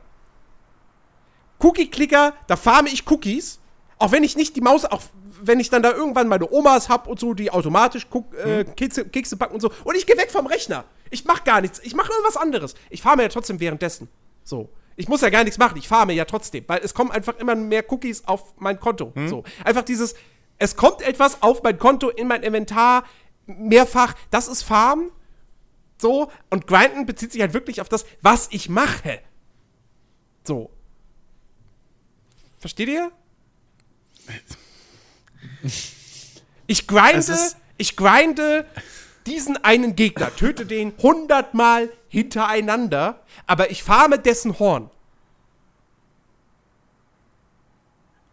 Cookie-Clicker, 1.59 2.35
da 2.47 2.57
farme 2.57 2.89
ich 2.91 3.09
Cookies. 3.11 3.61
Auch 3.99 4.13
wenn 4.13 4.25
ich 4.25 4.37
nicht 4.37 4.57
die 4.57 4.61
Maus, 4.61 4.85
auch 4.85 5.03
wenn 5.41 5.61
ich 5.61 5.71
dann 5.71 5.83
da 5.83 5.93
irgendwann 5.93 6.29
meine 6.29 6.51
Omas 6.51 6.89
hab 6.89 7.07
und 7.07 7.21
so, 7.21 7.35
die 7.35 7.51
automatisch 7.51 8.07
Cook, 8.11 8.35
äh, 8.35 8.65
Kekse, 8.65 9.09
Kekse 9.09 9.37
backen 9.37 9.55
und 9.55 9.61
so. 9.61 9.71
Und 9.85 9.97
ich 9.97 10.07
gehe 10.07 10.17
weg 10.17 10.31
vom 10.31 10.47
Rechner. 10.47 10.85
Ich 11.11 11.25
mach 11.25 11.45
gar 11.45 11.61
nichts. 11.61 11.81
Ich 11.85 11.95
mache 11.95 12.11
irgendwas 12.13 12.37
anderes. 12.37 12.75
Ich 12.91 13.03
farme 13.03 13.23
ja 13.23 13.29
trotzdem 13.29 13.61
währenddessen. 13.61 14.09
So. 14.43 14.69
Ich 14.97 15.09
muss 15.09 15.23
ja 15.23 15.31
gar 15.31 15.45
nichts 15.45 15.59
machen. 15.59 15.77
Ich 15.77 15.89
farme 15.89 16.13
ja 16.13 16.25
trotzdem. 16.25 16.65
Weil 16.67 16.81
es 16.83 16.95
kommen 16.95 17.11
einfach 17.11 17.37
immer 17.39 17.55
mehr 17.55 17.85
Cookies 17.91 18.27
auf 18.27 18.55
mein 18.59 18.81
Konto. 18.81 19.13
So. 19.27 19.45
Einfach 19.65 19.83
dieses, 19.83 20.15
es 20.59 20.77
kommt 20.77 21.03
etwas 21.03 21.43
auf 21.43 21.63
mein 21.63 21.79
Konto, 21.79 22.11
in 22.11 22.29
mein 22.29 22.43
Inventar, 22.43 23.05
mehrfach. 23.47 24.15
Das 24.31 24.49
ist 24.49 24.63
Farm. 24.63 25.11
So. 25.99 26.31
Und 26.51 26.67
Grinden 26.67 27.07
bezieht 27.07 27.33
sich 27.33 27.41
halt 27.41 27.55
wirklich 27.55 27.81
auf 27.81 27.89
das, 27.89 28.05
was 28.21 28.49
ich 28.51 28.69
mache. 28.69 29.21
So. 30.45 30.71
Versteht 32.59 32.89
ihr? 32.89 33.11
Ich 36.67 36.87
grinde, 36.87 37.37
ich 37.77 37.97
grinde 37.97 38.67
diesen 39.27 39.57
einen 39.65 39.97
Gegner, 39.97 40.35
töte 40.35 40.67
den 40.67 40.95
hundertmal 40.99 41.91
hintereinander, 42.09 43.23
aber 43.47 43.71
ich 43.71 43.83
farme 43.83 44.19
dessen 44.19 44.59
Horn. 44.59 44.91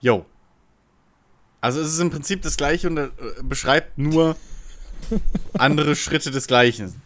Yo. 0.02 0.26
Also 1.62 1.80
es 1.80 1.94
ist 1.94 2.00
im 2.00 2.10
Prinzip 2.10 2.42
das 2.42 2.58
gleiche 2.58 2.88
und 2.88 2.98
äh, 2.98 3.10
beschreibt 3.44 3.98
nur 3.98 4.36
andere 5.58 5.96
Schritte 5.96 6.32
des 6.32 6.48
Gleichen. 6.48 7.01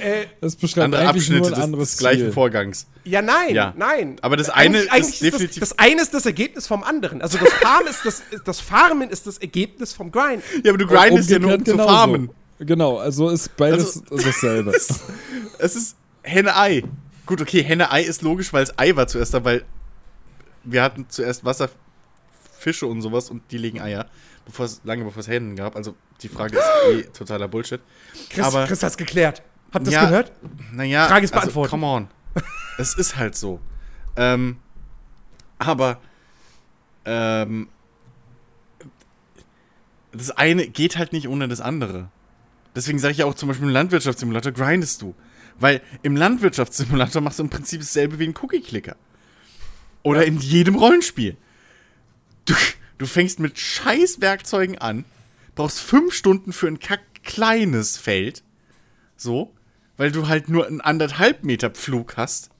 Äh, 0.00 0.26
Das 0.40 0.56
beschreibt 0.56 0.84
Andere 0.84 1.08
eigentlich 1.08 1.28
nur 1.28 1.38
Abschnitte 1.38 1.46
ein 1.48 1.54
des, 1.54 1.64
anderes 1.64 1.90
des 1.90 1.98
gleichen 1.98 2.18
Ziel. 2.24 2.32
Vorgangs. 2.32 2.86
ja, 3.04 3.20
nein, 3.22 3.54
Ja. 3.54 3.74
nein. 3.76 4.16
Aber 4.22 4.36
das 4.36 4.48
eine 4.50 4.78
ist 4.78 4.90
das, 4.92 5.18
definitiv- 5.18 5.60
Das, 5.60 5.78
eine 5.78 6.00
ist 6.02 6.14
das 6.14 6.24
Ergebnis 6.26 6.66
vom 6.66 6.82
anderen. 6.84 7.20
Also 7.22 7.38
das 7.38 7.52
Farmen 7.52 7.88
ist 7.88 8.04
das, 8.04 8.22
das 8.44 8.60
Farmen 8.60 9.10
ist 9.10 9.26
das 9.26 9.38
Ergebnis 9.38 9.92
vom 9.92 10.10
Grind. 10.12 10.42
Ja, 10.64 10.70
aber 10.70 10.78
du 10.78 10.86
grindest 10.86 11.30
ja 11.30 11.38
nur 11.38 11.54
um 11.54 11.64
zu 11.64 11.76
farmen. 11.76 12.30
Genau, 12.60 12.98
also 12.98 13.28
ist 13.30 13.56
beides 13.56 14.02
Also- 14.10 14.24
dasselbe. 14.24 14.70
Es 15.58 15.76
ist 15.76 15.96
Henne-Ei. 16.22 16.84
Gut, 17.26 17.40
okay, 17.40 17.62
Henne-Ei 17.64 18.02
ist 18.02 18.22
logisch, 18.22 18.52
weil 18.52 18.62
es 18.64 18.78
Ei 18.78 18.94
war 18.94 19.06
zuerst 19.08 19.34
da, 19.34 19.44
weil 19.44 19.64
wir 20.64 20.82
hatten 20.82 21.06
zuerst 21.08 21.44
Wasserfische 21.44 22.86
und 22.86 23.02
sowas 23.02 23.30
und 23.30 23.42
die 23.50 23.58
legen 23.58 23.80
Eier, 23.80 24.06
bevor 24.46 24.66
es, 24.66 24.80
lange 24.84 25.04
bevor 25.04 25.20
es 25.20 25.28
Hennen 25.28 25.56
gab. 25.56 25.74
Also 25.76 25.94
die 26.22 26.28
Frage 26.28 26.56
ist 26.58 26.64
eh 26.90 27.02
totaler 27.16 27.48
Bullshit. 27.48 27.80
Chris, 28.30 28.44
Aber- 28.44 28.66
Chris 28.66 28.82
hat's 28.82 28.96
geklärt. 28.96 29.42
Habt 29.72 29.86
ihr 29.86 29.92
Ja, 29.92 30.00
das 30.02 30.10
gehört? 30.10 30.32
Naja, 30.72 31.06
Frage 31.08 31.24
ist 31.24 31.32
also, 31.34 31.46
beantwortet. 31.46 31.70
come 31.70 31.86
on. 31.86 32.08
es 32.78 32.94
ist 32.94 33.16
halt 33.16 33.36
so. 33.36 33.60
Ähm, 34.16 34.56
aber 35.58 35.98
ähm, 37.04 37.68
das 40.12 40.30
eine 40.30 40.66
geht 40.68 40.98
halt 40.98 41.12
nicht 41.12 41.28
ohne 41.28 41.48
das 41.48 41.60
andere. 41.60 42.10
Deswegen 42.74 42.98
sage 42.98 43.12
ich 43.12 43.18
ja 43.18 43.26
auch 43.26 43.34
zum 43.34 43.48
Beispiel 43.48 43.66
im 43.66 43.72
Landwirtschaftssimulator 43.72 44.52
grindest 44.52 45.02
du. 45.02 45.14
Weil 45.58 45.82
im 46.02 46.16
Landwirtschaftssimulator 46.16 47.20
machst 47.22 47.38
du 47.38 47.44
im 47.44 47.50
Prinzip 47.50 47.80
dasselbe 47.80 48.18
wie 48.18 48.24
ein 48.26 48.34
Cookie-Clicker. 48.40 48.96
Oder 50.02 50.24
in 50.24 50.38
jedem 50.38 50.74
Rollenspiel. 50.74 51.36
Du, 52.46 52.54
du 52.98 53.06
fängst 53.06 53.38
mit 53.38 53.58
scheiß 53.58 54.20
Werkzeugen 54.20 54.78
an, 54.78 55.04
brauchst 55.54 55.80
fünf 55.80 56.14
Stunden 56.14 56.52
für 56.52 56.66
ein 56.66 56.78
kack 56.80 57.00
kleines 57.22 57.96
Feld. 57.98 58.42
So, 59.16 59.54
weil 60.02 60.10
du 60.10 60.26
halt 60.26 60.48
nur 60.48 60.66
einen 60.66 60.80
anderthalb 60.80 61.44
Meter 61.44 61.70
Pflug 61.70 62.16
hast. 62.16 62.50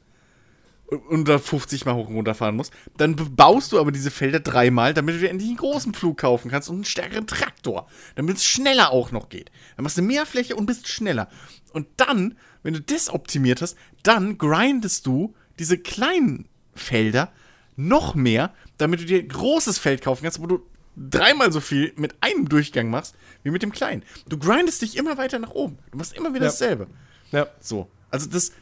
und 1.09 1.27
da 1.27 1.41
50 1.41 1.87
Mal 1.87 1.95
hoch 1.97 2.07
und 2.07 2.15
runter 2.15 2.35
fahren 2.37 2.55
musst. 2.55 2.73
Dann 2.99 3.17
baust 3.17 3.73
du 3.73 3.81
aber 3.81 3.91
diese 3.91 4.13
Felder 4.13 4.39
dreimal, 4.39 4.95
damit 4.95 5.17
du 5.17 5.19
dir 5.19 5.31
endlich 5.31 5.49
einen 5.49 5.57
großen 5.59 5.93
Flug 5.93 6.19
kaufen 6.19 6.53
kannst 6.53 6.69
und 6.69 6.77
einen 6.77 6.85
stärkeren 6.85 7.27
Traktor, 7.27 7.89
damit 8.15 8.37
es 8.37 8.45
schneller 8.45 8.93
auch 8.93 9.11
noch 9.11 9.29
geht. 9.29 9.51
Dann 9.75 9.83
machst 9.83 9.99
du 9.99 10.03
mehr 10.03 10.25
Fläche 10.25 10.55
und 10.55 10.67
bist 10.67 10.87
schneller. 10.87 11.29
Und 11.73 11.89
dann, 11.97 12.37
wenn 12.63 12.75
du 12.75 12.81
das 12.81 13.11
optimiert 13.11 13.61
hast, 13.61 13.77
dann 14.05 14.39
grindest 14.39 15.05
du 15.07 15.35
diese 15.59 15.79
kleinen 15.79 16.47
Felder 16.77 17.33
noch 17.75 18.15
mehr, 18.15 18.55
damit 18.77 19.01
du 19.01 19.05
dir 19.05 19.19
ein 19.19 19.27
großes 19.29 19.79
Feld 19.79 20.01
kaufen 20.03 20.23
kannst, 20.23 20.41
wo 20.41 20.47
du 20.47 20.61
dreimal 20.97 21.51
so 21.51 21.61
viel 21.61 21.93
mit 21.97 22.15
einem 22.21 22.49
Durchgang 22.49 22.89
machst, 22.89 23.17
wie 23.43 23.51
mit 23.51 23.63
dem 23.65 23.73
kleinen. 23.73 24.05
Du 24.29 24.39
grindest 24.39 24.83
dich 24.83 24.97
immer 24.97 25.17
weiter 25.19 25.41
nach 25.41 25.51
oben. 25.51 25.79
Du 25.91 25.99
machst 25.99 26.15
immer 26.15 26.35
wieder 26.35 26.45
Ja. 26.45 26.51
dasselbe. 26.53 26.87
Ja. 27.33 27.49
So. 27.61 27.89
Also 28.11 28.29
das. 28.29 28.53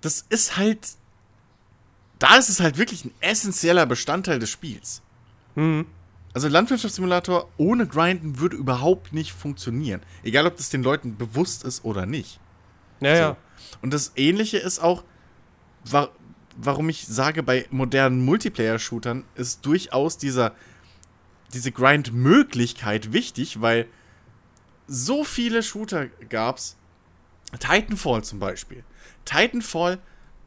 Das 0.00 0.24
ist 0.28 0.56
halt. 0.56 0.88
Da 2.18 2.36
ist 2.36 2.48
es 2.48 2.60
halt 2.60 2.76
wirklich 2.76 3.04
ein 3.04 3.14
essentieller 3.20 3.86
Bestandteil 3.86 4.38
des 4.38 4.50
Spiels. 4.50 5.00
Mhm. 5.54 5.86
Also 6.32 6.48
Landwirtschaftssimulator 6.48 7.48
ohne 7.56 7.86
Grinden 7.86 8.38
würde 8.38 8.56
überhaupt 8.56 9.12
nicht 9.12 9.32
funktionieren. 9.32 10.00
Egal, 10.22 10.46
ob 10.46 10.56
das 10.56 10.70
den 10.70 10.82
Leuten 10.82 11.16
bewusst 11.16 11.64
ist 11.64 11.84
oder 11.84 12.06
nicht. 12.06 12.38
Ja, 13.00 13.14
ja. 13.14 13.36
Und 13.82 13.92
das 13.92 14.12
Ähnliche 14.16 14.58
ist 14.58 14.78
auch, 14.78 15.02
wa 15.84 16.08
warum 16.56 16.88
ich 16.88 17.06
sage, 17.06 17.42
bei 17.42 17.66
modernen 17.70 18.24
Multiplayer-Shootern 18.24 19.24
ist 19.34 19.64
durchaus 19.64 20.18
dieser, 20.18 20.52
diese 21.54 21.72
Grind-Möglichkeit 21.72 23.12
wichtig, 23.12 23.62
weil 23.62 23.86
so 24.86 25.24
viele 25.24 25.62
Shooter 25.62 26.08
gab's. 26.28 26.76
Titanfall 27.58 28.22
zum 28.24 28.38
Beispiel. 28.38 28.84
Titanfall 29.24 29.98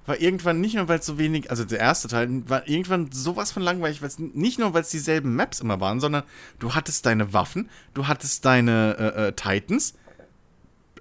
war 0.05 0.19
irgendwann 0.19 0.59
nicht 0.59 0.75
nur, 0.75 0.87
weil 0.87 0.99
es 0.99 1.05
so 1.05 1.17
wenig, 1.17 1.49
also 1.49 1.63
der 1.63 1.79
erste 1.79 2.07
Teil 2.07 2.49
war 2.49 2.67
irgendwann 2.67 3.11
sowas 3.11 3.51
von 3.51 3.63
langweilig, 3.63 4.01
weil 4.01 4.09
es 4.09 4.19
nicht 4.19 4.59
nur, 4.59 4.73
weil 4.73 4.81
es 4.81 4.89
dieselben 4.89 5.35
Maps 5.35 5.61
immer 5.61 5.79
waren, 5.79 5.99
sondern 5.99 6.23
du 6.59 6.75
hattest 6.75 7.05
deine 7.05 7.31
Waffen, 7.31 7.69
du 7.93 8.07
hattest 8.07 8.43
deine 8.43 8.97
äh, 8.97 9.27
äh, 9.27 9.31
Titans, 9.33 9.93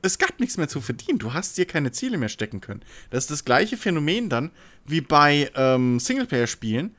es 0.03 0.19
gab 0.19 0.41
nichts 0.41 0.57
mehr 0.57 0.69
zu 0.69 0.81
verdienen. 0.81 1.21
Du 1.21 1.33
hast 1.33 1.57
dir 1.57 1.65
keine 1.65 1.93
Ziele 1.93 2.19
mehr 2.19 2.29
stecken 2.29 2.61
können. 2.61 2.83
Das 3.11 3.25
ist 3.25 3.31
das 3.31 3.45
gleiche 3.45 3.77
Phänomen 3.77 4.29
dann 4.29 4.51
wie 4.85 5.01
bei 5.01 5.51
ähm, 5.55 6.01
Singleplayer-Spielen. 6.01 6.95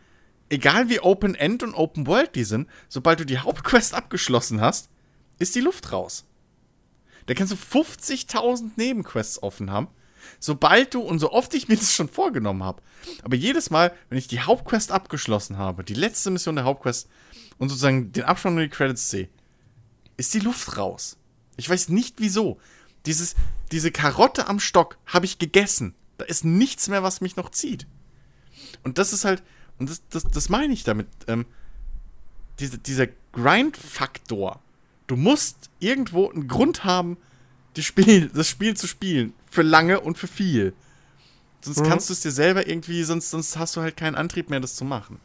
Egal 0.49 0.89
wie 0.89 1.01
Open 1.01 1.35
End 1.35 1.63
und 1.63 1.73
Open 1.73 2.07
World 2.07 2.35
die 2.35 2.45
sind, 2.45 2.69
sobald 2.87 3.19
du 3.19 3.25
die 3.25 3.39
Hauptquest 3.39 3.93
abgeschlossen 3.93 4.61
hast, 4.61 4.89
ist 5.37 5.55
die 5.55 5.61
Luft 5.61 5.91
raus. 5.91 6.25
Da 7.25 7.33
kannst 7.33 7.53
du 7.53 7.57
50.000 7.57 8.71
Nebenquests 8.75 9.41
offen 9.41 9.71
haben. 9.71 9.87
Sobald 10.39 10.93
du, 10.93 11.01
und 11.01 11.19
so 11.19 11.31
oft 11.31 11.53
ich 11.53 11.67
mir 11.67 11.75
das 11.75 11.93
schon 11.93 12.07
vorgenommen 12.07 12.63
habe, 12.63 12.81
aber 13.23 13.35
jedes 13.35 13.69
Mal, 13.69 13.93
wenn 14.09 14.17
ich 14.17 14.27
die 14.27 14.39
Hauptquest 14.39 14.91
abgeschlossen 14.91 15.57
habe, 15.57 15.83
die 15.83 15.93
letzte 15.93 16.31
Mission 16.31 16.55
der 16.55 16.65
Hauptquest 16.65 17.09
und 17.57 17.69
sozusagen 17.69 18.11
den 18.11 18.23
Abspann 18.23 18.55
und 18.55 18.61
die 18.61 18.69
Credits 18.69 19.09
sehe, 19.09 19.29
ist 20.15 20.33
die 20.33 20.39
Luft 20.39 20.77
raus. 20.77 21.17
Ich 21.57 21.69
weiß 21.69 21.89
nicht 21.89 22.15
wieso. 22.19 22.59
Dieses, 23.05 23.35
diese 23.71 23.91
Karotte 23.91 24.47
am 24.47 24.59
Stock 24.59 24.97
habe 25.05 25.25
ich 25.25 25.39
gegessen. 25.39 25.93
Da 26.17 26.25
ist 26.25 26.45
nichts 26.45 26.87
mehr, 26.87 27.03
was 27.03 27.21
mich 27.21 27.35
noch 27.35 27.49
zieht. 27.49 27.87
Und 28.83 28.97
das 28.97 29.13
ist 29.13 29.25
halt, 29.25 29.43
und 29.77 29.89
das, 29.89 30.01
das, 30.09 30.23
das 30.23 30.49
meine 30.49 30.73
ich 30.73 30.83
damit, 30.83 31.07
ähm, 31.27 31.45
diese, 32.59 32.77
dieser 32.77 33.07
Grind-Faktor. 33.33 34.61
Du 35.07 35.15
musst 35.15 35.69
irgendwo 35.79 36.29
einen 36.29 36.47
Grund 36.47 36.83
haben, 36.83 37.17
Spiel, 37.85 38.29
das 38.33 38.47
Spiel 38.47 38.75
zu 38.75 38.87
spielen. 38.87 39.33
Für 39.49 39.61
lange 39.63 39.99
und 39.99 40.17
für 40.17 40.27
viel. 40.27 40.73
Sonst 41.61 41.79
Mhm. 41.81 41.89
kannst 41.89 42.09
du 42.09 42.13
es 42.13 42.21
dir 42.21 42.31
selber 42.31 42.67
irgendwie, 42.67 43.03
sonst, 43.03 43.29
sonst 43.29 43.57
hast 43.57 43.75
du 43.75 43.81
halt 43.81 43.97
keinen 43.97 44.15
Antrieb 44.15 44.49
mehr, 44.49 44.59
das 44.59 44.75
zu 44.75 44.85
machen. 44.85 45.19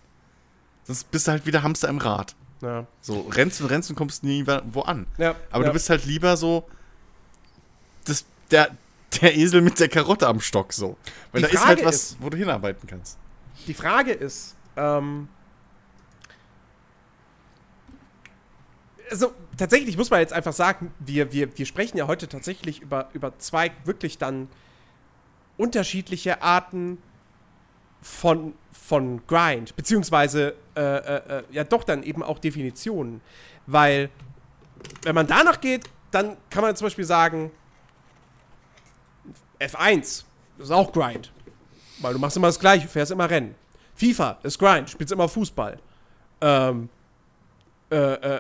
Sonst 0.85 1.11
bist 1.11 1.27
du 1.27 1.33
halt 1.33 1.47
wieder 1.47 1.63
Hamster 1.63 1.89
im 1.89 1.99
Rad. 1.99 2.35
Ja. 2.63 2.87
So, 3.01 3.21
rennst 3.21 3.61
und 3.61 3.67
rennst 3.69 3.91
und 3.91 3.97
kommst 3.97 4.25
nie 4.25 4.45
wo 4.73 4.81
an. 4.83 5.07
Ja, 5.19 5.37
Aber 5.51 5.65
ja. 5.65 5.69
du 5.71 5.73
bist 5.75 5.91
halt 5.91 6.05
lieber 6.07 6.37
so 6.37 6.69
das, 8.05 8.25
der, 8.51 8.71
der 9.21 9.37
Esel 9.37 9.61
mit 9.61 9.79
der 9.79 9.89
Karotte 9.89 10.27
am 10.27 10.41
Stock 10.41 10.73
so. 10.73 10.97
Weil 11.33 11.43
Die 11.43 11.49
da 11.49 11.53
ist 11.53 11.59
Frage 11.61 11.69
halt 11.69 11.85
was, 11.85 11.95
ist- 11.97 12.17
wo 12.21 12.31
du 12.31 12.37
hinarbeiten 12.37 12.89
kannst. 12.89 13.19
Die 13.67 13.75
Frage 13.75 14.13
ist, 14.13 14.55
ähm, 14.77 15.29
also 19.11 19.33
tatsächlich 19.59 19.97
muss 19.97 20.11
man 20.11 20.21
jetzt 20.21 20.33
einfach 20.33 20.53
sagen, 20.53 20.93
wir, 20.99 21.33
wir, 21.33 21.57
wir 21.57 21.67
sprechen 21.67 21.99
ja 21.99 22.07
heute 22.07 22.29
tatsächlich 22.29 22.81
über, 22.81 23.11
über 23.13 23.39
zwei 23.39 23.71
wirklich 23.85 24.17
dann 24.17 24.49
unterschiedliche 25.57 26.41
Arten 26.41 26.99
von, 28.01 28.55
von 28.73 29.27
Grind, 29.27 29.77
beziehungsweise 29.77 30.55
äh, 30.77 30.81
äh, 30.81 31.39
äh, 31.39 31.43
ja 31.51 31.65
doch 31.65 31.85
dann 31.85 32.03
eben 32.03 32.23
auch 32.23 32.39
Definitionen. 32.39 33.21
Weil, 33.67 34.09
wenn 35.03 35.15
man 35.15 35.27
danach 35.27 35.61
geht, 35.61 35.91
dann 36.11 36.37
kann 36.49 36.63
man 36.63 36.75
zum 36.77 36.87
Beispiel 36.87 37.05
sagen, 37.05 37.51
F1 39.61 40.25
ist 40.59 40.71
auch 40.71 40.93
Grind. 40.93 41.33
Weil 42.01 42.13
du 42.15 42.19
machst 42.21 42.37
immer 42.37 42.47
das 42.47 42.61
Gleiche, 42.61 42.87
fährst 42.87 43.11
immer 43.11 43.29
Rennen. 43.29 43.57
FIFA 43.95 44.39
ist 44.45 44.59
Grind, 44.59 44.89
spielst 44.89 45.13
immer 45.13 45.29
Fußball. 45.29 45.79
Ähm, 46.41 46.89
äh, 47.91 47.97
äh, 47.97 48.37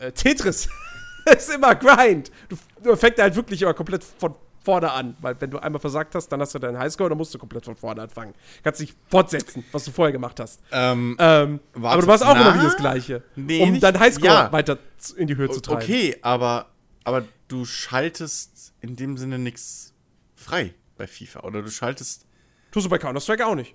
äh, 0.00 0.06
äh, 0.08 0.12
Tetris 0.12 0.68
ist 1.36 1.50
immer 1.54 1.74
Grind. 1.74 2.30
Du, 2.48 2.56
du 2.82 2.96
fängst 2.96 3.18
halt 3.20 3.34
wirklich 3.36 3.62
immer 3.62 3.74
komplett 3.74 4.04
von 4.04 4.34
vorne 4.64 4.90
an. 4.92 5.16
Weil 5.20 5.38
wenn 5.40 5.50
du 5.50 5.58
einmal 5.58 5.80
versagt 5.80 6.14
hast, 6.14 6.28
dann 6.28 6.40
hast 6.40 6.54
du 6.54 6.58
deinen 6.58 6.78
Highscore, 6.78 7.10
dann 7.10 7.18
musst 7.18 7.34
du 7.34 7.38
komplett 7.38 7.64
von 7.66 7.76
vorne 7.76 8.02
anfangen. 8.02 8.34
Kannst 8.62 8.80
dich 8.80 8.94
fortsetzen, 9.08 9.62
was 9.72 9.84
du 9.84 9.90
vorher 9.90 10.12
gemacht 10.12 10.40
hast. 10.40 10.60
Ähm, 10.72 11.16
Ähm, 11.18 11.60
aber 11.74 12.00
du 12.00 12.06
machst 12.06 12.24
auch 12.24 12.34
na? 12.34 12.40
immer 12.40 12.54
wieder 12.54 12.64
das 12.64 12.76
Gleiche. 12.76 13.22
Nee, 13.36 13.62
um 13.62 13.72
nicht- 13.72 13.82
deinen 13.82 14.00
Highscore 14.00 14.26
ja. 14.32 14.52
weiter 14.52 14.78
in 15.16 15.26
die 15.26 15.36
Höhe 15.36 15.50
zu 15.50 15.60
treiben. 15.60 15.82
okay, 15.82 16.16
aber, 16.22 16.70
aber 17.04 17.24
du 17.48 17.64
schaltest 17.66 18.72
in 18.80 18.96
dem 18.96 19.18
Sinne 19.18 19.38
nichts 19.38 19.92
frei 20.34 20.74
bei 20.96 21.06
FIFA. 21.06 21.40
Oder 21.40 21.60
du 21.62 21.70
schaltest. 21.70 22.26
Tust 22.70 22.86
du 22.86 22.90
bei 22.90 22.98
Counter-Strike 22.98 23.46
auch 23.46 23.54
nicht. 23.54 23.74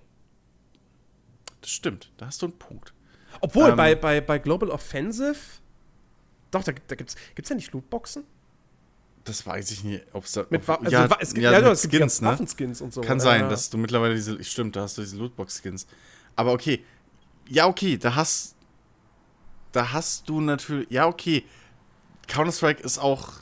Das 1.62 1.70
stimmt, 1.72 2.12
da 2.18 2.26
hast 2.28 2.41
du 2.41 2.47
einen 2.47 2.57
Punkt. 2.57 2.93
Obwohl, 3.41 3.69
Ähm, 3.71 3.75
bei, 3.77 3.95
bei, 3.95 4.21
bei 4.21 4.39
Global 4.39 4.69
Offensive. 4.69 5.37
Doch, 6.51 6.63
da, 6.63 6.71
da 6.87 6.95
gibt's, 6.95 7.15
gibt's 7.35 7.49
ja 7.49 7.55
nicht 7.55 7.71
Lootboxen? 7.73 8.23
Das 9.23 9.45
weiß 9.45 9.69
ich 9.71 9.83
nicht, 9.83 10.05
ob 10.13 10.23
es 10.25 10.31
da. 10.31 10.45
Mit 10.49 10.67
also, 10.67 10.89
ja, 10.89 11.05
es 11.19 11.33
gibt, 11.33 11.43
ja, 11.43 11.51
mit 11.51 11.63
es 11.67 11.81
gibt 11.83 11.93
ja 11.93 11.99
Skins, 11.99 12.21
ne? 12.21 12.27
Waffenskins 12.29 12.81
und 12.81 12.93
so. 12.93 13.01
Kann 13.01 13.17
Ja, 13.19 13.23
sein, 13.23 13.41
ja. 13.41 13.49
dass 13.49 13.69
du 13.69 13.77
mittlerweile 13.77 14.15
diese. 14.15 14.43
Stimmt, 14.43 14.75
da 14.75 14.81
hast 14.81 14.97
du 14.97 15.01
diese 15.01 15.17
Lootbox-Skins. 15.17 15.85
Aber 16.35 16.53
okay. 16.53 16.83
Ja, 17.47 17.67
okay, 17.67 17.97
da 17.97 18.15
hast. 18.15 18.55
Da 19.71 19.91
hast 19.91 20.27
du 20.29 20.41
natürlich. 20.41 20.89
Ja, 20.89 21.05
okay. 21.05 21.43
Counter-Strike 22.27 22.81
ist 22.81 22.97
auch. 22.97 23.33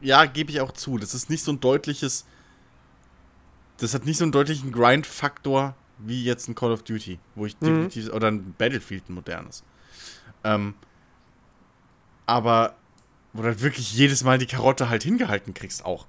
Ja, 0.00 0.24
gebe 0.24 0.50
ich 0.50 0.60
auch 0.60 0.72
zu. 0.72 0.98
Das 0.98 1.14
ist 1.14 1.30
nicht 1.30 1.44
so 1.44 1.52
ein 1.52 1.60
deutliches. 1.60 2.24
Das 3.76 3.94
hat 3.94 4.04
nicht 4.04 4.18
so 4.18 4.24
einen 4.24 4.32
deutlichen 4.32 4.72
Grind-Faktor 4.72 5.76
wie 6.06 6.24
jetzt 6.24 6.48
ein 6.48 6.54
Call 6.54 6.72
of 6.72 6.82
Duty, 6.82 7.18
wo 7.34 7.46
ich 7.46 7.54
Mhm. 7.60 7.66
definitiv. 7.66 8.12
Oder 8.12 8.28
ein 8.28 8.54
Battlefield, 8.58 9.08
ein 9.08 9.14
modernes. 9.14 9.62
Ähm, 10.44 10.74
aber 12.26 12.76
wo 13.32 13.42
du 13.42 13.48
halt 13.48 13.62
wirklich 13.62 13.92
jedes 13.94 14.24
Mal 14.24 14.38
die 14.38 14.46
Karotte 14.46 14.88
halt 14.88 15.02
hingehalten 15.02 15.54
kriegst 15.54 15.84
auch. 15.84 16.06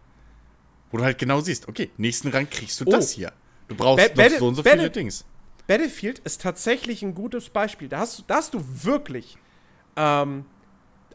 Wo 0.91 0.97
du 0.97 1.03
halt 1.03 1.17
genau 1.17 1.39
siehst, 1.41 1.67
okay, 1.67 1.89
nächsten 1.97 2.27
Rang 2.29 2.49
kriegst 2.49 2.79
du 2.81 2.85
Oh. 2.85 2.91
das 2.91 3.11
hier. 3.11 3.31
Du 3.67 3.75
brauchst 3.75 4.13
Ba- 4.13 4.29
so 4.29 4.47
und 4.47 4.55
so 4.55 4.63
Battle- 4.63 4.79
viele 4.79 4.91
Dings. 4.91 5.25
Battlefield 5.67 6.19
ist 6.19 6.41
tatsächlich 6.41 7.01
ein 7.01 7.15
gutes 7.15 7.49
Beispiel. 7.49 7.87
Da 7.87 7.99
hast 7.99 8.19
du, 8.19 8.23
da 8.27 8.35
hast 8.35 8.53
du 8.53 8.61
wirklich 8.83 9.37
ähm, 9.95 10.45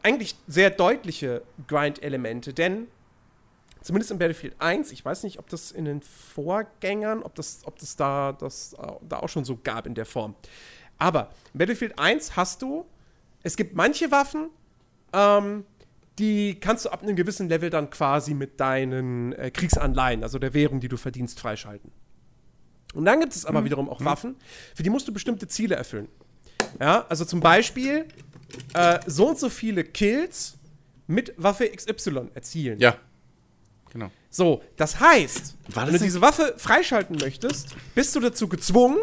eigentlich 0.01 0.35
sehr 0.47 0.69
deutliche 0.71 1.43
Grind-Elemente, 1.67 2.53
denn 2.53 2.87
zumindest 3.81 4.11
in 4.11 4.19
Battlefield 4.19 4.55
1, 4.59 4.91
ich 4.91 5.03
weiß 5.03 5.23
nicht, 5.23 5.39
ob 5.39 5.49
das 5.49 5.71
in 5.71 5.85
den 5.85 6.01
Vorgängern, 6.01 7.23
ob 7.23 7.35
das, 7.35 7.61
ob 7.65 7.79
das 7.79 7.95
da, 7.95 8.33
das 8.33 8.73
äh, 8.73 8.87
da 9.07 9.19
auch 9.19 9.29
schon 9.29 9.45
so 9.45 9.57
gab 9.57 9.87
in 9.87 9.95
der 9.95 10.05
Form. 10.05 10.35
Aber 10.97 11.29
in 11.53 11.59
Battlefield 11.59 11.97
1 11.97 12.35
hast 12.35 12.61
du, 12.61 12.85
es 13.43 13.55
gibt 13.55 13.75
manche 13.75 14.11
Waffen, 14.11 14.49
ähm, 15.13 15.65
die 16.19 16.59
kannst 16.59 16.85
du 16.85 16.89
ab 16.89 17.01
einem 17.01 17.15
gewissen 17.15 17.47
Level 17.47 17.69
dann 17.69 17.89
quasi 17.89 18.33
mit 18.33 18.59
deinen 18.59 19.31
äh, 19.33 19.51
Kriegsanleihen, 19.51 20.23
also 20.23 20.37
der 20.37 20.53
Währung, 20.53 20.81
die 20.81 20.89
du 20.89 20.97
verdienst, 20.97 21.39
freischalten. 21.39 21.91
Und 22.93 23.05
dann 23.05 23.19
gibt 23.19 23.35
es 23.35 23.45
aber 23.45 23.63
wiederum 23.63 23.87
auch 23.87 24.03
Waffen, 24.03 24.35
für 24.75 24.83
die 24.83 24.89
musst 24.89 25.07
du 25.07 25.13
bestimmte 25.13 25.47
Ziele 25.47 25.75
erfüllen. 25.75 26.09
Ja, 26.79 27.05
also 27.07 27.23
zum 27.23 27.39
Beispiel 27.39 28.05
äh, 28.73 28.99
so 29.05 29.29
und 29.29 29.37
so 29.37 29.49
viele 29.49 29.83
Kills 29.83 30.57
mit 31.07 31.33
Waffe 31.37 31.69
XY 31.69 32.29
erzielen. 32.33 32.79
Ja. 32.79 32.97
Genau. 33.91 34.11
So, 34.29 34.61
das 34.77 34.99
heißt, 34.99 35.55
das 35.67 35.75
wenn 35.87 35.93
du 35.93 35.99
diese 35.99 36.21
Waffe 36.21 36.53
freischalten 36.57 37.17
möchtest, 37.19 37.75
bist 37.95 38.15
du 38.15 38.19
dazu 38.19 38.47
gezwungen, 38.47 38.97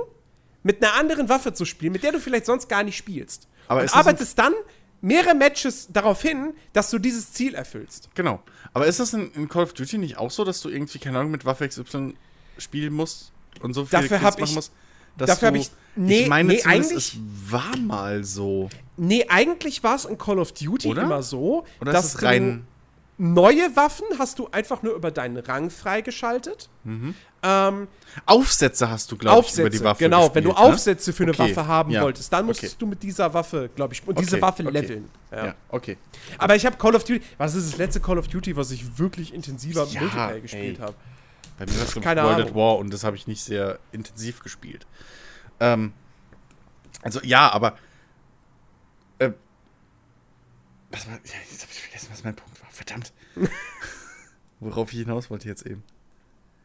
mit 0.63 0.83
einer 0.83 0.95
anderen 0.95 1.29
Waffe 1.29 1.53
zu 1.53 1.65
spielen, 1.65 1.93
mit 1.93 2.03
der 2.03 2.13
du 2.13 2.21
vielleicht 2.21 2.47
sonst 2.47 2.69
gar 2.69 2.83
nicht 2.83 2.97
spielst. 2.97 3.49
Aber 3.69 3.81
und 3.83 3.95
arbeitest 3.95 4.39
dann 4.39 4.53
mehrere 5.01 5.35
Matches 5.35 5.89
darauf 5.93 6.23
hin, 6.23 6.55
dass 6.73 6.91
du 6.91 6.99
dieses 6.99 7.33
Ziel 7.33 7.55
erfüllst. 7.55 8.09
Genau. 8.15 8.43
Aber 8.73 8.87
ist 8.87 8.99
das 9.01 9.13
in, 9.13 9.31
in 9.33 9.49
Call 9.49 9.63
of 9.65 9.73
Duty 9.75 9.99
nicht 9.99 10.17
auch 10.17 10.31
so, 10.31 10.45
dass 10.45 10.61
du 10.61 10.69
irgendwie, 10.69 10.99
keine 10.99 11.19
Ahnung, 11.19 11.31
mit 11.33 11.45
Waffe 11.45 11.69
XY 11.69 12.15
spielen 12.59 12.93
musst? 12.93 13.33
und 13.63 13.73
so 13.73 13.87
viel 13.87 14.01
Dafür 14.03 14.19
Kills 14.19 14.23
machen 14.39 14.45
ich- 14.45 14.55
musst. 14.55 14.73
dass 15.17 15.29
dafür 15.31 15.49
hab 15.49 15.55
du- 15.55 15.61
ich- 15.61 15.71
nee, 15.97 16.21
ich 16.23 16.29
meine 16.29 16.53
nee, 16.53 16.63
eigentlich- 16.65 17.15
es 17.15 17.17
war 17.51 17.75
mal 17.79 18.23
so. 18.23 18.69
Nee, 18.99 19.25
eigentlich 19.31 19.83
war 19.83 19.97
es 19.97 20.05
in 20.05 20.19
Call 20.19 20.39
of 20.39 20.53
Duty 20.53 20.89
Oder? 20.89 21.05
immer 21.05 21.23
so, 21.23 21.65
Oder 21.81 21.93
dass 21.93 22.05
ist 22.07 22.15
es 22.17 22.21
du 22.21 22.27
rein. 22.27 22.67
Neue 23.19 23.75
Waffen 23.77 24.07
hast 24.19 24.39
du 24.39 24.49
einfach 24.51 24.83
nur 24.83 24.95
über 24.95 25.11
deinen 25.11 25.39
Rang 25.39 25.71
freigeschaltet. 25.71 26.69
Ähm, 27.43 27.89
Aufsätze 28.27 28.91
hast 28.91 29.11
du, 29.13 29.17
glaube 29.17 29.47
ich, 29.47 29.59
über 29.59 29.71
die 29.71 29.83
Waffe 29.83 30.05
genau. 30.05 30.35
wenn 30.35 30.45
du 30.45 30.51
gespielt, 30.51 30.69
ne? 30.69 30.73
Aufsätze 30.75 31.13
für 31.13 31.23
eine 31.23 31.33
Okay, 31.33 31.51
Waffe 31.57 31.67
haben 31.67 31.91
ja, 31.91 32.03
wolltest, 32.03 32.33
dann 32.33 32.47
musstest 32.47 32.75
okay. 32.75 32.81
du 32.81 32.87
mit 32.87 33.03
dieser 33.03 33.33
Waffe, 33.33 33.71
glaube 33.75 33.95
ich, 33.95 34.07
und 34.07 34.19
diese 34.19 34.37
Okay, 34.37 34.43
Waffe 34.43 34.63
okay. 34.65 34.73
leveln. 34.73 35.09
Ja. 35.31 35.47
Ja. 35.47 35.55
okay. 35.69 35.97
Aber 36.39 36.57
ich 36.57 36.67
habe 36.67 36.77
Call 36.77 36.95
of 36.95 37.05
Duty, 37.05 37.23
was 37.39 37.55
ist 37.55 37.73
das 37.73 37.79
letzte 37.79 38.01
Call 38.01 38.19
of 38.19 38.29
Duty, 38.29 38.57
was 38.57 38.71
ich 38.71 38.99
wirklich 38.99 39.33
intensiver 39.33 39.87
Ja, 39.87 40.01
Multiplayer 40.01 40.41
gespielt 40.41 40.81
habe? 40.81 40.95
Bei 41.59 41.67
mir 41.67 41.77
war 41.79 41.85
es 41.85 41.95
Keine 41.95 42.23
World 42.23 42.35
Ahnung. 42.37 42.49
at 42.49 42.55
War 42.55 42.77
und 42.79 42.93
das 42.93 43.05
habe 43.05 43.17
ich 43.17 43.27
nicht 43.27 43.43
sehr 43.43 43.79
intensiv 43.93 44.43
gespielt. 44.43 44.87
Ähm, 45.61 45.93
also 47.03 47.21
ja, 47.23 47.51
aber 47.51 47.79
äh, 49.19 49.31
was 50.91 51.07
war, 51.07 51.15
jetzt 51.15 51.63
habe 51.63 51.73
ich 51.73 51.81
vergessen, 51.81 52.09
was 52.11 52.25
mein 52.25 52.35
Punkt 52.37 52.61
war. 52.61 52.66
Verdammt. 52.77 53.13
Worauf 54.61 54.93
ich 54.93 54.99
hinaus 54.99 55.31
wollte 55.31 55.49
jetzt 55.49 55.65
eben. 55.65 55.83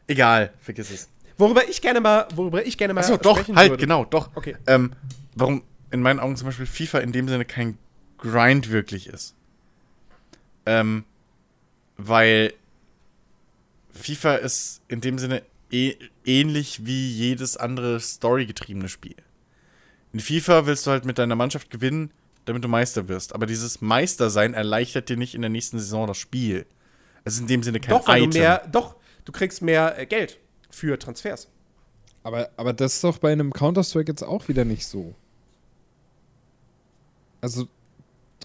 Egal, 0.06 0.52
vergiss 0.60 0.90
es. 0.90 1.08
Worüber 1.38 1.66
ich 1.68 1.80
gerne 1.80 2.02
mal, 2.02 2.28
worüber 2.34 2.66
ich 2.66 2.76
gerne 2.76 2.92
mal 2.92 3.00
Achso, 3.00 3.16
doch, 3.16 3.38
halt, 3.56 3.70
würde. 3.70 3.80
genau, 3.80 4.04
doch. 4.04 4.30
Okay. 4.34 4.56
Ähm, 4.66 4.92
warum 5.34 5.62
in 5.90 6.02
meinen 6.02 6.20
Augen 6.20 6.36
zum 6.36 6.46
Beispiel 6.46 6.66
FIFA 6.66 6.98
in 6.98 7.12
dem 7.12 7.28
Sinne 7.28 7.46
kein 7.46 7.78
Grind 8.18 8.70
wirklich 8.70 9.06
ist. 9.06 9.34
Ähm, 10.66 11.04
weil 11.96 12.52
FIFA 13.92 14.34
ist 14.36 14.82
in 14.88 15.00
dem 15.00 15.18
Sinne 15.18 15.42
eh, 15.70 15.94
ähnlich 16.26 16.84
wie 16.84 17.10
jedes 17.10 17.56
andere 17.56 18.00
storygetriebene 18.00 18.90
Spiel. 18.90 19.16
In 20.12 20.20
FIFA 20.20 20.66
willst 20.66 20.86
du 20.86 20.90
halt 20.90 21.06
mit 21.06 21.16
deiner 21.16 21.36
Mannschaft 21.36 21.70
gewinnen, 21.70 22.10
damit 22.44 22.64
du 22.64 22.68
Meister 22.68 23.08
wirst. 23.08 23.34
Aber 23.34 23.46
dieses 23.46 23.80
Meistersein 23.80 24.54
erleichtert 24.54 25.08
dir 25.08 25.16
nicht 25.16 25.34
in 25.34 25.42
der 25.42 25.50
nächsten 25.50 25.78
Saison 25.78 26.06
das 26.06 26.16
Spiel. 26.18 26.66
Es 27.24 27.34
ist 27.34 27.40
in 27.40 27.46
dem 27.46 27.62
Sinne 27.62 27.78
kein 27.80 27.90
Doch, 27.90 28.08
Item. 28.08 28.30
du 28.30 28.38
mehr, 28.38 28.66
doch, 28.70 28.96
du 29.24 29.32
kriegst 29.32 29.62
mehr 29.62 29.98
äh, 29.98 30.06
Geld 30.06 30.38
für 30.70 30.98
Transfers. 30.98 31.48
Aber, 32.24 32.50
aber 32.56 32.72
das 32.72 32.94
ist 32.94 33.04
doch 33.04 33.18
bei 33.18 33.32
einem 33.32 33.52
Counter-Strike 33.52 34.10
jetzt 34.10 34.22
auch 34.22 34.48
wieder 34.48 34.64
nicht 34.64 34.86
so. 34.86 35.14
Also, 37.40 37.66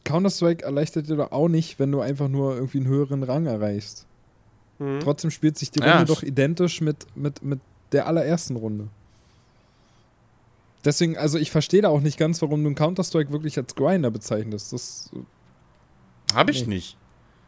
Counter-Strike 0.03 0.63
erleichtert 0.63 1.07
dir 1.09 1.15
doch 1.17 1.31
auch 1.31 1.47
nicht, 1.47 1.79
wenn 1.79 1.91
du 1.91 2.01
einfach 2.01 2.27
nur 2.27 2.55
irgendwie 2.55 2.79
einen 2.79 2.87
höheren 2.87 3.23
Rang 3.23 3.45
erreichst. 3.45 4.05
Mhm. 4.79 4.99
Trotzdem 5.01 5.31
spielt 5.31 5.57
sich 5.57 5.69
die 5.71 5.79
Ja, 5.81 5.97
Runde 5.97 6.11
sch- 6.11 6.15
doch 6.15 6.23
identisch 6.23 6.81
mit, 6.81 7.05
mit, 7.15 7.43
mit 7.43 7.59
der 7.91 8.07
allerersten 8.07 8.55
Runde. 8.55 8.87
Deswegen, 10.87 11.17
also 11.17 11.37
ich 11.37 11.51
verstehe 11.51 11.81
da 11.81 11.89
auch 11.89 11.99
nicht 11.99 12.17
ganz, 12.17 12.41
warum 12.41 12.63
du 12.63 12.67
einen 12.69 12.75
Counter-Strike 12.75 13.29
wirklich 13.33 13.57
als 13.57 13.75
Grinder 13.75 14.09
bezeichnest. 14.09 14.71
Das, 14.71 15.09
Habe 16.33 16.51
ich 16.51 16.65
Nee. 16.65 16.75
nicht. 16.75 16.97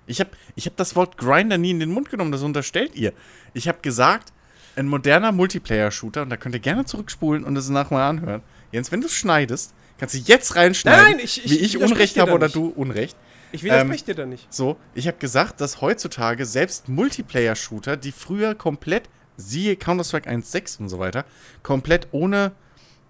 Ich 0.08 0.20
habe 0.20 0.32
ich 0.56 0.66
hab 0.66 0.76
das 0.76 0.94
Wort 0.98 1.18
Grinder 1.18 1.58
nie 1.58 1.72
in 1.72 1.80
den 1.80 1.90
Mund 1.90 2.10
genommen, 2.10 2.34
das 2.34 2.42
unterstellt 2.42 2.96
ihr. 2.96 3.14
Ich 3.54 3.70
habe 3.70 3.78
gesagt, 3.82 4.34
ein 4.76 4.88
moderner 4.88 5.32
Multiplayer-Shooter, 5.32 6.22
und 6.24 6.30
da 6.30 6.36
könnt 6.38 6.54
ihr 6.54 6.60
gerne 6.60 6.84
zurückspulen 6.84 7.46
und 7.46 7.56
es 7.56 7.70
nachher 7.70 7.94
mal 7.94 8.10
anhören. 8.10 8.42
Jens, 8.74 8.92
wenn 8.92 9.00
du 9.00 9.08
es 9.08 9.14
schneidest, 9.14 9.74
kannst 9.98 10.16
du 10.16 10.20
jetzt 10.20 10.58
reinschneiden, 10.58 11.02
Nein, 11.04 11.12
nein, 11.18 11.22
ich- 11.26 11.46
ich 11.46 11.52
wie 11.52 11.56
ich 11.60 11.78
Unrecht 11.78 12.20
habe 12.20 12.34
oder 12.34 12.48
nicht. 12.48 12.56
du 12.58 12.68
Unrecht. 12.76 13.16
Ich 13.54 13.64
widerspreche 13.64 14.04
dir 14.06 14.16
da 14.16 14.26
nicht. 14.26 14.54
So, 14.54 14.76
ich 14.96 15.08
habe 15.08 15.18
gesagt, 15.18 15.62
dass 15.62 15.80
heutzutage 15.80 16.46
selbst 16.46 16.90
Multiplayer-Shooter, 16.90 17.96
die 17.96 18.12
früher 18.12 18.54
komplett, 18.54 19.04
siehe 19.38 19.78
Counter-Strike 19.78 20.30
1.6 20.30 20.80
und 20.82 20.90
so 20.90 21.00
weiter, 21.00 21.24
komplett 21.64 22.08
ohne 22.12 22.52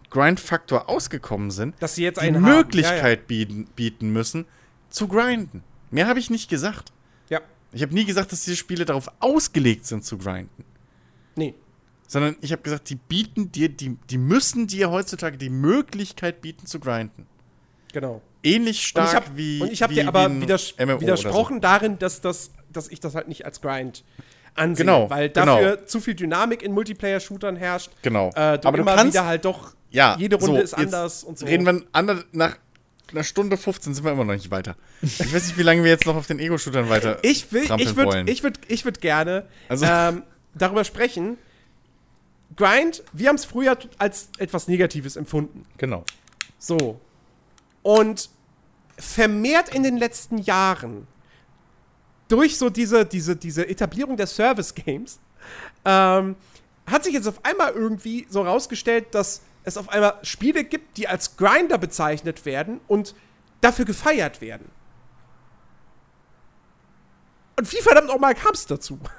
Grind-Faktor 0.09 0.89
ausgekommen 0.89 1.51
sind, 1.51 1.75
Dass 1.81 1.95
sie 1.95 2.03
jetzt 2.03 2.17
die 2.21 2.21
einen 2.27 2.45
haben. 2.45 2.55
Möglichkeit 2.57 3.27
Bieten, 3.27 3.65
bieten 3.75 4.09
müssen, 4.11 4.45
zu 4.89 5.07
grinden. 5.07 5.63
Mehr 5.91 6.07
habe 6.07 6.19
ich 6.19 6.29
nicht 6.29 6.49
gesagt. 6.49 6.91
Ja, 7.29 7.39
ja. 7.39 7.45
Ich 7.71 7.81
habe 7.83 7.93
nie 7.93 8.05
gesagt, 8.05 8.31
dass 8.31 8.43
diese 8.43 8.55
Spiele 8.57 8.85
darauf 8.85 9.09
ausgelegt 9.19 9.85
sind 9.85 10.03
zu 10.03 10.17
grinden. 10.17 10.63
Nee. 11.35 11.53
Sondern 12.07 12.35
ich 12.41 12.51
habe 12.51 12.63
gesagt, 12.63 12.89
die 12.89 12.95
bieten 12.95 13.51
dir, 13.51 13.69
die, 13.69 13.97
die 14.09 14.17
müssen 14.17 14.65
dir 14.65 14.89
heutzutage 14.89 15.37
die 15.37 15.49
Möglichkeit 15.51 16.41
bieten 16.41 16.65
zu 16.65 16.79
grinden. 16.79 17.27
Genau. 17.93 18.21
Ähnlich 18.41 18.77
Und 18.77 18.83
stark 18.85 19.07
ich 19.09 19.15
habe 19.15 19.25
wie. 19.35 19.61
und 19.61 19.71
ich 19.71 19.83
hab 19.83 19.91
wie, 19.91 19.95
dir 19.95 20.07
aber 20.07 20.29
widers 20.41 20.73
MMO 20.79 21.01
widersprochen 21.01 21.61
darin, 21.61 21.99
dass, 21.99 22.21
das, 22.21 22.51
dass 22.71 22.87
ich 22.87 22.99
das 22.99 23.13
halt 23.13 23.27
nicht 23.27 23.45
als 23.45 23.61
Grind 23.61 24.03
ansehe. 24.55 24.85
Genau, 24.85 25.09
Weil 25.09 25.29
genau. 25.29 25.55
dafür 25.57 25.85
zu 25.85 25.99
viel 25.99 26.15
Dynamik 26.15 26.63
in 26.63 26.71
Multiplayer-Shootern 26.71 27.55
herrscht. 27.57 27.91
Genau. 28.01 28.29
Äh, 28.35 28.57
du 28.59 28.67
Aber 28.67 28.77
du 28.77 28.81
immer 28.83 28.95
kannst- 28.95 29.13
wieder 29.13 29.25
halt 29.25 29.45
doch, 29.45 29.75
Ja, 29.91 30.15
jede 30.17 30.35
Runde 30.35 30.57
so, 30.57 30.63
ist 30.63 30.73
anders 30.73 31.23
und 31.23 31.39
so. 31.39 31.45
Reden 31.45 31.65
wir 31.65 31.83
ander, 31.91 32.23
nach 32.31 32.57
einer 33.11 33.23
Stunde 33.23 33.57
15 33.57 33.93
sind 33.93 34.03
wir 34.03 34.11
immer 34.11 34.23
noch 34.23 34.33
nicht 34.33 34.51
weiter. 34.51 34.75
Ich 35.01 35.33
weiß 35.33 35.47
nicht, 35.47 35.57
wie 35.57 35.63
lange 35.63 35.83
wir 35.83 35.89
jetzt 35.89 36.05
noch 36.05 36.15
auf 36.15 36.27
den 36.27 36.39
Ego-Shootern 36.39 36.89
weiter 36.89 37.17
ich 37.23 37.51
will, 37.51 37.63
ich 37.77 37.95
würde 37.95 38.29
ich 38.31 38.43
würd, 38.43 38.59
ich 38.67 38.85
würd 38.85 39.01
gerne 39.01 39.45
Also- 39.67 39.85
ähm, 39.85 40.23
darüber 40.53 40.83
sprechen. 40.83 41.37
Grind, 42.55 43.03
wir 43.13 43.29
haben 43.29 43.35
es 43.35 43.45
früher 43.45 43.77
als 43.97 44.29
etwas 44.37 44.67
Negatives 44.67 45.15
empfunden. 45.15 45.65
Genau. 45.77 46.03
So. 46.57 46.99
Und 47.83 48.29
vermehrt 48.97 49.73
in 49.73 49.83
den 49.83 49.97
letzten 49.97 50.39
Jahren 50.39 51.07
durch 52.27 52.57
so 52.57 52.69
diese, 52.69 53.05
diese, 53.05 53.35
diese 53.35 53.67
Etablierung 53.67 54.17
der 54.17 54.27
Service 54.27 54.73
Games 54.75 55.19
ähm, 55.85 56.35
hat 56.85 57.03
sich 57.03 57.13
jetzt 57.13 57.27
auf 57.27 57.43
einmal 57.45 57.71
irgendwie 57.73 58.27
so 58.29 58.41
rausgestellt, 58.41 59.07
dass 59.13 59.41
es 59.63 59.77
auf 59.77 59.89
einmal 59.89 60.17
Spiele 60.23 60.63
gibt, 60.63 60.97
die 60.97 61.07
als 61.07 61.37
Grinder 61.37 61.77
bezeichnet 61.77 62.45
werden 62.45 62.79
und 62.87 63.13
dafür 63.61 63.85
gefeiert 63.85 64.41
werden. 64.41 64.69
Und 67.57 67.71
wie 67.71 67.81
verdammt 67.81 68.07
nochmal 68.07 68.35
kam 68.35 68.53
es 68.53 68.65
dazu? 68.65 68.99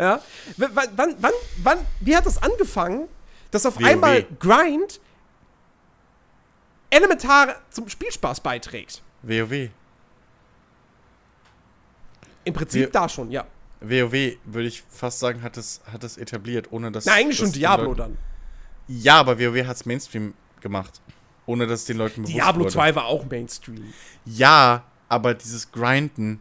Ja? 0.00 0.22
W 0.56 0.66
wann, 0.74 1.16
wann, 1.18 1.32
wann, 1.56 1.78
wie 1.98 2.16
hat 2.16 2.24
das 2.24 2.40
angefangen, 2.40 3.08
dass 3.50 3.66
auf 3.66 3.80
WoW. 3.80 3.84
einmal 3.84 4.22
Grind 4.38 5.00
elementar 6.88 7.56
zum 7.70 7.88
Spielspaß 7.88 8.38
beiträgt? 8.40 9.02
WoW. 9.22 9.70
Im 12.44 12.54
Prinzip 12.54 12.80
Wir- 12.80 12.90
da 12.90 13.08
schon, 13.08 13.32
ja. 13.32 13.44
WoW, 13.80 14.36
würde 14.44 14.68
ich 14.68 14.82
fast 14.88 15.18
sagen, 15.18 15.42
hat 15.42 15.56
es, 15.56 15.80
hat 15.90 16.04
es 16.04 16.16
etabliert, 16.16 16.70
ohne 16.70 16.92
dass. 16.92 17.04
Na, 17.04 17.14
eigentlich 17.14 17.38
dass 17.38 17.48
schon 17.48 17.52
Diablo 17.52 17.92
dann. 17.94 18.18
Ja, 18.88 19.20
aber 19.20 19.38
WoW 19.38 19.66
hat 19.66 19.76
es 19.76 19.86
Mainstream 19.86 20.34
gemacht. 20.60 21.00
Ohne 21.46 21.66
dass 21.66 21.80
es 21.80 21.86
den 21.86 21.96
Leuten 21.98 22.22
bewusst 22.22 22.34
Diablo 22.36 22.64
wurde. 22.64 22.72
2 22.72 22.94
war 22.94 23.06
auch 23.06 23.24
Mainstream. 23.24 23.92
Ja, 24.26 24.84
aber 25.08 25.34
dieses 25.34 25.72
Grinden, 25.72 26.40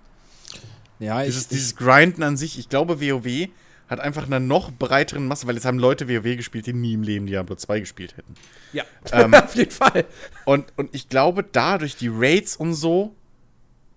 ja, 1.00 1.22
ich, 1.22 1.28
dieses, 1.28 1.48
dieses 1.48 1.76
Grinden 1.76 2.24
an 2.24 2.36
sich, 2.36 2.60
ich 2.60 2.68
glaube, 2.70 3.00
WoW 3.00 3.50
hat 3.90 4.02
einfach 4.02 4.26
einer 4.26 4.42
noch 4.42 4.72
breiteren 4.72 5.28
Masse, 5.28 5.48
weil 5.48 5.56
jetzt 5.56 5.66
haben 5.66 5.80
Leute 5.80 6.10
WoW 6.10 6.36
gespielt, 6.36 6.66
die 6.66 6.74
nie 6.74 6.94
im 6.94 7.04
Leben 7.04 7.26
Diablo 7.26 7.56
2 7.56 7.80
gespielt 7.80 8.18
hätten. 8.18 8.34
Ja, 8.74 8.84
Ähm, 9.12 9.34
auf 9.34 9.56
jeden 9.56 9.72
Fall. 9.72 10.06
Und, 10.44 10.74
und 10.76 10.94
ich 10.94 11.08
glaube, 11.08 11.44
dadurch 11.44 11.96
die 11.96 12.10
Raids 12.12 12.58
und 12.58 12.74
so, 12.74 13.16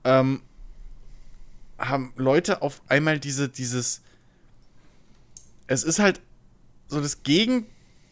ähm, 0.04 0.42
haben 1.78 2.12
Leute 2.16 2.62
auf 2.62 2.82
einmal 2.88 3.18
diese, 3.18 3.48
dieses. 3.48 4.02
Es 5.66 5.82
ist 5.82 5.98
halt 5.98 6.20
so 6.88 7.00
das 7.00 7.22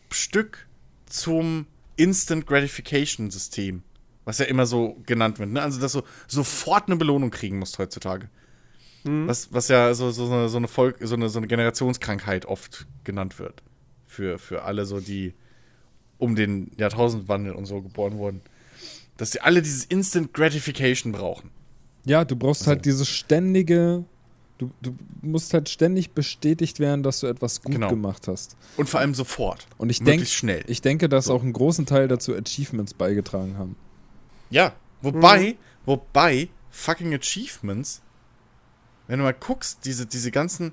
Gegenstück 0.09 0.66
zum 1.06 1.66
Instant 1.97 2.47
Gratification 2.47 3.30
System, 3.30 3.82
was 4.24 4.39
ja 4.39 4.47
immer 4.47 4.66
so 4.66 4.97
genannt 5.06 5.39
wird. 5.39 5.51
Ne? 5.51 5.62
Also, 5.62 5.80
dass 5.80 5.93
du 5.93 6.02
sofort 6.26 6.89
eine 6.89 6.97
Belohnung 6.97 7.30
kriegen 7.30 7.59
musst 7.59 7.78
heutzutage. 7.78 8.28
Was, 9.05 9.52
was 9.52 9.68
ja 9.68 9.94
so, 9.94 10.10
so, 10.10 10.30
eine, 10.30 10.48
so, 10.48 10.59
eine 10.59 10.68
Volk, 10.68 10.98
so, 11.01 11.14
eine, 11.14 11.28
so 11.28 11.39
eine 11.39 11.47
Generationskrankheit 11.47 12.47
oft 12.47 12.86
genannt 13.05 13.39
wird. 13.39 13.62
Für, 14.06 14.39
für 14.39 14.64
alle 14.64 14.85
so, 14.85 15.01
die 15.01 15.35
um 16.18 16.35
den 16.35 16.72
Jahrtausendwandel 16.76 17.52
und 17.52 17.64
so 17.64 17.80
geboren 17.80 18.18
wurden. 18.18 18.40
Dass 19.16 19.30
sie 19.30 19.40
alle 19.40 19.62
dieses 19.62 19.85
Instant 19.85 20.35
Gratification 20.35 21.12
brauchen. 21.12 21.51
ja, 22.05 22.24
du 22.24 22.36
brauchst 22.36 22.62
Also 22.62 22.70
halt 22.72 22.85
dieses 22.85 23.09
ständige. 23.09 24.05
Du, 24.59 24.70
du 24.82 24.97
musst 25.22 25.55
halt 25.55 25.68
ständig 25.68 26.12
bestätigt 26.12 26.80
werden, 26.80 27.02
dass 27.05 27.20
du 27.20 27.28
etwas 27.28 27.62
gut 27.62 27.74
Genau. 27.74 27.89
gemacht 27.90 28.26
hast. 28.26 28.56
Und 28.76 28.89
vor 28.89 28.98
allem 29.01 29.14
sofort. 29.14 29.66
Und 29.78 29.89
ich 29.90 30.02
denke, 30.02 30.26
schnell. 30.26 30.64
ich 30.66 30.82
denke, 30.82 31.09
dass 31.09 31.26
So. 31.26 31.35
auch 31.35 31.43
einen 31.43 31.52
großen 31.52 31.86
Teil 31.86 32.09
dazu 32.09 32.35
Achievements 32.35 32.93
beigetragen 32.93 33.56
haben. 33.56 33.76
Ja, 34.51 34.72
wobei, 35.01 35.56
wobei, 35.86 36.48
fucking 36.70 37.14
Achievements, 37.14 38.02
wenn 39.06 39.18
du 39.20 39.24
mal 39.24 39.32
guckst, 39.35 39.85
diese, 39.85 40.06
diese 40.06 40.30
ganzen, 40.32 40.72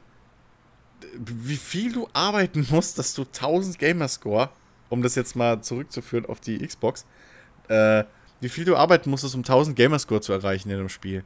wie 1.15 1.55
viel 1.57 1.93
du 1.93 2.07
arbeiten 2.13 2.65
musst, 2.71 2.97
dass 2.97 3.13
du 3.13 3.21
1000 3.23 3.77
Gamerscore, 3.77 4.49
um 4.89 5.01
das 5.03 5.13
jetzt 5.15 5.35
mal 5.35 5.61
zurückzuführen 5.61 6.25
auf 6.25 6.39
die 6.39 6.57
Xbox, 6.65 7.05
äh, 7.67 8.03
wie 8.41 8.49
viel 8.49 8.65
du 8.65 8.75
arbeiten 8.75 9.09
musstest, 9.09 9.35
um 9.35 9.43
1000 9.43 9.75
Gamerscore 9.75 10.21
zu 10.21 10.33
erreichen 10.33 10.69
in 10.69 10.79
einem 10.79 10.89
Spiel. 10.89 11.23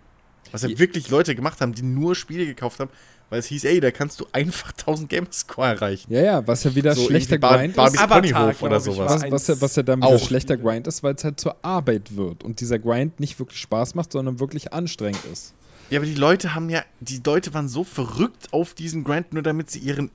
Was 0.51 0.63
ja 0.63 0.77
wirklich 0.79 1.09
Leute 1.09 1.35
gemacht 1.35 1.61
haben, 1.61 1.73
die 1.73 1.81
nur 1.83 2.15
Spiele 2.15 2.45
gekauft 2.45 2.79
haben, 2.79 2.89
weil 3.29 3.39
es 3.39 3.45
hieß, 3.45 3.65
ey, 3.65 3.79
da 3.79 3.91
kannst 3.91 4.19
du 4.19 4.25
einfach 4.31 4.71
1000 4.77 5.09
Gamerscore 5.09 5.67
erreichen. 5.67 6.11
Ja, 6.13 6.21
ja, 6.21 6.47
was 6.47 6.63
ja 6.63 6.73
wieder 6.73 6.95
So 6.95 7.05
schlechter 7.05 7.37
Bar- 7.37 7.57
Grind 7.59 7.75
Barbies 7.75 7.93
ist. 7.95 7.99
Avatar, 8.01 8.21
Ponyhof 8.21 8.61
oder 8.63 8.79
sowas. 8.79 9.21
Was, 9.23 9.31
was, 9.31 9.47
ja, 9.47 9.61
was 9.61 9.75
ja 9.75 9.83
dann 9.83 10.01
wieder 10.01 10.17
schlechter 10.19 10.57
Grind 10.57 10.87
ist, 10.87 11.03
weil 11.03 11.13
es 11.15 11.23
halt 11.23 11.39
zur 11.39 11.55
Arbeit 11.63 12.15
wird 12.15 12.43
und 12.43 12.59
dieser 12.59 12.79
Grind 12.79 13.19
nicht 13.19 13.37
wirklich 13.39 13.59
Spaß 13.59 13.93
macht, 13.95 14.11
sondern 14.11 14.39
wirklich 14.39 14.73
anstrengend 14.73 15.23
ist. 15.31 15.53
Ja, 15.91 15.99
aber 15.99 16.05
die 16.07 16.15
Leute 16.15 16.53
haben 16.55 16.69
ja, 16.69 16.83
die 16.99 17.21
Leute 17.25 17.53
waren 17.53 17.67
so 17.67 17.83
verrückt 17.83 18.47
auf 18.51 18.73
diesen 18.73 19.03
Grind, 19.03 19.33
nur 19.33 19.43
damit 19.43 19.69
sie 19.71 19.79
ihren 19.79 20.09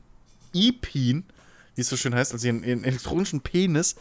E-Pin, 0.52 1.24
wie 1.74 1.80
es 1.80 1.88
so 1.88 1.96
schön 1.96 2.14
heißt, 2.14 2.32
also 2.32 2.46
ihren, 2.46 2.62
ihren 2.62 2.84
elektronischen 2.84 3.40
Penis, 3.40 3.96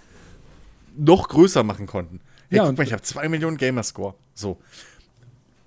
noch 0.96 1.28
größer 1.30 1.64
machen 1.64 1.88
konnten. 1.88 2.20
Hey, 2.50 2.58
Ja, 2.60 2.68
guck 2.68 2.78
mal, 2.78 2.84
ich 2.84 2.94
habe 2.94 3.02
2 3.02 3.28
Millionen 3.30 3.58
Gamerscore. 3.58 4.14
So. 4.36 4.60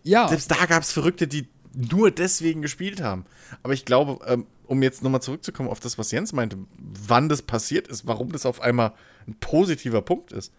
Ja, 0.07 0.29
Selbst 0.29 0.51
da 0.53 0.67
gab 0.67 0.85
es 0.85 0.93
Verrückte, 0.93 1.27
die 1.27 1.49
nur 1.75 2.13
deswegen 2.13 2.63
gespielt 2.63 3.01
haben. 3.03 3.27
Aber 3.65 3.75
ich 3.75 3.85
glaube, 3.85 4.25
ähm, 4.27 4.47
um 4.67 4.83
jetzt 4.83 5.03
nochmal 5.03 5.21
zurückzukommen 5.21 5.69
auf 5.69 5.81
das, 5.81 5.99
was 5.99 6.13
Jens 6.13 6.33
meinte, 6.33 6.59
wann 6.79 7.29
das 7.29 7.43
passiert 7.43 7.89
ist, 7.89 8.07
warum 8.07 8.31
das 8.31 8.47
auf 8.47 8.61
einmal 8.61 8.93
ein 9.27 9.35
positiver 9.35 10.03
Punkt 10.03 10.33
ist. 10.33 10.53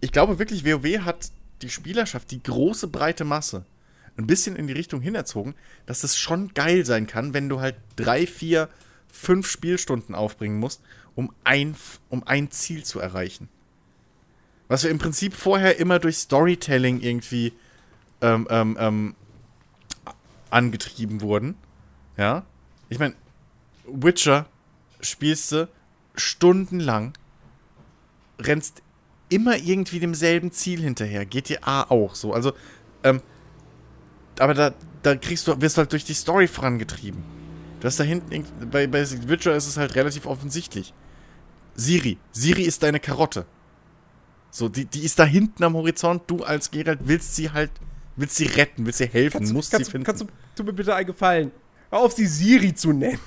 Ich 0.00 0.12
glaube 0.12 0.38
wirklich, 0.38 0.66
WoW 0.66 1.00
hat 1.00 1.30
die 1.62 1.70
Spielerschaft, 1.70 2.30
die 2.30 2.42
große 2.42 2.88
breite 2.88 3.24
Masse, 3.24 3.64
ein 4.18 4.26
bisschen 4.26 4.54
in 4.54 4.66
die 4.66 4.74
Richtung 4.74 5.00
hinerzogen, 5.00 5.54
dass 5.86 6.04
es 6.04 6.18
schon 6.18 6.52
geil 6.52 6.84
sein 6.84 7.06
kann, 7.06 7.32
wenn 7.32 7.48
du 7.48 7.60
halt 7.60 7.76
drei, 7.96 8.26
vier, 8.26 8.68
fünf 9.10 9.48
Spielstunden 9.48 10.14
aufbringen 10.14 10.58
musst, 10.58 10.82
um 11.14 11.32
ein, 11.42 11.74
um 12.10 12.22
ein 12.24 12.50
Ziel 12.50 12.84
zu 12.84 13.00
erreichen. 13.00 13.48
Was 14.68 14.84
wir 14.84 14.90
im 14.90 14.98
Prinzip 14.98 15.34
vorher 15.34 15.78
immer 15.78 15.98
durch 15.98 16.18
Storytelling 16.18 17.00
irgendwie 17.00 17.54
ähm, 18.20 18.46
ähm, 18.50 18.76
ähm, 18.78 19.14
angetrieben 20.50 21.20
wurden. 21.20 21.56
Ja. 22.16 22.44
Ich 22.88 22.98
meine, 22.98 23.14
Witcher 23.86 24.46
spielst 25.00 25.52
du 25.52 25.68
stundenlang, 26.14 27.12
rennst 28.38 28.82
immer 29.28 29.56
irgendwie 29.56 30.00
demselben 30.00 30.52
Ziel 30.52 30.80
hinterher. 30.80 31.26
GTA 31.26 31.86
auch 31.88 32.14
so. 32.14 32.32
Also, 32.32 32.52
ähm, 33.02 33.20
aber 34.38 34.54
da, 34.54 34.74
da 35.02 35.16
kriegst 35.16 35.46
du, 35.46 35.60
wirst 35.60 35.76
du 35.76 35.80
halt 35.80 35.92
durch 35.92 36.04
die 36.04 36.14
Story 36.14 36.46
vorangetrieben. 36.46 37.22
Du 37.80 37.86
hast 37.86 38.00
da 38.00 38.04
hinten, 38.04 38.44
bei, 38.70 38.86
bei 38.86 39.04
Witcher 39.28 39.54
ist 39.54 39.66
es 39.66 39.76
halt 39.76 39.94
relativ 39.94 40.26
offensichtlich. 40.26 40.94
Siri. 41.74 42.18
Siri 42.32 42.62
ist 42.62 42.82
deine 42.82 43.00
Karotte. 43.00 43.46
So, 44.50 44.68
die, 44.68 44.84
die 44.84 45.04
ist 45.04 45.18
da 45.18 45.24
hinten 45.24 45.64
am 45.64 45.74
Horizont. 45.74 46.22
Du 46.28 46.44
als 46.44 46.70
Geralt 46.70 47.00
willst 47.02 47.34
sie 47.34 47.50
halt, 47.50 47.70
willst 48.16 48.36
sie 48.36 48.46
retten, 48.46 48.84
willst 48.86 48.98
sie 48.98 49.06
helfen, 49.06 49.38
Kannst, 49.38 49.50
du- 49.50 49.54
musst 49.56 49.70
kannst, 49.70 49.86
sie 49.86 49.90
du- 49.90 49.92
finden. 49.92 50.04
kannst 50.06 50.22
du, 50.22 50.26
tu 50.56 50.64
mir 50.64 50.72
bitte 50.72 50.94
einen 50.94 51.06
Gefallen. 51.06 51.50
Hör 51.90 51.98
auf, 52.00 52.12
sie 52.12 52.26
Siri 52.26 52.74
zu 52.74 52.92
nennen. 52.92 53.18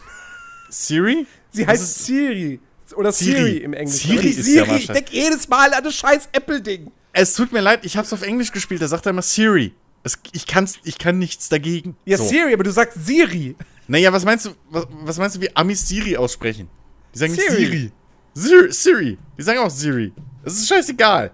Siri? 0.70 1.26
Sie 1.52 1.62
Was 1.64 1.74
heißt 1.74 1.84
ist- 1.84 2.06
Siri. 2.06 2.60
Oder 2.96 3.12
Siri. 3.12 3.38
Siri, 3.38 3.58
im 3.58 3.74
Englischen. 3.74 4.10
Siri 4.12 4.28
ist 4.30 4.38
ja 4.48 4.66
Siri. 4.66 4.78
ich 4.78 4.88
denke 4.88 5.10
jedes 5.12 5.48
Mal 5.48 5.74
an 5.74 5.84
das 5.84 5.96
scheiß 5.96 6.30
Apple-Ding. 6.32 6.92
Es 7.14 7.34
tut 7.34 7.52
mir 7.52 7.62
leid, 7.62 7.84
ich 7.84 7.98
hab's 7.98 8.14
auf 8.14 8.22
Englisch 8.22 8.52
gespielt, 8.52 8.82
da 8.82 8.88
sagt 8.88 9.06
er 9.06 9.10
immer 9.10 9.22
Siri. 9.22 9.74
Es, 10.04 10.18
ich, 10.32 10.46
kann's, 10.48 10.80
ich 10.84 10.98
kann 10.98 11.18
nichts 11.20 11.50
dagegen. 11.50 11.98
Ja, 12.06 12.18
So. 12.18 12.28
Siri, 12.28 12.54
aber 12.54 12.64
du 12.64 12.72
sagst 12.72 13.06
Siri. 13.06 13.56
Naja, 13.88 14.14
was 14.14 14.24
meinst 14.24 14.46
du, 14.46 14.52
was, 14.70 14.88
was 15.04 15.18
meinst 15.18 15.36
du, 15.36 15.42
wie 15.42 15.54
Amis 15.56 15.88
Siri 15.88 16.16
aussprechen? 16.16 16.70
Die 17.14 17.20
sagen 17.20 17.34
Siri. 17.34 17.48
Siri. 17.56 17.92
Siri. 18.34 18.72
Siri. 18.72 19.18
Die 19.38 19.42
sagen 19.44 19.60
auch 19.60 19.70
Siri. 19.70 20.14
Das 20.44 20.54
ist 20.54 20.68
scheißegal. 20.68 21.32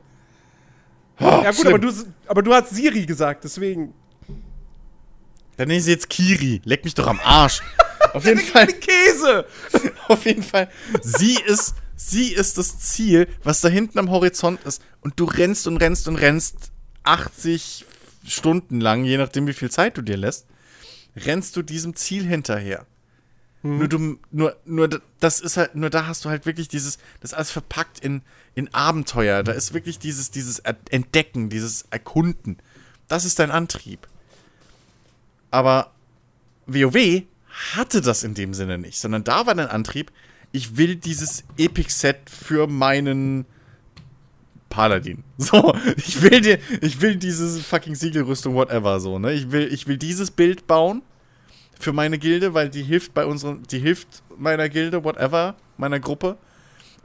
Oh, 1.19 1.25
ja, 1.25 1.51
gut, 1.51 1.55
schlimm. 1.55 1.67
aber 1.67 1.79
du, 1.79 1.93
aber 2.27 2.43
du 2.43 2.53
hast 2.53 2.69
Siri 2.71 3.05
gesagt, 3.05 3.43
deswegen. 3.43 3.93
Dann 5.57 5.67
nenne 5.67 5.77
ich 5.77 5.83
sie 5.85 5.91
jetzt 5.91 6.09
Kiri. 6.09 6.61
Leck 6.65 6.83
mich 6.83 6.95
doch 6.95 7.07
am 7.07 7.19
Arsch. 7.23 7.61
auf 8.13 8.25
jeden 8.25 8.39
Fall. 8.39 8.67
Käse! 8.67 9.45
Auf 10.07 10.25
jeden 10.25 10.43
Fall. 10.43 10.69
Sie 11.01 11.37
ist, 11.45 11.75
sie 11.95 12.33
ist 12.33 12.57
das 12.57 12.79
Ziel, 12.79 13.27
was 13.43 13.61
da 13.61 13.69
hinten 13.69 13.99
am 13.99 14.09
Horizont 14.09 14.63
ist. 14.63 14.81
Und 15.01 15.19
du 15.19 15.25
rennst 15.25 15.67
und 15.67 15.77
rennst 15.77 16.07
und 16.07 16.15
rennst 16.15 16.71
80 17.03 17.85
Stunden 18.27 18.81
lang, 18.81 19.03
je 19.03 19.17
nachdem, 19.17 19.47
wie 19.47 19.53
viel 19.53 19.69
Zeit 19.69 19.97
du 19.97 20.01
dir 20.01 20.17
lässt, 20.17 20.47
rennst 21.15 21.55
du 21.55 21.61
diesem 21.61 21.95
Ziel 21.95 22.25
hinterher. 22.25 22.85
Nur 23.65 23.87
du, 23.87 24.19
nur, 24.29 24.57
nur, 24.65 24.89
das 25.21 25.39
ist 25.39 25.55
halt, 25.55 25.73
nur 25.75 25.89
da 25.89 26.05
hast 26.05 26.25
du 26.25 26.29
halt 26.29 26.45
wirklich 26.45 26.67
dieses, 26.67 26.97
das 27.21 27.31
ist 27.31 27.37
alles 27.37 27.51
verpackt 27.51 27.99
in, 27.99 28.21
in 28.55 28.73
Abenteuer. 28.73 29.41
Da 29.41 29.53
ist 29.53 29.73
wirklich 29.73 29.99
dieses, 29.99 30.31
dieses 30.31 30.59
Entdecken, 30.59 31.49
dieses 31.49 31.85
Erkunden. 31.89 32.57
Das 33.07 33.23
ist 33.23 33.39
dein 33.39 33.51
Antrieb. 33.51 34.07
Aber 35.49 35.91
WoW 36.65 37.23
hatte 37.73 38.01
das 38.01 38.25
in 38.25 38.33
dem 38.33 38.53
Sinne 38.53 38.77
nicht, 38.77 38.99
sondern 38.99 39.23
da 39.23 39.45
war 39.45 39.55
dein 39.55 39.67
Antrieb, 39.67 40.11
ich 40.51 40.75
will 40.75 40.97
dieses 40.97 41.45
Epic-Set 41.57 42.29
für 42.29 42.67
meinen 42.67 43.45
Paladin. 44.69 45.23
So, 45.37 45.73
ich 45.95 46.21
will 46.21 46.41
dir, 46.41 46.59
ich 46.81 46.99
will 46.99 47.15
diese 47.15 47.61
fucking 47.61 47.95
Siegelrüstung, 47.95 48.55
whatever, 48.55 48.99
so, 48.99 49.19
ne? 49.19 49.31
Ich 49.31 49.51
will, 49.51 49.71
ich 49.71 49.87
will 49.87 49.97
dieses 49.97 50.31
Bild 50.31 50.67
bauen 50.67 51.01
für 51.83 51.93
meine 51.93 52.17
Gilde, 52.17 52.53
weil 52.53 52.69
die 52.69 52.83
hilft 52.83 53.13
bei 53.13 53.25
unseren, 53.25 53.63
die 53.63 53.79
hilft 53.79 54.23
meiner 54.37 54.69
Gilde, 54.69 55.03
whatever, 55.03 55.55
meiner 55.77 55.99
Gruppe. 55.99 56.37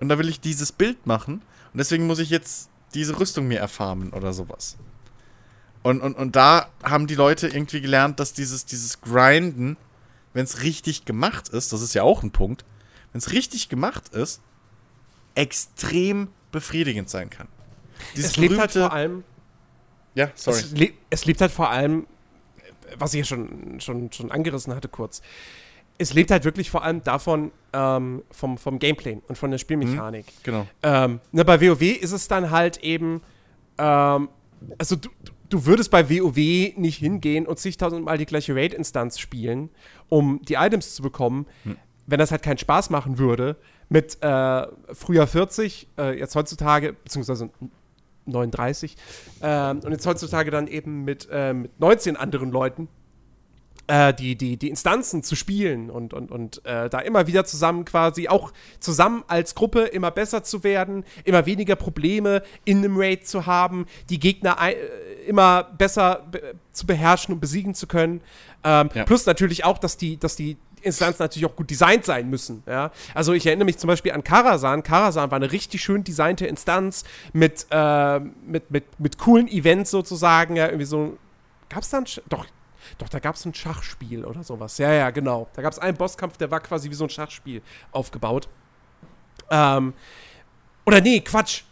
Und 0.00 0.08
da 0.08 0.18
will 0.18 0.28
ich 0.28 0.40
dieses 0.40 0.72
Bild 0.72 1.06
machen. 1.06 1.42
Und 1.72 1.78
deswegen 1.78 2.06
muss 2.06 2.18
ich 2.18 2.30
jetzt 2.30 2.70
diese 2.94 3.18
Rüstung 3.18 3.48
mir 3.48 3.58
erfarmen 3.58 4.12
oder 4.12 4.32
sowas. 4.32 4.76
Und, 5.82 6.00
und, 6.00 6.14
und 6.16 6.36
da 6.36 6.70
haben 6.82 7.06
die 7.06 7.14
Leute 7.14 7.48
irgendwie 7.48 7.80
gelernt, 7.80 8.20
dass 8.20 8.32
dieses, 8.32 8.64
dieses 8.66 9.00
Grinden, 9.00 9.76
wenn 10.32 10.44
es 10.44 10.62
richtig 10.62 11.04
gemacht 11.04 11.48
ist, 11.48 11.72
das 11.72 11.82
ist 11.82 11.94
ja 11.94 12.02
auch 12.02 12.22
ein 12.22 12.30
Punkt, 12.30 12.64
wenn 13.12 13.18
es 13.18 13.32
richtig 13.32 13.68
gemacht 13.68 14.08
ist, 14.10 14.40
extrem 15.34 16.28
befriedigend 16.52 17.08
sein 17.08 17.30
kann. 17.30 17.48
Dieses 18.16 18.32
Es 18.32 18.36
lebt 18.36 18.58
halt 18.58 18.72
vor 18.72 18.92
allem. 18.92 19.24
Ja, 20.14 20.30
sorry. 20.34 20.58
Es, 20.58 20.70
le 20.72 20.92
es 21.10 21.24
lebt 21.26 21.40
halt 21.40 21.52
vor 21.52 21.70
allem, 21.70 22.06
was 22.98 23.14
ich 23.14 23.20
ja 23.20 23.24
schon, 23.24 23.80
schon, 23.80 24.12
schon 24.12 24.30
angerissen 24.30 24.74
hatte 24.74 24.88
kurz. 24.88 25.22
Es 25.98 26.14
lebt 26.14 26.30
halt 26.30 26.44
wirklich 26.44 26.70
vor 26.70 26.84
allem 26.84 27.02
davon, 27.02 27.50
ähm, 27.72 28.22
vom, 28.30 28.56
vom 28.56 28.78
Gameplay 28.78 29.20
und 29.26 29.36
von 29.36 29.50
der 29.50 29.58
Spielmechanik. 29.58 30.26
Genau. 30.44 30.66
Ähm, 30.82 31.20
ne, 31.32 31.44
bei 31.44 31.60
WoW 31.60 31.82
ist 31.82 32.12
es 32.12 32.28
dann 32.28 32.50
halt 32.50 32.78
eben, 32.84 33.20
ähm, 33.78 34.28
also 34.78 34.96
du, 34.96 35.08
du 35.48 35.66
würdest 35.66 35.90
bei 35.90 36.08
WoW 36.08 36.36
nicht 36.76 36.98
hingehen 36.98 37.46
und 37.46 37.58
zigtausendmal 37.58 38.16
die 38.16 38.26
gleiche 38.26 38.54
Raid-Instanz 38.54 39.18
spielen, 39.18 39.70
um 40.08 40.40
die 40.42 40.54
Items 40.54 40.94
zu 40.94 41.02
bekommen, 41.02 41.46
wenn 42.06 42.18
das 42.18 42.30
halt 42.30 42.42
keinen 42.42 42.58
Spaß 42.58 42.90
machen 42.90 43.18
würde, 43.18 43.56
mit 43.88 44.22
äh, 44.22 44.66
früher 44.92 45.26
40, 45.26 45.88
äh, 45.98 46.18
jetzt 46.18 46.34
heutzutage, 46.34 46.92
beziehungsweise 46.92 47.50
39, 48.28 48.96
ähm, 49.42 49.80
und 49.84 49.92
jetzt 49.92 50.06
heutzutage 50.06 50.50
dann 50.50 50.66
eben 50.66 51.04
mit, 51.04 51.28
äh, 51.30 51.52
mit 51.52 51.78
19 51.80 52.16
anderen 52.16 52.50
Leuten 52.50 52.88
äh, 53.88 54.14
die, 54.14 54.36
die, 54.36 54.56
die 54.56 54.68
Instanzen 54.68 55.22
zu 55.22 55.34
spielen 55.34 55.90
und, 55.90 56.12
und, 56.14 56.30
und 56.30 56.64
äh, 56.64 56.88
da 56.88 57.00
immer 57.00 57.26
wieder 57.26 57.44
zusammen 57.44 57.84
quasi, 57.84 58.28
auch 58.28 58.52
zusammen 58.80 59.24
als 59.26 59.54
Gruppe 59.54 59.82
immer 59.84 60.10
besser 60.10 60.44
zu 60.44 60.62
werden, 60.62 61.04
immer 61.24 61.46
weniger 61.46 61.74
Probleme 61.74 62.42
in 62.64 62.78
einem 62.78 62.96
Raid 62.98 63.26
zu 63.26 63.46
haben, 63.46 63.86
die 64.10 64.20
Gegner 64.20 64.56
äh, 64.60 64.74
immer 65.26 65.64
besser 65.64 66.26
be 66.30 66.54
zu 66.70 66.86
beherrschen 66.86 67.34
und 67.34 67.40
besiegen 67.40 67.74
zu 67.74 67.88
können. 67.88 68.20
Ähm, 68.62 68.90
Ja. 68.94 69.04
Plus 69.04 69.26
natürlich 69.26 69.64
auch, 69.64 69.78
dass 69.78 69.96
die, 69.96 70.16
dass 70.16 70.36
die 70.36 70.56
Instanzen 70.82 71.22
natürlich 71.22 71.46
auch 71.46 71.56
gut 71.56 71.70
designt 71.70 72.04
sein 72.04 72.28
müssen. 72.28 72.62
Ja? 72.66 72.90
Also 73.14 73.32
ich 73.32 73.46
erinnere 73.46 73.66
mich 73.66 73.78
zum 73.78 73.88
Beispiel 73.88 74.12
an 74.12 74.24
Karasan. 74.24 74.82
Karasan 74.82 75.30
war 75.30 75.36
eine 75.36 75.52
richtig 75.52 75.82
schön 75.82 76.04
designte 76.04 76.46
Instanz 76.46 77.04
mit, 77.32 77.66
äh, 77.70 78.20
mit, 78.20 78.70
mit, 78.70 79.00
mit 79.00 79.18
coolen 79.18 79.48
Events 79.48 79.90
sozusagen. 79.90 80.56
Ja, 80.56 80.66
irgendwie 80.66 80.84
so. 80.84 81.18
Gab 81.68 81.82
es 81.82 81.90
da 81.90 81.98
ein. 81.98 82.06
Sch 82.06 82.20
Doch, 82.28 82.46
doch, 82.98 83.08
da 83.08 83.18
gab 83.18 83.34
es 83.34 83.44
ein 83.44 83.54
Schachspiel 83.54 84.24
oder 84.24 84.42
sowas. 84.44 84.78
Ja, 84.78 84.92
ja, 84.92 85.10
genau. 85.10 85.48
Da 85.54 85.62
gab 85.62 85.72
es 85.72 85.78
einen 85.78 85.96
Bosskampf, 85.96 86.36
der 86.36 86.50
war 86.50 86.60
quasi 86.60 86.90
wie 86.90 86.94
so 86.94 87.04
ein 87.04 87.10
Schachspiel 87.10 87.62
aufgebaut. 87.92 88.48
Ähm, 89.50 89.92
oder 90.86 91.00
nee, 91.00 91.20
Quatsch. 91.20 91.62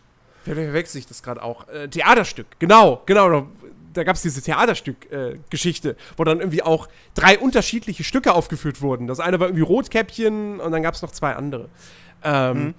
Wer 0.44 0.54
verwechsel 0.54 0.98
ich 0.98 1.06
das 1.06 1.22
gerade 1.22 1.42
auch? 1.42 1.66
Äh, 1.68 1.88
Theaterstück, 1.88 2.46
genau, 2.58 3.02
genau. 3.06 3.48
Da, 3.96 4.04
gab 4.04 4.16
es 4.16 4.22
diese 4.22 4.42
Theaterstück-Geschichte, 4.42 5.96
wo 6.16 6.24
dann 6.24 6.40
irgendwie 6.40 6.62
auch 6.62 6.88
drei 7.14 7.38
unterschiedliche 7.38 8.04
Stücke 8.04 8.34
aufgeführt 8.34 8.80
wurden. 8.82 9.06
Das 9.06 9.20
eine 9.20 9.40
war 9.40 9.48
irgendwie 9.48 9.62
Rotkäppchen 9.64 10.60
und 10.60 10.72
dann 10.72 10.82
gab 10.82 10.94
es 10.94 11.02
noch 11.02 11.10
zwei 11.12 11.34
andere. 11.34 11.68
Ähm, 12.22 12.74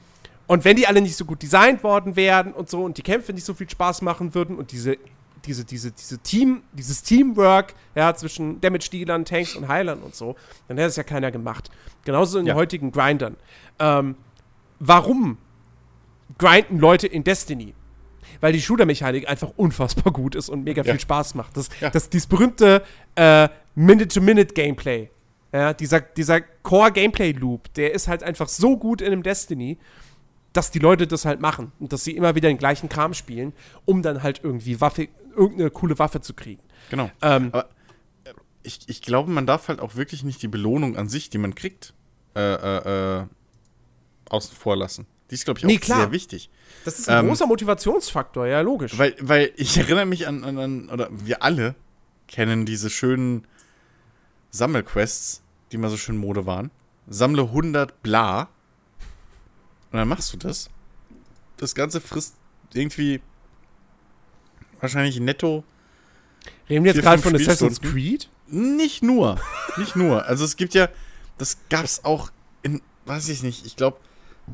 Und 0.48 0.64
wenn 0.64 0.78
die 0.78 0.88
alle 0.88 1.02
nicht 1.02 1.16
so 1.18 1.26
gut 1.26 1.42
designt 1.42 1.84
worden 1.84 2.16
wären 2.16 2.54
und 2.54 2.70
so 2.70 2.84
und 2.84 2.98
die 2.98 3.02
Kämpfe 3.02 3.34
nicht 3.34 3.44
so 3.46 3.54
viel 3.54 3.70
Spaß 3.70 4.02
machen 4.02 4.34
würden 4.34 4.56
und 4.56 4.72
diese, 4.72 4.98
diese, 5.46 5.66
diese, 5.66 5.92
diese 5.92 6.20
Team, 6.20 6.62
dieses 6.72 7.04
Teamwork 7.04 7.74
ja, 7.96 8.16
zwischen 8.16 8.62
Damage-Dealern, 8.62 9.26
Tanks 9.26 9.56
und 9.58 9.68
Heilern 9.68 10.00
und 10.00 10.16
so, 10.16 10.36
dann 10.70 10.78
hätte 10.78 10.88
es 10.90 10.96
ja 10.96 11.04
keiner 11.04 11.32
gemacht. 11.32 11.70
Genauso 12.06 12.40
in 12.40 12.46
Ja. 12.46 12.54
den 12.54 12.60
heutigen 12.60 12.92
Grindern. 12.94 13.36
Ähm, 13.80 14.16
warum 14.80 15.38
grinden 16.38 16.80
Leute 16.80 17.08
in 17.08 17.24
Destiny? 17.26 17.74
Weil 18.42 18.54
die 18.54 18.62
Shooter-Mechanik 18.62 19.28
einfach 19.30 19.52
unfassbar 19.56 20.12
gut 20.14 20.36
ist 20.36 20.50
und 20.50 20.64
mega 20.64 20.84
Ja. 20.84 20.92
viel 20.94 21.00
Spaß 21.00 21.36
macht. 21.36 21.56
Das, 21.58 21.70
Ja. 21.80 21.90
das, 21.90 22.10
dieses 22.10 22.28
berühmte 22.28 22.84
äh, 23.16 23.50
Minute-to-Minute-Gameplay. 23.76 25.10
Ja, 25.54 25.74
dieser, 25.74 26.02
dieser 26.02 26.42
Core-Gameplay-Loop, 26.42 27.74
der 27.76 27.94
ist 27.94 28.08
halt 28.08 28.22
einfach 28.24 28.48
so 28.50 28.78
gut 28.78 29.02
in 29.02 29.08
einem 29.14 29.24
Destiny, 29.24 29.78
dass 30.54 30.72
die 30.72 30.80
Leute 30.80 31.08
das 31.08 31.24
halt 31.26 31.40
machen 31.40 31.72
und 31.80 31.94
dass 31.94 32.04
sie 32.04 32.12
immer 32.16 32.36
wieder 32.36 32.50
den 32.50 32.58
gleichen 32.58 32.90
Kram 32.90 33.14
spielen, 33.14 33.54
um 33.86 34.02
dann 34.02 34.24
halt 34.24 34.42
irgendwie 34.44 34.82
Waffe, 34.82 35.08
irgendeine 35.36 35.70
coole 35.70 35.98
Waffe 36.00 36.20
zu 36.22 36.34
kriegen. 36.34 36.62
Genau. 36.90 37.10
Ähm, 37.22 37.50
Aber 37.54 37.70
äh, 38.26 38.34
ich, 38.64 38.80
ich 38.88 39.02
glaube, 39.02 39.32
man 39.32 39.46
darf 39.46 39.68
halt 39.68 39.80
auch 39.80 39.96
wirklich 39.96 40.24
nicht 40.24 40.42
die 40.42 40.48
Belohnung 40.48 40.98
an 40.98 41.08
sich, 41.10 41.30
die 41.30 41.38
man 41.38 41.56
kriegt, 41.56 41.94
äh, 42.36 42.40
äh, 42.42 43.20
äh, 43.22 43.26
außen 44.30 44.56
vor 44.56 44.76
lassen. 44.76 45.06
Die 45.30 45.36
ist, 45.36 45.46
glaube 45.46 45.60
ich, 45.60 45.66
auch 45.66 45.70
Nee, 45.70 45.80
sehr 45.84 46.12
wichtig. 46.12 46.50
das 46.86 47.00
ist 47.00 47.10
ein 47.10 47.24
ähm, 47.24 47.28
großer 47.28 47.48
Motivationsfaktor, 47.48 48.48
ja, 48.48 48.62
logisch. 48.62 48.98
Weil, 48.98 49.16
weil 49.20 49.52
ich 49.58 49.78
erinnere 49.78 50.06
mich 50.06 50.28
an, 50.28 50.44
an, 50.44 50.58
an, 50.58 50.90
oder 50.90 51.10
wir 51.12 51.44
alle 51.44 51.76
kennen 52.28 52.66
diese 52.66 52.90
schönen 52.90 53.46
Sammelquests, 54.52 55.42
die 55.72 55.78
mal 55.78 55.90
so 55.90 55.98
schön 55.98 56.18
Mode 56.18 56.46
waren. 56.46 56.72
Sammle 57.08 57.44
100 57.44 58.02
bla. 58.04 58.50
Und 59.92 59.98
dann 59.98 60.08
machst 60.08 60.34
du 60.34 60.38
das. 60.38 60.70
Das 61.58 61.76
Ganze 61.76 62.02
frisst 62.02 62.36
irgendwie 62.74 63.22
wahrscheinlich 64.80 65.20
netto 65.20 65.64
Reden 66.70 66.84
wir 66.84 66.94
jetzt 66.94 67.02
gerade 67.02 67.22
von 67.22 67.36
Assassin's. 67.36 67.82
Creed? 67.82 68.30
Nicht 68.48 69.04
nur. 69.04 69.40
Nicht 69.78 69.96
nur. 69.96 70.26
Also 70.26 70.46
es 70.46 70.56
gibt 70.56 70.74
ja, 70.74 70.90
das 71.38 71.58
gab's 71.70 72.04
auch 72.04 72.32
in, 72.62 72.82
weiß 73.06 73.30
ich 73.30 73.44
nicht, 73.44 73.66
ich 73.66 73.76
glaube, 73.76 73.98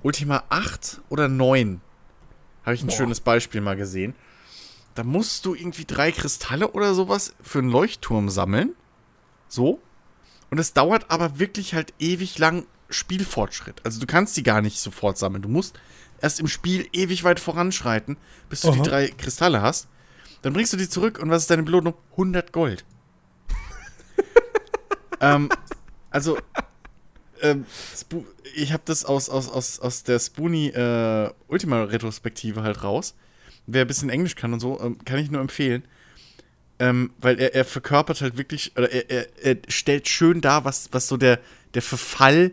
Ultima 0.01 0.43
8 0.49 1.01
oder 1.09 1.27
9 1.27 1.81
habe 2.65 2.75
ich 2.75 2.83
ein 2.83 2.87
Boah. 2.87 2.95
schönes 2.95 3.19
Beispiel 3.19 3.61
mal 3.61 3.75
gesehen. 3.75 4.15
Da 4.95 5.03
musst 5.03 5.45
du 5.45 5.55
irgendwie 5.55 5.85
drei 5.85 6.11
Kristalle 6.11 6.71
oder 6.71 6.93
sowas 6.93 7.33
für 7.41 7.59
einen 7.59 7.69
Leuchtturm 7.69 8.29
sammeln. 8.29 8.75
So. 9.47 9.79
Und 10.49 10.59
es 10.59 10.73
dauert 10.73 11.09
aber 11.09 11.39
wirklich 11.39 11.73
halt 11.73 11.93
ewig 11.99 12.37
lang 12.37 12.65
Spielfortschritt. 12.89 13.81
Also 13.83 13.99
du 13.99 14.05
kannst 14.05 14.37
die 14.37 14.43
gar 14.43 14.61
nicht 14.61 14.79
sofort 14.79 15.17
sammeln. 15.17 15.41
Du 15.41 15.49
musst 15.49 15.79
erst 16.21 16.39
im 16.39 16.47
Spiel 16.47 16.87
ewig 16.93 17.23
weit 17.23 17.39
voranschreiten, 17.39 18.17
bis 18.49 18.61
du 18.61 18.69
Aha. 18.69 18.75
die 18.75 18.81
drei 18.89 19.07
Kristalle 19.09 19.61
hast. 19.61 19.87
Dann 20.41 20.53
bringst 20.53 20.73
du 20.73 20.77
die 20.77 20.89
zurück 20.89 21.19
und 21.19 21.29
was 21.29 21.43
ist 21.43 21.49
deine 21.49 21.63
Belohnung? 21.63 21.95
100 22.11 22.51
Gold. 22.51 22.85
ähm, 25.21 25.49
also, 26.11 26.37
ähm, 27.43 27.65
ich 28.55 28.73
habe 28.73 28.83
das 28.85 29.05
aus, 29.05 29.29
aus, 29.29 29.49
aus, 29.49 29.79
aus 29.79 30.03
der 30.03 30.19
Spoonie 30.19 30.69
äh, 30.69 31.29
Ultima-Retrospektive 31.47 32.63
halt 32.63 32.83
raus. 32.83 33.15
Wer 33.67 33.81
ein 33.81 33.87
bisschen 33.87 34.09
Englisch 34.09 34.35
kann 34.35 34.53
und 34.53 34.59
so, 34.59 34.79
ähm, 34.81 34.97
kann 35.05 35.19
ich 35.19 35.29
nur 35.29 35.41
empfehlen. 35.41 35.83
Ähm, 36.79 37.11
weil 37.19 37.39
er, 37.39 37.53
er 37.53 37.65
verkörpert 37.65 38.21
halt 38.21 38.37
wirklich, 38.37 38.75
oder 38.75 38.91
er, 38.91 39.09
er, 39.09 39.27
er 39.43 39.57
stellt 39.67 40.07
schön 40.07 40.41
dar, 40.41 40.65
was, 40.65 40.89
was 40.91 41.07
so 41.07 41.17
der, 41.17 41.39
der 41.75 41.81
Verfall 41.81 42.51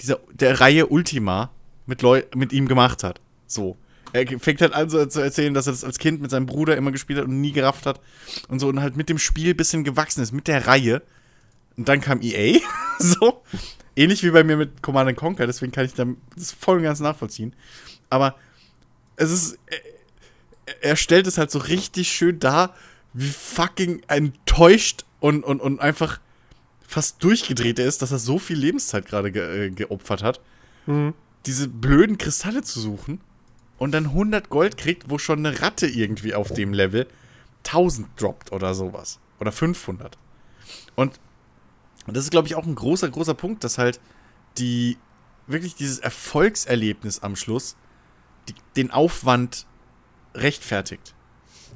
dieser, 0.00 0.20
der 0.32 0.60
Reihe 0.60 0.86
Ultima 0.86 1.50
mit, 1.86 2.02
Leu 2.02 2.22
mit 2.34 2.52
ihm 2.52 2.68
gemacht 2.68 3.02
hat. 3.02 3.20
So. 3.46 3.76
Er 4.12 4.26
fängt 4.38 4.60
halt 4.60 4.72
an 4.72 4.88
so 4.88 5.04
zu 5.06 5.20
erzählen, 5.20 5.52
dass 5.52 5.66
er 5.66 5.72
das 5.72 5.84
als 5.84 5.98
Kind 5.98 6.22
mit 6.22 6.30
seinem 6.30 6.46
Bruder 6.46 6.76
immer 6.76 6.92
gespielt 6.92 7.18
hat 7.18 7.26
und 7.26 7.40
nie 7.40 7.52
gerafft 7.52 7.86
hat. 7.86 8.00
Und 8.48 8.60
so 8.60 8.68
und 8.68 8.80
halt 8.80 8.96
mit 8.96 9.08
dem 9.08 9.18
Spiel 9.18 9.50
ein 9.50 9.56
bisschen 9.56 9.84
gewachsen 9.84 10.22
ist, 10.22 10.32
mit 10.32 10.48
der 10.48 10.66
Reihe. 10.66 11.02
Und 11.76 11.88
dann 11.88 12.00
kam 12.00 12.20
EA. 12.22 12.60
so. 12.98 13.42
Ähnlich 13.96 14.22
wie 14.22 14.30
bei 14.30 14.44
mir 14.44 14.56
mit 14.56 14.82
Command 14.82 15.16
Conquer, 15.16 15.46
deswegen 15.46 15.72
kann 15.72 15.86
ich 15.86 15.94
das 15.94 16.52
voll 16.52 16.78
und 16.78 16.82
ganz 16.84 17.00
nachvollziehen. 17.00 17.54
Aber 18.10 18.36
es 19.16 19.30
ist. 19.32 19.58
Er, 19.66 19.80
er 20.82 20.96
stellt 20.96 21.26
es 21.26 21.38
halt 21.38 21.50
so 21.50 21.60
richtig 21.60 22.08
schön 22.10 22.38
dar, 22.40 22.74
wie 23.12 23.28
fucking 23.28 24.02
enttäuscht 24.08 25.04
und, 25.20 25.44
und, 25.44 25.60
und 25.60 25.80
einfach 25.80 26.20
fast 26.86 27.22
durchgedreht 27.22 27.78
er 27.78 27.86
ist, 27.86 28.02
dass 28.02 28.12
er 28.12 28.18
so 28.18 28.38
viel 28.38 28.58
Lebenszeit 28.58 29.06
gerade 29.06 29.32
ge 29.32 29.66
äh, 29.66 29.70
geopfert 29.70 30.22
hat, 30.22 30.40
diese 31.46 31.68
blöden 31.68 32.18
Kristalle 32.18 32.62
zu 32.62 32.80
suchen 32.80 33.20
und 33.78 33.92
dann 33.92 34.06
100 34.06 34.48
Gold 34.48 34.76
kriegt, 34.76 35.10
wo 35.10 35.18
schon 35.18 35.44
eine 35.44 35.60
Ratte 35.60 35.86
irgendwie 35.86 36.34
auf 36.34 36.52
dem 36.52 36.72
Level 36.72 37.06
1000 37.64 38.08
droppt 38.16 38.52
oder 38.52 38.74
sowas. 38.74 39.18
Oder 39.38 39.52
500. 39.52 40.16
Und 40.94 41.20
das 42.14 42.24
ist, 42.24 42.30
glaube 42.30 42.48
ich, 42.48 42.54
auch 42.54 42.66
ein 42.66 42.74
großer, 42.74 43.08
großer 43.08 43.34
Punkt, 43.34 43.64
dass 43.64 43.78
halt 43.78 44.00
die, 44.58 44.96
wirklich 45.46 45.74
dieses 45.74 45.98
Erfolgserlebnis 45.98 47.20
am 47.20 47.36
Schluss 47.36 47.76
die, 48.48 48.54
den 48.76 48.90
Aufwand 48.90 49.66
rechtfertigt. 50.34 51.14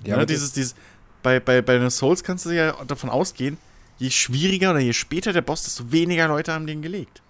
Ja, 0.04 0.16
ne, 0.16 0.26
dieses, 0.26 0.52
dieses, 0.52 0.74
bei, 1.22 1.40
bei, 1.40 1.62
bei 1.62 1.78
den 1.78 1.90
Souls 1.90 2.22
kannst 2.22 2.46
du 2.46 2.50
ja 2.50 2.72
davon 2.84 3.10
ausgehen, 3.10 3.58
je 3.98 4.10
schwieriger 4.10 4.70
oder 4.70 4.80
je 4.80 4.92
später 4.92 5.32
der 5.32 5.42
Boss, 5.42 5.64
desto 5.64 5.92
weniger 5.92 6.28
Leute 6.28 6.52
haben 6.52 6.66
den 6.66 6.82
gelegt. 6.82 7.22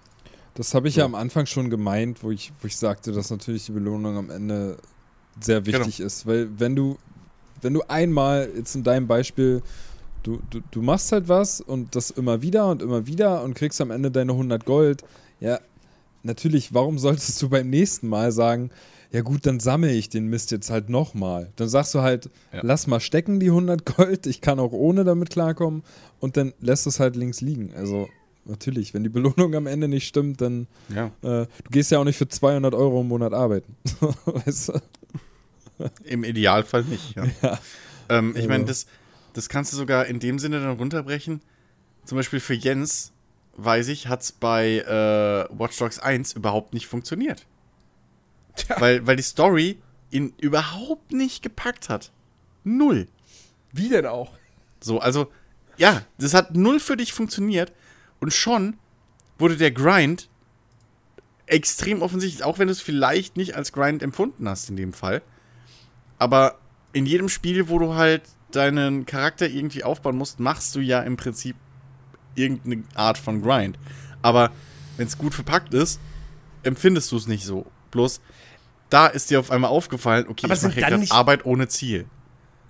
Das 0.55 0.75
habe 0.75 0.89
ich 0.89 0.97
ja 0.97 1.05
am 1.05 1.15
Anfang 1.15 1.47
schon 1.47 1.71
gemeint, 1.71 2.23
wo 2.23 2.31
ich, 2.31 2.53
wo 2.61 2.67
ich 2.67 2.77
sagte, 2.77 3.13
dass 3.13 3.31
natürlich 3.31 3.67
die 3.67 3.73
Belohnung 3.73 4.17
am 4.17 4.31
Ende 4.31 4.79
sehr 5.41 5.65
wichtig 5.67 6.01
ist. 6.01 6.27
Weil 6.27 6.49
wenn 6.59 6.77
du, 6.77 6.99
wenn 7.63 7.75
du 7.75 7.83
einmal, 7.89 8.51
jetzt 8.55 8.75
in 8.75 8.85
deinem 8.85 9.07
Beispiel, 9.07 9.63
du, 10.23 10.41
du, 10.51 10.61
du 10.71 10.83
machst 10.83 11.13
halt 11.13 11.29
was 11.29 11.61
und 11.61 11.95
das 11.97 12.11
immer 12.11 12.43
wieder 12.43 12.69
und 12.69 12.83
immer 12.83 13.07
wieder 13.07 13.43
und 13.43 13.55
kriegst 13.55 13.81
am 13.81 13.91
Ende 13.91 14.11
deine 14.11 14.33
100 14.33 14.65
Gold, 14.65 15.03
ja, 15.41 15.59
natürlich, 16.23 16.75
warum 16.75 16.99
solltest 16.99 17.41
du 17.43 17.49
beim 17.49 17.71
nächsten 17.71 18.09
Mal 18.09 18.33
sagen, 18.33 18.71
ja 19.13 19.23
gut, 19.23 19.45
dann 19.47 19.59
sammle 19.59 19.91
ich 19.93 20.09
den 20.09 20.27
Mist 20.29 20.53
jetzt 20.53 20.71
halt 20.71 20.89
nochmal. 20.89 21.51
Dann 21.57 21.69
sagst 21.69 21.95
du 21.95 22.01
halt, 22.01 22.31
Ja. 22.53 22.61
lass 22.63 22.87
mal 22.87 23.01
stecken 23.01 23.41
die 23.41 23.51
100 23.51 23.85
Gold, 23.97 24.27
ich 24.27 24.41
kann 24.41 24.61
auch 24.61 24.73
ohne 24.73 25.03
damit 25.05 25.31
klarkommen 25.31 25.83
und 26.21 26.37
dann 26.37 26.53
lässt 26.61 26.87
es 26.87 27.01
halt 27.01 27.17
links 27.17 27.41
liegen. 27.41 27.73
Also 27.75 28.09
natürlich, 28.45 28.95
wenn 28.95 29.03
die 29.03 29.09
Belohnung 29.09 29.55
am 29.57 29.67
Ende 29.67 29.89
nicht 29.89 30.07
stimmt, 30.07 30.41
dann 30.41 30.69
Ja. 30.95 31.07
äh, 31.23 31.47
du 31.47 31.71
gehst 31.71 31.91
ja 31.91 31.99
auch 31.99 32.05
nicht 32.05 32.19
für 32.19 32.29
200 32.29 32.73
Euro 32.75 33.01
im 33.01 33.09
Monat 33.09 33.33
arbeiten. 33.33 33.75
weißt 34.27 34.69
du? 34.69 34.81
Im 36.05 36.25
Idealfall 36.25 36.85
nicht, 36.85 37.17
ja. 37.17 37.25
Ja. 37.43 37.59
Ähm, 38.11 38.35
ich 38.37 38.47
meine, 38.49 38.65
Also. 38.65 38.67
das, 38.67 38.87
das 39.33 39.49
kannst 39.49 39.73
du 39.73 39.77
sogar 39.77 40.07
in 40.07 40.21
dem 40.21 40.39
Sinne 40.39 40.61
dann 40.61 40.77
runterbrechen. 40.77 41.41
Zum 42.05 42.17
Beispiel 42.17 42.41
für 42.41 42.55
Jens, 42.55 43.13
weiß 43.57 43.89
ich, 43.89 44.09
hat 44.09 44.23
es 44.23 44.33
bei 44.33 44.79
äh, 44.79 45.59
Watch 45.59 45.77
Dogs 45.79 45.99
1 45.99 46.33
überhaupt 46.33 46.75
nicht 46.75 46.87
funktioniert. 46.87 47.47
Weil, 48.79 49.07
weil 49.07 49.17
die 49.17 49.23
Story 49.23 49.81
ihn 50.11 50.35
überhaupt 50.39 51.13
nicht 51.13 51.43
gepackt 51.43 51.89
hat. 51.89 52.13
Null. 52.65 53.07
Wie 53.73 53.89
denn 53.89 54.07
auch? 54.07 54.33
So, 54.81 54.99
also, 54.99 55.31
ja, 55.77 56.05
das 56.19 56.35
hat 56.35 56.55
null 56.57 56.81
für 56.81 56.97
dich 56.97 57.13
funktioniert. 57.13 57.73
Und 58.19 58.33
schon 58.33 58.77
wurde 59.39 59.57
der 59.57 59.71
Grind 59.71 60.29
extrem 61.47 62.03
offensichtlich, 62.03 62.45
auch 62.45 62.59
wenn 62.59 62.69
du 62.69 62.73
es 62.73 62.81
vielleicht 62.81 63.37
nicht 63.37 63.57
als 63.57 63.73
Grind 63.73 64.03
empfunden 64.03 64.49
hast 64.49 64.69
in 64.69 64.77
dem 64.77 64.93
Fall. 64.93 65.23
Aber 66.19 66.59
in 66.93 67.07
jedem 67.07 67.29
Spiel, 67.29 67.69
wo 67.69 67.79
du 67.79 67.95
halt 67.95 68.23
deinen 68.57 69.07
Charakter 69.07 69.49
irgendwie 69.49 69.85
aufbauen 69.85 70.17
musst, 70.17 70.41
machst 70.41 70.75
du 70.75 70.81
ja 70.81 71.01
im 71.01 71.17
Prinzip 71.17 71.57
irgendeine 72.35 72.85
Art 72.95 73.19
von 73.19 73.43
Grind. 73.43 73.79
Aber 74.23 74.53
wenn 74.97 75.07
es 75.07 75.19
gut 75.19 75.35
verpackt 75.35 75.75
ist, 75.75 76.01
empfindest 76.63 77.11
du 77.13 77.17
es 77.17 77.27
nicht 77.27 77.45
so. 77.45 77.67
Bloß 77.91 78.21
da 78.91 79.07
ist 79.07 79.31
dir 79.31 79.41
auf 79.41 79.51
einmal 79.51 79.71
aufgefallen, 79.71 80.27
okay, 80.29 80.47
Aber 80.47 80.55
ich 80.55 80.63
mache 80.63 80.81
dann 80.81 80.99
gerade 80.99 81.11
Arbeit 81.11 81.47
ohne 81.47 81.69
Ziel. 81.69 82.07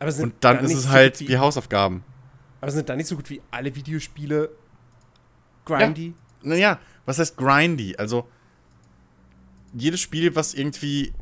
Und 0.00 0.34
dann 0.40 0.58
ist 0.58 0.68
nicht 0.68 0.78
es 0.78 0.82
so 0.84 0.90
halt 0.90 1.20
wie, 1.20 1.28
wie 1.28 1.38
Hausaufgaben. 1.38 2.04
Aber 2.60 2.70
sind 2.70 2.88
da 2.88 2.96
nicht 2.96 3.06
so 3.06 3.16
gut 3.16 3.28
wie 3.30 3.40
alle 3.50 3.74
Videospiele 3.74 4.50
grindy? 5.64 6.14
Naja, 6.42 6.78
was 7.06 7.18
heißt 7.18 7.36
grindy? 7.36 7.96
Also, 7.96 8.28
jedes 9.72 10.00
Spiel, 10.00 10.34
was 10.36 10.54
irgendwie, 10.54 11.12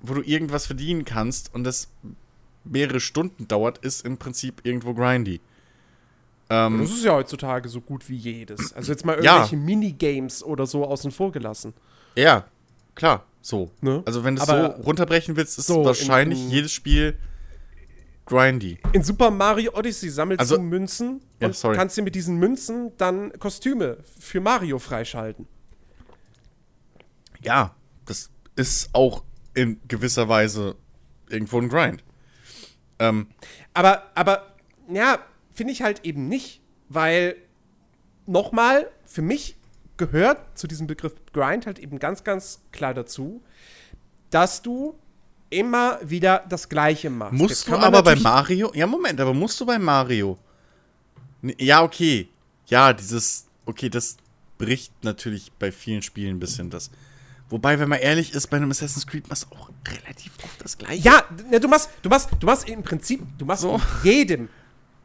wo 0.00 0.14
du 0.14 0.22
irgendwas 0.22 0.66
verdienen 0.66 1.04
kannst 1.04 1.52
und 1.54 1.64
das 1.64 1.88
mehrere 2.64 3.00
Stunden 3.00 3.48
dauert, 3.48 3.78
ist 3.78 4.04
im 4.04 4.18
Prinzip 4.18 4.60
irgendwo 4.64 4.94
grindy. 4.94 5.40
Ähm, 6.50 6.80
Das 6.80 6.90
ist 6.90 7.04
ja 7.04 7.12
heutzutage 7.14 7.68
so 7.68 7.80
gut 7.80 8.08
wie 8.08 8.16
jedes. 8.16 8.72
Also 8.72 8.92
jetzt 8.92 9.04
mal 9.06 9.22
Ja. 9.22 9.34
irgendwelche 9.36 9.56
Minigames 9.56 10.42
oder 10.42 10.66
so 10.66 10.84
außen 10.84 11.10
vor 11.10 11.32
gelassen. 11.32 11.74
ja, 12.16 12.44
klar, 12.94 13.24
so. 13.40 13.70
Ne? 13.80 14.02
Also, 14.04 14.24
wenn 14.24 14.36
du 14.36 14.42
es 14.42 14.48
so 14.48 14.54
runterbrechen 14.82 15.36
willst, 15.36 15.58
ist 15.58 15.68
so, 15.68 15.84
wahrscheinlich 15.84 16.38
in- 16.40 16.44
in- 16.46 16.50
jedes 16.50 16.72
Spiel 16.72 17.16
grindy. 18.26 18.78
In 18.92 19.02
Super 19.02 19.30
Mario 19.30 19.72
Odyssey 19.76 20.10
sammelst 20.10 20.40
Also- 20.40 20.56
du 20.56 20.62
Münzen 20.62 21.20
Ja, 21.40 21.46
und 21.48 21.56
sorry. 21.56 21.76
kannst 21.76 21.96
dir 21.96 22.02
mit 22.02 22.14
diesen 22.14 22.36
Münzen 22.36 22.92
dann 22.98 23.32
Kostüme 23.38 23.98
für 24.18 24.40
Mario 24.40 24.78
freischalten. 24.78 25.46
Ja, 27.42 27.74
das 28.06 28.30
ist 28.56 28.90
auch 28.92 29.24
in 29.54 29.80
gewisser 29.88 30.28
Weise 30.28 30.76
irgendwo 31.28 31.58
ein 31.60 31.68
Grind. 31.68 32.04
Ähm, 33.00 33.26
Aber, 33.74 34.04
aber, 34.14 34.54
ja, 34.88 35.18
finde 35.52 35.72
ich 35.72 35.82
halt 35.82 36.04
eben 36.04 36.28
nicht, 36.28 36.60
weil 36.88 37.36
nochmal, 38.26 38.88
für 39.04 39.22
mich 39.22 39.56
gehört 39.96 40.58
zu 40.58 40.66
diesem 40.66 40.86
Begriff 40.86 41.14
Grind 41.32 41.66
halt 41.66 41.78
eben 41.78 41.98
ganz, 41.98 42.24
ganz 42.24 42.60
klar 42.72 42.94
dazu, 42.94 43.42
dass 44.30 44.62
du 44.62 44.94
immer 45.50 45.98
wieder 46.02 46.44
das 46.48 46.68
Gleiche 46.68 47.10
machst. 47.10 47.34
Musst 47.34 47.68
du 47.68 47.74
aber 47.74 48.02
bei 48.02 48.16
Mario. 48.16 48.72
Ja, 48.74 48.86
Moment, 48.86 49.20
aber 49.20 49.34
musst 49.34 49.60
du 49.60 49.66
bei 49.66 49.78
Mario. 49.78 50.38
Ja, 51.58 51.82
okay. 51.82 52.28
Ja, 52.66 52.92
dieses. 52.92 53.46
Okay, 53.66 53.88
das 53.88 54.16
bricht 54.58 54.92
natürlich 55.02 55.52
bei 55.58 55.72
vielen 55.72 56.02
Spielen 56.02 56.36
ein 56.36 56.40
bisschen 56.40 56.70
das. 56.70 56.90
Wobei, 57.50 57.78
wenn 57.78 57.88
man 57.88 57.98
ehrlich 57.98 58.32
ist, 58.32 58.46
bei 58.48 58.56
einem 58.56 58.70
Assassin's 58.70 59.06
Creed 59.06 59.28
machst 59.28 59.46
du 59.50 59.56
auch 59.56 59.70
relativ 59.88 60.32
oft 60.42 60.62
das 60.64 60.78
gleiche. 60.78 61.02
Ja, 61.02 61.24
ne, 61.50 61.58
du 61.60 61.68
machst, 61.68 61.90
du 62.02 62.08
machst, 62.08 62.28
du 62.38 62.46
machst 62.46 62.68
im 62.68 62.82
Prinzip, 62.82 63.20
du 63.38 63.44
machst 63.44 63.64
in 63.64 63.80
jedem, 64.04 64.48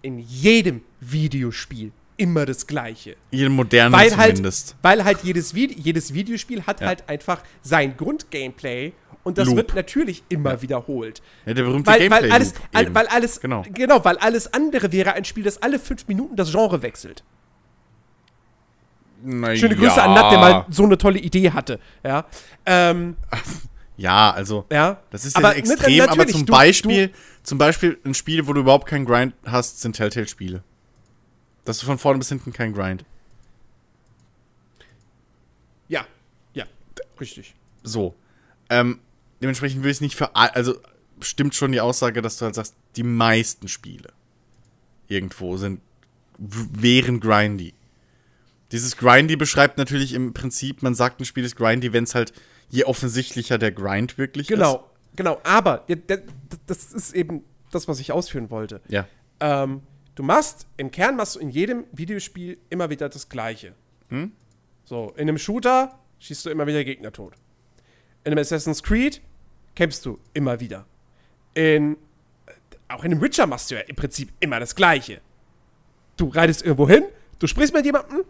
in 0.04 0.20
jedem 0.20 0.82
Videospiel 1.02 1.92
immer 2.18 2.46
das 2.46 2.66
Gleiche. 2.68 3.18
Jedem 3.32 3.54
modernen 3.54 3.94
Weil 3.94 4.16
halt, 4.16 4.38
zumindest. 4.38 4.76
weil 4.82 5.04
halt 5.04 5.20
jedes, 5.24 5.54
Vide 5.54 5.74
jedes 5.74 6.14
Videospiel 6.14 6.64
hat 6.64 6.80
Ja. 6.82 6.88
halt 6.88 7.10
einfach 7.10 7.42
sein 7.62 7.98
Grundgameplay 7.98 8.94
und 9.24 9.38
das 9.38 9.48
Loop. 9.48 9.58
wird 9.58 9.76
natürlich 9.76 10.24
immer 10.30 10.62
wiederholt. 10.62 11.22
Ja, 11.46 11.54
der 11.56 11.64
berühmte 11.64 11.90
Weil, 11.92 12.00
weil, 12.00 12.10
Gameplay. 12.10 12.32
alles, 12.32 12.54
all, 12.74 12.94
weil 12.96 13.08
alles, 13.08 13.42
Genau. 13.42 13.66
genau, 13.74 14.06
weil 14.06 14.18
alles 14.20 14.54
andere 14.54 14.92
wäre 14.92 15.14
ein 15.14 15.26
Spiel, 15.26 15.44
das 15.44 15.62
alle 15.62 15.80
fünf 15.80 16.08
Minuten 16.08 16.36
das 16.38 16.52
Genre 16.52 16.82
wechselt. 16.84 17.24
Na 19.28 19.56
Schöne 19.56 19.76
Grüße 19.76 19.98
ja. 19.98 20.06
an 20.06 20.14
Nat, 20.14 20.32
der 20.32 20.40
mal 20.40 20.66
so 20.70 20.84
eine 20.84 20.98
tolle 20.98 21.18
Idee 21.20 21.52
hatte. 21.52 21.80
Ja, 22.04 22.26
ähm, 22.66 23.16
Ja, 23.98 24.32
also. 24.32 24.66
ja. 24.72 25.00
Das 25.10 25.24
ist 25.26 25.36
Aber 25.38 25.56
jetzt 25.56 25.70
mit- 25.70 25.78
extrem, 25.80 26.02
aber 26.02 26.16
natürlich, 26.18 26.36
zum 26.36 26.46
du- 26.46 26.52
Beispiel, 26.52 27.12
zum 27.44 27.58
Beispiel 27.58 27.98
ein 28.06 28.14
Spiel, 28.14 28.46
wo 28.46 28.52
du 28.54 28.60
überhaupt 28.62 28.88
keinen 28.88 29.06
Grind 29.06 29.34
hast, 29.46 29.82
sind 29.82 29.96
Telltale-Spiele. 29.96 30.64
Das 31.64 31.78
ist 31.78 31.84
von 31.84 31.98
vorne 31.98 32.20
bis 32.20 32.28
hinten 32.30 32.52
kein 32.54 32.74
Grind. 32.74 33.06
Ja, 35.88 36.06
ja, 36.54 36.66
richtig. 37.20 37.56
So. 37.84 38.16
Ähm, 38.70 39.00
dementsprechend 39.42 39.84
will 39.84 39.92
ich 39.92 39.98
es 39.98 40.02
nicht 40.02 40.16
für 40.16 40.36
also 40.36 40.76
stimmt 41.22 41.56
schon 41.56 41.72
die 41.72 41.80
Aussage, 41.82 42.22
dass 42.22 42.38
du 42.38 42.46
halt 42.46 42.56
sagst, 42.56 42.76
die 42.96 43.04
meisten 43.04 43.68
Spiele 43.68 44.10
irgendwo 45.08 45.56
sind, 45.58 45.80
wären 46.38 47.20
grindy. 47.20 47.74
Dieses 48.76 48.98
Grindy 48.98 49.38
beschreibt 49.38 49.78
natürlich 49.78 50.14
im 50.14 50.34
Prinzip, 50.34 50.84
man 50.84 50.96
sagt, 50.96 51.22
ein 51.22 51.24
Spiel 51.24 51.46
ist 51.46 51.56
grindy, 51.56 51.94
wenn 51.94 52.04
es 52.04 52.14
halt, 52.14 52.34
je 52.68 52.84
offensichtlicher 52.84 53.58
der 53.58 53.72
Grind 53.72 54.18
wirklich 54.18 54.50
ist. 54.50 54.54
Genau, 54.54 54.90
genau. 55.16 55.40
Aber 55.46 55.86
das 56.68 56.92
ist 56.92 57.16
eben 57.16 57.46
das, 57.72 57.88
was 57.88 58.02
ich 58.02 58.12
ausführen 58.12 58.50
wollte. 58.50 58.82
Ja. 58.90 59.08
Ähm, 59.40 59.82
du 60.16 60.24
machst, 60.24 60.68
im 60.76 60.92
Kern 60.92 61.16
machst 61.16 61.36
du 61.36 61.40
in 61.40 61.52
jedem 61.52 61.86
Videospiel 61.94 62.58
immer 62.70 62.90
wieder 62.90 63.08
das 63.08 63.30
Gleiche. 63.30 63.76
Hm? 64.10 64.34
So, 64.84 65.14
in 65.16 65.22
einem 65.22 65.38
Shooter 65.38 65.98
schießt 66.20 66.46
du 66.46 66.50
immer 66.50 66.68
wieder 66.68 66.84
Gegner 66.84 67.14
tot. 67.14 67.32
In 68.26 68.34
einem 68.34 68.40
Assassin's 68.40 68.84
Creed 68.84 69.22
kämpfst 69.76 70.06
du 70.06 70.20
immer 70.34 70.60
wieder. 70.60 70.86
In, 71.54 71.94
äh, 72.46 72.52
auch 72.90 73.06
in 73.06 73.14
einem 73.14 73.22
Witcher 73.22 73.48
machst 73.48 73.72
du 73.72 73.76
ja 73.76 73.82
im 73.88 73.96
Prinzip 73.96 74.34
immer 74.42 74.60
das 74.60 74.76
Gleiche. 74.76 75.22
Du 76.18 76.28
reitest 76.28 76.62
irgendwo 76.64 76.90
hin, 76.90 77.06
du 77.40 77.48
sprichst 77.48 77.74
mit 77.74 77.86
jemandem, 77.86 78.26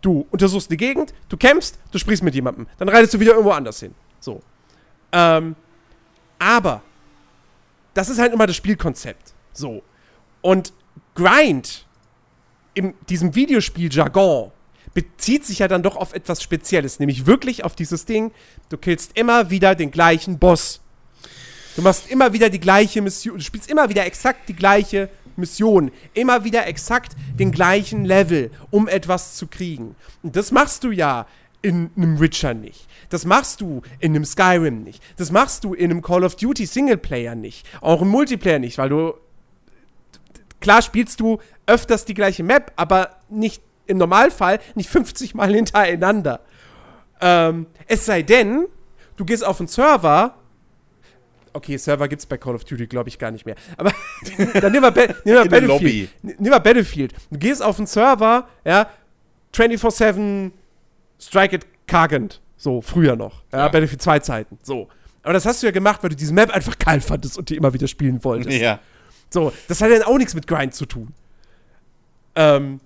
du 0.00 0.26
untersuchst 0.30 0.70
die 0.70 0.76
Gegend, 0.76 1.12
du 1.28 1.36
kämpfst, 1.36 1.78
du 1.90 1.98
sprichst 1.98 2.22
mit 2.22 2.34
jemandem, 2.34 2.66
dann 2.78 2.88
reitest 2.88 3.14
du 3.14 3.20
wieder 3.20 3.32
irgendwo 3.32 3.52
anders 3.52 3.80
hin. 3.80 3.94
So. 4.18 4.40
Ähm, 5.12 5.56
aber 6.38 6.82
das 7.94 8.08
ist 8.08 8.18
halt 8.18 8.32
immer 8.32 8.46
das 8.46 8.56
Spielkonzept. 8.56 9.34
So. 9.52 9.82
Und 10.40 10.72
Grind 11.14 11.86
in 12.74 12.94
diesem 13.08 13.34
Videospiel-Jargon 13.34 14.52
bezieht 14.94 15.44
sich 15.44 15.60
ja 15.60 15.68
dann 15.68 15.82
doch 15.82 15.96
auf 15.96 16.14
etwas 16.14 16.42
Spezielles, 16.42 16.98
nämlich 16.98 17.26
wirklich 17.26 17.64
auf 17.64 17.76
dieses 17.76 18.06
Ding, 18.06 18.32
du 18.70 18.76
killst 18.76 19.16
immer 19.16 19.50
wieder 19.50 19.74
den 19.74 19.90
gleichen 19.90 20.38
Boss. 20.38 20.80
Du 21.76 21.82
machst 21.82 22.10
immer 22.10 22.32
wieder 22.32 22.50
die 22.50 22.58
gleiche 22.58 23.00
Mission, 23.00 23.38
du 23.38 23.44
spielst 23.44 23.70
immer 23.70 23.88
wieder 23.88 24.04
exakt 24.04 24.48
die 24.48 24.56
gleiche 24.56 25.08
Mission, 25.36 25.90
immer 26.14 26.44
wieder 26.44 26.66
exakt 26.66 27.16
den 27.38 27.52
gleichen 27.52 28.04
Level, 28.04 28.50
um 28.70 28.88
etwas 28.88 29.36
zu 29.36 29.46
kriegen. 29.46 29.96
Und 30.22 30.36
das 30.36 30.50
machst 30.50 30.84
du 30.84 30.90
ja 30.90 31.26
in 31.62 31.90
einem 31.96 32.20
Witcher 32.20 32.54
nicht. 32.54 32.86
Das 33.10 33.24
machst 33.24 33.60
du 33.60 33.82
in 33.98 34.14
einem 34.14 34.24
Skyrim 34.24 34.82
nicht. 34.82 35.02
Das 35.16 35.30
machst 35.30 35.64
du 35.64 35.74
in 35.74 35.90
einem 35.90 36.02
Call 36.02 36.24
of 36.24 36.36
Duty 36.36 36.66
Singleplayer 36.66 37.34
nicht. 37.34 37.66
Auch 37.80 38.02
im 38.02 38.08
Multiplayer 38.08 38.58
nicht, 38.58 38.78
weil 38.78 38.88
du 38.88 39.14
klar 40.60 40.82
spielst 40.82 41.20
du 41.20 41.38
öfters 41.66 42.04
die 42.04 42.14
gleiche 42.14 42.42
Map, 42.42 42.72
aber 42.76 43.16
nicht 43.28 43.62
im 43.86 43.98
Normalfall 43.98 44.60
nicht 44.74 44.88
50 44.88 45.34
Mal 45.34 45.52
hintereinander. 45.52 46.40
Ähm, 47.20 47.66
es 47.86 48.06
sei 48.06 48.22
denn, 48.22 48.66
du 49.16 49.24
gehst 49.24 49.44
auf 49.44 49.60
einen 49.60 49.68
Server. 49.68 50.36
Okay, 51.52 51.76
Server 51.76 52.06
gibt's 52.08 52.26
bei 52.26 52.36
Call 52.38 52.54
of 52.54 52.64
Duty, 52.64 52.86
glaube 52.86 53.08
ich, 53.08 53.18
gar 53.18 53.30
nicht 53.30 53.44
mehr. 53.46 53.56
Aber 53.76 53.92
dann 54.60 54.72
nimm 54.72 54.82
mal, 54.82 54.90
Ba- 54.92 55.08
nimm 55.24 55.34
mal 55.34 55.48
Battlefield. 55.48 56.10
Nimm 56.22 56.50
mal 56.50 56.58
Battlefield. 56.58 57.12
Du 57.30 57.38
gehst 57.38 57.62
auf 57.62 57.78
einen 57.78 57.86
Server, 57.86 58.48
ja, 58.64 58.88
24-7 59.54 60.52
Strike 61.18 61.56
it 61.56 61.66
Kagent. 61.86 62.40
So, 62.56 62.80
früher 62.80 63.16
noch. 63.16 63.42
Ja, 63.52 63.58
Ja. 63.60 63.68
Battlefield 63.68 64.02
2 64.02 64.18
Zeiten. 64.20 64.58
So. 64.62 64.88
Aber 65.22 65.32
das 65.34 65.44
hast 65.44 65.62
du 65.62 65.66
ja 65.66 65.72
gemacht, 65.72 66.02
weil 66.02 66.10
du 66.10 66.16
diese 66.16 66.32
Map 66.32 66.50
einfach 66.50 66.78
geil 66.78 67.00
fandest 67.00 67.36
und 67.36 67.50
die 67.50 67.56
immer 67.56 67.72
wieder 67.74 67.86
spielen 67.88 68.22
wolltest. 68.24 68.58
Ja. 68.58 68.78
So, 69.28 69.52
das 69.68 69.80
hat 69.82 69.90
ja 69.90 69.98
dann 69.98 70.06
auch 70.08 70.16
nichts 70.18 70.34
mit 70.34 70.46
Grind 70.46 70.74
zu 70.74 70.86
tun. 70.86 71.12
Ähm, 72.34 72.80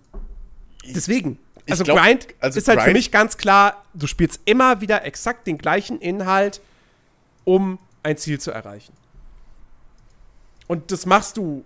deswegen. 0.95 1.39
Also 1.69 1.85
glaub, 1.85 1.99
Grind 1.99 2.27
also 2.41 2.59
ist 2.59 2.69
halt 2.69 2.81
für 2.81 2.85
Grind- 2.87 2.97
mich 2.97 3.11
ganz 3.11 3.37
klar, 3.37 3.85
du 3.95 4.07
spielst 4.07 4.41
immer 4.45 4.81
wieder 4.81 5.05
exakt 5.05 5.47
den 5.47 5.59
gleichen 5.59 6.01
Inhalt, 6.01 6.61
um 7.45 7.79
ein 8.05 8.17
Ziel 8.17 8.41
zu 8.41 8.53
erreichen. 8.53 8.93
Und 10.67 10.91
das 10.93 11.07
machst 11.07 11.37
du 11.37 11.65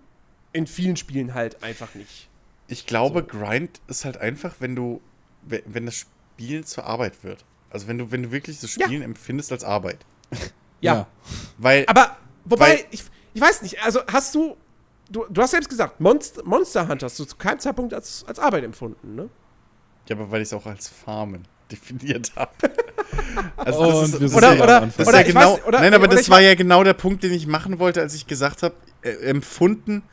in 0.51 0.67
vielen 0.67 0.97
Spielen 0.97 1.33
halt 1.33 1.63
einfach 1.63 1.93
nicht. 1.95 2.27
Ich 2.67 2.85
glaube, 2.85 3.23
Grind 3.23 3.79
ist 3.87 4.05
halt 4.05 4.17
einfach, 4.17 4.55
wenn 4.59 4.75
du, 4.75 5.01
we- 5.43 5.63
wenn 5.65 5.85
das 5.85 5.95
Spielen 5.95 6.65
zur 6.65 6.85
Arbeit 6.85 7.23
wird. 7.23 7.45
Also 7.69 7.87
wenn 7.87 7.97
du, 7.97 8.11
wenn 8.11 8.23
du 8.23 8.31
wirklich 8.31 8.59
das 8.59 8.75
Ja. 8.75 8.85
Spielen 8.85 9.01
empfindest 9.03 9.51
als 9.51 9.63
Arbeit. 9.63 9.99
Ja. 10.31 10.37
Ja. 10.81 11.07
Weil, 11.57 11.83
Aber, 11.87 12.15
wobei, 12.45 12.69
Weil- 12.77 12.85
ich, 12.91 13.03
ich 13.33 13.41
weiß 13.41 13.63
nicht, 13.63 13.83
also 13.83 13.99
hast 14.09 14.33
du, 14.33 14.55
du, 15.09 15.25
du 15.29 15.41
hast 15.41 15.51
selbst 15.51 15.67
gesagt, 15.69 15.99
Monster, 15.99 16.41
Monster 16.45 16.87
Hunter 16.87 17.07
hast 17.07 17.19
du 17.19 17.25
zu 17.25 17.35
keinem 17.35 17.59
Zeitpunkt 17.59 17.93
als, 17.93 18.23
als 18.25 18.39
Arbeit 18.39 18.63
empfunden, 18.63 19.13
ne? 19.15 19.29
ja, 20.07 20.15
aber 20.15 20.31
weil 20.31 20.41
ich 20.41 20.47
es 20.47 20.53
auch 20.53 20.65
als 20.65 20.87
Farmen 20.87 21.45
definiert 21.71 22.31
habe. 22.35 22.51
Also 23.55 23.79
wir 23.79 24.01
das 24.01 24.11
sind 24.11 24.33
Oder- 24.33 24.53
oder-. 24.61 24.89
Das 24.97 25.07
oder 25.07 25.21
ist 25.21 25.27
ja 25.27 25.33
genau, 25.33 25.55
weiß- 25.55 25.63
oder- 25.65 25.79
nein, 25.79 25.93
aber 25.93 26.07
das 26.07 26.29
war 26.29 26.39
ja 26.41 26.55
genau 26.55 26.83
der 26.83 26.93
Punkt, 26.93 27.23
den 27.23 27.33
ich 27.33 27.47
machen 27.47 27.79
wollte, 27.79 28.01
als 28.01 28.13
ich 28.13 28.27
gesagt 28.27 28.63
habe, 28.63 28.75
äh, 29.01 29.09
empfunden 29.09 30.03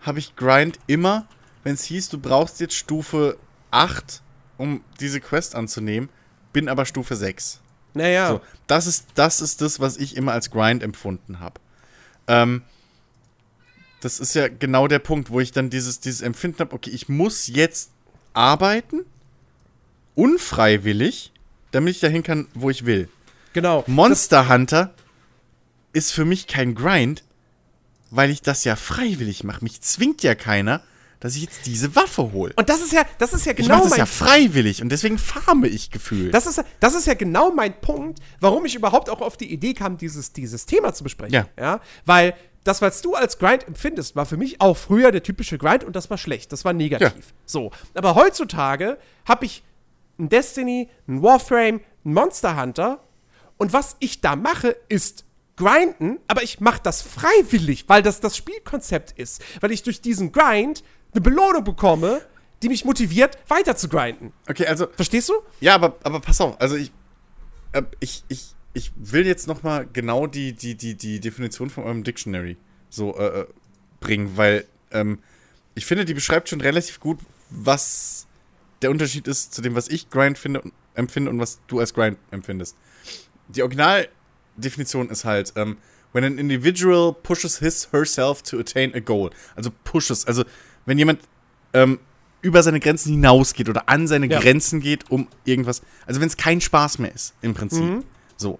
habe 0.00 0.18
ich 0.18 0.36
Grind 0.36 0.78
immer, 0.86 1.26
wenn 1.64 1.74
es 1.74 1.84
hieß, 1.84 2.08
du 2.08 2.18
brauchst 2.18 2.60
jetzt 2.60 2.74
Stufe 2.74 3.36
8, 3.70 4.22
um 4.58 4.82
diese 5.00 5.20
Quest 5.20 5.54
anzunehmen, 5.54 6.08
bin 6.52 6.68
aber 6.68 6.86
Stufe 6.86 7.16
6. 7.16 7.60
Naja. 7.94 8.28
So, 8.28 8.40
das, 8.66 8.86
ist, 8.86 9.06
das 9.14 9.40
ist 9.40 9.60
das, 9.60 9.80
was 9.80 9.96
ich 9.96 10.16
immer 10.16 10.32
als 10.32 10.50
Grind 10.50 10.82
empfunden 10.82 11.40
habe. 11.40 11.60
Ähm, 12.28 12.62
das 14.00 14.20
ist 14.20 14.34
ja 14.34 14.48
genau 14.48 14.86
der 14.88 15.00
Punkt, 15.00 15.30
wo 15.30 15.40
ich 15.40 15.52
dann 15.52 15.68
dieses, 15.70 16.00
dieses 16.00 16.22
Empfinden 16.22 16.60
habe, 16.60 16.74
okay, 16.74 16.90
ich 16.90 17.08
muss 17.08 17.46
jetzt 17.48 17.90
arbeiten, 18.32 19.04
unfreiwillig, 20.20 21.32
damit 21.70 21.94
ich 21.94 22.00
dahin 22.00 22.22
kann, 22.22 22.46
wo 22.52 22.68
ich 22.68 22.84
will. 22.84 23.08
Genau. 23.54 23.84
Monster 23.86 24.48
Hunter 24.48 24.92
ist 25.94 26.12
für 26.12 26.26
mich 26.26 26.46
kein 26.46 26.74
Grind, 26.74 27.24
weil 28.10 28.30
ich 28.30 28.42
das 28.42 28.64
ja 28.64 28.76
freiwillig 28.76 29.44
mache. 29.44 29.64
Mich 29.64 29.80
zwingt 29.80 30.22
ja 30.22 30.34
keiner, 30.34 30.82
dass 31.20 31.36
ich 31.36 31.42
jetzt 31.42 31.64
diese 31.64 31.96
Waffe 31.96 32.32
hole. 32.32 32.52
Und 32.56 32.68
das 32.68 32.82
ist 32.82 32.92
ja, 32.92 33.04
das 33.18 33.32
ist 33.32 33.46
ja 33.46 33.52
Ich 33.52 33.58
genau 33.58 33.76
mache 33.76 33.84
das 33.84 33.90
mein 33.90 33.98
ja 34.00 34.06
freiwillig 34.06 34.82
und 34.82 34.90
deswegen 34.90 35.16
farme 35.16 35.68
ich 35.68 35.90
gefühlt. 35.90 36.34
Das 36.34 36.46
ist, 36.46 36.62
das 36.80 36.94
ist 36.94 37.06
ja 37.06 37.14
genau 37.14 37.50
mein 37.50 37.80
Punkt, 37.80 38.20
warum 38.40 38.66
ich 38.66 38.74
überhaupt 38.74 39.08
auch 39.08 39.22
auf 39.22 39.38
die 39.38 39.50
Idee 39.50 39.72
kam, 39.72 39.96
dieses, 39.96 40.32
dieses 40.32 40.66
Thema 40.66 40.92
zu 40.92 41.02
besprechen. 41.02 41.46
Ja. 41.56 41.80
Weil 42.04 42.34
das, 42.64 42.82
was 42.82 43.00
du 43.00 43.14
als 43.14 43.38
Grind 43.38 43.66
empfindest, 43.66 44.16
war 44.16 44.26
für 44.26 44.36
mich 44.36 44.60
auch 44.60 44.76
früher 44.76 45.12
der 45.12 45.22
typische 45.22 45.56
Grind 45.56 45.82
und 45.82 45.96
das 45.96 46.10
war 46.10 46.18
schlecht, 46.18 46.52
das 46.52 46.64
war 46.66 46.74
negativ. 46.74 47.10
Ja. 47.14 47.34
So. 47.46 47.70
Aber 47.94 48.14
heutzutage 48.14 48.98
habe 49.24 49.46
ich 49.46 49.62
ein 50.20 50.28
Destiny, 50.28 50.88
ein 51.08 51.22
Warframe, 51.22 51.80
ein 52.04 52.12
Monster 52.12 52.60
Hunter 52.60 53.02
und 53.56 53.72
was 53.72 53.96
ich 53.98 54.20
da 54.20 54.36
mache, 54.36 54.76
ist 54.88 55.24
grinden, 55.56 56.18
aber 56.28 56.42
ich 56.42 56.60
mache 56.60 56.80
das 56.82 57.02
freiwillig, 57.02 57.84
weil 57.88 58.02
das 58.02 58.20
das 58.20 58.36
Spielkonzept 58.36 59.18
ist. 59.18 59.42
Weil 59.60 59.72
ich 59.72 59.82
durch 59.82 60.00
diesen 60.00 60.32
Grind 60.32 60.82
eine 61.12 61.20
Belohnung 61.20 61.64
bekomme, 61.64 62.22
die 62.62 62.68
mich 62.68 62.84
motiviert, 62.84 63.38
weiter 63.48 63.76
zu 63.76 63.88
grinden. 63.88 64.32
okay, 64.48 64.66
also 64.66 64.86
Verstehst 64.94 65.28
du? 65.28 65.34
Ja, 65.60 65.74
aber, 65.74 65.96
aber 66.02 66.20
pass 66.20 66.40
auf, 66.40 66.60
also 66.60 66.76
ich, 66.76 66.92
äh, 67.72 67.82
ich, 68.00 68.24
ich, 68.28 68.54
ich 68.72 68.92
will 68.96 69.26
jetzt 69.26 69.46
noch 69.46 69.62
mal 69.62 69.86
genau 69.92 70.26
die, 70.26 70.52
die, 70.52 70.74
die, 70.74 70.94
die 70.94 71.20
Definition 71.20 71.70
von 71.70 71.84
eurem 71.84 72.04
Dictionary 72.04 72.56
so 72.88 73.16
äh, 73.16 73.40
äh, 73.40 73.46
bringen, 74.00 74.36
weil 74.36 74.64
ähm, 74.90 75.18
ich 75.74 75.86
finde, 75.86 76.04
die 76.04 76.14
beschreibt 76.14 76.48
schon 76.48 76.60
relativ 76.60 77.00
gut, 77.00 77.18
was 77.50 78.26
der 78.82 78.90
Unterschied 78.90 79.28
ist 79.28 79.54
zu 79.54 79.62
dem, 79.62 79.74
was 79.74 79.88
ich 79.88 80.10
Grind 80.10 80.38
finde, 80.38 80.60
und- 80.62 80.72
empfinde 80.94 81.30
und 81.30 81.38
was 81.38 81.60
du 81.66 81.80
als 81.80 81.94
Grind 81.94 82.18
empfindest. 82.30 82.76
Die 83.48 83.62
Originaldefinition 83.62 85.08
ist 85.10 85.24
halt, 85.24 85.52
ähm, 85.56 85.76
When 86.12 86.24
an 86.24 86.38
individual 86.38 87.12
pushes 87.12 87.60
his, 87.60 87.88
herself 87.92 88.42
to 88.42 88.58
attain 88.58 88.92
a 88.94 88.98
goal. 88.98 89.30
Also 89.54 89.70
pushes. 89.84 90.26
Also, 90.26 90.44
wenn 90.84 90.98
jemand 90.98 91.20
ähm, 91.72 92.00
über 92.42 92.64
seine 92.64 92.80
Grenzen 92.80 93.12
hinausgeht 93.12 93.68
oder 93.68 93.88
an 93.88 94.08
seine 94.08 94.26
Ja. 94.26 94.40
Grenzen 94.40 94.80
geht, 94.80 95.08
um 95.10 95.28
irgendwas. 95.44 95.82
Also, 96.06 96.20
wenn 96.20 96.26
es 96.26 96.36
kein 96.36 96.60
Spaß 96.60 96.98
mehr 96.98 97.14
ist, 97.14 97.34
im 97.42 97.54
Prinzip. 97.54 97.84
Mhm. 97.84 98.04
So. 98.36 98.58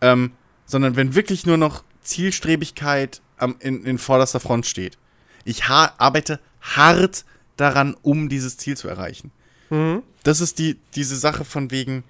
Ähm, 0.00 0.30
sondern 0.64 0.94
wenn 0.94 1.16
wirklich 1.16 1.44
nur 1.44 1.56
noch 1.56 1.82
Zielstrebigkeit 2.02 3.20
am, 3.36 3.56
in, 3.58 3.84
in 3.84 3.98
vorderster 3.98 4.38
Front 4.38 4.66
steht. 4.66 4.96
Ich 5.44 5.68
ha 5.68 5.92
arbeite 5.98 6.38
hart 6.60 7.24
daran, 7.56 7.96
um 8.02 8.28
dieses 8.28 8.58
Ziel 8.58 8.76
zu 8.76 8.86
erreichen. 8.88 9.32
Mhm. 9.70 10.02
Das 10.22 10.40
ist 10.40 10.58
die, 10.58 10.78
diese 10.94 11.16
Sache 11.16 11.44
von 11.44 11.70
wegen, 11.70 12.04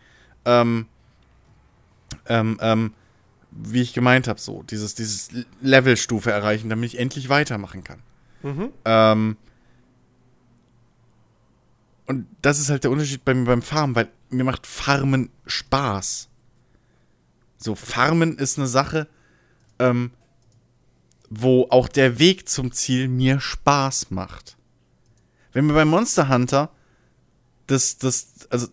ähm, 0.45 0.87
ähm, 2.27 2.59
ähm, 2.61 2.95
wie 3.51 3.83
ich 3.83 3.93
gemeint 3.93 4.29
habe, 4.29 4.41
so, 4.41 4.63
dieses, 4.63 4.95
dieses 4.95 5.31
Levelstufe 5.61 6.31
erreichen, 6.31 6.69
damit 6.69 6.93
ich 6.93 6.99
endlich 6.99 7.29
weitermachen 7.29 7.85
kann. 7.85 8.01
Mhm. 8.43 8.71
Ähm, 8.85 9.37
und 12.07 12.27
das 12.43 12.59
ist 12.61 12.71
halt 12.71 12.85
der 12.85 12.91
Unterschied 12.91 13.25
bei 13.25 13.35
mir 13.35 13.45
beim 13.45 13.63
Farmen, 13.63 13.97
weil 13.97 14.09
mir 14.31 14.45
macht 14.45 14.67
Farmen 14.67 15.31
Spaß. 15.47 16.29
So, 17.59 17.75
Farmen 17.75 18.39
ist 18.39 18.59
eine 18.59 18.69
Sache, 18.69 19.09
ähm, 19.79 20.13
wo 21.29 21.67
auch 21.71 21.89
der 21.89 22.19
Weg 22.19 22.49
zum 22.49 22.73
Ziel 22.73 23.09
mir 23.09 23.41
Spaß 23.41 24.11
macht. 24.11 24.57
Wenn 25.53 25.67
mir 25.67 25.73
bei 25.73 25.85
Monster 25.85 26.29
Hunter 26.29 26.71
das, 27.67 27.99
das, 27.99 28.29
also 28.51 28.69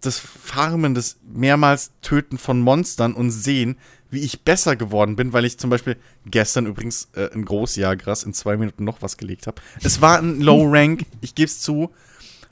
das 0.00 0.18
Farmen, 0.18 0.94
das 0.94 1.16
mehrmals 1.22 1.92
Töten 2.02 2.38
von 2.38 2.60
Monstern 2.60 3.14
und 3.14 3.30
sehen, 3.30 3.78
wie 4.10 4.20
ich 4.20 4.42
besser 4.42 4.76
geworden 4.76 5.16
bin, 5.16 5.32
weil 5.32 5.44
ich 5.44 5.58
zum 5.58 5.70
Beispiel 5.70 5.96
gestern 6.26 6.66
übrigens 6.66 7.08
äh, 7.14 7.32
ein 7.32 7.44
Großjagras 7.44 8.24
in 8.24 8.34
zwei 8.34 8.56
Minuten 8.56 8.84
noch 8.84 9.00
was 9.00 9.16
gelegt 9.16 9.46
habe. 9.46 9.62
Es 9.82 10.00
war 10.00 10.18
ein 10.18 10.40
Low 10.42 10.70
Rank, 10.70 11.06
ich 11.20 11.34
gebe 11.34 11.46
es 11.46 11.60
zu, 11.60 11.90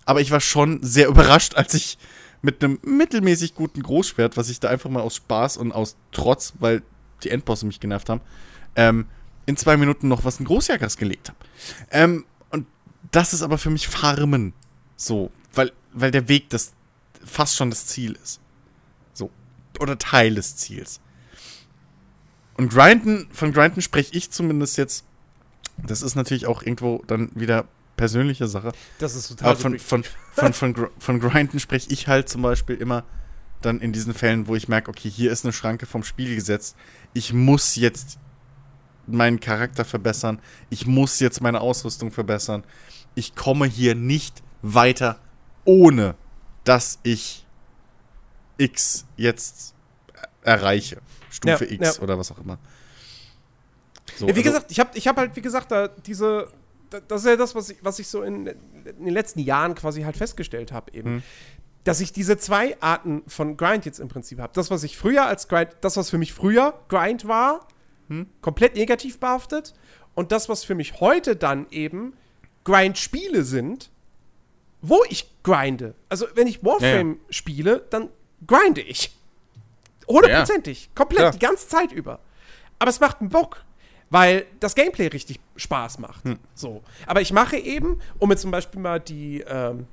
aber 0.06 0.20
ich 0.20 0.30
war 0.30 0.40
schon 0.40 0.82
sehr 0.82 1.08
überrascht, 1.08 1.56
als 1.56 1.74
ich 1.74 1.98
mit 2.40 2.64
einem 2.64 2.78
mittelmäßig 2.82 3.54
guten 3.54 3.82
Großschwert, 3.82 4.36
was 4.36 4.48
ich 4.48 4.60
da 4.60 4.68
einfach 4.68 4.88
mal 4.88 5.02
aus 5.02 5.16
Spaß 5.16 5.58
und 5.58 5.72
aus 5.72 5.96
Trotz, 6.12 6.54
weil 6.58 6.82
die 7.22 7.30
Endbosse 7.30 7.66
mich 7.66 7.80
genervt 7.80 8.08
haben, 8.08 8.22
ähm, 8.76 9.06
in 9.44 9.56
zwei 9.56 9.76
Minuten 9.76 10.08
noch 10.08 10.24
was 10.24 10.40
ein 10.40 10.44
Großjagras 10.44 10.96
gelegt 10.96 11.28
habe. 11.28 11.38
Ähm, 11.90 12.24
und 12.50 12.66
das 13.10 13.34
ist 13.34 13.42
aber 13.42 13.58
für 13.58 13.70
mich 13.70 13.88
Farmen. 13.88 14.54
So, 14.96 15.30
weil, 15.54 15.72
weil 15.92 16.10
der 16.10 16.28
Weg 16.28 16.50
das 16.50 16.72
fast 17.24 17.56
schon 17.56 17.70
das 17.70 17.86
Ziel 17.86 18.18
ist. 18.22 18.40
So. 19.12 19.30
Oder 19.78 19.98
Teil 19.98 20.34
des 20.34 20.56
Ziels. 20.56 21.00
Und 22.56 22.70
Grinden, 22.70 23.28
von 23.32 23.52
Grinden 23.52 23.82
spreche 23.82 24.14
ich 24.14 24.30
zumindest 24.30 24.76
jetzt. 24.76 25.04
Das 25.78 26.02
ist 26.02 26.14
natürlich 26.14 26.46
auch 26.46 26.62
irgendwo 26.62 27.02
dann 27.06 27.30
wieder 27.34 27.66
persönliche 27.96 28.48
Sache. 28.48 28.72
Das 28.98 29.14
ist 29.14 29.28
total 29.28 29.50
Aber 29.50 29.58
von, 29.58 29.78
von, 29.78 30.04
von, 30.34 30.52
von, 30.52 30.72
Gr- 30.74 30.90
von 30.98 31.20
Grinden 31.20 31.58
spreche 31.60 31.90
ich 31.90 32.06
halt 32.08 32.28
zum 32.28 32.42
Beispiel 32.42 32.76
immer 32.76 33.04
dann 33.62 33.80
in 33.80 33.92
diesen 33.92 34.14
Fällen, 34.14 34.46
wo 34.46 34.56
ich 34.56 34.68
merke, 34.68 34.90
okay, 34.90 35.10
hier 35.10 35.30
ist 35.32 35.44
eine 35.44 35.52
Schranke 35.52 35.86
vom 35.86 36.02
Spiel 36.02 36.34
gesetzt. 36.34 36.76
Ich 37.12 37.32
muss 37.32 37.76
jetzt 37.76 38.18
meinen 39.06 39.40
Charakter 39.40 39.84
verbessern. 39.84 40.40
Ich 40.70 40.86
muss 40.86 41.20
jetzt 41.20 41.40
meine 41.42 41.60
Ausrüstung 41.60 42.10
verbessern. 42.10 42.64
Ich 43.14 43.34
komme 43.34 43.66
hier 43.66 43.94
nicht 43.94 44.42
weiter, 44.62 45.18
ohne 45.64 46.14
dass 46.64 46.98
ich 47.02 47.46
X 48.58 49.06
jetzt 49.16 49.74
erreiche. 50.42 50.98
Stufe 51.30 51.64
Ja, 51.64 51.70
X 51.70 51.96
ja. 51.96 52.02
oder 52.02 52.18
was 52.18 52.30
auch 52.32 52.38
immer. 52.38 52.58
So, 54.16 54.26
Ja, 54.28 54.34
wie 54.34 54.40
also- 54.40 54.42
gesagt, 54.52 54.70
ich 54.70 54.80
habe 54.80 54.90
ich 54.94 55.08
hab 55.08 55.16
halt, 55.16 55.36
wie 55.36 55.40
gesagt, 55.40 55.70
da 55.70 55.88
diese, 55.88 56.48
da- 56.90 57.00
das 57.00 57.22
ist 57.22 57.26
ja 57.28 57.36
das, 57.36 57.54
was 57.54 57.70
ich, 57.70 57.78
was 57.82 57.98
ich 57.98 58.08
so 58.08 58.22
in, 58.22 58.46
in 58.48 59.04
den 59.04 59.14
letzten 59.14 59.40
Jahren 59.40 59.74
quasi 59.74 60.02
halt 60.02 60.16
festgestellt 60.16 60.72
habe 60.72 60.92
eben. 60.92 61.08
Hm. 61.16 61.22
Dass 61.84 62.00
ich 62.00 62.12
diese 62.12 62.36
zwei 62.36 62.76
Arten 62.82 63.22
von 63.26 63.56
Grind 63.56 63.86
jetzt 63.86 64.00
im 64.00 64.08
Prinzip 64.08 64.38
habe. 64.40 64.52
Das, 64.54 64.70
was 64.70 64.82
ich 64.82 64.98
früher 64.98 65.24
als 65.24 65.48
Grind, 65.48 65.70
das, 65.80 65.96
was 65.96 66.10
für 66.10 66.18
mich 66.18 66.32
früher 66.34 66.74
Grind 66.88 67.26
war, 67.26 67.66
Hm. 68.08 68.26
komplett 68.42 68.74
negativ 68.74 69.18
behaftet. 69.20 69.72
Und 70.14 70.32
das, 70.32 70.48
was 70.48 70.64
für 70.64 70.74
mich 70.74 71.00
heute 71.00 71.36
dann 71.36 71.66
eben 71.70 72.12
Grind-Spiele 72.64 73.44
sind, 73.44 73.90
wo 74.82 75.00
ich 75.08 75.28
grinde. 75.42 75.94
Also, 76.08 76.26
wenn 76.34 76.46
ich 76.46 76.64
Warframe 76.64 77.18
spiele, 77.30 77.84
dann 77.90 78.08
grinde 78.46 78.80
ich. 78.80 79.14
Hundertprozentig. 80.08 80.90
Komplett, 80.94 81.20
Klar. 81.20 81.32
die 81.32 81.38
ganze 81.38 81.68
Zeit 81.68 81.92
über. 81.92 82.18
Aber 82.78 82.90
es 82.90 82.98
macht 83.00 83.20
einen 83.20 83.28
Bock, 83.30 83.62
weil 84.08 84.46
das 84.58 84.74
Gameplay 84.74 85.06
richtig 85.08 85.38
Spaß 85.56 85.98
macht. 85.98 86.24
Hm. 86.24 86.38
So. 86.54 86.82
Aber 87.06 87.20
ich 87.20 87.32
mache 87.32 87.56
eben, 87.56 88.00
um 88.18 88.30
jetzt 88.30 88.40
zum 88.42 88.50
Beispiel 88.50 88.80
mal 88.80 88.98
die 88.98 89.40
ähm, 89.46 89.86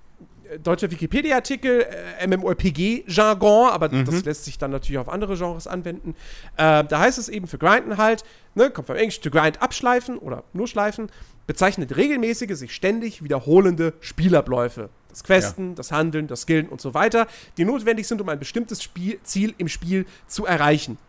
deutsche 0.63 0.89
Wikipedia-Artikel, 0.89 1.85
äh, 2.19 2.25
MMORPG-Jargon, 2.25 3.69
aber 3.69 3.89
Mhm. 3.89 4.05
das 4.05 4.23
lässt 4.25 4.45
sich 4.45 4.57
dann 4.57 4.71
natürlich 4.71 4.97
auf 4.97 5.09
andere 5.09 5.35
Genres 5.37 5.67
anwenden. 5.67 6.15
Äh, 6.55 6.83
da 6.85 6.99
heißt 6.99 7.17
es 7.17 7.29
eben 7.29 7.47
für 7.47 7.57
Grinden 7.57 7.97
halt, 7.97 8.23
ne, 8.55 8.69
kommt 8.71 8.87
vom 8.87 8.95
Englisch 8.95 9.19
to 9.19 9.29
grind 9.29 9.61
abschleifen 9.61 10.17
oder 10.17 10.43
nur 10.53 10.67
schleifen, 10.67 11.11
bezeichnet 11.47 11.95
regelmäßige, 11.95 12.55
sich 12.55 12.75
ständig 12.75 13.23
wiederholende 13.23 13.93
Spielabläufe. 14.01 14.89
Das 15.09 15.23
Questen, 15.23 15.73
das 15.73 15.91
Handeln, 15.91 16.27
das 16.27 16.41
Skillen 16.41 16.69
und 16.69 16.79
so 16.79 16.93
weiter, 16.93 17.25
die 17.57 17.65
notwendig 17.65 18.07
sind, 18.07 18.21
um 18.21 18.29
ein 18.29 18.37
bestimmtes 18.37 18.83
Spiel, 18.83 19.19
Ziel 19.23 19.55
im 19.57 19.67
Spiel 19.67 20.05
zu 20.27 20.45
erreichen. 20.45 20.99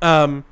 Ähm, 0.00 0.44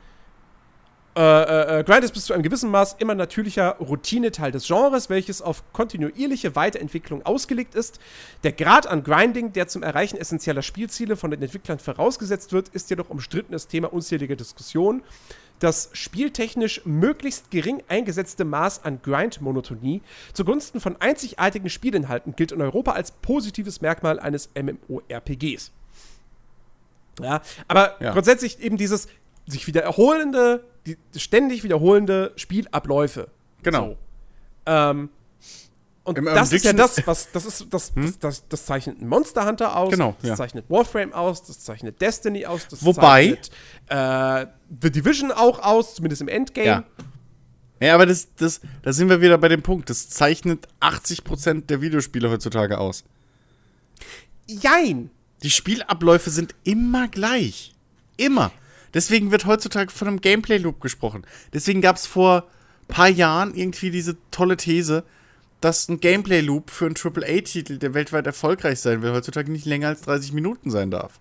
äh, 1.14 1.20
äh, 1.20 1.80
äh, 1.80 1.84
Grind 1.84 2.04
ist 2.04 2.14
bis 2.14 2.24
zu 2.24 2.32
einem 2.32 2.42
gewissen 2.42 2.70
Maß 2.70 2.96
immer 2.98 3.14
natürlicher 3.14 3.76
Routineteil 3.76 4.50
des 4.50 4.66
Genres, 4.66 5.10
welches 5.10 5.42
auf 5.42 5.62
kontinuierliche 5.74 6.56
Weiterentwicklung 6.56 7.26
ausgelegt 7.26 7.74
ist. 7.74 8.00
Der 8.44 8.52
Grad 8.52 8.86
an 8.86 9.02
Grinding, 9.02 9.52
der 9.52 9.68
zum 9.68 9.82
Erreichen 9.82 10.16
essentieller 10.16 10.62
Spielziele 10.62 11.16
von 11.16 11.30
den 11.30 11.42
Entwicklern 11.42 11.78
vorausgesetzt 11.78 12.52
wird, 12.54 12.68
ist 12.70 12.88
jedoch 12.88 13.10
umstrittenes 13.10 13.68
Thema 13.68 13.92
unzähliger 13.92 14.36
Diskussionen. 14.36 15.02
Das 15.62 15.90
spieltechnisch 15.92 16.84
möglichst 16.84 17.52
gering 17.52 17.84
eingesetzte 17.86 18.44
Maß 18.44 18.84
an 18.84 19.00
Grind-Monotonie 19.00 20.02
zugunsten 20.32 20.80
von 20.80 21.00
einzigartigen 21.00 21.70
Spielinhalten 21.70 22.34
gilt 22.34 22.50
in 22.50 22.60
Europa 22.60 22.90
als 22.90 23.12
positives 23.12 23.80
Merkmal 23.80 24.18
eines 24.18 24.50
MMORPGs. 24.60 25.70
Ja, 27.20 27.42
aber 27.68 27.94
Ja. 28.02 28.12
grundsätzlich 28.12 28.58
eben 28.58 28.76
dieses 28.76 29.06
sich 29.46 29.68
wiederholende, 29.68 30.64
die 30.84 30.96
ständig 31.16 31.62
wiederholende 31.62 32.32
Spielabläufe. 32.34 33.28
Genau. 33.62 33.90
So. 33.90 33.96
Ähm, 34.66 35.10
und 36.04 36.18
Im- 36.18 36.24
das 36.26 36.52
ist 36.52 36.64
ja 36.64 36.72
das, 36.72 37.06
was 37.06 37.30
das 37.32 37.44
ist, 37.46 37.66
das, 37.70 37.92
das, 37.94 38.18
das, 38.18 38.48
das 38.48 38.66
zeichnet 38.66 39.00
Monster 39.02 39.46
Hunter 39.46 39.76
aus, 39.76 39.90
Genau, 39.90 40.16
das 40.20 40.28
ja. 40.30 40.36
zeichnet 40.36 40.64
Warframe 40.68 41.12
aus, 41.12 41.42
das 41.44 41.60
zeichnet 41.60 42.00
Destiny 42.00 42.44
aus, 42.46 42.66
das 42.68 42.84
Wobei- 42.84 43.38
zeichnet 43.38 43.50
äh, 43.88 44.46
The 44.82 44.90
Division 44.90 45.30
auch 45.32 45.60
aus, 45.60 45.94
zumindest 45.94 46.22
im 46.22 46.28
Endgame. 46.28 46.66
Ja. 46.66 46.84
Ja, 47.80 47.94
aber 47.94 48.06
das, 48.06 48.28
das, 48.36 48.60
da 48.82 48.92
sind 48.92 49.08
wir 49.08 49.20
wieder 49.20 49.36
bei 49.38 49.48
dem 49.48 49.62
Punkt. 49.62 49.90
Das 49.90 50.08
zeichnet 50.08 50.68
80% 50.80 51.66
der 51.66 51.80
Videospiele 51.80 52.30
heutzutage 52.30 52.78
aus. 52.78 53.02
Jein. 54.46 55.10
Die 55.42 55.50
Spielabläufe 55.50 56.30
sind 56.30 56.54
immer 56.62 57.08
gleich. 57.08 57.74
Immer. 58.16 58.52
Deswegen 58.94 59.32
wird 59.32 59.46
heutzutage 59.46 59.90
von 59.90 60.06
einem 60.06 60.20
Gameplay-Loop 60.20 60.80
gesprochen. 60.80 61.24
Deswegen 61.52 61.80
gab 61.80 61.96
es 61.96 62.06
vor 62.06 62.44
paar 62.86 63.08
Jahren 63.08 63.54
irgendwie 63.54 63.90
diese 63.90 64.16
tolle 64.30 64.56
These, 64.56 65.02
dass 65.64 65.88
ein 65.88 66.00
Gameplay-Loop 66.00 66.70
für 66.70 66.86
einen 66.86 66.94
AAA-Titel, 66.96 67.78
der 67.78 67.94
weltweit 67.94 68.26
erfolgreich 68.26 68.80
sein 68.80 69.00
will, 69.02 69.12
heutzutage 69.12 69.50
nicht 69.50 69.64
länger 69.66 69.88
als 69.88 70.02
30 70.02 70.32
Minuten 70.32 70.70
sein 70.70 70.90
darf. 70.90 71.18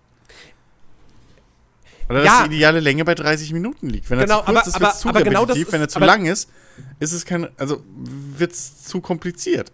Oder 2.08 2.24
Ja. 2.24 2.40
dass 2.40 2.48
die 2.48 2.56
ideale 2.56 2.80
Länge 2.80 3.04
bei 3.04 3.14
30 3.14 3.52
Minuten 3.52 3.88
liegt. 3.88 4.10
Wenn 4.10 4.18
Genau, 4.18 4.40
er 4.40 4.44
zu 4.46 4.52
kurz 4.52 4.58
aber- 4.58 4.68
ist, 4.68 4.80
wird 4.80 4.92
es 4.94 5.00
zu 5.00 5.08
aber 5.08 5.22
genau 5.22 5.46
das 5.46 5.56
repetitiv. 5.56 5.72
Wenn 5.72 5.80
er 5.80 5.86
ist- 5.86 5.92
zu 5.92 5.98
lang 6.00 6.26
ist, 6.26 6.50
ist 6.98 7.12
es 7.12 7.24
kein, 7.24 7.48
also 7.58 7.82
wird 7.86 8.52
es 8.52 8.84
zu 8.84 9.00
kompliziert. 9.00 9.72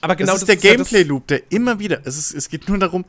Aber 0.00 0.16
genau 0.16 0.32
das 0.32 0.42
ist 0.42 0.48
der 0.48 0.54
ja 0.56 0.60
das- 0.60 0.88
Gameplay-Loop, 0.90 1.26
der 1.26 1.50
immer 1.52 1.78
wieder. 1.78 2.00
Es, 2.04 2.16
ist, 2.16 2.32
es 2.34 2.48
geht 2.48 2.68
nur 2.68 2.78
darum, 2.78 3.04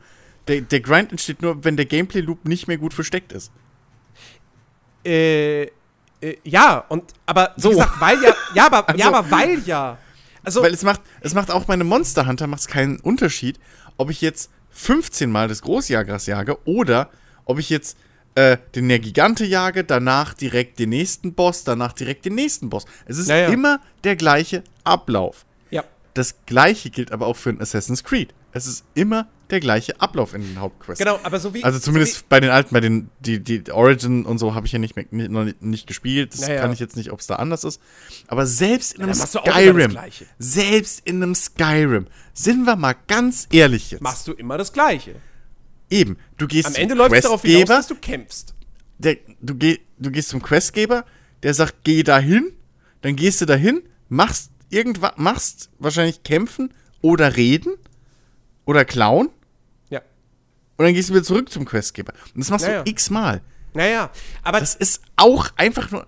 der, 0.48 0.60
der 0.62 0.80
Grind 0.80 1.12
entsteht 1.12 1.42
nur, 1.42 1.64
wenn 1.64 1.76
der 1.76 1.86
Gameplay-Loop 1.86 2.44
nicht 2.46 2.66
mehr 2.68 2.78
gut 2.78 2.92
versteckt 2.94 3.32
ist. 3.32 3.50
Äh, 5.04 5.64
äh, 5.64 5.68
ja, 6.44 6.78
und 6.88 7.12
aber 7.26 7.52
wie 7.56 7.60
So. 7.62 7.70
gesagt, 7.70 8.00
weil 8.00 8.20
ja, 8.22 8.34
ja, 8.54 8.66
aber, 8.66 8.96
ja, 8.96 9.06
Also- 9.06 9.14
aber 9.18 9.30
weil 9.30 9.58
ja. 9.64 9.98
Also, 10.46 10.62
Weil 10.62 10.72
es 10.72 10.82
macht, 10.84 11.00
es 11.20 11.34
macht 11.34 11.50
auch 11.50 11.64
bei 11.64 11.74
einem 11.74 11.88
Monster 11.88 12.26
Hunter 12.26 12.46
macht's 12.46 12.68
keinen 12.68 13.00
Unterschied, 13.00 13.58
ob 13.96 14.10
ich 14.10 14.20
jetzt 14.20 14.50
15 14.70 15.30
Mal 15.30 15.48
das 15.48 15.60
Großjagras 15.62 16.26
jage 16.26 16.56
oder 16.66 17.10
ob 17.44 17.58
ich 17.58 17.68
jetzt 17.68 17.98
äh, 18.36 18.56
den 18.76 18.86
Nergigante 18.86 19.44
jage, 19.44 19.82
danach 19.82 20.34
direkt 20.34 20.78
den 20.78 20.90
nächsten 20.90 21.34
Boss, 21.34 21.64
danach 21.64 21.92
direkt 21.92 22.24
den 22.26 22.36
nächsten 22.36 22.70
Boss. 22.70 22.84
Es 23.06 23.18
ist 23.18 23.28
Ja, 23.28 23.36
ja. 23.38 23.48
immer 23.48 23.80
der 24.04 24.14
gleiche 24.16 24.62
Ablauf. 24.84 25.44
ja. 25.70 25.82
Das 26.14 26.36
gleiche 26.46 26.90
gilt 26.90 27.10
aber 27.12 27.26
auch 27.26 27.36
für 27.36 27.50
ein 27.50 27.60
Assassin's 27.60 28.02
Creed. 28.04 28.32
Es 28.52 28.66
ist 28.66 28.84
immer 28.94 29.26
der 29.50 29.60
gleiche 29.60 30.00
Ablauf 30.00 30.34
in 30.34 30.42
den 30.42 30.60
Hauptquests. 30.60 30.98
Genau, 30.98 31.18
aber 31.22 31.40
so 31.40 31.54
wie. 31.54 31.64
Also 31.64 31.78
zumindest 31.78 32.14
so 32.16 32.22
bei 32.28 32.40
den 32.40 32.50
alten, 32.50 32.72
bei 32.72 32.80
den 32.80 33.10
die, 33.20 33.40
die 33.40 33.70
Origin 33.70 34.24
und 34.26 34.38
so 34.38 34.54
habe 34.54 34.66
ich 34.66 34.72
ja 34.72 34.78
nicht, 34.78 34.96
mehr, 34.96 35.06
nicht, 35.10 35.30
noch 35.30 35.46
nicht, 35.60 35.86
gespielt. 35.86 36.34
Das 36.34 36.40
Ja, 36.40 36.54
ja. 36.54 36.60
kann 36.60 36.72
ich 36.72 36.80
jetzt 36.80 36.96
nicht, 36.96 37.12
ob 37.12 37.20
es 37.20 37.26
da 37.26 37.36
anders 37.36 37.64
ist. 37.64 37.80
Aber 38.26 38.46
selbst 38.46 38.94
in 38.94 39.02
einem 39.02 39.14
Skyrim, 39.14 39.98
selbst 40.38 41.02
in 41.04 41.22
einem 41.22 41.34
Skyrim, 41.34 42.06
sind 42.34 42.64
wir 42.64 42.76
mal 42.76 42.94
ganz 43.06 43.46
ehrlich 43.50 43.90
jetzt. 43.90 44.00
wie 44.00 44.04
machst 44.04 44.28
du 44.28 44.32
immer 44.32 44.58
das 44.58 44.72
Gleiche. 44.72 45.16
Eben, 45.88 46.18
du 46.36 46.46
gehst 46.46 46.66
Am 46.66 46.74
zum 46.74 46.82
Ende 46.82 46.94
läuft 46.94 47.14
es 47.14 47.22
darauf 47.22 47.42
hinaus, 47.42 47.54
Questgeber, 47.60 47.76
dass 47.76 47.86
du 47.86 47.94
kämpfst. 47.94 48.54
der, 48.98 49.16
du, 49.40 49.54
geh, 49.54 49.78
du 49.98 50.10
gehst 50.10 50.30
zum 50.30 50.42
Questgeber, 50.42 51.04
der 51.42 51.54
sagt, 51.54 51.84
geh 51.84 52.02
dahin, 52.02 52.52
dann 53.02 53.14
gehst 53.14 53.40
du 53.40 53.46
dahin, 53.46 53.82
machst 54.08 54.50
irgendwas, 54.70 55.12
machst 55.16 55.70
wahrscheinlich 55.78 56.24
kämpfen 56.24 56.72
oder 57.02 57.36
reden 57.36 57.74
oder 58.64 58.84
klauen. 58.84 59.28
Und 60.76 60.84
dann 60.84 60.94
gehst 60.94 61.08
du 61.10 61.14
wieder 61.14 61.24
zurück 61.24 61.50
zum 61.50 61.64
Questgeber. 61.64 62.12
Und 62.34 62.40
das 62.40 62.50
machst 62.50 62.66
Ja, 62.66 62.82
du 62.82 62.90
x-mal. 62.90 63.40
Naja, 63.74 64.10
aber 64.42 64.60
Das 64.60 64.74
ist 64.74 65.02
auch 65.16 65.48
einfach 65.56 65.90
nur, 65.90 66.06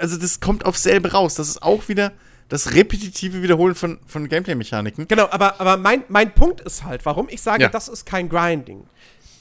also 0.00 0.16
das 0.18 0.40
kommt 0.40 0.64
aufs 0.66 0.82
selbe 0.82 1.12
raus. 1.12 1.34
Das 1.34 1.48
ist 1.48 1.62
auch 1.62 1.88
wieder 1.88 2.12
das 2.48 2.74
repetitive 2.74 3.42
Wiederholen 3.42 3.74
von, 3.74 3.98
von 4.06 4.28
Gameplay-Mechaniken. 4.28 5.08
Genau, 5.08 5.28
aber, 5.30 5.60
aber 5.60 5.76
mein, 5.76 6.04
mein 6.08 6.32
Punkt 6.32 6.60
ist 6.60 6.84
halt, 6.84 7.04
warum 7.06 7.28
ich 7.28 7.42
sage, 7.42 7.62
Ja. 7.64 7.68
das 7.68 7.88
ist 7.88 8.04
kein 8.06 8.28
Grinding. 8.28 8.84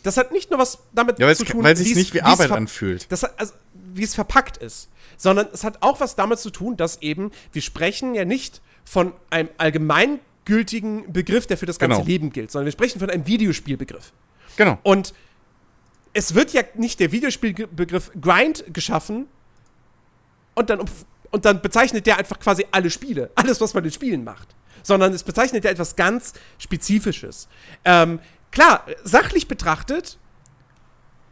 Das 0.04 0.18
hat 0.18 0.32
nicht 0.32 0.50
nur 0.52 0.60
was 0.60 0.80
damit 0.94 1.20
Ja, 1.20 1.34
zu 1.36 1.46
tun, 1.46 1.64
weil 1.64 1.74
es- 1.74 1.80
nicht 1.96 2.14
wie 2.14 2.22
Arbeit 2.22 2.52
anfühlt. 2.52 3.12
Das 3.12 3.24
hat, 3.24 3.34
also, 3.40 3.54
wie 3.94 4.04
es 4.04 4.16
verpackt 4.16 4.58
ist. 4.58 4.90
Sondern 5.18 5.48
es 5.54 5.64
hat 5.64 5.78
auch 5.82 6.00
was 6.00 6.16
damit 6.16 6.40
zu 6.40 6.50
tun, 6.50 6.78
dass 6.78 7.02
eben, 7.02 7.32
wir 7.52 7.62
sprechen 7.62 8.16
ja 8.16 8.26
nicht 8.26 8.62
von 8.84 9.14
einem 9.30 9.50
allgemeingültigen 9.58 11.12
Begriff, 11.12 11.48
der 11.48 11.58
für 11.58 11.66
das 11.66 11.80
ganze 11.80 11.98
Genau. 11.98 12.08
Leben 12.08 12.30
gilt, 12.32 12.52
sondern 12.52 12.66
wir 12.66 12.72
sprechen 12.72 13.00
von 13.00 13.10
einem 13.10 13.26
Videospielbegriff. 13.28 14.12
Genau. 14.56 14.80
Und 14.84 15.14
es 16.14 16.34
wird 16.34 16.54
ja 16.54 16.64
nicht 16.76 17.00
der 17.00 17.12
Videospielbegriff 17.12 18.12
Grind 18.20 18.64
geschaffen 18.74 19.28
und 20.56 20.70
dann, 20.70 20.82
und 21.32 21.46
dann 21.46 21.62
bezeichnet 21.62 22.06
der 22.06 22.18
einfach 22.18 22.40
quasi 22.40 22.66
alle 22.72 22.90
Spiele, 22.90 23.32
alles, 23.36 23.60
was 23.62 23.74
man 23.74 23.84
in 23.84 23.92
Spielen 23.92 24.24
macht. 24.24 24.56
Sondern 24.82 25.14
es 25.14 25.24
bezeichnet 25.24 25.66
ja 25.66 25.72
etwas 25.72 25.96
ganz 25.96 26.34
Spezifisches. 26.60 27.48
Ähm, 27.84 28.20
klar, 28.52 28.86
sachlich 29.04 29.48
betrachtet, 29.48 30.18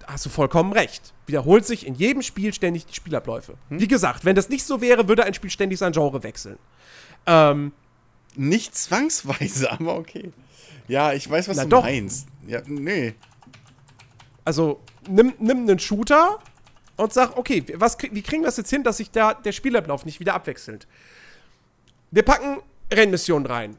hast 0.07 0.25
du 0.25 0.29
vollkommen 0.29 0.73
recht. 0.73 1.13
Wiederholt 1.27 1.65
sich 1.65 1.85
in 1.87 1.95
jedem 1.95 2.21
Spiel 2.21 2.53
ständig 2.53 2.85
die 2.85 2.93
Spielabläufe. 2.93 3.55
Wie 3.69 3.87
gesagt, 3.87 4.25
wenn 4.25 4.35
das 4.35 4.49
nicht 4.49 4.65
so 4.65 4.81
wäre, 4.81 5.07
würde 5.07 5.23
ein 5.23 5.33
Spiel 5.33 5.49
ständig 5.49 5.79
sein 5.79 5.93
Genre 5.93 6.23
wechseln. 6.23 6.57
Ähm, 7.25 7.71
Nicht 8.35 8.75
zwangsweise, 8.75 9.71
aber 9.79 9.95
okay. 9.95 10.31
Ja, 10.87 11.13
ich 11.13 11.29
weiß, 11.29 11.47
was 11.47 11.57
Na 11.57 11.63
du 11.63 11.69
doch. 11.69 11.83
meinst. 11.83 12.27
Ja, 12.47 12.61
nee. 12.65 13.13
Also 14.45 14.81
nimm, 15.07 15.33
nimm 15.39 15.59
einen 15.59 15.79
Shooter 15.79 16.39
und 16.97 17.13
sag, 17.13 17.37
okay, 17.37 17.63
was, 17.75 17.97
wie 17.99 18.21
kriegen 18.21 18.41
wir 18.43 18.47
das 18.47 18.57
jetzt 18.57 18.69
hin, 18.69 18.83
dass 18.83 18.97
sich 18.97 19.11
da 19.11 19.33
der 19.33 19.51
Spielablauf 19.51 20.05
nicht 20.05 20.19
wieder 20.19 20.33
abwechselt? 20.33 20.87
Wir 22.11 22.23
packen 22.23 22.61
Rennmissionen 22.91 23.45
rein. 23.45 23.77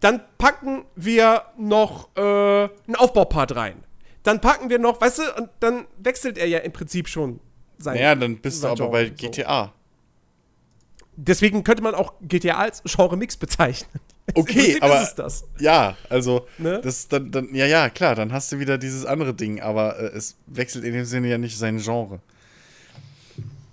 Dann 0.00 0.20
packen 0.38 0.84
wir 0.94 1.44
noch 1.56 2.08
äh, 2.16 2.20
einen 2.20 2.96
Aufbaupart 2.96 3.56
rein. 3.56 3.82
Dann 4.22 4.40
packen 4.40 4.70
wir 4.70 4.78
noch, 4.78 5.00
weißt 5.00 5.18
du, 5.18 5.34
und 5.36 5.50
dann 5.60 5.86
wechselt 5.98 6.38
er 6.38 6.46
ja 6.46 6.58
im 6.60 6.72
Prinzip 6.72 7.08
schon 7.08 7.40
sein. 7.78 7.96
Naja, 7.96 8.14
dann 8.14 8.38
bist 8.38 8.62
du 8.62 8.68
aber 8.68 8.88
bei 8.88 9.04
Genre, 9.04 9.16
so. 9.20 9.26
GTA. 9.28 9.72
Deswegen 11.16 11.62
könnte 11.62 11.82
man 11.82 11.94
auch 11.94 12.14
GTA 12.22 12.56
als 12.56 12.82
Genre-Mix 12.84 13.36
bezeichnen. 13.36 14.00
Okay, 14.34 14.78
aber 14.80 15.02
ist 15.02 15.08
es 15.08 15.14
das. 15.14 15.44
ja, 15.58 15.96
also 16.08 16.46
Ne? 16.58 16.80
das 16.82 17.08
dann, 17.08 17.30
dann 17.30 17.54
ja 17.54 17.66
ja 17.66 17.88
klar, 17.88 18.14
dann 18.14 18.32
hast 18.32 18.52
du 18.52 18.58
wieder 18.58 18.78
dieses 18.78 19.04
andere 19.04 19.34
Ding, 19.34 19.60
aber 19.60 19.98
äh, 19.98 20.16
es 20.16 20.36
wechselt 20.46 20.84
in 20.84 20.92
dem 20.92 21.04
Sinne 21.04 21.28
ja 21.28 21.38
nicht 21.38 21.58
sein 21.58 21.78
Genre. 21.78 22.20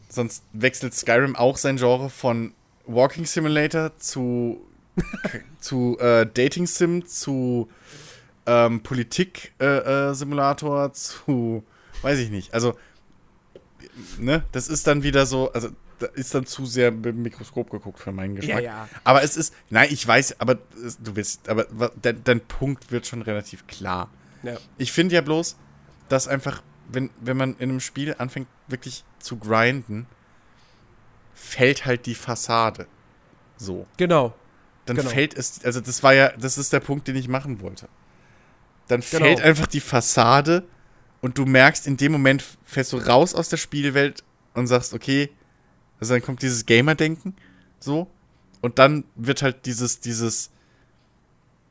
Sonst 0.10 0.44
wechselt 0.54 0.94
Skyrim 0.94 1.36
auch 1.36 1.58
sein 1.58 1.78
Genre 1.78 2.10
von 2.10 2.54
Walking 2.86 3.26
Simulator 3.26 3.98
zu 3.98 4.66
zu 5.60 5.98
äh, 6.00 6.26
Dating 6.26 6.68
Sim 6.68 7.06
zu 7.06 7.70
ähm, 8.46 8.82
Politik 8.84 9.54
äh, 9.60 10.10
äh, 10.10 10.14
Simulator 10.14 10.92
zu 10.94 11.64
weiß 12.02 12.20
ich 12.20 12.30
nicht. 12.30 12.54
Also 12.54 12.76
ne, 14.18 14.44
das 14.52 14.68
ist 14.68 14.88
dann 14.88 15.04
wieder 15.04 15.26
so, 15.26 15.52
also 15.54 15.70
da 16.02 16.08
ist 16.08 16.34
dann 16.36 16.46
zu 16.46 16.66
sehr 16.66 16.92
mit 16.92 17.06
dem 17.06 17.22
Mikroskop 17.22 17.70
geguckt 17.70 18.00
für 18.00 18.12
meinen 18.12 18.36
Geschmack. 18.36 18.64
ja. 18.64 18.88
Aber 19.04 19.24
es 19.24 19.38
ist, 19.38 19.54
nein, 19.70 19.90
ich 19.92 20.06
weiß, 20.08 20.40
aber 20.40 20.56
du 20.56 21.16
willst, 21.16 21.48
aber 21.50 21.66
dein, 22.02 22.24
dein 22.24 22.40
Punkt 22.42 22.92
wird 22.92 23.06
schon 23.08 23.22
relativ 23.22 23.68
klar. 23.68 24.10
Ja. 24.44 24.58
Ich 24.78 24.92
finde 24.92 25.16
ja 25.16 25.22
bloß, 25.22 25.56
dass 26.10 26.28
einfach, 26.28 26.62
wenn, 26.90 27.10
wenn 27.22 27.38
man 27.38 27.56
in 27.58 27.70
einem 27.70 27.80
Spiel 27.80 28.16
anfängt, 28.18 28.48
wirklich 28.68 29.04
zu 29.20 29.38
grinden, 29.38 30.08
fällt 31.34 31.86
halt 31.86 32.06
die 32.06 32.16
Fassade. 32.16 32.88
So. 33.58 33.86
Genau. 33.98 34.34
Dann 34.86 34.96
Genau. 34.98 35.10
fällt 35.10 35.36
es, 35.36 35.64
also 35.64 35.80
das 35.80 36.02
war 36.04 36.14
ja, 36.14 36.30
das 36.38 36.58
ist 36.58 36.74
der 36.74 36.80
Punkt, 36.80 37.08
den 37.08 37.16
ich 37.16 37.28
machen 37.28 37.62
wollte. 37.62 37.88
Dann 38.88 39.02
Genau. 39.02 39.26
fällt 39.26 39.42
einfach 39.42 39.68
die 39.68 39.80
Fassade 39.80 40.64
und 41.22 41.38
du 41.38 41.46
merkst, 41.46 41.88
in 41.88 41.98
dem 41.98 42.12
Moment 42.12 42.44
fällst 42.64 42.92
du 42.94 42.98
raus 42.98 43.36
aus 43.36 43.50
der 43.50 43.58
Spielwelt 43.58 44.24
und 44.54 44.68
sagst, 44.68 44.94
okay, 44.94 45.30
also 46.02 46.14
dann 46.16 46.22
kommt 46.22 46.42
dieses 46.42 46.66
Gamer-Denken, 46.66 47.36
so, 47.80 48.08
und 48.60 48.78
dann 48.80 49.06
wird 49.16 49.42
halt 49.42 49.66
dieses, 49.66 50.02
dieses, 50.02 50.50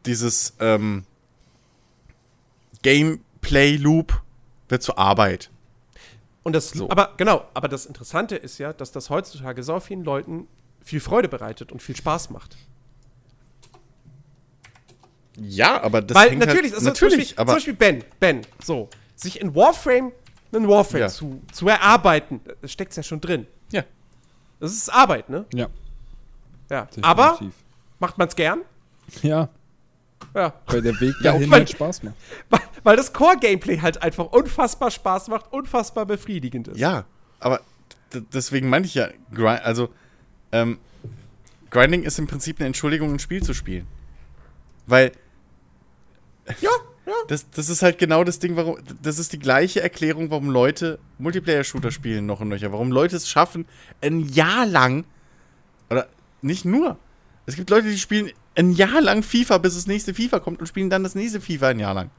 dieses, 0.07 0.55
ähm, 0.61 1.05
Gameplay-Loop 2.83 4.23
wird 4.69 4.83
zur 4.83 4.99
Arbeit. 4.99 5.51
Und 6.43 6.55
das, 6.55 6.71
So. 6.71 6.89
aber 6.89 7.15
genau, 7.17 7.45
aber 7.53 7.69
das 7.69 7.85
Interessante 7.87 8.37
ist 8.37 8.59
ja, 8.59 8.73
dass 8.73 8.93
das 8.93 9.11
heutzutage 9.11 9.63
so 9.63 9.79
vielen 9.81 10.05
Leuten 10.05 10.47
viel 10.83 11.01
Freude 11.01 11.29
bereitet 11.29 11.71
und 11.73 11.83
viel 11.83 11.97
Spaß 11.97 12.31
macht. 12.31 12.57
Ja, 15.37 15.83
aber 15.83 16.01
das 16.03 16.17
Weil 16.17 16.31
hängt 16.31 16.41
natürlich, 16.41 16.73
halt, 16.73 16.75
also 16.75 16.87
natürlich, 16.87 17.13
zum, 17.13 17.19
Beispiel, 17.21 17.41
aber 17.41 17.53
zum 17.53 17.57
Beispiel 17.57 17.75
Ben, 17.75 18.05
Ben, 18.19 18.47
so, 18.63 18.89
sich 19.17 19.41
in 19.41 19.55
Warframe 19.55 20.13
einen 20.53 20.67
Warframe 20.69 21.01
Ja. 21.03 21.09
zu, 21.09 21.43
zu 21.53 21.69
erarbeiten, 21.69 22.41
da 22.61 22.67
steckt's 22.69 22.97
ja 22.97 23.03
schon 23.03 23.21
drin. 23.21 23.47
Ja, 24.61 24.67
Das 24.67 24.73
ist 24.73 24.89
Arbeit, 24.93 25.29
ne? 25.31 25.45
Ja, 25.55 25.69
Ja. 26.71 26.83
definitiv. 26.87 27.05
Aber 27.05 27.39
macht 27.99 28.19
man's 28.19 28.37
gern? 28.37 28.61
Ja, 29.23 29.49
Ja. 30.35 30.53
weil 30.67 30.83
der 30.83 31.01
Weg 31.01 31.15
Ja, 31.23 31.33
dahin 31.33 31.51
weil- 31.51 31.61
halt 31.61 31.71
Spaß 31.71 32.03
macht. 32.03 32.15
Weil, 32.51 32.61
weil 32.83 32.97
das 32.97 33.13
Core-Gameplay 33.13 33.79
halt 33.81 34.03
einfach 34.03 34.27
unfassbar 34.27 34.91
Spaß 34.91 35.29
macht, 35.29 35.53
unfassbar 35.53 36.07
befriedigend 36.07 36.69
ist. 36.69 36.79
Ja, 36.79 37.05
aber 37.41 37.61
deswegen 38.33 38.69
meinte 38.71 38.87
ich 38.87 38.95
ja, 38.95 39.09
also 39.63 39.89
ähm, 40.53 40.79
Grinding 41.71 42.03
ist 42.03 42.19
im 42.19 42.27
Prinzip 42.27 42.59
eine 42.59 42.67
Entschuldigung, 42.69 43.13
ein 43.13 43.19
Spiel 43.19 43.43
zu 43.43 43.55
spielen. 43.55 43.87
Weil 44.87 45.13
Ja, 46.61 46.71
das, 47.29 47.49
das 47.51 47.69
ist 47.69 47.83
halt 47.83 47.99
genau 47.99 48.25
das 48.25 48.39
Ding, 48.39 48.57
warum, 48.57 48.79
das 49.03 49.19
ist 49.19 49.33
die 49.33 49.39
gleiche 49.39 49.81
Erklärung, 49.81 50.31
warum 50.31 50.51
Leute 50.51 50.99
Multiplayer-Shooter 51.19 51.91
spielen 51.91 52.27
noch 52.27 52.41
und 52.41 52.49
nöcher. 52.49 52.73
Warum 52.73 52.93
Leute 52.93 53.17
es 53.17 53.29
schaffen, 53.29 53.67
ein 54.01 54.21
Jahr 54.21 54.67
lang, 54.67 55.05
oder 55.89 56.09
nicht 56.43 56.65
nur, 56.65 56.99
es 57.47 57.57
gibt 57.57 57.71
Leute, 57.71 57.89
die 57.89 57.99
spielen 57.99 58.31
ein 58.57 58.73
Jahr 58.73 59.01
lang 59.01 59.23
FIFA, 59.23 59.59
bis 59.59 59.75
das 59.75 59.87
nächste 59.87 60.15
FIFA 60.15 60.41
kommt 60.41 60.61
und 60.61 60.67
spielen 60.67 60.91
dann 60.91 61.03
das 61.03 61.15
nächste 61.15 61.41
FIFA 61.41 61.69
ein 61.69 61.81
Jahr 61.81 61.95
lang. 61.95 62.11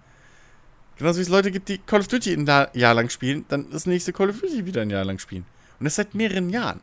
Genauso 0.97 1.17
wie 1.19 1.23
es 1.23 1.29
Leute 1.29 1.51
gibt, 1.51 1.69
die 1.69 1.77
Call 1.79 2.01
of 2.01 2.07
Duty 2.07 2.33
ein 2.33 2.45
Jahr 2.73 2.93
lang 2.93 3.09
spielen, 3.09 3.45
dann 3.47 3.69
das 3.71 3.85
nächste 3.85 4.13
Call 4.13 4.29
of 4.29 4.39
Duty 4.39 4.65
wieder 4.65 4.81
ein 4.81 4.89
Jahr 4.89 5.03
lang 5.03 5.19
spielen. 5.19 5.45
Und 5.79 5.85
das 5.85 5.95
seit 5.95 6.13
mehreren 6.13 6.49
Jahren. 6.49 6.81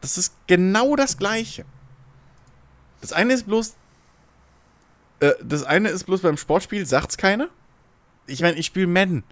Das 0.00 0.18
ist 0.18 0.34
genau 0.46 0.94
das 0.94 1.16
Gleiche. 1.16 1.64
Das 3.00 3.12
eine 3.12 3.32
ist 3.32 3.46
bloß, 3.46 3.76
äh, 5.20 5.32
das 5.42 5.64
eine 5.64 5.88
ist 5.88 6.04
bloß 6.04 6.20
beim 6.22 6.36
Sportspiel, 6.36 6.86
sagt's 6.86 7.16
keiner. 7.16 7.48
Ich 8.26 8.40
meine, 8.42 8.58
ich 8.58 8.66
spiele 8.66 8.86
Madden. 8.86 9.24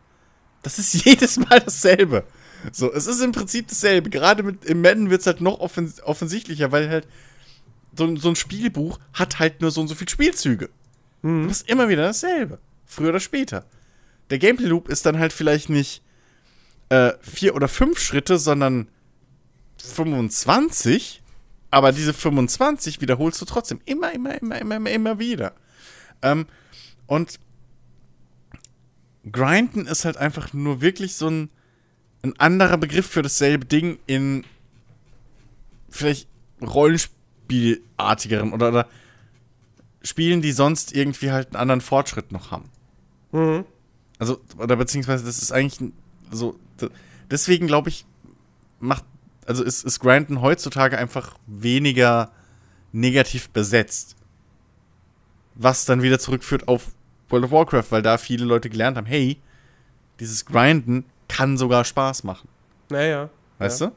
Das 0.63 0.79
ist 0.79 0.95
jedes 1.05 1.37
Mal 1.39 1.61
dasselbe. 1.61 2.25
So, 2.73 2.93
es 2.93 3.07
ist 3.07 3.21
im 3.21 3.33
Prinzip 3.33 3.69
dasselbe. 3.69 4.11
Gerade 4.11 4.43
mit 4.43 4.65
im 4.65 4.81
Madden 4.83 5.11
wird 5.11 5.21
es 5.21 5.27
halt 5.27 5.41
noch 5.41 5.61
offens 5.61 6.03
offensichtlicher, 6.03 6.73
weil 6.73 6.89
halt 6.89 7.07
so, 7.97 8.05
ein- 8.05 8.17
so 8.17 8.29
ein 8.31 8.37
Spielbuch 8.37 8.99
hat 9.13 9.39
halt 9.39 9.61
nur 9.61 9.71
so 9.71 9.81
und 9.81 9.89
so 9.89 9.95
viele 9.95 10.11
Spielzüge. 10.11 10.71
Du 11.23 11.51
hast 11.51 11.69
immer 11.69 11.89
wieder 11.89 12.03
dasselbe. 12.03 12.59
Früher 12.85 13.11
oder 13.11 13.21
später. 13.21 13.65
Der 14.31 14.39
Gameplay 14.39 14.67
Loop 14.69 14.89
ist 14.89 15.07
dann 15.07 15.19
halt 15.19 15.33
vielleicht 15.33 15.69
nicht 15.71 16.03
äh, 16.89 17.13
vier 17.21 17.55
oder 17.55 17.69
fünf 17.69 17.99
Schritte, 18.01 18.39
sondern 18.39 18.89
25. 19.79 21.23
Aber 21.71 21.93
diese 21.93 22.15
25 22.15 23.01
wiederholst 23.01 23.41
du 23.41 23.45
trotzdem 23.45 23.81
immer, 23.85 24.13
immer, 24.13 24.41
immer, 24.41 24.59
immer, 24.61 24.77
immer, 24.77 24.91
immer 24.91 25.19
wieder. 25.19 25.53
Ähm, 26.33 26.47
und 27.07 27.39
Grinden 29.31 29.87
ist 29.87 30.05
halt 30.05 30.17
einfach 30.17 30.53
nur 30.53 30.81
wirklich 30.81 31.17
so 31.17 31.29
ein, 31.29 31.51
ein 32.23 32.39
anderer 32.39 32.77
Begriff 32.77 33.07
für 33.07 33.23
dasselbe 33.23 33.65
Ding 33.65 33.99
in 34.07 34.45
vielleicht 35.89 36.29
Rollenspielartigeren 36.61 38.53
oder, 38.53 38.69
oder 38.69 38.89
Spielen, 40.03 40.43
die 40.43 40.53
sonst 40.53 40.95
irgendwie 40.95 41.33
halt 41.33 41.49
einen 41.49 41.57
anderen 41.57 41.81
Fortschritt 41.81 42.31
noch 42.31 42.51
haben. 42.51 42.71
Mhm. 43.33 43.65
Also, 44.19 44.41
oder 44.57 44.77
beziehungsweise, 44.77 45.25
das 45.25 45.43
ist 45.43 45.53
eigentlich 45.53 45.93
so. 46.31 46.59
Deswegen 47.31 47.67
glaube 47.67 47.89
ich, 47.89 48.07
macht, 48.79 49.05
also 49.47 49.65
ist, 49.65 49.85
ist 49.85 50.01
Grinden 50.01 50.41
heutzutage 50.41 50.97
einfach 50.97 51.37
weniger 51.47 52.31
negativ 52.93 53.51
besetzt. 53.51 54.17
Was 55.57 55.85
dann 55.85 56.03
wieder 56.03 56.19
zurückführt 56.19 56.69
auf 56.69 56.93
World 57.29 57.47
of 57.47 57.51
Warcraft, 57.51 57.91
weil 57.91 58.03
da 58.03 58.19
viele 58.19 58.45
Leute 58.45 58.71
gelernt 58.71 58.97
haben, 58.97 59.07
hey, 59.07 59.41
dieses 60.21 60.45
Grinden 60.45 61.05
kann 61.29 61.57
sogar 61.59 61.85
Spaß 61.85 62.25
machen. 62.25 62.49
Naja. 62.89 63.31
Weißt 63.59 63.81
ja. 63.81 63.87
du? 63.87 63.93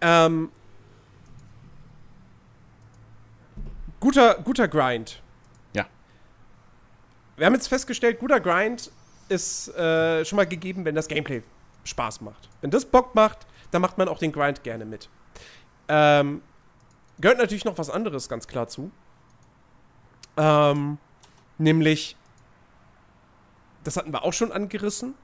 Ähm, 0.00 0.50
guter, 3.98 4.34
guter 4.42 4.68
Grind. 4.68 5.22
Ja. 5.72 5.86
Wir 7.36 7.46
haben 7.46 7.54
jetzt 7.54 7.68
festgestellt, 7.68 8.18
guter 8.18 8.40
Grind 8.40 8.90
ist 9.28 9.68
äh, 9.76 10.24
schon 10.24 10.36
mal 10.36 10.46
gegeben, 10.46 10.84
wenn 10.84 10.94
das 10.94 11.08
Gameplay 11.08 11.42
Spaß 11.84 12.20
macht. 12.20 12.48
Wenn 12.60 12.70
das 12.70 12.84
Bock 12.84 13.14
macht, 13.14 13.46
dann 13.70 13.82
macht 13.82 13.98
man 13.98 14.08
auch 14.08 14.18
den 14.18 14.32
Grind 14.32 14.62
gerne 14.62 14.84
mit. 14.84 15.08
Ähm, 15.88 16.42
gehört 17.20 17.38
natürlich 17.38 17.64
noch 17.64 17.78
was 17.78 17.90
anderes 17.90 18.28
ganz 18.28 18.46
klar 18.46 18.68
zu. 18.68 18.90
Ähm, 20.36 20.98
nämlich, 21.58 22.16
das 23.84 23.96
hatten 23.96 24.12
wir 24.12 24.24
auch 24.24 24.32
schon 24.32 24.52
angerissen, 24.52 25.14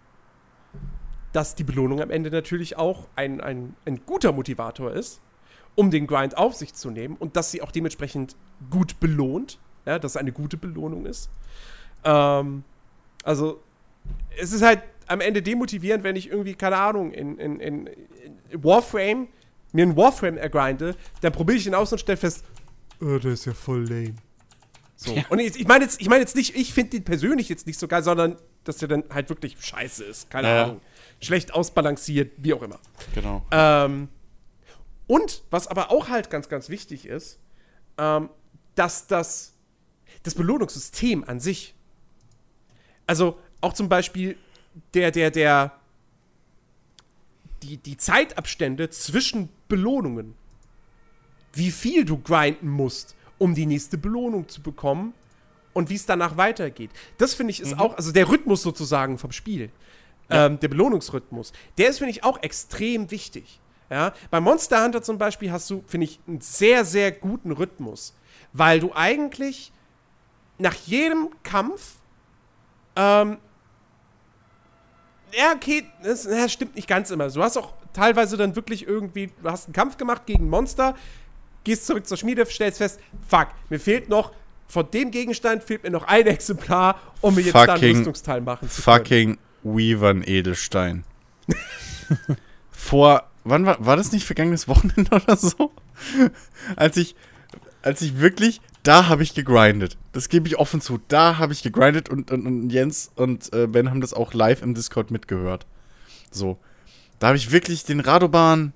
dass 1.33 1.55
die 1.55 1.65
Belohnung 1.65 2.01
am 2.01 2.11
Ende 2.11 2.31
natürlich 2.31 2.78
auch 2.78 3.09
ein, 3.15 3.41
ein, 3.41 3.77
ein 3.85 4.01
guter 4.07 4.33
Motivator 4.33 4.93
ist, 4.93 5.20
um 5.74 5.91
den 5.91 6.07
Grind 6.07 6.37
auf 6.37 6.55
sich 6.55 6.74
zu 6.74 6.91
nehmen 6.91 7.16
und 7.19 7.37
dass 7.37 7.51
sie 7.51 7.61
auch 7.62 7.70
dementsprechend 7.70 8.37
gut 8.70 8.99
belohnt, 9.01 9.59
ja, 9.85 9.99
dass 9.99 10.12
es 10.12 10.16
eine 10.16 10.33
gute 10.33 10.57
Belohnung 10.57 11.05
ist. 11.05 11.31
Ähm, 12.05 12.65
also, 13.23 13.61
es 14.39 14.53
ist 14.53 14.62
halt 14.62 14.83
am 15.07 15.20
Ende 15.20 15.43
demotivierend, 15.43 16.05
wenn 16.05 16.16
ich 16.16 16.31
irgendwie, 16.31 16.55
keine 16.55 16.78
Ahnung, 16.78 17.12
in, 17.12 17.39
in, 17.39 17.61
in, 17.61 17.91
Warframe 18.53 19.28
mir 19.73 19.83
einen 19.83 19.97
Warframe 19.97 20.39
ergrinde, 20.39 20.97
dann 21.20 21.33
probiere 21.33 21.59
ich 21.59 21.66
ihn 21.66 21.74
aus 21.74 21.93
und 21.93 21.99
stelle 21.99 22.16
fest, 22.16 22.45
oh, 23.01 23.19
der 23.19 23.33
ist 23.33 23.45
ja 23.45 23.53
voll 23.53 23.85
lame. 23.85 24.15
So. 24.97 25.14
Und 25.28 25.39
ich, 25.40 25.56
ich 25.60 25.66
meine 25.66 25.85
jetzt, 25.85 26.01
ich 26.01 26.09
meine 26.09 26.20
jetzt 26.20 26.35
nicht, 26.36 26.56
ich 26.56 26.73
finde 26.73 26.90
den 26.93 27.05
persönlich 27.05 27.48
jetzt 27.48 27.66
nicht 27.66 27.78
so 27.78 27.86
geil, 27.86 28.02
sondern 28.02 28.36
dass 28.64 28.78
der 28.78 28.89
dann 28.89 29.05
halt 29.10 29.28
wirklich 29.28 29.56
scheiße 29.60 30.02
ist. 30.05 30.31
Keine 30.31 30.48
Ja. 30.48 30.64
Ahnung. 30.64 30.81
Schlecht 31.20 31.55
ausbalanciert, 31.55 32.32
wie 32.39 32.52
auch 32.55 32.62
immer. 32.62 32.78
Genau. 33.14 33.44
Ähm, 33.51 34.09
und 35.06 35.43
was 35.51 35.66
aber 35.68 35.90
auch 35.90 36.09
halt 36.09 36.31
ganz, 36.31 36.48
ganz 36.48 36.68
wichtig 36.68 37.06
ist, 37.06 37.39
ähm, 37.98 38.28
dass 38.74 39.06
das, 39.06 39.52
das 40.23 40.35
Belohnungssystem 40.35 41.24
an 41.24 41.40
sich, 41.40 41.74
also 43.06 43.39
auch 43.60 43.73
zum 43.73 43.89
Beispiel 43.89 44.36
der, 44.94 45.10
der, 45.10 45.31
der, 45.31 45.73
die, 47.62 47.78
die 47.78 47.97
Zeitabstände 47.97 48.90
zwischen 48.90 49.48
Belohnungen, 49.68 50.35
wie 51.55 51.70
viel 51.70 52.05
du 52.05 52.18
grinden 52.18 52.68
musst, 52.68 53.16
um 53.39 53.55
die 53.55 53.67
nächste 53.67 53.99
Belohnung 53.99 54.49
zu 54.49 54.63
bekommen 54.63 55.15
und 55.73 55.91
wie 55.91 55.95
es 55.95 56.07
danach 56.07 56.37
weitergeht. 56.37 56.91
Das 57.19 57.35
finde 57.35 57.51
ich 57.51 57.61
ist 57.61 57.79
auch, 57.79 57.97
also 57.97 58.13
der 58.13 58.29
Rhythmus 58.29 58.63
sozusagen 58.63 59.19
vom 59.19 59.33
Spiel, 59.33 59.71
ähm, 60.31 60.59
der 60.59 60.69
Belohnungsrhythmus, 60.69 61.53
der 61.79 61.89
ist, 61.89 61.99
finde 61.99 62.11
ich, 62.11 62.25
auch 62.25 62.43
extrem 62.43 63.11
wichtig. 63.11 63.61
Ja? 63.91 64.13
Bei 64.31 64.41
Monster 64.41 64.83
Hunter 64.83 65.03
zum 65.03 65.19
Beispiel 65.19 65.53
hast 65.53 65.69
du, 65.71 65.85
finde 65.87 66.07
ich, 66.07 66.19
einen 66.27 66.41
sehr, 66.41 66.85
sehr 66.85 67.13
guten 67.13 67.53
Rhythmus, 67.53 68.15
weil 68.53 68.81
du 68.81 68.93
eigentlich 68.95 69.73
nach 70.59 70.75
jedem 70.75 71.29
Kampf 71.43 71.97
ähm, 72.97 73.37
ja, 75.33 75.53
okay, 75.55 75.85
das, 76.03 76.23
das 76.23 76.53
stimmt 76.53 76.77
nicht 76.77 76.89
ganz 76.89 77.11
immer. 77.11 77.29
Du 77.29 77.43
hast 77.43 77.57
auch 77.57 77.75
teilweise 77.93 78.37
dann 78.37 78.57
wirklich 78.57 78.87
irgendwie, 78.87 79.31
du 79.43 79.51
hast 79.51 79.67
einen 79.67 79.75
Kampf 79.75 79.97
gemacht 79.97 80.23
gegen 80.27 80.49
Monster, 80.49 80.95
gehst 81.67 81.85
zurück 81.87 82.07
zur 82.07 82.17
Schmiede, 82.17 82.47
stellst 82.47 82.79
fest, 82.79 83.01
fuck, 83.29 83.49
mir 83.69 83.79
fehlt 83.81 84.09
noch, 84.09 84.33
von 84.69 84.89
dem 84.91 85.11
Gegenstand 85.11 85.63
fehlt 85.63 85.83
mir 85.83 85.91
noch 85.91 86.05
ein 86.05 86.27
Exemplar, 86.27 86.99
um 87.21 87.35
mir 87.35 87.43
jetzt 87.43 87.55
da 87.55 87.63
ein 87.63 87.69
Fucking- 87.69 87.97
Rüstungsteil 87.99 88.41
machen 88.41 88.71
zu 88.71 88.83
können. 88.83 88.97
Fucking 88.99 89.39
Weavern 89.65 90.23
Edelstein. 90.25 91.05
Vor, 92.71 93.25
wann 93.45 93.67
war, 93.67 93.85
war 93.85 93.97
das 93.97 94.13
nicht 94.13 94.25
vergangenes 94.25 94.69
Wochenende 94.69 95.11
oder 95.17 95.37
so? 95.37 95.73
als 96.77 96.97
ich, 96.97 97.17
als 97.83 98.01
ich 98.03 98.21
wirklich, 98.21 98.61
da 98.83 99.09
habe 99.09 99.23
ich 99.25 99.35
gegrindet. 99.35 99.97
Das 100.13 100.29
gebe 100.29 100.47
ich 100.47 100.59
offen 100.59 100.81
zu. 100.81 101.01
Da 101.09 101.39
habe 101.39 101.53
ich 101.53 101.63
gegrindet 101.63 102.09
und, 102.09 102.31
und, 102.31 102.47
und 102.47 102.71
Jens 102.71 103.11
und 103.17 103.53
äh, 103.53 103.67
Ben 103.67 103.91
haben 103.91 104.01
das 104.01 104.15
auch 104.15 104.35
live 104.35 104.63
im 104.63 104.75
Discord 104.75 105.11
mitgehört. 105.11 105.67
So. 106.31 106.59
Da 107.19 107.29
habe 107.29 107.37
ich 107.37 107.51
wirklich 107.51 107.85
den 107.85 108.01
Radoban, 108.01 108.73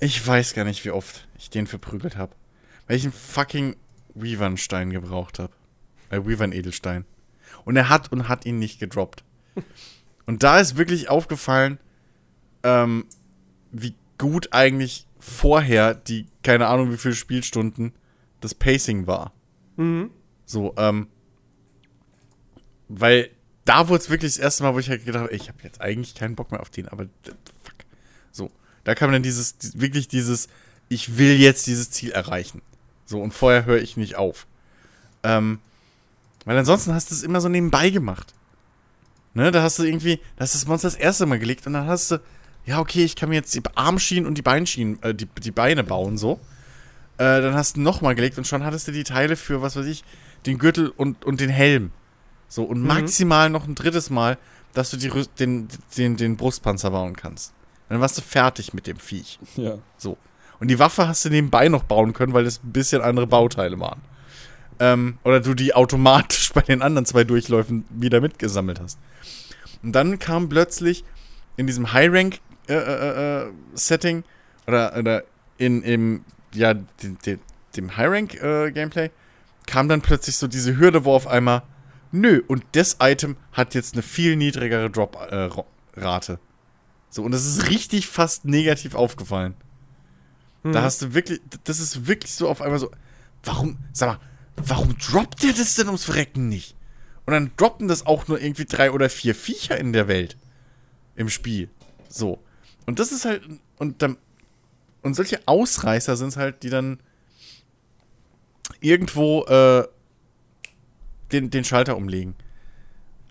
ich 0.00 0.26
weiß 0.26 0.54
gar 0.54 0.64
nicht, 0.64 0.84
wie 0.84 0.90
oft 0.90 1.28
ich 1.38 1.50
den 1.50 1.66
verprügelt 1.66 2.16
habe. 2.16 2.34
Weil 2.86 2.96
ich 2.96 3.04
einen 3.04 3.12
fucking 3.12 3.76
Weavern-Stein 4.14 4.90
gebraucht 4.90 5.38
habe. 5.38 5.52
Äh, 6.08 6.24
Weavern-Edelstein. 6.24 7.04
Und 7.64 7.76
er 7.76 7.88
hat 7.88 8.10
und 8.10 8.28
hat 8.28 8.46
ihn 8.46 8.58
nicht 8.58 8.80
gedroppt. 8.80 9.24
Und 10.26 10.44
da 10.44 10.60
ist 10.60 10.76
wirklich 10.76 11.08
aufgefallen, 11.08 11.80
ähm, 12.62 13.06
wie 13.72 13.96
gut 14.16 14.52
eigentlich 14.52 15.06
vorher 15.18 15.94
die, 15.94 16.26
keine 16.44 16.68
Ahnung 16.68 16.92
wie 16.92 16.98
viele 16.98 17.14
Spielstunden, 17.14 17.92
das 18.40 18.54
Pacing 18.54 19.08
war. 19.08 19.32
Mhm. 19.76 20.10
So, 20.46 20.74
ähm, 20.76 21.08
weil 22.88 23.30
da 23.64 23.88
wurde 23.88 24.02
es 24.02 24.10
wirklich 24.10 24.34
das 24.34 24.42
erste 24.42 24.62
Mal, 24.62 24.74
wo 24.74 24.78
ich 24.78 24.88
halt 24.88 25.04
gedacht 25.04 25.24
habe, 25.24 25.34
ich 25.34 25.48
habe 25.48 25.58
jetzt 25.62 25.80
eigentlich 25.80 26.14
keinen 26.14 26.36
Bock 26.36 26.52
mehr 26.52 26.60
auf 26.60 26.70
den, 26.70 26.88
aber 26.88 27.06
fuck. 27.24 27.74
So, 28.30 28.50
da 28.84 28.94
kam 28.94 29.12
dann 29.12 29.22
dieses, 29.22 29.58
die- 29.58 29.80
wirklich 29.80 30.08
dieses, 30.08 30.48
ich 30.88 31.18
will 31.18 31.38
jetzt 31.38 31.66
dieses 31.66 31.90
Ziel 31.90 32.10
erreichen. 32.12 32.62
So, 33.06 33.20
und 33.20 33.32
vorher 33.32 33.64
höre 33.64 33.80
ich 33.80 33.96
nicht 33.96 34.16
auf. 34.16 34.46
Ähm, 35.22 35.58
weil 36.44 36.56
ansonsten 36.56 36.94
hast 36.94 37.10
du 37.10 37.14
es 37.14 37.22
immer 37.22 37.40
so 37.40 37.48
nebenbei 37.48 37.90
gemacht. 37.90 38.34
Ne, 39.34 39.50
da 39.52 39.62
hast 39.62 39.78
du 39.78 39.84
irgendwie, 39.84 40.16
da 40.36 40.42
hast 40.42 40.54
du 40.54 40.58
das 40.58 40.66
Monster 40.66 40.88
das 40.88 40.96
erste 40.96 41.26
Mal 41.26 41.38
gelegt 41.38 41.66
und 41.66 41.74
dann 41.74 41.86
hast 41.86 42.10
du, 42.10 42.20
ja, 42.66 42.80
okay, 42.80 43.04
ich 43.04 43.14
kann 43.16 43.28
mir 43.28 43.36
jetzt 43.36 43.54
die 43.54 43.62
Armschienen 43.74 44.26
und 44.26 44.36
die 44.36 44.42
Beinschienen, 44.42 45.00
äh, 45.02 45.14
die, 45.14 45.26
die 45.26 45.50
Beine 45.52 45.84
bauen, 45.84 46.18
so. 46.18 46.40
Äh, 47.18 47.40
dann 47.42 47.54
hast 47.54 47.76
du 47.76 47.80
nochmal 47.80 48.14
gelegt 48.14 48.38
und 48.38 48.46
schon 48.46 48.64
hattest 48.64 48.88
du 48.88 48.92
die 48.92 49.04
Teile 49.04 49.36
für, 49.36 49.62
was 49.62 49.76
weiß 49.76 49.86
ich, 49.86 50.02
den 50.46 50.58
Gürtel 50.58 50.88
und, 50.88 51.24
und 51.24 51.40
den 51.40 51.50
Helm. 51.50 51.92
So, 52.48 52.64
und 52.64 52.80
maximal 52.82 53.50
noch 53.50 53.68
ein 53.68 53.74
drittes 53.76 54.10
Mal, 54.10 54.36
dass 54.72 54.90
du 54.90 54.96
die, 54.96 55.10
den, 55.38 55.68
den, 55.96 56.16
den 56.16 56.36
Brustpanzer 56.36 56.90
bauen 56.90 57.14
kannst. 57.14 57.52
Dann 57.90 58.00
warst 58.00 58.16
du 58.16 58.22
fertig 58.22 58.72
mit 58.72 58.86
dem 58.86 58.96
Viech. 58.96 59.38
Ja. 59.56 59.74
So. 59.98 60.16
Und 60.60 60.68
die 60.68 60.78
Waffe 60.78 61.08
hast 61.08 61.24
du 61.24 61.28
nebenbei 61.28 61.68
noch 61.68 61.82
bauen 61.82 62.12
können, 62.12 62.32
weil 62.32 62.44
das 62.44 62.62
ein 62.62 62.70
bisschen 62.72 63.02
andere 63.02 63.26
Bauteile 63.26 63.80
waren. 63.80 64.00
Ähm, 64.78 65.18
oder 65.24 65.40
du 65.40 65.54
die 65.54 65.74
automatisch 65.74 66.52
bei 66.54 66.60
den 66.62 66.82
anderen 66.82 67.04
zwei 67.04 67.24
Durchläufen 67.24 67.84
wieder 67.90 68.20
mitgesammelt 68.20 68.78
hast. 68.80 69.00
Und 69.82 69.90
dann 69.92 70.20
kam 70.20 70.48
plötzlich 70.48 71.04
in 71.56 71.66
diesem 71.66 71.92
High-Rank-Setting 71.92 74.22
oder, 74.66 74.96
oder 74.96 75.24
in, 75.58 75.82
im, 75.82 76.24
ja, 76.54 76.74
de, 76.74 77.16
de, 77.26 77.38
dem 77.76 77.96
High-Rank-Gameplay 77.96 79.10
kam 79.66 79.88
dann 79.88 80.00
plötzlich 80.00 80.36
so 80.36 80.46
diese 80.46 80.78
Hürde, 80.78 81.04
wo 81.04 81.12
auf 81.14 81.26
einmal, 81.26 81.64
nö, 82.12 82.40
und 82.46 82.62
das 82.72 82.98
Item 83.00 83.36
hat 83.52 83.74
jetzt 83.74 83.94
eine 83.94 84.02
viel 84.02 84.36
niedrigere 84.36 84.90
Drop-Rate. 84.90 86.38
So, 87.10 87.22
und 87.22 87.32
das 87.32 87.44
ist 87.44 87.68
richtig 87.68 88.06
fast 88.06 88.44
negativ 88.44 88.94
aufgefallen. 88.94 89.54
Da 90.62 90.82
hast 90.82 91.00
du 91.00 91.14
wirklich, 91.14 91.40
das 91.64 91.80
ist 91.80 92.06
wirklich 92.06 92.34
so 92.34 92.48
auf 92.48 92.60
einmal 92.60 92.78
so, 92.78 92.90
warum, 93.44 93.78
sag 93.92 94.08
mal, 94.08 94.20
warum 94.56 94.96
droppt 94.98 95.42
der 95.42 95.52
das 95.52 95.74
denn 95.74 95.86
ums 95.86 96.04
Verrecken 96.04 96.48
nicht? 96.48 96.76
Und 97.24 97.32
dann 97.32 97.50
droppen 97.56 97.88
das 97.88 98.04
auch 98.06 98.28
nur 98.28 98.40
irgendwie 98.40 98.66
drei 98.66 98.90
oder 98.90 99.08
vier 99.08 99.34
Viecher 99.34 99.78
in 99.78 99.92
der 99.92 100.06
Welt. 100.06 100.36
Im 101.16 101.28
Spiel. 101.28 101.68
So. 102.08 102.42
Und 102.86 102.98
das 102.98 103.12
ist 103.12 103.24
halt, 103.24 103.42
und 103.78 104.02
dann, 104.02 104.18
und 105.02 105.14
solche 105.14 105.40
Ausreißer 105.46 106.16
sind 106.16 106.28
es 106.28 106.36
halt, 106.36 106.62
die 106.62 106.70
dann 106.70 107.00
irgendwo, 108.80 109.44
äh, 109.44 109.88
den, 111.32 111.50
den 111.50 111.64
Schalter 111.64 111.96
umlegen. 111.96 112.34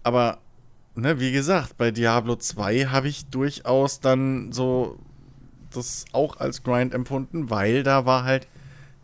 Aber, 0.03 0.39
ne, 1.01 1.19
wie 1.19 1.31
gesagt, 1.31 1.77
bei 1.77 1.91
Diablo 1.91 2.35
2 2.35 2.85
habe 2.85 3.07
ich 3.07 3.25
durchaus 3.27 3.99
dann 3.99 4.51
so 4.51 4.97
das 5.71 6.05
auch 6.13 6.37
als 6.37 6.63
Grind 6.63 6.93
empfunden, 6.93 7.49
weil 7.49 7.83
da 7.83 8.05
war 8.05 8.23
halt 8.23 8.47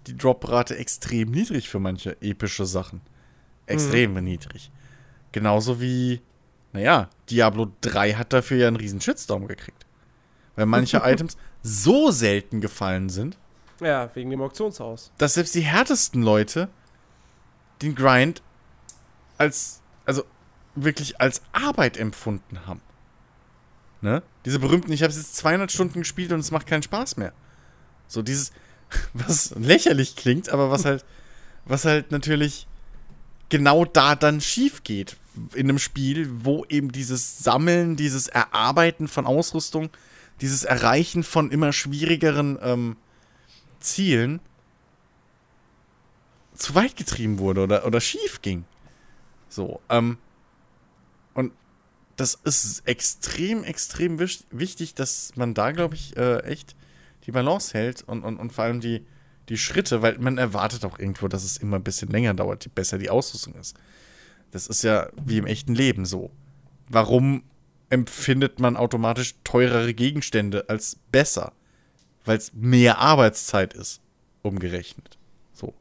die 0.07 0.17
Droprate 0.17 0.77
extrem 0.77 1.31
niedrig 1.31 1.69
für 1.69 1.79
manche 1.79 2.19
epische 2.21 2.65
Sachen. 2.65 3.01
Extrem 3.67 4.13
niedrig. 4.23 4.71
Genauso 5.31 5.81
wie, 5.81 6.21
naja, 6.73 7.09
Diablo 7.29 7.71
3 7.81 8.13
hat 8.13 8.33
dafür 8.33 8.57
ja 8.57 8.67
einen 8.67 8.77
riesen 8.77 9.01
Shitstorm 9.01 9.47
gekriegt. 9.47 9.85
Weil 10.55 10.65
manche 10.67 10.97
Items 11.03 11.37
so 11.61 12.11
selten 12.11 12.61
gefallen 12.61 13.09
sind, 13.09 13.37
Ja, 13.81 14.09
wegen 14.15 14.29
dem 14.29 14.41
Auktionshaus. 14.41 15.11
dass 15.17 15.33
selbst 15.33 15.55
die 15.55 15.61
härtesten 15.61 16.21
Leute 16.23 16.69
den 17.81 17.93
Grind 17.95 18.41
als, 19.37 19.81
also 20.05 20.23
wirklich 20.75 21.21
als 21.21 21.41
Arbeit 21.51 21.97
empfunden 21.97 22.65
haben. 22.65 22.81
Ne? 24.01 24.21
Diese 24.45 24.59
berühmten, 24.59 24.91
ich 24.91 25.01
habe 25.01 25.11
es 25.11 25.17
jetzt 25.17 25.35
200 25.37 25.71
Stunden 25.71 25.99
gespielt 25.99 26.31
und 26.31 26.39
es 26.39 26.51
macht 26.51 26.67
keinen 26.67 26.83
Spaß 26.83 27.17
mehr. 27.17 27.33
So 28.07 28.21
dieses, 28.21 28.51
was 29.13 29.51
lächerlich 29.55 30.15
klingt, 30.15 30.49
aber 30.49 30.69
was 30.69 30.85
halt, 30.85 31.05
was 31.65 31.85
halt 31.85 32.11
natürlich 32.11 32.67
genau 33.49 33.85
da 33.85 34.15
dann 34.15 34.41
schief 34.41 34.83
geht 34.83 35.17
in 35.53 35.69
einem 35.69 35.79
Spiel, 35.79 36.29
wo 36.43 36.65
eben 36.69 36.91
dieses 36.91 37.39
Sammeln, 37.39 37.95
dieses 37.95 38.27
Erarbeiten 38.27 39.07
von 39.07 39.25
Ausrüstung, 39.25 39.89
dieses 40.41 40.63
Erreichen 40.63 41.23
von 41.23 41.51
immer 41.51 41.73
schwierigeren 41.73 42.57
ähm, 42.61 42.97
Zielen 43.79 44.39
zu 46.53 46.75
weit 46.75 46.95
getrieben 46.95 47.39
wurde 47.39 47.61
oder, 47.61 47.85
oder 47.85 48.01
schief 48.01 48.41
ging. 48.41 48.65
So, 49.49 49.81
ähm, 49.89 50.17
das 52.15 52.35
ist 52.43 52.87
extrem, 52.87 53.63
extrem 53.63 54.19
wichtig, 54.19 54.95
dass 54.95 55.33
man 55.35 55.53
da, 55.53 55.71
glaube 55.71 55.95
ich, 55.95 56.15
äh, 56.15 56.39
echt 56.43 56.75
die 57.25 57.31
Balance 57.31 57.73
hält 57.73 58.03
und, 58.03 58.23
und, 58.23 58.37
und 58.37 58.53
vor 58.53 58.63
allem 58.63 58.79
die, 58.79 59.05
die 59.49 59.57
Schritte, 59.57 60.01
weil 60.01 60.17
man 60.19 60.37
erwartet 60.37 60.85
auch 60.85 60.97
irgendwo, 60.99 61.27
dass 61.27 61.43
es 61.43 61.57
immer 61.57 61.77
ein 61.77 61.83
bisschen 61.83 62.09
länger 62.09 62.33
dauert, 62.33 62.65
je 62.65 62.71
besser 62.73 62.97
die 62.97 63.09
Ausrüstung 63.09 63.55
ist. 63.55 63.75
Das 64.51 64.67
ist 64.67 64.83
ja 64.83 65.09
wie 65.23 65.37
im 65.37 65.45
echten 65.45 65.75
Leben 65.75 66.05
so. 66.05 66.31
Warum 66.87 67.43
empfindet 67.89 68.59
man 68.59 68.77
automatisch 68.77 69.35
teurere 69.43 69.93
Gegenstände 69.93 70.69
als 70.69 70.97
besser? 71.11 71.51
Weil 72.23 72.37
es 72.37 72.53
mehr 72.53 72.99
Arbeitszeit 72.99 73.73
ist, 73.73 74.01
umgerechnet. 74.41 75.17
So. 75.53 75.73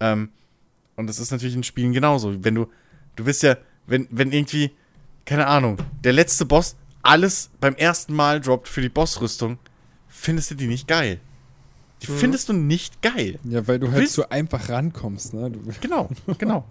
Ähm, 0.00 0.30
und 0.96 1.06
das 1.06 1.18
ist 1.18 1.30
natürlich 1.30 1.54
in 1.54 1.62
Spielen 1.62 1.92
genauso. 1.92 2.44
Wenn 2.44 2.56
du, 2.56 2.66
du 3.16 3.24
wirst 3.24 3.42
ja, 3.42 3.56
wenn, 3.86 4.08
wenn 4.10 4.32
irgendwie, 4.32 4.72
keine 5.28 5.46
Ahnung, 5.46 5.76
der 6.04 6.14
letzte 6.14 6.46
Boss 6.46 6.74
alles 7.02 7.50
beim 7.60 7.74
ersten 7.74 8.14
Mal 8.14 8.40
droppt 8.40 8.66
für 8.66 8.80
die 8.80 8.88
Bossrüstung, 8.88 9.58
findest 10.08 10.50
du 10.50 10.54
die 10.54 10.66
nicht 10.66 10.88
geil. 10.88 11.20
Die 12.02 12.10
mhm. 12.10 12.16
findest 12.16 12.48
du 12.48 12.54
nicht 12.54 13.02
geil. 13.02 13.38
Ja, 13.44 13.68
weil 13.68 13.78
du, 13.78 13.88
du 13.88 13.92
halt 13.92 14.08
so 14.08 14.26
einfach 14.30 14.70
rankommst, 14.70 15.34
ne? 15.34 15.50
Du 15.50 15.60
genau, 15.82 16.08
genau. 16.38 16.66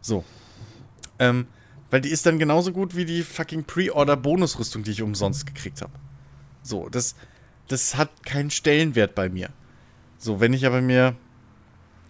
So. 0.00 0.24
Ähm, 1.18 1.48
weil 1.90 2.00
die 2.00 2.08
ist 2.08 2.24
dann 2.24 2.38
genauso 2.38 2.72
gut 2.72 2.96
wie 2.96 3.04
die 3.04 3.22
fucking 3.22 3.64
Pre-Order-Bonusrüstung, 3.64 4.84
die 4.84 4.92
ich 4.92 5.02
umsonst 5.02 5.44
gekriegt 5.44 5.82
habe. 5.82 5.92
So, 6.62 6.88
das, 6.88 7.14
das 7.66 7.98
hat 7.98 8.24
keinen 8.24 8.50
Stellenwert 8.50 9.14
bei 9.14 9.28
mir. 9.28 9.50
So, 10.16 10.40
wenn 10.40 10.54
ich 10.54 10.64
aber 10.64 10.80
mir 10.80 11.14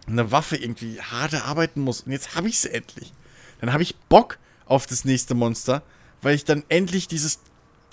eine 0.06 0.30
Waffe 0.30 0.58
irgendwie 0.58 1.00
hart 1.00 1.34
arbeiten 1.34 1.80
muss 1.80 2.02
und 2.02 2.12
jetzt 2.12 2.36
habe 2.36 2.46
ich 2.46 2.60
sie 2.60 2.72
endlich, 2.72 3.12
dann 3.60 3.72
habe 3.72 3.82
ich 3.82 3.96
Bock 4.08 4.38
auf 4.68 4.86
das 4.86 5.04
nächste 5.04 5.34
Monster, 5.34 5.82
weil 6.22 6.34
ich 6.34 6.44
dann 6.44 6.64
endlich 6.68 7.08
dieses 7.08 7.40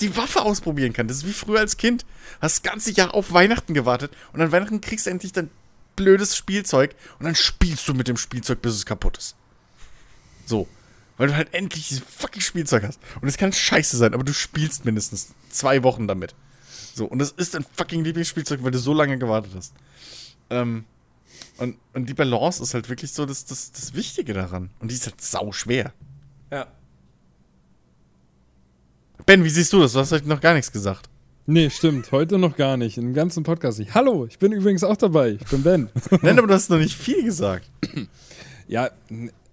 die 0.01 0.17
Waffe 0.17 0.41
ausprobieren 0.41 0.93
kann. 0.93 1.07
Das 1.07 1.17
ist 1.17 1.25
wie 1.25 1.33
früher 1.33 1.59
als 1.59 1.77
Kind. 1.77 2.05
Hast 2.41 2.57
das 2.57 2.71
ganze 2.71 2.91
Jahr 2.91 3.13
auf 3.13 3.31
Weihnachten 3.31 3.73
gewartet 3.73 4.11
und 4.33 4.41
an 4.41 4.51
Weihnachten 4.51 4.81
kriegst 4.81 5.05
du 5.05 5.09
endlich 5.09 5.31
dein 5.31 5.49
blödes 5.95 6.35
Spielzeug 6.35 6.95
und 7.19 7.25
dann 7.25 7.35
spielst 7.35 7.87
du 7.87 7.93
mit 7.93 8.07
dem 8.07 8.17
Spielzeug, 8.17 8.61
bis 8.61 8.73
es 8.73 8.85
kaputt 8.85 9.17
ist. 9.17 9.35
So. 10.45 10.67
Weil 11.17 11.27
du 11.29 11.35
halt 11.35 11.53
endlich 11.53 11.87
dieses 11.87 12.03
fucking 12.05 12.41
Spielzeug 12.41 12.83
hast. 12.83 12.99
Und 13.21 13.27
es 13.29 13.37
kann 13.37 13.53
scheiße 13.53 13.95
sein, 13.95 14.13
aber 14.13 14.25
du 14.25 14.33
spielst 14.33 14.83
mindestens 14.83 15.29
zwei 15.49 15.81
Wochen 15.83 16.09
damit. 16.09 16.35
So, 16.93 17.05
und 17.05 17.19
das 17.19 17.31
ist 17.31 17.53
dein 17.53 17.65
fucking 17.77 18.03
Lieblingsspielzeug, 18.03 18.63
weil 18.63 18.71
du 18.71 18.79
so 18.79 18.93
lange 18.93 19.17
gewartet 19.17 19.53
hast. 19.55 19.73
Ähm, 20.49 20.83
und, 21.57 21.77
und 21.93 22.09
die 22.09 22.13
Balance 22.13 22.61
ist 22.61 22.73
halt 22.73 22.89
wirklich 22.89 23.13
so 23.13 23.25
das, 23.25 23.45
das, 23.45 23.71
das 23.71 23.93
Wichtige 23.93 24.33
daran. 24.33 24.71
Und 24.79 24.91
die 24.91 24.95
ist 24.95 25.05
halt 25.05 25.21
sau 25.21 25.53
schwer. 25.53 25.93
Ja. 26.55 26.67
Ben, 29.25 29.43
wie 29.43 29.49
siehst 29.49 29.73
du 29.73 29.81
das? 29.81 29.91
Du 29.91 29.99
hast 29.99 30.13
heute 30.13 30.29
noch 30.29 30.39
gar 30.39 30.53
nichts 30.53 30.71
gesagt. 30.71 31.09
Nee, 31.45 31.69
stimmt. 31.69 32.13
Heute 32.13 32.37
noch 32.37 32.55
gar 32.55 32.77
nicht. 32.77 32.97
Im 32.97 33.13
ganzen 33.13 33.43
Podcast 33.43 33.77
nicht. 33.77 33.93
Hallo, 33.93 34.25
ich 34.25 34.39
bin 34.39 34.53
übrigens 34.53 34.85
auch 34.85 34.95
dabei. 34.95 35.31
Ich 35.31 35.45
bin 35.47 35.63
Ben. 35.63 35.89
Nein, 36.21 36.39
aber 36.39 36.47
du 36.47 36.53
hast 36.53 36.69
noch 36.69 36.77
nicht 36.77 36.95
viel 36.95 37.23
gesagt. 37.23 37.69
Ja, 38.67 38.89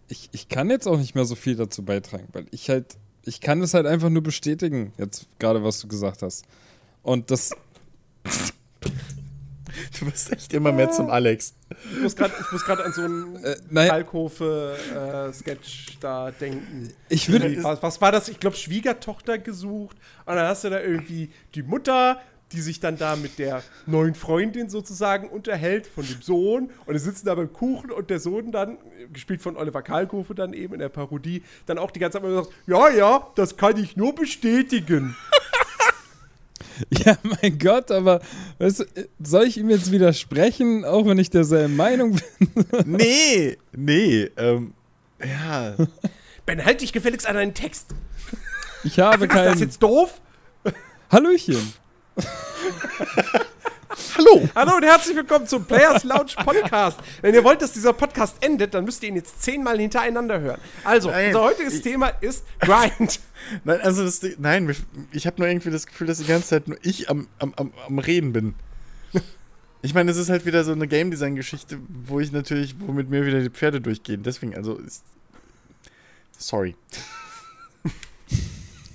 ich, 0.08 0.30
ich 0.32 0.48
kann 0.48 0.70
jetzt 0.70 0.88
auch 0.88 0.96
nicht 0.96 1.14
mehr 1.14 1.26
so 1.26 1.34
viel 1.34 1.54
dazu 1.54 1.82
beitragen, 1.84 2.28
weil 2.32 2.46
ich 2.50 2.70
halt, 2.70 2.96
ich 3.26 3.42
kann 3.42 3.60
es 3.60 3.74
halt 3.74 3.84
einfach 3.84 4.08
nur 4.08 4.22
bestätigen, 4.22 4.94
jetzt 4.96 5.26
gerade, 5.38 5.62
was 5.62 5.80
du 5.80 5.88
gesagt 5.88 6.22
hast. 6.22 6.46
Und 7.02 7.30
das. 7.30 7.50
Du 9.98 10.10
bist 10.10 10.32
echt 10.32 10.52
immer 10.54 10.72
mehr 10.72 10.90
zum 10.90 11.10
Alex. 11.10 11.54
Ich 11.94 12.00
muss 12.00 12.16
gerade 12.16 12.84
an 12.84 12.92
so 12.92 13.02
einen 13.02 13.44
äh, 13.44 13.88
Kalkofe-Sketch 13.88 15.88
äh, 15.88 15.92
da 16.00 16.30
denken. 16.30 16.90
Ich 17.08 17.30
würde. 17.30 17.62
Was, 17.62 17.82
was, 17.82 18.00
war 18.00 18.12
das? 18.12 18.28
Ich 18.28 18.40
glaube, 18.40 18.56
Schwiegertochter 18.56 19.38
gesucht. 19.38 19.96
Und 20.26 20.36
dann 20.36 20.46
hast 20.46 20.64
du 20.64 20.70
da 20.70 20.80
irgendwie 20.80 21.30
die 21.54 21.62
Mutter, 21.62 22.20
die 22.52 22.60
sich 22.60 22.80
dann 22.80 22.98
da 22.98 23.16
mit 23.16 23.38
der 23.38 23.62
neuen 23.86 24.14
Freundin 24.14 24.68
sozusagen 24.68 25.28
unterhält 25.28 25.86
von 25.86 26.06
dem 26.06 26.20
Sohn. 26.20 26.70
Und 26.86 26.94
die 26.94 27.00
sitzen 27.00 27.26
da 27.26 27.34
beim 27.34 27.52
Kuchen 27.52 27.90
und 27.90 28.10
der 28.10 28.20
Sohn 28.20 28.52
dann, 28.52 28.78
gespielt 29.12 29.42
von 29.42 29.56
Oliver 29.56 29.82
Kalkofe 29.82 30.34
dann 30.34 30.52
eben 30.52 30.74
in 30.74 30.80
der 30.80 30.88
Parodie, 30.88 31.42
dann 31.66 31.78
auch 31.78 31.90
die 31.90 32.00
ganze 32.00 32.18
Zeit 32.18 32.24
immer 32.24 32.42
sagt: 32.42 32.54
Ja, 32.66 32.90
ja, 32.90 33.28
das 33.34 33.56
kann 33.56 33.76
ich 33.78 33.96
nur 33.96 34.14
bestätigen. 34.14 35.16
Ja, 37.04 37.16
mein 37.22 37.58
Gott, 37.58 37.90
aber 37.90 38.20
weißt 38.58 38.80
du, 38.80 38.84
soll 39.22 39.44
ich 39.44 39.58
ihm 39.58 39.70
jetzt 39.70 39.92
widersprechen, 39.92 40.84
auch 40.84 41.06
wenn 41.06 41.18
ich 41.18 41.30
derselben 41.30 41.76
Meinung 41.76 42.16
bin? 42.38 42.66
nee, 42.86 43.56
nee, 43.72 44.30
ähm, 44.36 44.74
ja. 45.24 45.74
Ben, 46.46 46.64
halt 46.64 46.80
dich 46.80 46.92
gefälligst 46.92 47.28
an 47.28 47.36
deinen 47.36 47.54
Text. 47.54 47.94
Ich 48.82 48.98
habe 48.98 49.28
keinen. 49.28 49.46
Ist 49.46 49.54
das 49.54 49.60
jetzt 49.60 49.82
doof? 49.82 50.20
Hallöchen. 51.08 51.72
Hallo. 54.16 54.48
Hallo 54.54 54.76
und 54.76 54.84
herzlich 54.84 55.16
willkommen 55.16 55.46
zum 55.46 55.66
Players 55.66 56.04
Lounge 56.04 56.32
Podcast. 56.36 56.98
Wenn 57.20 57.34
ihr 57.34 57.44
wollt, 57.44 57.60
dass 57.60 57.72
dieser 57.72 57.92
Podcast 57.92 58.36
endet, 58.40 58.72
dann 58.72 58.86
müsst 58.86 59.02
ihr 59.02 59.10
ihn 59.10 59.16
jetzt 59.16 59.42
zehnmal 59.42 59.78
hintereinander 59.78 60.40
hören. 60.40 60.60
Also, 60.82 61.10
nein, 61.10 61.26
unser 61.26 61.42
heutiges 61.42 61.74
ich, 61.74 61.82
Thema 61.82 62.08
ist 62.08 62.44
Grind. 62.60 63.20
Nein, 63.64 63.80
also 63.80 64.04
das, 64.04 64.20
nein, 64.38 64.74
ich 65.10 65.26
habe 65.26 65.40
nur 65.40 65.48
irgendwie 65.48 65.70
das 65.70 65.86
Gefühl, 65.86 66.06
dass 66.06 66.18
die 66.18 66.26
ganze 66.26 66.48
Zeit 66.48 66.68
nur 66.68 66.78
ich 66.82 67.10
am, 67.10 67.26
am, 67.40 67.52
am, 67.56 67.72
am 67.86 67.98
Reden 67.98 68.32
bin. 68.32 68.54
Ich 69.84 69.94
meine, 69.94 70.12
es 70.12 70.16
ist 70.16 70.30
halt 70.30 70.46
wieder 70.46 70.62
so 70.62 70.70
eine 70.70 70.86
Game 70.86 71.10
Design 71.10 71.34
Geschichte, 71.34 71.76
wo 71.88 72.20
ich 72.20 72.30
natürlich, 72.30 72.76
womit 72.78 73.10
mir 73.10 73.26
wieder 73.26 73.40
die 73.40 73.50
Pferde 73.50 73.80
durchgehen. 73.80 74.22
Deswegen, 74.22 74.54
also, 74.54 74.76
ist, 74.76 75.02
sorry. 76.38 76.76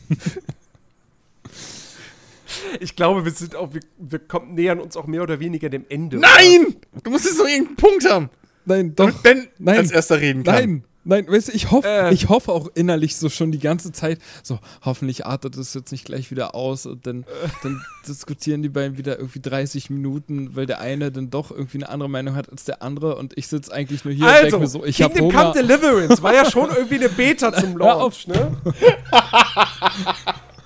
Ich 2.80 2.96
glaube, 2.96 3.26
wir 3.26 3.32
sind 3.32 3.56
auch, 3.56 3.74
wir, 3.74 3.82
wir 3.98 4.20
kommen, 4.20 4.54
nähern 4.54 4.80
uns 4.80 4.98
auch 4.98 5.08
mehr 5.08 5.24
oder 5.24 5.40
weniger 5.40 5.70
dem 5.70 5.86
Ende. 5.90 6.18
Nein! 6.18 6.68
Oder? 6.68 7.02
Du 7.04 7.12
musst 7.12 7.26
jetzt 7.26 7.38
noch 7.38 7.48
irgendeinen 7.48 7.76
Punkt 7.76 8.10
haben. 8.10 8.30
Nein, 8.66 8.96
doch. 8.96 9.06
Damit 9.06 9.24
Ben 9.24 9.48
Nein. 9.60 9.78
als 9.78 9.92
erster 9.92 10.20
reden 10.20 10.44
kann. 10.44 10.56
Nein, 10.56 10.84
Nein, 11.10 11.26
weißt 11.26 11.48
du, 11.48 11.52
ich 11.54 11.72
hoffe 11.72 11.88
äh. 11.88 12.14
ich 12.14 12.28
hoffe 12.28 12.52
auch 12.52 12.68
innerlich 12.76 13.16
so 13.16 13.30
schon 13.30 13.54
die 13.54 13.60
ganze 13.60 13.94
Zeit, 13.94 14.20
so, 14.44 14.60
hoffentlich 14.84 15.26
artet 15.26 15.56
es 15.56 15.74
jetzt 15.74 15.94
nicht 15.94 16.04
gleich 16.04 16.32
wieder 16.32 16.54
aus 16.54 16.86
und 16.86 17.08
dann, 17.08 17.24
äh. 17.24 17.26
dann 17.64 17.82
diskutieren 18.06 18.62
die 18.62 18.68
beiden 18.68 18.98
wieder 18.98 19.18
irgendwie 19.18 19.40
30 19.40 19.90
Minuten, 19.90 20.58
weil 20.58 20.66
der 20.66 20.82
eine 20.82 21.10
dann 21.10 21.30
doch 21.30 21.50
irgendwie 21.50 21.78
eine 21.78 21.88
andere 21.88 22.10
Meinung 22.10 22.36
hat 22.36 22.50
als 22.50 22.66
der 22.66 22.82
andere 22.82 23.16
und 23.16 23.38
ich 23.38 23.48
sitze 23.48 23.72
eigentlich 23.72 24.04
nur 24.04 24.14
hier 24.14 24.26
also, 24.26 24.38
und 24.38 24.44
denke 24.44 24.60
mir 24.60 24.68
so, 24.68 24.84
ich 24.84 25.02
habe 25.02 25.18
Hunger. 25.18 25.54
Come 25.54 25.54
Deliverance 25.54 26.22
war 26.22 26.34
ja 26.34 26.52
schon 26.52 26.70
irgendwie 26.76 26.96
eine 26.96 27.08
Beta 27.08 27.54
zum 27.54 27.78
Launch, 27.78 28.28
ne? 28.28 28.58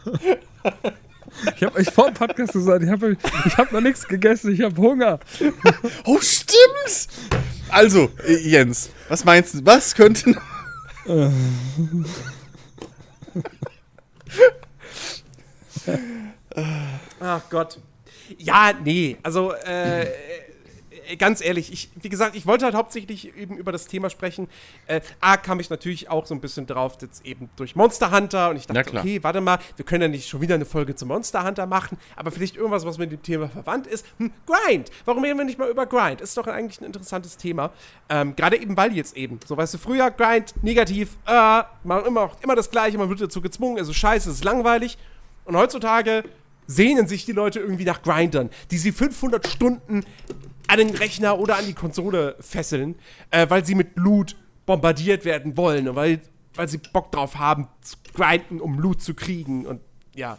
Ich 1.55 1.63
habe 1.63 1.77
euch 1.77 1.89
vor 1.89 2.05
dem 2.05 2.13
Podcast 2.13 2.53
gesagt, 2.53 2.83
ich 2.83 2.89
habe 2.89 3.17
ich 3.45 3.57
hab 3.57 3.71
noch 3.71 3.81
nichts 3.81 4.07
gegessen, 4.07 4.53
ich 4.53 4.61
habe 4.61 4.79
Hunger. 4.81 5.19
Oh, 6.05 6.19
stimmt! 6.19 7.07
Also, 7.69 8.09
Jens, 8.43 8.89
was 9.07 9.23
meinst 9.23 9.53
du? 9.55 9.65
Was 9.65 9.95
könnte 9.95 10.31
noch. 10.31 10.41
Ach 17.19 17.41
Gott. 17.49 17.79
Ja, 18.37 18.73
nee, 18.83 19.17
also 19.23 19.53
äh, 19.53 20.03
äh, 20.03 20.07
ganz 21.17 21.41
ehrlich, 21.41 21.71
ich, 21.71 21.89
wie 22.01 22.09
gesagt, 22.09 22.35
ich 22.35 22.45
wollte 22.45 22.65
halt 22.65 22.75
hauptsächlich 22.75 23.35
eben 23.37 23.57
über 23.57 23.71
das 23.71 23.87
Thema 23.87 24.09
sprechen. 24.09 24.47
Äh, 24.87 25.01
A, 25.19 25.37
kam 25.37 25.59
ich 25.59 25.69
natürlich 25.69 26.09
auch 26.09 26.25
so 26.25 26.33
ein 26.33 26.41
bisschen 26.41 26.67
drauf, 26.67 26.97
jetzt 27.01 27.25
eben 27.25 27.49
durch 27.55 27.75
Monster 27.75 28.11
Hunter 28.11 28.49
und 28.49 28.57
ich 28.57 28.67
dachte, 28.67 28.97
okay, 28.97 29.23
warte 29.23 29.41
mal, 29.41 29.59
wir 29.75 29.85
können 29.85 30.03
ja 30.03 30.07
nicht 30.07 30.27
schon 30.27 30.41
wieder 30.41 30.55
eine 30.55 30.65
Folge 30.65 30.95
zu 30.95 31.05
Monster 31.05 31.43
Hunter 31.43 31.65
machen, 31.65 31.97
aber 32.15 32.31
vielleicht 32.31 32.55
irgendwas, 32.55 32.85
was 32.85 32.97
mit 32.97 33.11
dem 33.11 33.21
Thema 33.21 33.49
verwandt 33.49 33.87
ist. 33.87 34.05
Hm, 34.17 34.31
Grind! 34.45 34.91
Warum 35.05 35.23
reden 35.23 35.37
wir 35.37 35.45
nicht 35.45 35.59
mal 35.59 35.69
über 35.69 35.85
Grind? 35.85 36.21
Ist 36.21 36.37
doch 36.37 36.47
eigentlich 36.47 36.81
ein 36.81 36.85
interessantes 36.85 37.37
Thema. 37.37 37.71
Ähm, 38.09 38.35
Gerade 38.35 38.59
eben, 38.61 38.75
weil 38.77 38.93
jetzt 38.93 39.15
eben, 39.15 39.39
so 39.45 39.57
weißt 39.57 39.73
du, 39.73 39.77
früher 39.77 40.11
Grind, 40.11 40.53
negativ, 40.63 41.17
äh, 41.25 41.63
man 41.83 42.05
immer, 42.05 42.31
immer 42.41 42.55
das 42.55 42.69
Gleiche, 42.69 42.97
man 42.97 43.09
wird 43.09 43.21
dazu 43.21 43.41
gezwungen, 43.41 43.77
also 43.77 43.93
scheiße, 43.93 44.29
es 44.29 44.37
ist 44.37 44.43
langweilig. 44.43 44.97
Und 45.45 45.55
heutzutage 45.55 46.23
sehnen 46.67 47.07
sich 47.07 47.25
die 47.25 47.31
Leute 47.31 47.59
irgendwie 47.59 47.85
nach 47.85 48.01
Grindern, 48.01 48.49
die 48.71 48.77
sie 48.77 48.91
500 48.91 49.47
Stunden 49.47 50.03
an 50.67 50.77
den 50.77 50.95
Rechner 50.95 51.39
oder 51.39 51.57
an 51.57 51.65
die 51.65 51.73
Konsole 51.73 52.35
fesseln, 52.39 52.95
äh, 53.29 53.49
weil 53.49 53.65
sie 53.65 53.75
mit 53.75 53.95
Loot 53.95 54.35
bombardiert 54.65 55.25
werden 55.25 55.57
wollen 55.57 55.87
und 55.87 55.95
weil 55.95 56.21
weil 56.55 56.67
sie 56.67 56.77
Bock 56.77 57.11
drauf 57.11 57.37
haben, 57.37 57.67
zu 57.81 57.97
grinden, 58.13 58.59
um 58.59 58.79
Loot 58.79 59.01
zu 59.01 59.13
kriegen 59.13 59.65
und 59.65 59.81
ja. 60.15 60.37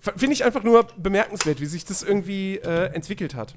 Finde 0.00 0.32
ich 0.32 0.44
einfach 0.44 0.62
nur 0.62 0.86
bemerkenswert, 0.96 1.60
wie 1.60 1.66
sich 1.66 1.84
das 1.84 2.02
irgendwie 2.02 2.56
äh, 2.56 2.86
entwickelt 2.94 3.34
hat. 3.34 3.54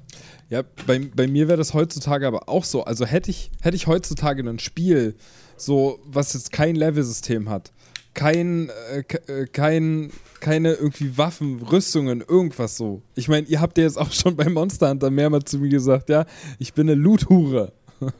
Ja, 0.50 0.62
bei, 0.86 0.98
bei 0.98 1.26
mir 1.26 1.48
wäre 1.48 1.56
das 1.56 1.72
heutzutage 1.72 2.26
aber 2.26 2.50
auch 2.50 2.64
so. 2.64 2.84
Also 2.84 3.06
hätte 3.06 3.30
ich, 3.30 3.50
hätte 3.62 3.76
ich 3.76 3.86
heutzutage 3.86 4.42
ein 4.42 4.58
Spiel, 4.58 5.16
so, 5.56 6.00
was 6.04 6.34
jetzt 6.34 6.52
kein 6.52 6.74
Level-System 6.74 7.48
hat, 7.48 7.72
kein, 8.14 8.70
äh, 8.92 9.04
äh, 9.26 9.46
kein, 9.46 10.10
keine 10.40 10.74
irgendwie 10.74 11.18
Waffen, 11.18 11.60
Rüstungen, 11.62 12.20
irgendwas 12.20 12.76
so. 12.76 13.02
Ich 13.14 13.28
meine, 13.28 13.46
ihr 13.46 13.60
habt 13.60 13.76
ja 13.76 13.84
jetzt 13.84 13.98
auch 13.98 14.12
schon 14.12 14.36
bei 14.36 14.48
Monster 14.48 14.88
Hunter 14.88 15.10
mehrmals 15.10 15.50
zu 15.50 15.58
mir 15.58 15.68
gesagt, 15.68 16.08
ja, 16.08 16.24
ich 16.58 16.72
bin 16.72 16.88
eine 16.88 17.00
Loot-Hure. 17.00 17.72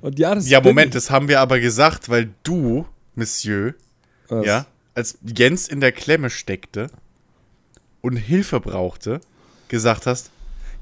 Und 0.00 0.18
ja, 0.18 0.34
das 0.34 0.48
Ja, 0.48 0.60
Moment, 0.60 0.94
das 0.94 1.10
haben 1.10 1.28
wir 1.28 1.40
aber 1.40 1.60
gesagt, 1.60 2.08
weil 2.08 2.30
du, 2.42 2.86
Monsieur, 3.14 3.74
was? 4.28 4.46
ja, 4.46 4.66
als 4.94 5.18
Jens 5.22 5.68
in 5.68 5.80
der 5.80 5.92
Klemme 5.92 6.30
steckte 6.30 6.88
und 8.00 8.16
Hilfe 8.16 8.60
brauchte, 8.60 9.20
gesagt 9.68 10.06
hast, 10.06 10.30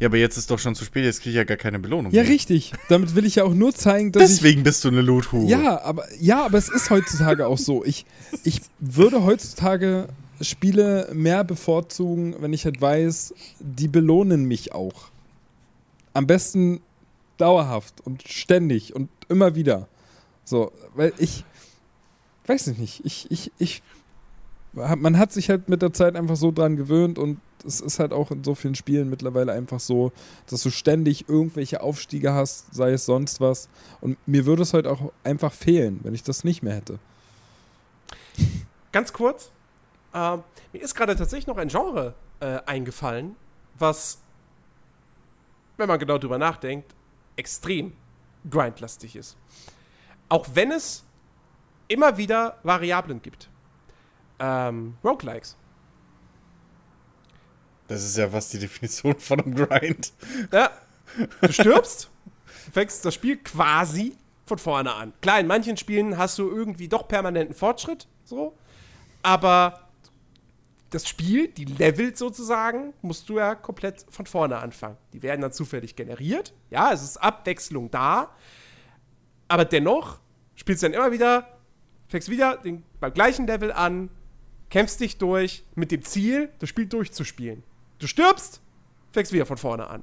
ja, 0.00 0.08
aber 0.08 0.16
jetzt 0.16 0.38
ist 0.38 0.50
doch 0.50 0.58
schon 0.58 0.74
zu 0.74 0.84
spät, 0.84 1.04
jetzt 1.04 1.20
kriege 1.20 1.30
ich 1.30 1.36
ja 1.36 1.44
gar 1.44 1.58
keine 1.58 1.78
Belohnung. 1.78 2.10
Ja, 2.12 2.22
mehr. 2.22 2.32
richtig. 2.32 2.72
Damit 2.88 3.14
will 3.14 3.26
ich 3.26 3.36
ja 3.36 3.44
auch 3.44 3.52
nur 3.52 3.74
zeigen, 3.74 4.12
dass 4.12 4.22
Deswegen 4.22 4.60
ich, 4.60 4.64
bist 4.64 4.82
du 4.82 4.88
eine 4.88 5.02
Loothure. 5.02 5.44
Ja, 5.44 5.82
aber 5.82 6.06
ja, 6.18 6.44
aber 6.44 6.58
es 6.58 6.70
ist 6.70 6.88
heutzutage 6.88 7.46
auch 7.46 7.58
so. 7.58 7.84
Ich, 7.84 8.06
ich 8.42 8.62
würde 8.78 9.24
heutzutage 9.24 10.08
Spiele 10.40 11.10
mehr 11.12 11.44
bevorzugen, 11.44 12.34
wenn 12.40 12.54
ich 12.54 12.64
halt 12.64 12.80
weiß, 12.80 13.34
die 13.60 13.88
belohnen 13.88 14.46
mich 14.46 14.72
auch. 14.72 15.10
Am 16.14 16.26
besten 16.26 16.80
dauerhaft 17.36 18.00
und 18.00 18.26
ständig 18.26 18.96
und 18.96 19.10
immer 19.28 19.54
wieder. 19.54 19.86
So, 20.44 20.72
weil 20.94 21.12
ich 21.18 21.44
weiß 22.46 22.68
ich 22.68 22.78
nicht, 22.78 23.04
ich, 23.04 23.30
ich, 23.30 23.52
ich 23.58 23.82
man 24.72 25.18
hat 25.18 25.32
sich 25.32 25.50
halt 25.50 25.68
mit 25.68 25.82
der 25.82 25.92
Zeit 25.92 26.16
einfach 26.16 26.36
so 26.36 26.52
dran 26.52 26.76
gewöhnt 26.76 27.18
und 27.18 27.38
es 27.64 27.80
ist 27.80 27.98
halt 27.98 28.12
auch 28.12 28.30
in 28.30 28.44
so 28.44 28.54
vielen 28.54 28.74
Spielen 28.74 29.10
mittlerweile 29.10 29.52
einfach 29.52 29.80
so, 29.80 30.12
dass 30.46 30.62
du 30.62 30.70
ständig 30.70 31.28
irgendwelche 31.28 31.82
Aufstiege 31.82 32.32
hast, 32.32 32.74
sei 32.74 32.92
es 32.92 33.06
sonst 33.06 33.40
was. 33.40 33.68
Und 34.00 34.16
mir 34.26 34.46
würde 34.46 34.62
es 34.62 34.74
halt 34.74 34.86
auch 34.86 35.12
einfach 35.24 35.52
fehlen, 35.52 36.00
wenn 36.02 36.14
ich 36.14 36.22
das 36.22 36.44
nicht 36.44 36.62
mehr 36.62 36.74
hätte. 36.74 36.98
Ganz 38.92 39.12
kurz, 39.12 39.50
äh, 40.12 40.36
mir 40.72 40.82
ist 40.82 40.94
gerade 40.94 41.14
tatsächlich 41.16 41.46
noch 41.46 41.58
ein 41.58 41.68
Genre 41.68 42.14
äh, 42.40 42.58
eingefallen, 42.66 43.36
was, 43.78 44.18
wenn 45.76 45.88
man 45.88 45.98
genau 45.98 46.18
drüber 46.18 46.38
nachdenkt, 46.38 46.94
extrem 47.36 47.92
grindlastig 48.48 49.16
ist. 49.16 49.36
Auch 50.28 50.46
wenn 50.54 50.72
es 50.72 51.04
immer 51.88 52.16
wieder 52.16 52.58
Variablen 52.62 53.20
gibt. 53.20 53.48
Ähm, 54.38 54.96
Roguelikes. 55.04 55.56
Das 57.90 58.04
ist 58.04 58.16
ja 58.16 58.32
was 58.32 58.50
die 58.50 58.60
Definition 58.60 59.18
von 59.18 59.40
einem 59.40 59.56
Grind. 59.56 60.12
Ja. 60.52 60.70
Du 61.40 61.52
stirbst, 61.52 62.08
fängst 62.72 63.04
das 63.04 63.14
Spiel 63.14 63.36
quasi 63.38 64.16
von 64.46 64.58
vorne 64.58 64.94
an. 64.94 65.12
Klar, 65.20 65.40
in 65.40 65.48
manchen 65.48 65.76
Spielen 65.76 66.16
hast 66.16 66.38
du 66.38 66.48
irgendwie 66.48 66.86
doch 66.86 67.08
permanenten 67.08 67.52
Fortschritt, 67.52 68.06
so. 68.24 68.56
Aber 69.22 69.88
das 70.90 71.08
Spiel, 71.08 71.48
die 71.48 71.64
Level 71.64 72.16
sozusagen, 72.16 72.94
musst 73.02 73.28
du 73.28 73.38
ja 73.38 73.56
komplett 73.56 74.06
von 74.08 74.24
vorne 74.24 74.58
anfangen. 74.58 74.96
Die 75.12 75.24
werden 75.24 75.40
dann 75.40 75.52
zufällig 75.52 75.96
generiert. 75.96 76.54
Ja, 76.70 76.92
es 76.92 77.02
ist 77.02 77.16
Abwechslung 77.16 77.90
da. 77.90 78.30
Aber 79.48 79.64
dennoch 79.64 80.20
spielst 80.54 80.84
du 80.84 80.86
dann 80.86 80.94
immer 80.94 81.10
wieder, 81.10 81.58
fängst 82.06 82.28
wieder 82.28 82.56
den, 82.58 82.84
beim 83.00 83.12
gleichen 83.12 83.48
Level 83.48 83.72
an, 83.72 84.10
kämpfst 84.68 85.00
dich 85.00 85.18
durch 85.18 85.64
mit 85.74 85.90
dem 85.90 86.04
Ziel, 86.04 86.50
das 86.60 86.68
Spiel 86.68 86.86
durchzuspielen. 86.86 87.64
Du 88.00 88.06
stirbst, 88.06 88.60
fängst 89.12 89.32
wieder 89.32 89.46
von 89.46 89.58
vorne 89.58 89.86
an. 89.86 90.02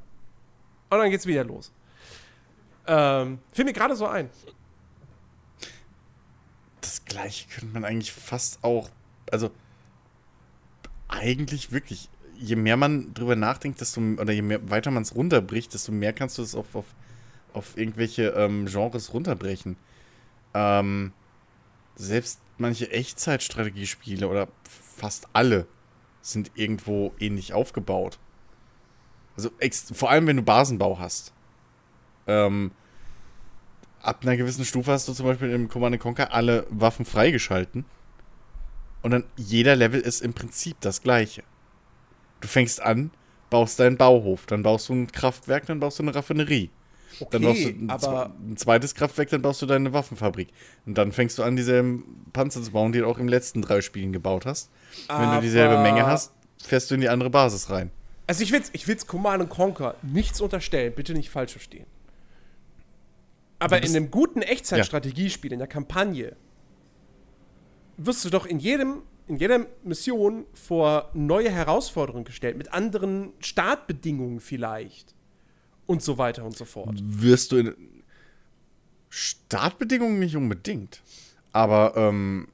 Und 0.90 1.00
dann 1.00 1.10
geht's 1.10 1.26
wieder 1.26 1.44
los. 1.44 1.74
Ähm, 2.86 3.40
fiel 3.52 3.66
mir 3.66 3.74
gerade 3.74 3.96
so 3.96 4.08
ein. 4.08 4.30
Das 6.80 7.04
gleiche 7.04 7.50
könnte 7.50 7.74
man 7.74 7.84
eigentlich 7.84 8.14
fast 8.14 8.64
auch, 8.64 8.90
also 9.30 9.52
eigentlich 11.10 11.72
wirklich, 11.72 12.10
je 12.36 12.56
mehr 12.56 12.78
man 12.78 13.14
drüber 13.14 13.36
nachdenkt, 13.36 13.82
desto, 13.82 14.00
oder 14.00 14.32
je 14.32 14.42
mehr, 14.42 14.70
weiter 14.70 14.92
man 14.92 15.04
es 15.04 15.16
runterbricht, 15.16 15.74
desto 15.74 15.92
mehr 15.92 16.14
kannst 16.14 16.38
du 16.38 16.44
es 16.44 16.56
auf, 16.56 16.76
auf, 16.76 16.86
auf 17.54 17.78
irgendwelche 17.78 18.28
ähm, 18.30 18.68
Genres 18.68 19.14
runterbrechen. 19.14 19.76
Ähm, 20.54 21.12
selbst 21.96 22.40
manche 22.58 22.92
Echtzeitstrategiespiele 22.92 24.28
oder 24.28 24.48
fast 24.96 25.28
alle 25.34 25.68
sind 26.32 26.52
irgendwo 26.56 27.14
ähnlich 27.20 27.54
aufgebaut. 27.54 28.20
Also 29.36 29.50
vor 29.94 30.10
allem, 30.10 30.28
wenn 30.28 30.38
du 30.38 30.44
Basenbau 30.44 31.00
hast. 31.00 31.34
Ähm, 32.26 32.72
ab 34.02 34.20
einer 34.24 34.36
gewissen 34.36 34.66
Stufe 34.66 34.92
hast 34.92 35.08
du 35.08 35.14
zum 35.14 35.26
Beispiel 35.26 35.52
im 35.52 35.70
Command 35.70 36.00
Conquer 36.00 36.34
alle 36.34 36.66
Waffen 36.70 37.06
freigeschalten. 37.06 37.86
Und 39.02 39.12
dann 39.12 39.24
jeder 39.36 39.76
Level 39.76 40.02
ist 40.02 40.22
im 40.22 40.34
Prinzip 40.34 40.78
das 40.82 41.02
gleiche. 41.02 41.44
Du 42.42 42.48
fängst 42.48 42.82
an, 42.82 43.12
baust 43.50 43.80
deinen 43.80 43.98
Bauhof, 43.98 44.46
dann 44.48 44.64
baust 44.64 44.90
du 44.90 44.94
ein 44.94 45.12
Kraftwerk, 45.12 45.68
dann 45.68 45.80
baust 45.80 46.00
du 46.00 46.04
eine 46.04 46.16
Raffinerie. 46.16 46.70
Okay, 47.20 47.28
dann 47.32 47.42
baust 47.42 47.64
du 47.64 47.68
ein, 47.70 47.90
aber 47.90 48.34
ein 48.40 48.58
zweites 48.58 48.96
Kraftwerk, 48.96 49.30
dann 49.30 49.42
baust 49.42 49.62
du 49.62 49.66
deine 49.66 49.94
Waffenfabrik. 49.94 50.50
Und 50.86 50.98
dann 50.98 51.12
fängst 51.12 51.38
du 51.38 51.44
an, 51.44 51.56
dieselben 51.56 52.26
Panzer 52.34 52.62
zu 52.62 52.72
bauen, 52.72 52.92
die 52.92 53.00
du 53.00 53.08
auch 53.08 53.18
im 53.18 53.28
letzten 53.28 53.62
drei 53.62 53.82
Spielen 53.82 54.14
gebaut 54.14 54.46
hast. 54.46 54.70
Wenn 55.08 55.32
du 55.32 55.42
dieselbe 55.42 55.82
Menge 55.82 56.06
hast, 56.06 56.34
fährst 56.64 56.92
du 56.92 56.96
in 56.96 57.02
die 57.02 57.10
andere 57.10 57.30
Basis 57.30 57.70
rein. 57.70 57.92
Also 58.28 58.44
ich 58.44 58.52
will 58.52 58.62
ich 58.74 58.88
will's 58.88 59.08
Command 59.08 59.50
Conquer 59.50 59.96
nichts 60.02 60.42
unterstellen, 60.42 60.94
bitte 60.94 61.14
nicht 61.14 61.30
falsch 61.30 61.54
verstehen. 61.54 61.86
Aber 63.60 63.82
in 63.82 63.96
einem 63.96 64.12
guten 64.12 64.42
Echtzeitstrategiespiel, 64.42 65.52
ja. 65.52 65.54
in 65.54 65.60
der 65.60 65.68
Kampagne, 65.68 66.36
wirst 67.96 68.24
du 68.26 68.30
doch 68.30 68.46
in 68.46 68.60
jedem 68.60 69.02
in 69.28 69.36
jeder 69.36 69.66
Mission 69.84 70.46
vor 70.54 71.10
neue 71.14 71.52
Herausforderungen 71.52 72.24
gestellt, 72.24 72.58
mit 72.58 72.72
anderen 72.72 73.34
Startbedingungen 73.40 74.40
vielleicht 74.40 75.17
und 75.88 76.04
so 76.04 76.18
weiter 76.18 76.46
und 76.46 76.56
so 76.56 76.66
fort. 76.66 76.96
Wirst 77.02 77.52
du 77.52 77.58
in 77.58 77.76
Startbedingungen 79.10 80.20
nicht 80.20 80.36
unbedingt, 80.36 81.02
aber 81.54 81.94
ähm, 81.96 82.48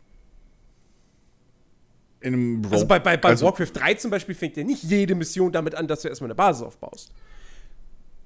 in 2.22 2.34
einem 2.34 2.55
Rogue, 2.64 2.73
Also 2.73 2.88
bei, 2.88 2.99
bei, 2.99 3.18
bei 3.18 3.30
also, 3.30 3.45
Warcraft 3.45 3.72
3 3.73 3.95
zum 3.95 4.11
Beispiel 4.11 4.35
fängt 4.35 4.55
ja 4.55 4.64
nicht 4.64 4.84
jede 4.84 5.15
Mission 5.15 5.51
damit 5.51 5.76
an, 5.76 5.88
dass 5.88 6.03
du 6.03 6.07
erstmal 6.07 6.27
eine 6.27 6.35
Basis 6.35 6.64
aufbaust. 6.64 7.11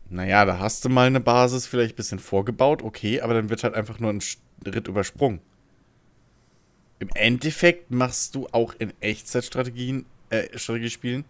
Naja, 0.09 0.45
da 0.45 0.59
hast 0.59 0.85
du 0.85 0.89
mal 0.89 1.07
eine 1.07 1.19
Basis 1.19 1.65
vielleicht 1.65 1.93
ein 1.93 1.97
bisschen 1.97 2.19
vorgebaut, 2.19 2.84
okay, 2.84 3.21
aber 3.21 3.34
dann 3.34 3.49
wird 3.49 3.63
halt 3.63 3.73
einfach 3.73 3.99
nur 3.99 4.11
ein 4.11 4.21
Schritt 4.21 4.88
übersprungen. 4.88 5.41
Im 6.99 7.09
Endeffekt 7.13 7.91
machst 7.91 8.35
du 8.35 8.47
auch 8.51 8.73
in 8.77 8.93
Echtzeitstrategien, 9.01 10.05
äh, 10.29 10.57
Strategiespielen 10.57 11.25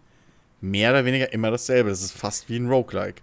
mehr 0.60 0.90
oder 0.90 1.04
weniger 1.04 1.32
immer 1.32 1.50
dasselbe. 1.50 1.90
Das 1.90 2.02
ist 2.02 2.12
fast 2.12 2.48
wie 2.48 2.56
ein 2.56 2.68
Roguelike. 2.68 3.22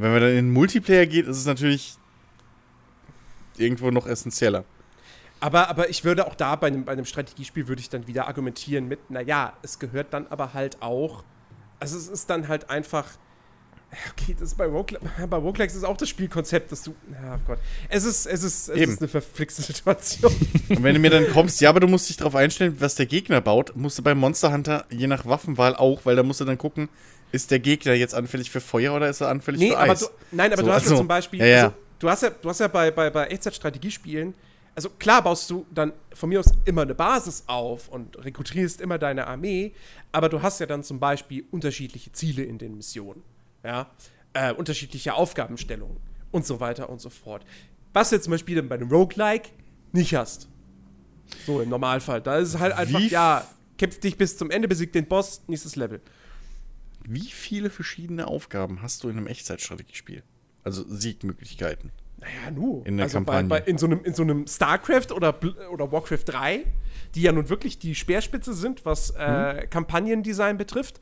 Wenn 0.00 0.12
man 0.12 0.22
dann 0.22 0.34
in 0.34 0.50
Multiplayer 0.50 1.04
geht, 1.04 1.26
ist 1.26 1.36
es 1.36 1.44
natürlich 1.44 1.96
irgendwo 3.58 3.90
noch 3.90 4.06
essentieller. 4.06 4.64
Aber, 5.40 5.68
aber 5.68 5.90
ich 5.90 6.04
würde 6.04 6.26
auch 6.26 6.34
da 6.34 6.56
bei 6.56 6.68
einem, 6.68 6.86
bei 6.86 6.92
einem 6.92 7.04
Strategiespiel 7.04 7.68
würde 7.68 7.82
ich 7.82 7.90
dann 7.90 8.06
wieder 8.06 8.26
argumentieren 8.26 8.88
mit, 8.88 9.10
naja, 9.10 9.52
es 9.60 9.78
gehört 9.78 10.14
dann 10.14 10.26
aber 10.28 10.54
halt 10.54 10.80
auch, 10.80 11.22
also 11.80 11.98
es 11.98 12.08
ist 12.08 12.30
dann 12.30 12.48
halt 12.48 12.70
einfach, 12.70 13.08
okay, 14.10 14.34
das 14.38 14.50
ist 14.50 14.56
bei 14.56 14.64
Roguelike, 14.64 15.26
bei 15.28 15.36
Roguelikes 15.36 15.74
ist 15.74 15.84
auch 15.84 15.98
das 15.98 16.08
Spielkonzept, 16.08 16.72
dass 16.72 16.82
du, 16.82 16.94
ja 17.12 17.38
Gott, 17.46 17.58
es 17.90 18.04
ist, 18.04 18.24
es 18.24 18.42
ist, 18.42 18.68
es 18.70 18.76
Eben. 18.76 18.92
ist 18.92 19.00
eine 19.02 19.08
verflixte 19.08 19.60
Situation. 19.60 20.32
Und 20.70 20.82
wenn 20.82 20.94
du 20.94 21.00
mir 21.00 21.10
dann 21.10 21.30
kommst, 21.30 21.60
ja, 21.60 21.68
aber 21.68 21.80
du 21.80 21.88
musst 21.88 22.08
dich 22.08 22.16
darauf 22.16 22.36
einstellen, 22.36 22.76
was 22.78 22.94
der 22.94 23.04
Gegner 23.04 23.42
baut, 23.42 23.76
musst 23.76 23.98
du 23.98 24.02
bei 24.02 24.14
Monster 24.14 24.50
Hunter 24.50 24.86
je 24.90 25.06
nach 25.06 25.26
Waffenwahl 25.26 25.76
auch, 25.76 26.06
weil 26.06 26.16
da 26.16 26.22
musst 26.22 26.40
du 26.40 26.46
dann 26.46 26.56
gucken, 26.56 26.88
ist 27.32 27.50
der 27.50 27.60
Gegner 27.60 27.94
jetzt 27.94 28.14
anfällig 28.14 28.50
für 28.50 28.60
Feuer 28.60 28.94
oder 28.94 29.08
ist 29.08 29.20
er 29.20 29.28
anfällig 29.28 29.60
nee, 29.60 29.70
für 29.70 29.78
Eis? 29.78 30.00
Du, 30.00 30.06
nein, 30.32 30.52
aber 30.52 30.62
so, 30.62 30.66
du 30.66 30.72
hast 30.72 30.82
also, 30.82 30.94
ja 30.94 30.98
zum 30.98 31.08
Beispiel, 31.08 31.40
ja, 31.40 31.46
ja. 31.46 31.64
Also, 31.64 31.76
du 31.98 32.10
hast 32.10 32.22
ja, 32.22 32.30
du 32.30 32.48
hast 32.48 32.60
ja 32.60 32.68
bei, 32.68 32.90
bei, 32.90 33.10
bei 33.10 33.26
Echtzeit-Strategiespielen, 33.26 34.34
also 34.74 34.90
klar 34.90 35.22
baust 35.22 35.50
du 35.50 35.66
dann 35.72 35.92
von 36.14 36.28
mir 36.28 36.40
aus 36.40 36.46
immer 36.64 36.82
eine 36.82 36.94
Basis 36.94 37.44
auf 37.46 37.88
und 37.88 38.22
rekrutierst 38.24 38.80
immer 38.80 38.98
deine 38.98 39.26
Armee, 39.26 39.72
aber 40.12 40.28
du 40.28 40.42
hast 40.42 40.60
ja 40.60 40.66
dann 40.66 40.82
zum 40.82 41.00
Beispiel 41.00 41.44
unterschiedliche 41.50 42.12
Ziele 42.12 42.42
in 42.42 42.58
den 42.58 42.76
Missionen, 42.76 43.22
ja, 43.64 43.90
äh, 44.32 44.52
unterschiedliche 44.52 45.14
Aufgabenstellungen 45.14 45.98
und 46.30 46.46
so 46.46 46.60
weiter 46.60 46.88
und 46.88 47.00
so 47.00 47.10
fort. 47.10 47.44
Was 47.92 48.10
du 48.10 48.16
jetzt 48.16 48.24
zum 48.24 48.32
Beispiel 48.32 48.62
bei 48.62 48.76
einem 48.76 48.88
Roguelike 48.88 49.50
nicht 49.92 50.14
hast. 50.14 50.48
So 51.46 51.60
im 51.60 51.68
Normalfall. 51.68 52.20
Da 52.20 52.38
ist 52.38 52.54
es 52.54 52.58
halt 52.58 52.72
einfach, 52.72 53.00
Wie 53.00 53.08
ja, 53.08 53.46
kämpf 53.78 53.98
dich 54.00 54.16
bis 54.16 54.36
zum 54.36 54.50
Ende, 54.50 54.68
besiegt 54.68 54.94
den 54.94 55.06
Boss, 55.06 55.42
nächstes 55.46 55.76
Level. 55.76 56.00
Wie 57.06 57.26
viele 57.30 57.70
verschiedene 57.70 58.26
Aufgaben 58.26 58.82
hast 58.82 59.04
du 59.04 59.08
in 59.08 59.16
einem 59.16 59.26
Echtzeitstrategiespiel? 59.26 60.22
Also 60.64 60.84
Siegmöglichkeiten. 60.86 61.90
Naja, 62.18 62.50
nu. 62.50 62.82
In 62.84 62.98
der 62.98 63.04
also 63.04 63.16
Kampagne. 63.16 63.48
Bei, 63.48 63.60
bei, 63.60 63.66
in, 63.66 63.78
so 63.78 63.86
einem, 63.86 64.04
in 64.04 64.14
so 64.14 64.22
einem 64.22 64.46
StarCraft 64.46 65.12
oder, 65.14 65.38
oder 65.72 65.90
Warcraft 65.90 66.24
3, 66.26 66.66
die 67.14 67.22
ja 67.22 67.32
nun 67.32 67.48
wirklich 67.48 67.78
die 67.78 67.94
Speerspitze 67.94 68.52
sind, 68.52 68.84
was 68.84 69.10
äh, 69.10 69.54
Mhm. 69.54 69.70
Kampagnendesign 69.70 70.58
betrifft, 70.58 71.00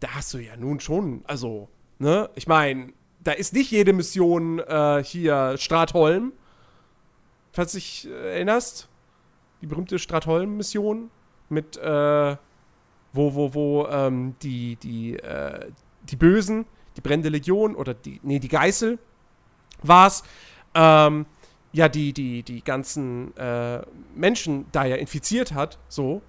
da 0.00 0.14
hast 0.14 0.34
du 0.34 0.38
ja 0.38 0.56
nun 0.56 0.80
schon, 0.80 1.22
also, 1.26 1.68
ne, 1.98 2.28
ich 2.34 2.46
meine, 2.46 2.92
da 3.20 3.32
ist 3.32 3.54
nicht 3.54 3.70
jede 3.70 3.92
Mission 3.92 4.58
äh, 4.60 5.02
hier 5.02 5.56
Stratholm, 5.58 6.32
falls 7.52 7.72
du 7.72 7.78
dich 7.78 8.06
äh, 8.08 8.34
erinnerst. 8.34 8.88
Die 9.60 9.66
berühmte 9.66 9.98
Stratholm-Mission 9.98 11.10
mit, 11.48 11.76
äh, 11.78 12.36
wo, 13.18 13.34
wo, 13.34 13.54
wo 13.54 13.86
ähm, 13.88 14.36
die, 14.42 14.76
die, 14.76 15.16
äh, 15.18 15.70
die 16.08 16.16
Bösen, 16.16 16.66
die 16.96 17.00
brennende 17.00 17.28
Legion 17.28 17.74
oder 17.74 17.92
die, 17.92 18.20
nee, 18.22 18.38
die 18.38 18.48
Geißel 18.48 18.98
war's, 19.82 20.22
ähm, 20.74 21.26
ja, 21.72 21.88
die, 21.88 22.12
die, 22.12 22.42
die 22.44 22.62
ganzen 22.62 23.36
äh, 23.36 23.82
Menschen 24.14 24.66
da 24.72 24.84
ja 24.84 24.96
infiziert 24.96 25.52
hat, 25.52 25.78
so. 25.88 26.22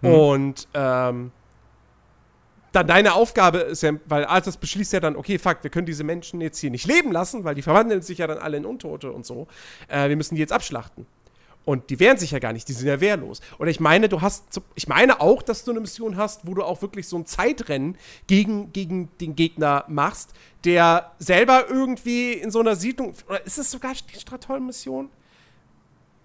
Und 0.00 0.68
ähm, 0.74 1.32
dann 2.72 2.86
deine 2.86 3.14
Aufgabe 3.14 3.58
ist 3.58 3.82
ja, 3.82 3.92
weil 4.06 4.24
Arthas 4.26 4.56
beschließt 4.56 4.92
ja 4.92 5.00
dann, 5.00 5.16
okay, 5.16 5.38
fuck, 5.38 5.58
wir 5.62 5.70
können 5.70 5.86
diese 5.86 6.04
Menschen 6.04 6.40
jetzt 6.40 6.58
hier 6.58 6.70
nicht 6.70 6.86
leben 6.86 7.10
lassen, 7.10 7.42
weil 7.42 7.54
die 7.54 7.62
verwandeln 7.62 8.02
sich 8.02 8.18
ja 8.18 8.26
dann 8.26 8.38
alle 8.38 8.58
in 8.58 8.66
Untote 8.66 9.10
und 9.10 9.26
so. 9.26 9.48
Äh, 9.88 10.08
wir 10.08 10.16
müssen 10.16 10.34
die 10.34 10.40
jetzt 10.40 10.52
abschlachten. 10.52 11.06
Und 11.68 11.90
die 11.90 12.00
wehren 12.00 12.16
sich 12.16 12.30
ja 12.30 12.38
gar 12.38 12.54
nicht, 12.54 12.66
die 12.68 12.72
sind 12.72 12.88
ja 12.88 12.98
wehrlos. 12.98 13.42
Und 13.58 13.68
ich 13.68 13.78
meine, 13.78 14.08
du 14.08 14.22
hast, 14.22 14.58
ich 14.74 14.88
meine 14.88 15.20
auch, 15.20 15.42
dass 15.42 15.64
du 15.64 15.70
eine 15.72 15.80
Mission 15.80 16.16
hast, 16.16 16.46
wo 16.46 16.54
du 16.54 16.62
auch 16.62 16.80
wirklich 16.80 17.06
so 17.06 17.18
ein 17.18 17.26
Zeitrennen 17.26 17.98
gegen, 18.26 18.72
gegen 18.72 19.10
den 19.20 19.36
Gegner 19.36 19.84
machst, 19.86 20.30
der 20.64 21.12
selber 21.18 21.66
irgendwie 21.68 22.32
in 22.32 22.50
so 22.50 22.60
einer 22.60 22.74
Siedlung, 22.74 23.12
oder 23.28 23.44
ist 23.44 23.58
es 23.58 23.70
sogar 23.70 23.92
die 23.92 24.18
Stratholm-Mission? 24.18 25.10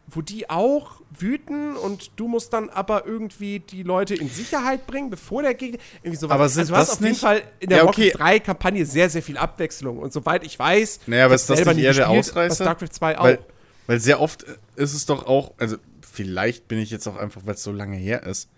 Wo 0.07 0.21
die 0.21 0.49
auch 0.49 1.01
wüten 1.17 1.75
und 1.75 2.11
du 2.17 2.29
musst 2.29 2.53
dann 2.53 2.69
aber 2.69 3.05
irgendwie 3.05 3.59
die 3.59 3.83
Leute 3.83 4.15
in 4.15 4.29
Sicherheit 4.29 4.87
bringen, 4.87 5.09
bevor 5.09 5.41
der 5.41 5.55
Gegner. 5.55 5.79
Irgendwie 6.03 6.17
sowas. 6.19 6.35
Aber 6.35 6.47
sind 6.47 6.61
also 6.61 6.73
du 6.73 6.79
hast 6.79 6.87
das 6.87 6.95
auf 6.95 7.01
jeden 7.01 7.11
nicht- 7.11 7.21
Fall 7.21 7.41
in 7.59 7.67
der 7.69 7.77
Ja, 7.79 7.83
okay. 7.85 8.13
3-Kampagne 8.13 8.85
sehr, 8.85 9.09
sehr 9.09 9.21
viel 9.23 9.37
Abwechslung. 9.37 9.99
Und 9.99 10.13
soweit 10.13 10.45
ich 10.45 10.57
weiß, 10.57 11.01
Naja, 11.07 11.25
aber 11.25 11.35
ist 11.35 11.49
das 11.49 11.57
selber 11.57 11.73
nicht 11.73 11.83
eher 11.83 11.93
der 11.93 12.09
Ausreißer? 12.09 12.49
was 12.49 12.57
StarCraft 12.57 12.93
2 12.93 13.17
auch. 13.19 13.23
Weil, 13.23 13.39
weil 13.87 13.99
sehr 13.99 14.19
oft 14.21 14.43
ist 14.75 14.93
es 14.93 15.05
doch 15.05 15.25
auch, 15.25 15.53
also 15.57 15.77
vielleicht 16.01 16.67
bin 16.67 16.79
ich 16.79 16.89
jetzt 16.89 17.07
auch 17.07 17.15
einfach, 17.17 17.41
weil 17.45 17.55
es 17.55 17.63
so 17.63 17.71
lange 17.71 17.97
her 17.97 18.23
ist, 18.23 18.49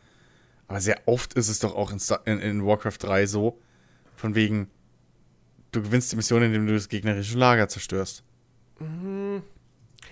aber 0.67 0.81
sehr 0.81 0.99
oft 1.05 1.33
ist 1.35 1.49
es 1.49 1.59
doch 1.59 1.75
auch 1.75 1.91
in, 1.91 1.99
Star 1.99 2.21
in, 2.25 2.39
in 2.39 2.65
Warcraft 2.65 2.97
3 2.99 3.25
so, 3.27 3.59
von 4.15 4.35
wegen, 4.35 4.69
du 5.71 5.81
gewinnst 5.81 6.11
die 6.11 6.15
Mission, 6.15 6.41
indem 6.43 6.67
du 6.67 6.73
das 6.73 6.89
gegnerische 6.89 7.37
Lager 7.37 7.67
zerstörst. 7.67 8.23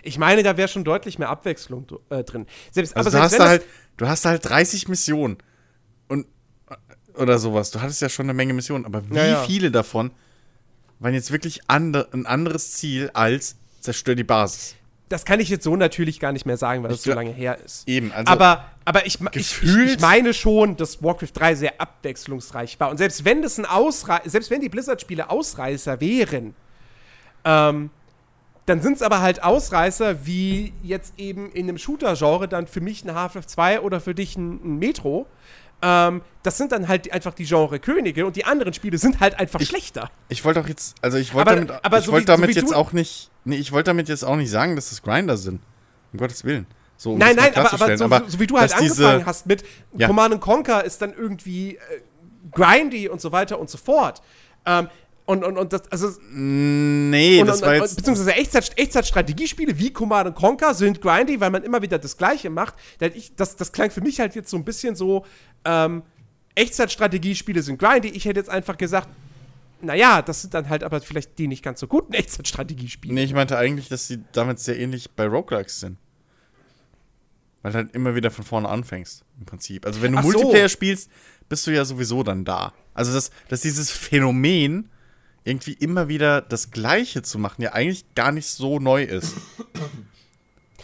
Ich 0.03 0.17
meine, 0.17 0.43
da 0.43 0.57
wäre 0.57 0.67
schon 0.67 0.83
deutlich 0.83 1.19
mehr 1.19 1.29
Abwechslung 1.29 1.85
äh, 2.09 2.23
drin. 2.23 2.45
Selbst, 2.71 2.95
Also 2.95 3.09
aber 3.09 3.17
du 3.17 3.23
hast 3.23 3.39
da 3.39 3.47
halt, 3.47 3.63
du 3.97 4.07
hast 4.07 4.25
da 4.25 4.29
halt 4.29 4.45
30 4.45 4.87
Missionen 4.89 5.37
und 6.07 6.27
oder 7.15 7.37
sowas. 7.39 7.71
Du 7.71 7.79
hattest 7.81 8.01
ja 8.01 8.09
schon 8.09 8.25
eine 8.25 8.33
Menge 8.33 8.53
Missionen, 8.53 8.85
aber 8.85 9.07
wie 9.09 9.15
Ja, 9.15 9.43
viele 9.45 9.69
davon 9.71 10.11
waren 10.99 11.13
jetzt 11.13 11.31
wirklich 11.31 11.61
ander, 11.69 12.07
ein 12.13 12.25
anderes 12.25 12.71
Ziel 12.73 13.11
als 13.13 13.55
zerstör 13.81 14.15
die 14.15 14.23
Basis? 14.23 14.75
Das, 15.13 15.25
kann 15.25 15.39
ich 15.39 15.49
jetzt 15.49 15.63
so 15.63 15.75
natürlich 15.75 16.19
gar 16.19 16.31
nicht 16.31 16.45
mehr 16.45 16.57
sagen, 16.57 16.83
weil 16.83 16.89
das 16.89 17.03
so 17.03 17.13
lange 17.13 17.31
her 17.31 17.57
ist. 17.63 17.87
Eben, 17.87 18.11
also 18.11 18.31
aber 18.31 18.65
aber 18.85 19.05
ich, 19.05 19.19
ich, 19.33 19.63
ich 19.63 19.99
meine 19.99 20.33
schon, 20.33 20.75
dass 20.75 21.01
Warcraft 21.01 21.31
3 21.33 21.55
sehr 21.55 21.79
abwechslungsreich 21.79 22.79
war. 22.79 22.89
Und 22.89 22.97
selbst 22.97 23.23
wenn 23.23 23.41
das 23.41 23.57
ein 23.57 23.65
Ausrei 23.65 24.21
selbst 24.25 24.49
wenn 24.49 24.59
die 24.59 24.69
Blizzard-Spiele 24.69 25.29
Ausreißer 25.29 26.01
wären, 26.01 26.55
ähm, 27.45 27.91
dann 28.65 28.81
sind 28.81 28.93
es 28.93 29.01
aber 29.01 29.21
halt 29.21 29.43
Ausreißer, 29.43 30.25
wie 30.25 30.73
jetzt 30.81 31.13
eben 31.17 31.51
in 31.51 31.67
einem 31.67 31.77
Shooter-Genre 31.77 32.47
dann 32.47 32.65
für 32.67 32.81
mich 32.81 33.03
ein 33.05 33.13
Half-Life 33.13 33.47
2 33.47 33.81
oder 33.81 33.99
für 33.99 34.15
dich 34.15 34.35
ein, 34.35 34.61
ein 34.63 34.79
Metro. 34.79 35.27
Ähm, 35.85 36.21
das 36.43 36.57
sind 36.57 36.71
dann 36.71 36.87
halt 36.87 37.11
einfach 37.11 37.33
die 37.33 37.43
Genre-Könige 37.45 38.25
und 38.25 38.37
die 38.37 38.45
anderen 38.45 38.73
Spiele 38.73 38.97
sind 38.97 39.19
halt 39.19 39.37
einfach 39.37 39.59
schlechter. 39.61 40.09
Ich 40.29 40.45
wollte 40.45 40.61
auch 40.61 40.67
jetzt, 40.67 40.95
also 41.01 41.17
ich 41.17 41.33
wollte 41.33 41.55
damit, 41.55 41.71
aber 41.83 41.99
ich 41.99 42.05
so 42.05 42.11
wollte 42.13 42.23
wie- 42.23 42.31
so 42.31 42.35
damit 42.37 42.49
wie 42.55 42.59
jetzt 42.59 42.73
auch 42.73 42.93
nicht, 42.93 43.29
nee, 43.43 43.57
ich 43.57 43.71
wollte 43.73 43.89
damit 43.89 44.07
jetzt 44.07 44.23
auch 44.23 44.37
nicht 44.37 44.49
sagen, 44.49 44.75
dass 44.77 44.89
das 44.89 45.01
Grinder 45.01 45.35
sind. 45.35 45.61
Um 46.13 46.19
Gottes 46.19 46.43
Willen. 46.45 46.65
So, 46.95 47.13
um 47.13 47.17
Nein, 47.17 47.35
nein, 47.35 47.53
aber, 47.55 47.73
aber, 47.73 47.97
so, 47.97 48.05
aber 48.05 48.23
so 48.27 48.39
wie 48.39 48.47
du 48.47 48.57
halt 48.57 48.71
dass 48.71 48.79
diese- 48.79 49.03
angefangen 49.05 49.25
hast 49.25 49.45
mit 49.45 49.63
Ja. 49.97 50.07
Command 50.07 50.39
Conquer 50.39 50.83
ist 50.85 51.01
dann 51.01 51.11
irgendwie 51.13 51.75
äh, 51.75 51.79
grindy 52.51 53.09
und 53.09 53.19
so 53.19 53.31
weiter 53.33 53.59
und 53.59 53.69
so 53.69 53.77
fort. 53.77 54.21
Ähm, 54.65 54.87
und, 55.25 55.43
und, 55.43 55.57
und 55.57 55.71
das, 55.71 55.89
also, 55.91 56.11
Nee, 56.31 57.39
und, 57.41 57.47
das 57.47 57.61
und, 57.61 57.67
war 57.67 57.75
und, 57.75 57.81
jetzt. 57.81 57.95
beziehungsweise 57.95 58.33
Echtzeit, 58.33 58.71
Echtzeit-Strategiespiele 58.77 59.77
wie 59.79 59.91
Command 59.91 60.35
Conquer 60.35 60.73
sind 60.73 61.01
grindy, 61.01 61.39
weil 61.39 61.49
man 61.49 61.63
immer 61.63 61.81
wieder 61.81 61.97
das 61.97 62.17
Gleiche 62.17 62.49
macht. 62.49 62.75
Das, 63.37 63.55
das 63.55 63.71
klang 63.71 63.89
für 63.89 64.01
mich 64.01 64.19
halt 64.19 64.35
jetzt 64.35 64.49
so 64.49 64.57
ein 64.57 64.65
bisschen 64.65 64.95
so, 64.95 65.25
ähm, 65.63 66.03
Echtzeit-Strategiespiele 66.55 67.61
sind 67.61 67.79
grindy. 67.79 68.09
Ich 68.09 68.25
hätte 68.25 68.39
jetzt 68.39 68.49
einfach 68.49 68.77
gesagt, 68.77 69.09
naja, 69.81 70.21
das 70.21 70.41
sind 70.41 70.53
dann 70.53 70.69
halt 70.69 70.83
aber 70.83 71.01
vielleicht 71.01 71.37
die 71.37 71.47
nicht 71.47 71.63
ganz 71.63 71.79
so 71.79 71.87
guten 71.87 72.13
Echtzeit-Strategiespiele. 72.13 73.13
Nee, 73.13 73.23
ich 73.23 73.33
meinte 73.33 73.57
eigentlich, 73.57 73.89
dass 73.89 74.07
sie 74.07 74.19
damit 74.33 74.59
sehr 74.59 74.79
ähnlich 74.79 75.11
bei 75.11 75.25
Roguelikes 75.25 75.79
sind. 75.79 75.97
Weil 77.61 77.71
du 77.71 77.77
halt 77.77 77.95
immer 77.95 78.13
wieder 78.13 78.29
von 78.29 78.43
vorne 78.43 78.67
anfängst, 78.67 79.23
im 79.39 79.45
Prinzip. 79.45 79.85
Also 79.85 80.01
wenn 80.01 80.11
du 80.11 80.17
Ach 80.17 80.23
so. 80.23 80.31
Multiplayer 80.31 80.67
spielst, 80.67 81.09
bist 81.47 81.65
du 81.65 81.71
ja 81.71 81.85
sowieso 81.85 82.21
dann 82.21 82.43
da. 82.43 82.73
Also 82.93 83.13
dass, 83.13 83.31
dass 83.47 83.61
dieses 83.61 83.89
Phänomen, 83.89 84.89
irgendwie 85.43 85.73
immer 85.73 86.07
wieder 86.07 86.41
das 86.41 86.71
Gleiche 86.71 87.21
zu 87.21 87.37
machen, 87.39 87.61
ja 87.61 87.73
eigentlich 87.73 88.13
gar 88.15 88.31
nicht 88.31 88.47
so 88.47 88.79
neu 88.79 89.03
ist. 89.03 89.35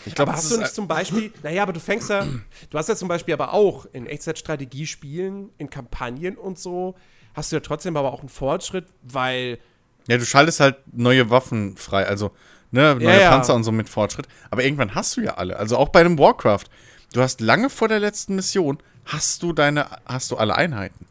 Ich 0.06 0.16
glaube, 0.16 0.32
hast 0.32 0.52
du 0.52 0.58
nicht 0.58 0.74
zum 0.74 0.88
Beispiel, 0.88 1.32
naja, 1.44 1.64
aber 1.64 1.74
du 1.74 1.80
fängst 1.80 2.10
ja, 2.10 2.26
du 2.70 2.78
hast 2.78 2.90
ja 2.90 2.96
zum 2.96 3.08
Beispiel 3.08 3.34
aber 3.34 3.54
auch 3.54 3.86
in 3.92 4.06
Echtzeitstrategiespielen, 4.06 5.50
in 5.58 5.70
Kampagnen 5.70 6.38
und 6.38 6.58
so, 6.58 6.96
hast 7.34 7.52
du 7.52 7.58
ja 7.58 7.60
trotzdem 7.62 7.98
aber 7.98 8.14
auch 8.14 8.22
einen 8.22 8.30
Fortschritt, 8.30 8.86
weil, 9.04 9.60
Ja, 10.08 10.18
du 10.18 10.26
schaltest 10.26 10.60
halt 10.60 10.78
neue 10.92 11.30
Waffen 11.30 11.76
frei, 11.78 12.06
also 12.06 12.32
ne, 12.72 12.96
neue 12.96 13.04
Ja, 13.04 13.20
ja. 13.20 13.30
Panzer 13.32 13.56
und 13.56 13.64
so 13.64 13.72
mit 13.72 13.90
Fortschritt. 13.90 14.28
Aber 14.52 14.64
irgendwann 14.64 14.96
hast 14.96 15.18
du 15.18 15.22
ja 15.22 15.36
alle. 15.36 15.58
Also 15.58 15.78
auch 15.78 15.90
bei 15.90 16.04
dem 16.04 16.18
Warcraft. 16.18 16.66
Du 17.14 17.22
hast 17.22 17.42
lange 17.42 17.70
vor 17.70 17.88
der 17.88 18.00
letzten 18.00 18.36
Mission, 18.36 18.78
hast 19.06 19.42
du 19.44 19.54
deine, 19.54 19.88
hast 20.06 20.32
du 20.32 20.38
alle 20.38 20.56
Einheiten. 20.56 21.08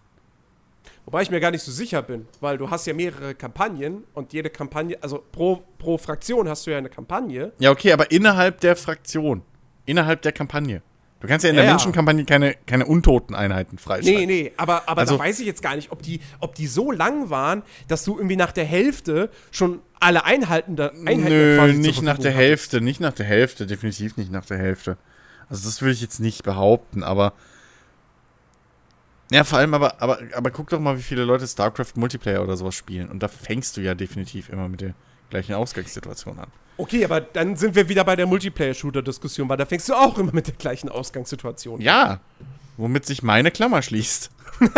Wobei 1.08 1.22
ich 1.22 1.30
mir 1.30 1.40
gar 1.40 1.50
nicht 1.50 1.62
so 1.62 1.72
sicher 1.72 2.02
bin, 2.02 2.26
weil 2.40 2.58
du 2.58 2.68
hast 2.68 2.86
ja 2.86 2.92
mehrere 2.92 3.34
Kampagnen 3.34 4.04
und 4.12 4.34
jede 4.34 4.50
Kampagne, 4.50 4.98
also 5.00 5.24
pro, 5.32 5.62
pro 5.78 5.96
Fraktion 5.96 6.46
hast 6.50 6.66
du 6.66 6.70
ja 6.70 6.76
eine 6.76 6.90
Kampagne. 6.90 7.52
Ja, 7.58 7.70
okay, 7.70 7.92
aber 7.92 8.10
innerhalb 8.10 8.60
der 8.60 8.76
Fraktion, 8.76 9.40
innerhalb 9.86 10.20
der 10.20 10.32
Kampagne. 10.32 10.82
Du 11.20 11.26
kannst 11.26 11.44
ja 11.44 11.50
in 11.50 11.56
der 11.56 11.64
Ja. 11.64 11.70
Menschenkampagne 11.70 12.26
keine, 12.26 12.54
keine 12.66 12.84
untoten 12.84 13.34
Einheiten 13.34 13.78
freischalten. 13.78 14.20
Nee, 14.20 14.26
nee, 14.26 14.52
aber, 14.58 14.86
aber 14.86 15.00
Also- 15.00 15.16
da 15.16 15.24
weiß 15.24 15.40
ich 15.40 15.46
jetzt 15.46 15.62
gar 15.62 15.76
nicht, 15.76 15.90
ob 15.92 16.02
die, 16.02 16.20
ob 16.40 16.54
die 16.54 16.66
so 16.66 16.92
lang 16.92 17.30
waren, 17.30 17.62
dass 17.88 18.04
du 18.04 18.16
irgendwie 18.18 18.36
nach 18.36 18.52
der 18.52 18.66
Hälfte 18.66 19.30
schon 19.50 19.80
alle 19.98 20.26
Einheiten 20.26 20.76
da, 20.76 20.88
Einheiten 21.06 21.24
Nö, 21.28 21.72
nicht 21.72 22.02
nach 22.02 22.18
der 22.18 22.32
hattest. 22.32 22.36
Hälfte, 22.48 22.80
nicht 22.82 23.00
nach 23.00 23.14
der 23.14 23.24
Hälfte, 23.26 23.66
definitiv 23.66 24.18
nicht 24.18 24.30
nach 24.30 24.44
der 24.44 24.58
Hälfte. 24.58 24.98
Also 25.48 25.64
das 25.66 25.80
würde 25.80 25.94
ich 25.94 26.02
jetzt 26.02 26.20
nicht 26.20 26.42
behaupten, 26.44 27.02
aber 27.02 27.32
ja, 29.30 29.44
vor 29.44 29.58
allem 29.58 29.74
aber, 29.74 30.00
aber, 30.00 30.18
aber 30.34 30.50
guck 30.50 30.68
doch 30.70 30.80
mal, 30.80 30.96
wie 30.98 31.02
viele 31.02 31.24
Leute 31.24 31.46
StarCraft 31.46 31.96
Multiplayer 31.96 32.42
oder 32.42 32.56
sowas 32.56 32.74
spielen. 32.74 33.08
Und 33.08 33.22
da 33.22 33.28
fängst 33.28 33.76
du 33.76 33.80
ja 33.80 33.94
definitiv 33.94 34.48
immer 34.48 34.68
mit 34.68 34.80
der 34.80 34.94
gleichen 35.30 35.54
Ausgangssituation 35.54 36.38
an. 36.38 36.48
Okay, 36.76 37.04
aber 37.04 37.20
dann 37.20 37.56
sind 37.56 37.74
wir 37.74 37.88
wieder 37.88 38.04
bei 38.04 38.14
der 38.14 38.26
Multiplayer-Shooter-Diskussion, 38.26 39.48
weil 39.48 39.56
da 39.56 39.66
fängst 39.66 39.88
du 39.88 39.94
auch 39.94 40.16
immer 40.16 40.32
mit 40.32 40.46
der 40.46 40.54
gleichen 40.54 40.88
Ausgangssituation. 40.88 41.80
Ja, 41.80 42.20
womit 42.76 43.04
sich 43.04 43.22
meine 43.22 43.50
Klammer 43.50 43.82
schließt. 43.82 44.30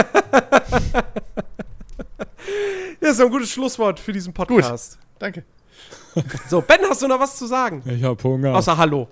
Das 3.00 3.12
ist 3.12 3.20
ein 3.20 3.30
gutes 3.30 3.50
Schlusswort 3.50 3.98
für 3.98 4.12
diesen 4.12 4.32
Podcast. 4.34 4.98
Danke. 5.18 5.44
So, 6.48 6.60
Ben, 6.60 6.80
hast 6.88 7.00
du 7.00 7.08
noch 7.08 7.18
was 7.18 7.36
zu 7.36 7.46
sagen? 7.46 7.82
Ich 7.86 8.04
hab 8.04 8.22
Hunger. 8.22 8.54
Außer 8.54 8.76
Hallo. 8.76 9.08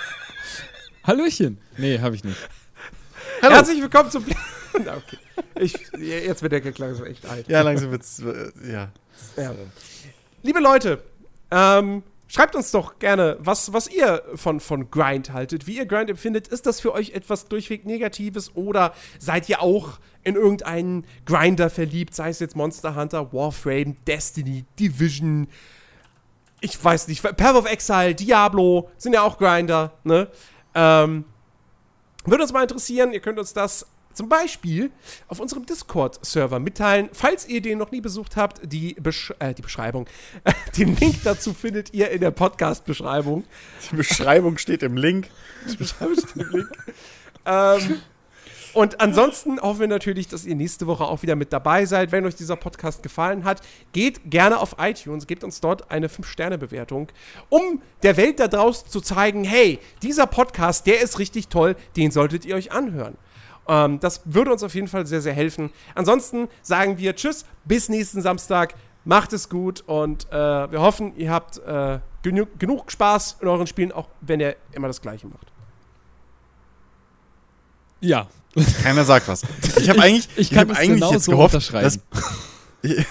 Hallöchen. 1.04 1.58
Nee, 1.76 1.98
hab 1.98 2.12
ich 2.12 2.22
nicht. 2.22 2.36
Hallo. 3.42 3.54
Herzlich 3.54 3.80
willkommen 3.80 4.10
zum. 4.10 4.24
Na, 4.84 4.96
okay. 4.96 5.18
Ich, 5.58 5.74
jetzt 5.98 6.42
wird 6.42 6.52
der 6.52 6.60
Gag 6.60 6.78
langsam 6.78 7.06
echt 7.06 7.26
alt. 7.26 7.48
Ja, 7.48 7.62
langsam 7.62 7.90
wird's, 7.90 8.20
äh, 8.20 8.50
ja. 8.70 8.88
Ja. 9.36 9.54
Liebe 10.42 10.60
Leute, 10.60 11.02
ähm, 11.50 12.02
schreibt 12.28 12.56
uns 12.56 12.70
doch 12.70 12.98
gerne, 12.98 13.36
was, 13.40 13.72
was 13.72 13.88
ihr 13.88 14.22
von, 14.34 14.60
von 14.60 14.90
Grind 14.90 15.32
haltet, 15.32 15.66
wie 15.66 15.76
ihr 15.76 15.86
Grind 15.86 16.10
empfindet. 16.10 16.48
Ist 16.48 16.66
das 16.66 16.80
für 16.80 16.92
euch 16.92 17.10
etwas 17.10 17.46
durchweg 17.48 17.84
Negatives 17.84 18.54
oder 18.54 18.94
seid 19.18 19.48
ihr 19.48 19.62
auch 19.62 19.98
in 20.22 20.34
irgendeinen 20.34 21.06
Grinder 21.24 21.70
verliebt, 21.70 22.14
sei 22.14 22.30
es 22.30 22.40
jetzt 22.40 22.56
Monster 22.56 22.96
Hunter, 22.96 23.32
Warframe, 23.32 23.96
Destiny, 24.06 24.64
Division, 24.78 25.48
ich 26.60 26.82
weiß 26.82 27.08
nicht, 27.08 27.22
Path 27.22 27.54
of 27.54 27.70
Exile, 27.70 28.14
Diablo, 28.14 28.90
sind 28.96 29.12
ja 29.12 29.22
auch 29.22 29.38
Grinder, 29.38 29.92
ne? 30.04 30.28
Ähm, 30.74 31.24
würde 32.26 32.42
uns 32.42 32.52
mal 32.52 32.62
interessieren, 32.62 33.12
ihr 33.12 33.20
könnt 33.20 33.38
uns 33.38 33.52
das 33.52 33.86
Zum 34.12 34.30
Beispiel 34.30 34.90
auf 35.28 35.40
unserem 35.40 35.66
Discord-Server 35.66 36.58
mitteilen. 36.58 37.10
Falls 37.12 37.46
ihr 37.46 37.60
den 37.60 37.76
noch 37.76 37.90
nie 37.90 38.00
besucht 38.00 38.36
habt, 38.36 38.60
die, 38.64 38.94
Besch 38.94 39.34
äh, 39.40 39.52
die 39.52 39.60
Beschreibung, 39.60 40.06
den 40.78 40.96
Link 40.96 41.16
dazu 41.22 41.52
findet 41.52 41.92
ihr 41.92 42.10
in 42.10 42.20
der 42.22 42.30
Podcast-Beschreibung. 42.30 43.44
Die 43.90 43.96
Beschreibung 43.96 44.56
steht 44.56 44.82
im 44.82 44.96
Link. 44.96 45.28
Die 45.70 45.76
Beschreibung 45.76 46.14
steht 46.14 46.36
im 46.36 46.50
Link. 46.50 46.68
ähm, 47.44 48.00
und 48.76 49.00
ansonsten 49.00 49.58
hoffen 49.58 49.80
wir 49.80 49.88
natürlich, 49.88 50.28
dass 50.28 50.44
ihr 50.44 50.54
nächste 50.54 50.86
Woche 50.86 51.04
auch 51.04 51.22
wieder 51.22 51.34
mit 51.34 51.50
dabei 51.50 51.86
seid. 51.86 52.12
Wenn 52.12 52.26
euch 52.26 52.34
dieser 52.34 52.56
Podcast 52.56 53.02
gefallen 53.02 53.44
hat, 53.44 53.62
geht 53.92 54.30
gerne 54.30 54.58
auf 54.58 54.76
iTunes, 54.78 55.26
gebt 55.26 55.44
uns 55.44 55.62
dort 55.62 55.90
eine 55.90 56.08
5-Sterne-Bewertung, 56.08 57.08
um 57.48 57.80
der 58.02 58.18
Welt 58.18 58.38
da 58.38 58.48
draußen 58.48 58.90
zu 58.90 59.00
zeigen, 59.00 59.44
hey, 59.44 59.78
dieser 60.02 60.26
Podcast, 60.26 60.86
der 60.86 61.00
ist 61.00 61.18
richtig 61.18 61.48
toll, 61.48 61.74
den 61.96 62.10
solltet 62.10 62.44
ihr 62.44 62.54
euch 62.54 62.70
anhören. 62.70 63.16
Ähm, 63.66 63.98
das 63.98 64.20
würde 64.26 64.52
uns 64.52 64.62
auf 64.62 64.74
jeden 64.74 64.88
Fall 64.88 65.06
sehr, 65.06 65.22
sehr 65.22 65.32
helfen. 65.32 65.70
Ansonsten 65.94 66.46
sagen 66.60 66.98
wir 66.98 67.16
Tschüss, 67.16 67.46
bis 67.64 67.88
nächsten 67.88 68.20
Samstag. 68.20 68.74
Macht 69.06 69.32
es 69.32 69.48
gut 69.48 69.84
und 69.86 70.30
äh, 70.30 70.70
wir 70.70 70.82
hoffen, 70.82 71.16
ihr 71.16 71.30
habt 71.30 71.56
äh, 71.58 72.00
genu 72.20 72.44
genug 72.58 72.92
Spaß 72.92 73.38
in 73.40 73.48
euren 73.48 73.66
Spielen, 73.66 73.92
auch 73.92 74.08
wenn 74.20 74.40
ihr 74.40 74.54
immer 74.72 74.88
das 74.88 75.00
Gleiche 75.00 75.28
macht. 75.28 75.50
Ja. 78.00 78.28
Keiner 78.82 79.04
sagt 79.04 79.28
was. 79.28 79.42
Ich 79.78 79.88
habe 79.88 80.00
eigentlich, 80.00 80.28
ich 80.36 80.50
kann 80.50 80.70
hab 80.70 80.76
eigentlich 80.76 81.00
genau 81.00 81.12
jetzt 81.12 81.24
so 81.24 81.32
gehofft, 81.32 81.54
dass. 81.54 81.98
Ich, 82.82 83.04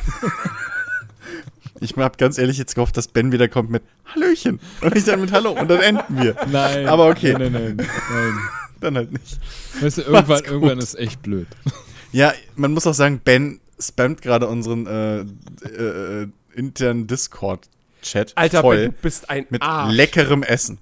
ich 1.82 1.98
habe 1.98 2.18
ganz 2.18 2.38
ehrlich 2.38 2.58
jetzt 2.58 2.76
gehofft, 2.76 2.96
dass 2.96 3.10
Ben 3.10 3.32
wieder 3.34 3.50
kommt 3.50 3.70
mit 3.70 3.84
Hallöchen. 4.06 4.60
Und 4.82 4.96
ich 4.96 5.04
dann 5.04 5.20
mit 5.20 5.32
Hallo. 5.34 5.52
Und 5.52 5.68
dann 5.70 5.82
enden 5.82 6.22
wir. 6.22 6.36
Nein. 6.50 6.88
Aber 6.88 7.08
okay. 7.08 7.34
Nein, 7.34 7.52
nein, 7.52 7.76
nein. 7.76 7.88
nein. 8.10 8.34
Dann 8.82 8.96
halt 8.98 9.12
nicht. 9.14 9.40
Weißt 9.82 10.00
du, 10.00 10.02
irgendwann, 10.02 10.44
irgendwann 10.44 10.80
ist 10.80 10.96
echt 10.96 11.22
blöd. 11.22 11.48
Ja, 12.12 12.34
man 12.56 12.72
muss 12.72 12.88
auch 12.88 12.94
sagen, 12.94 13.20
Ben 13.26 13.60
spammt 13.78 14.22
gerade 14.22 14.48
unseren 14.48 14.88
äh, 14.88 15.20
äh, 15.68 16.24
äh, 16.24 16.28
internen 16.54 17.08
Discord-Chat 17.08 18.32
Alter, 18.36 18.62
voll 18.62 18.78
Ben, 18.78 18.92
du 18.92 18.98
bist 19.02 19.30
ein 19.30 19.46
mit 19.50 19.62
Arsch. 19.62 19.94
leckerem 19.94 20.42
Essen. 20.42 20.78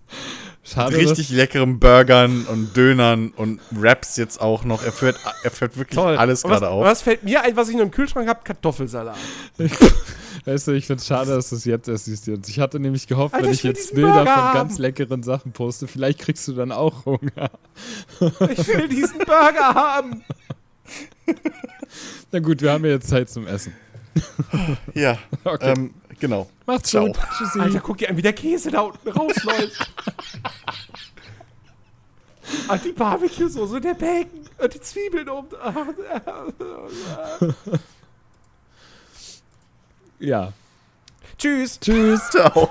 Schade, 0.66 0.96
Richtig 0.96 1.30
leckerem 1.30 1.78
Burgern 1.80 2.46
und 2.46 2.76
Dönern 2.78 3.32
und 3.36 3.60
Wraps 3.72 4.16
jetzt 4.16 4.40
auch 4.40 4.64
noch. 4.64 4.82
Er 4.84 4.94
führt, 4.94 5.18
er 5.44 5.52
führt 5.52 5.76
wirklich 5.78 5.98
Toll. 5.98 6.16
alles 6.16 6.44
gerade 6.44 6.70
auf. 6.70 6.86
Was 6.86 7.02
fällt 7.02 7.24
mir 7.24 7.42
ein, 7.42 7.56
was 7.58 7.68
ich 7.68 7.76
noch 7.76 7.84
im 7.84 7.92
Kühlschrank 7.92 8.30
habe? 8.30 8.40
Kartoffelsalat. 8.46 9.18
weißt 10.46 10.68
du, 10.68 10.72
ich 10.72 10.88
finde 10.88 11.02
es 11.02 11.08
schade, 11.08 11.36
dass 11.36 11.50
du 11.50 11.58
es 11.58 11.66
jetzt 11.66 11.90
erst 11.90 12.06
siehst. 12.06 12.30
Ich 12.48 12.60
hatte 12.62 12.80
nämlich 12.80 13.08
gehofft, 13.08 13.34
Alter, 13.36 13.48
wenn 13.48 13.52
ich 13.54 13.60
ich 13.60 13.64
jetzt 13.66 13.94
Bilder 13.94 14.14
Burger 14.14 14.34
von 14.34 14.44
haben. 14.44 14.54
ganz 14.58 14.78
leckeren 14.78 15.22
Sachen 15.22 15.52
poste, 15.52 15.88
vielleicht 15.88 16.20
kriegst 16.20 16.48
du 16.48 16.54
dann 16.54 16.72
auch 16.72 17.04
Hunger. 17.06 17.52
Ich 18.50 18.66
will 18.68 18.88
diesen 18.88 19.18
Burger 19.20 19.74
haben. 19.76 20.24
Na 22.32 22.40
gut, 22.40 22.62
wir 22.62 22.72
haben 22.72 22.86
ja 22.86 22.92
jetzt 22.92 23.10
Zeit 23.10 23.30
zum 23.30 23.48
Essen. 23.48 23.74
Ja, 24.94 25.18
Okay. 25.44 25.74
ähm, 25.76 25.94
genau. 26.24 26.50
Macht's 26.66 26.92
ciao. 26.92 27.08
gut. 27.08 27.18
Tschüssi. 27.38 27.60
Alter, 27.60 27.82
guck 27.82 27.98
dir 27.98 28.10
an, 28.10 28.16
wie 28.16 28.22
der 28.22 28.32
Käse 28.32 28.72
da 28.72 28.82
unten 28.82 29.10
rausläuft. 29.10 29.92
Ah, 32.68 32.78
die 32.78 32.92
Barbecue-Soße, 32.92 33.80
der 33.80 33.94
Bacon 33.94 34.42
und 34.60 34.74
die 34.74 34.82
Zwiebeln 34.82 35.30
um. 35.30 35.48
Ja. 40.20 40.52
Tschüss. 41.38 41.80
Tschüss. 41.80 42.30
Ciao. 42.30 42.70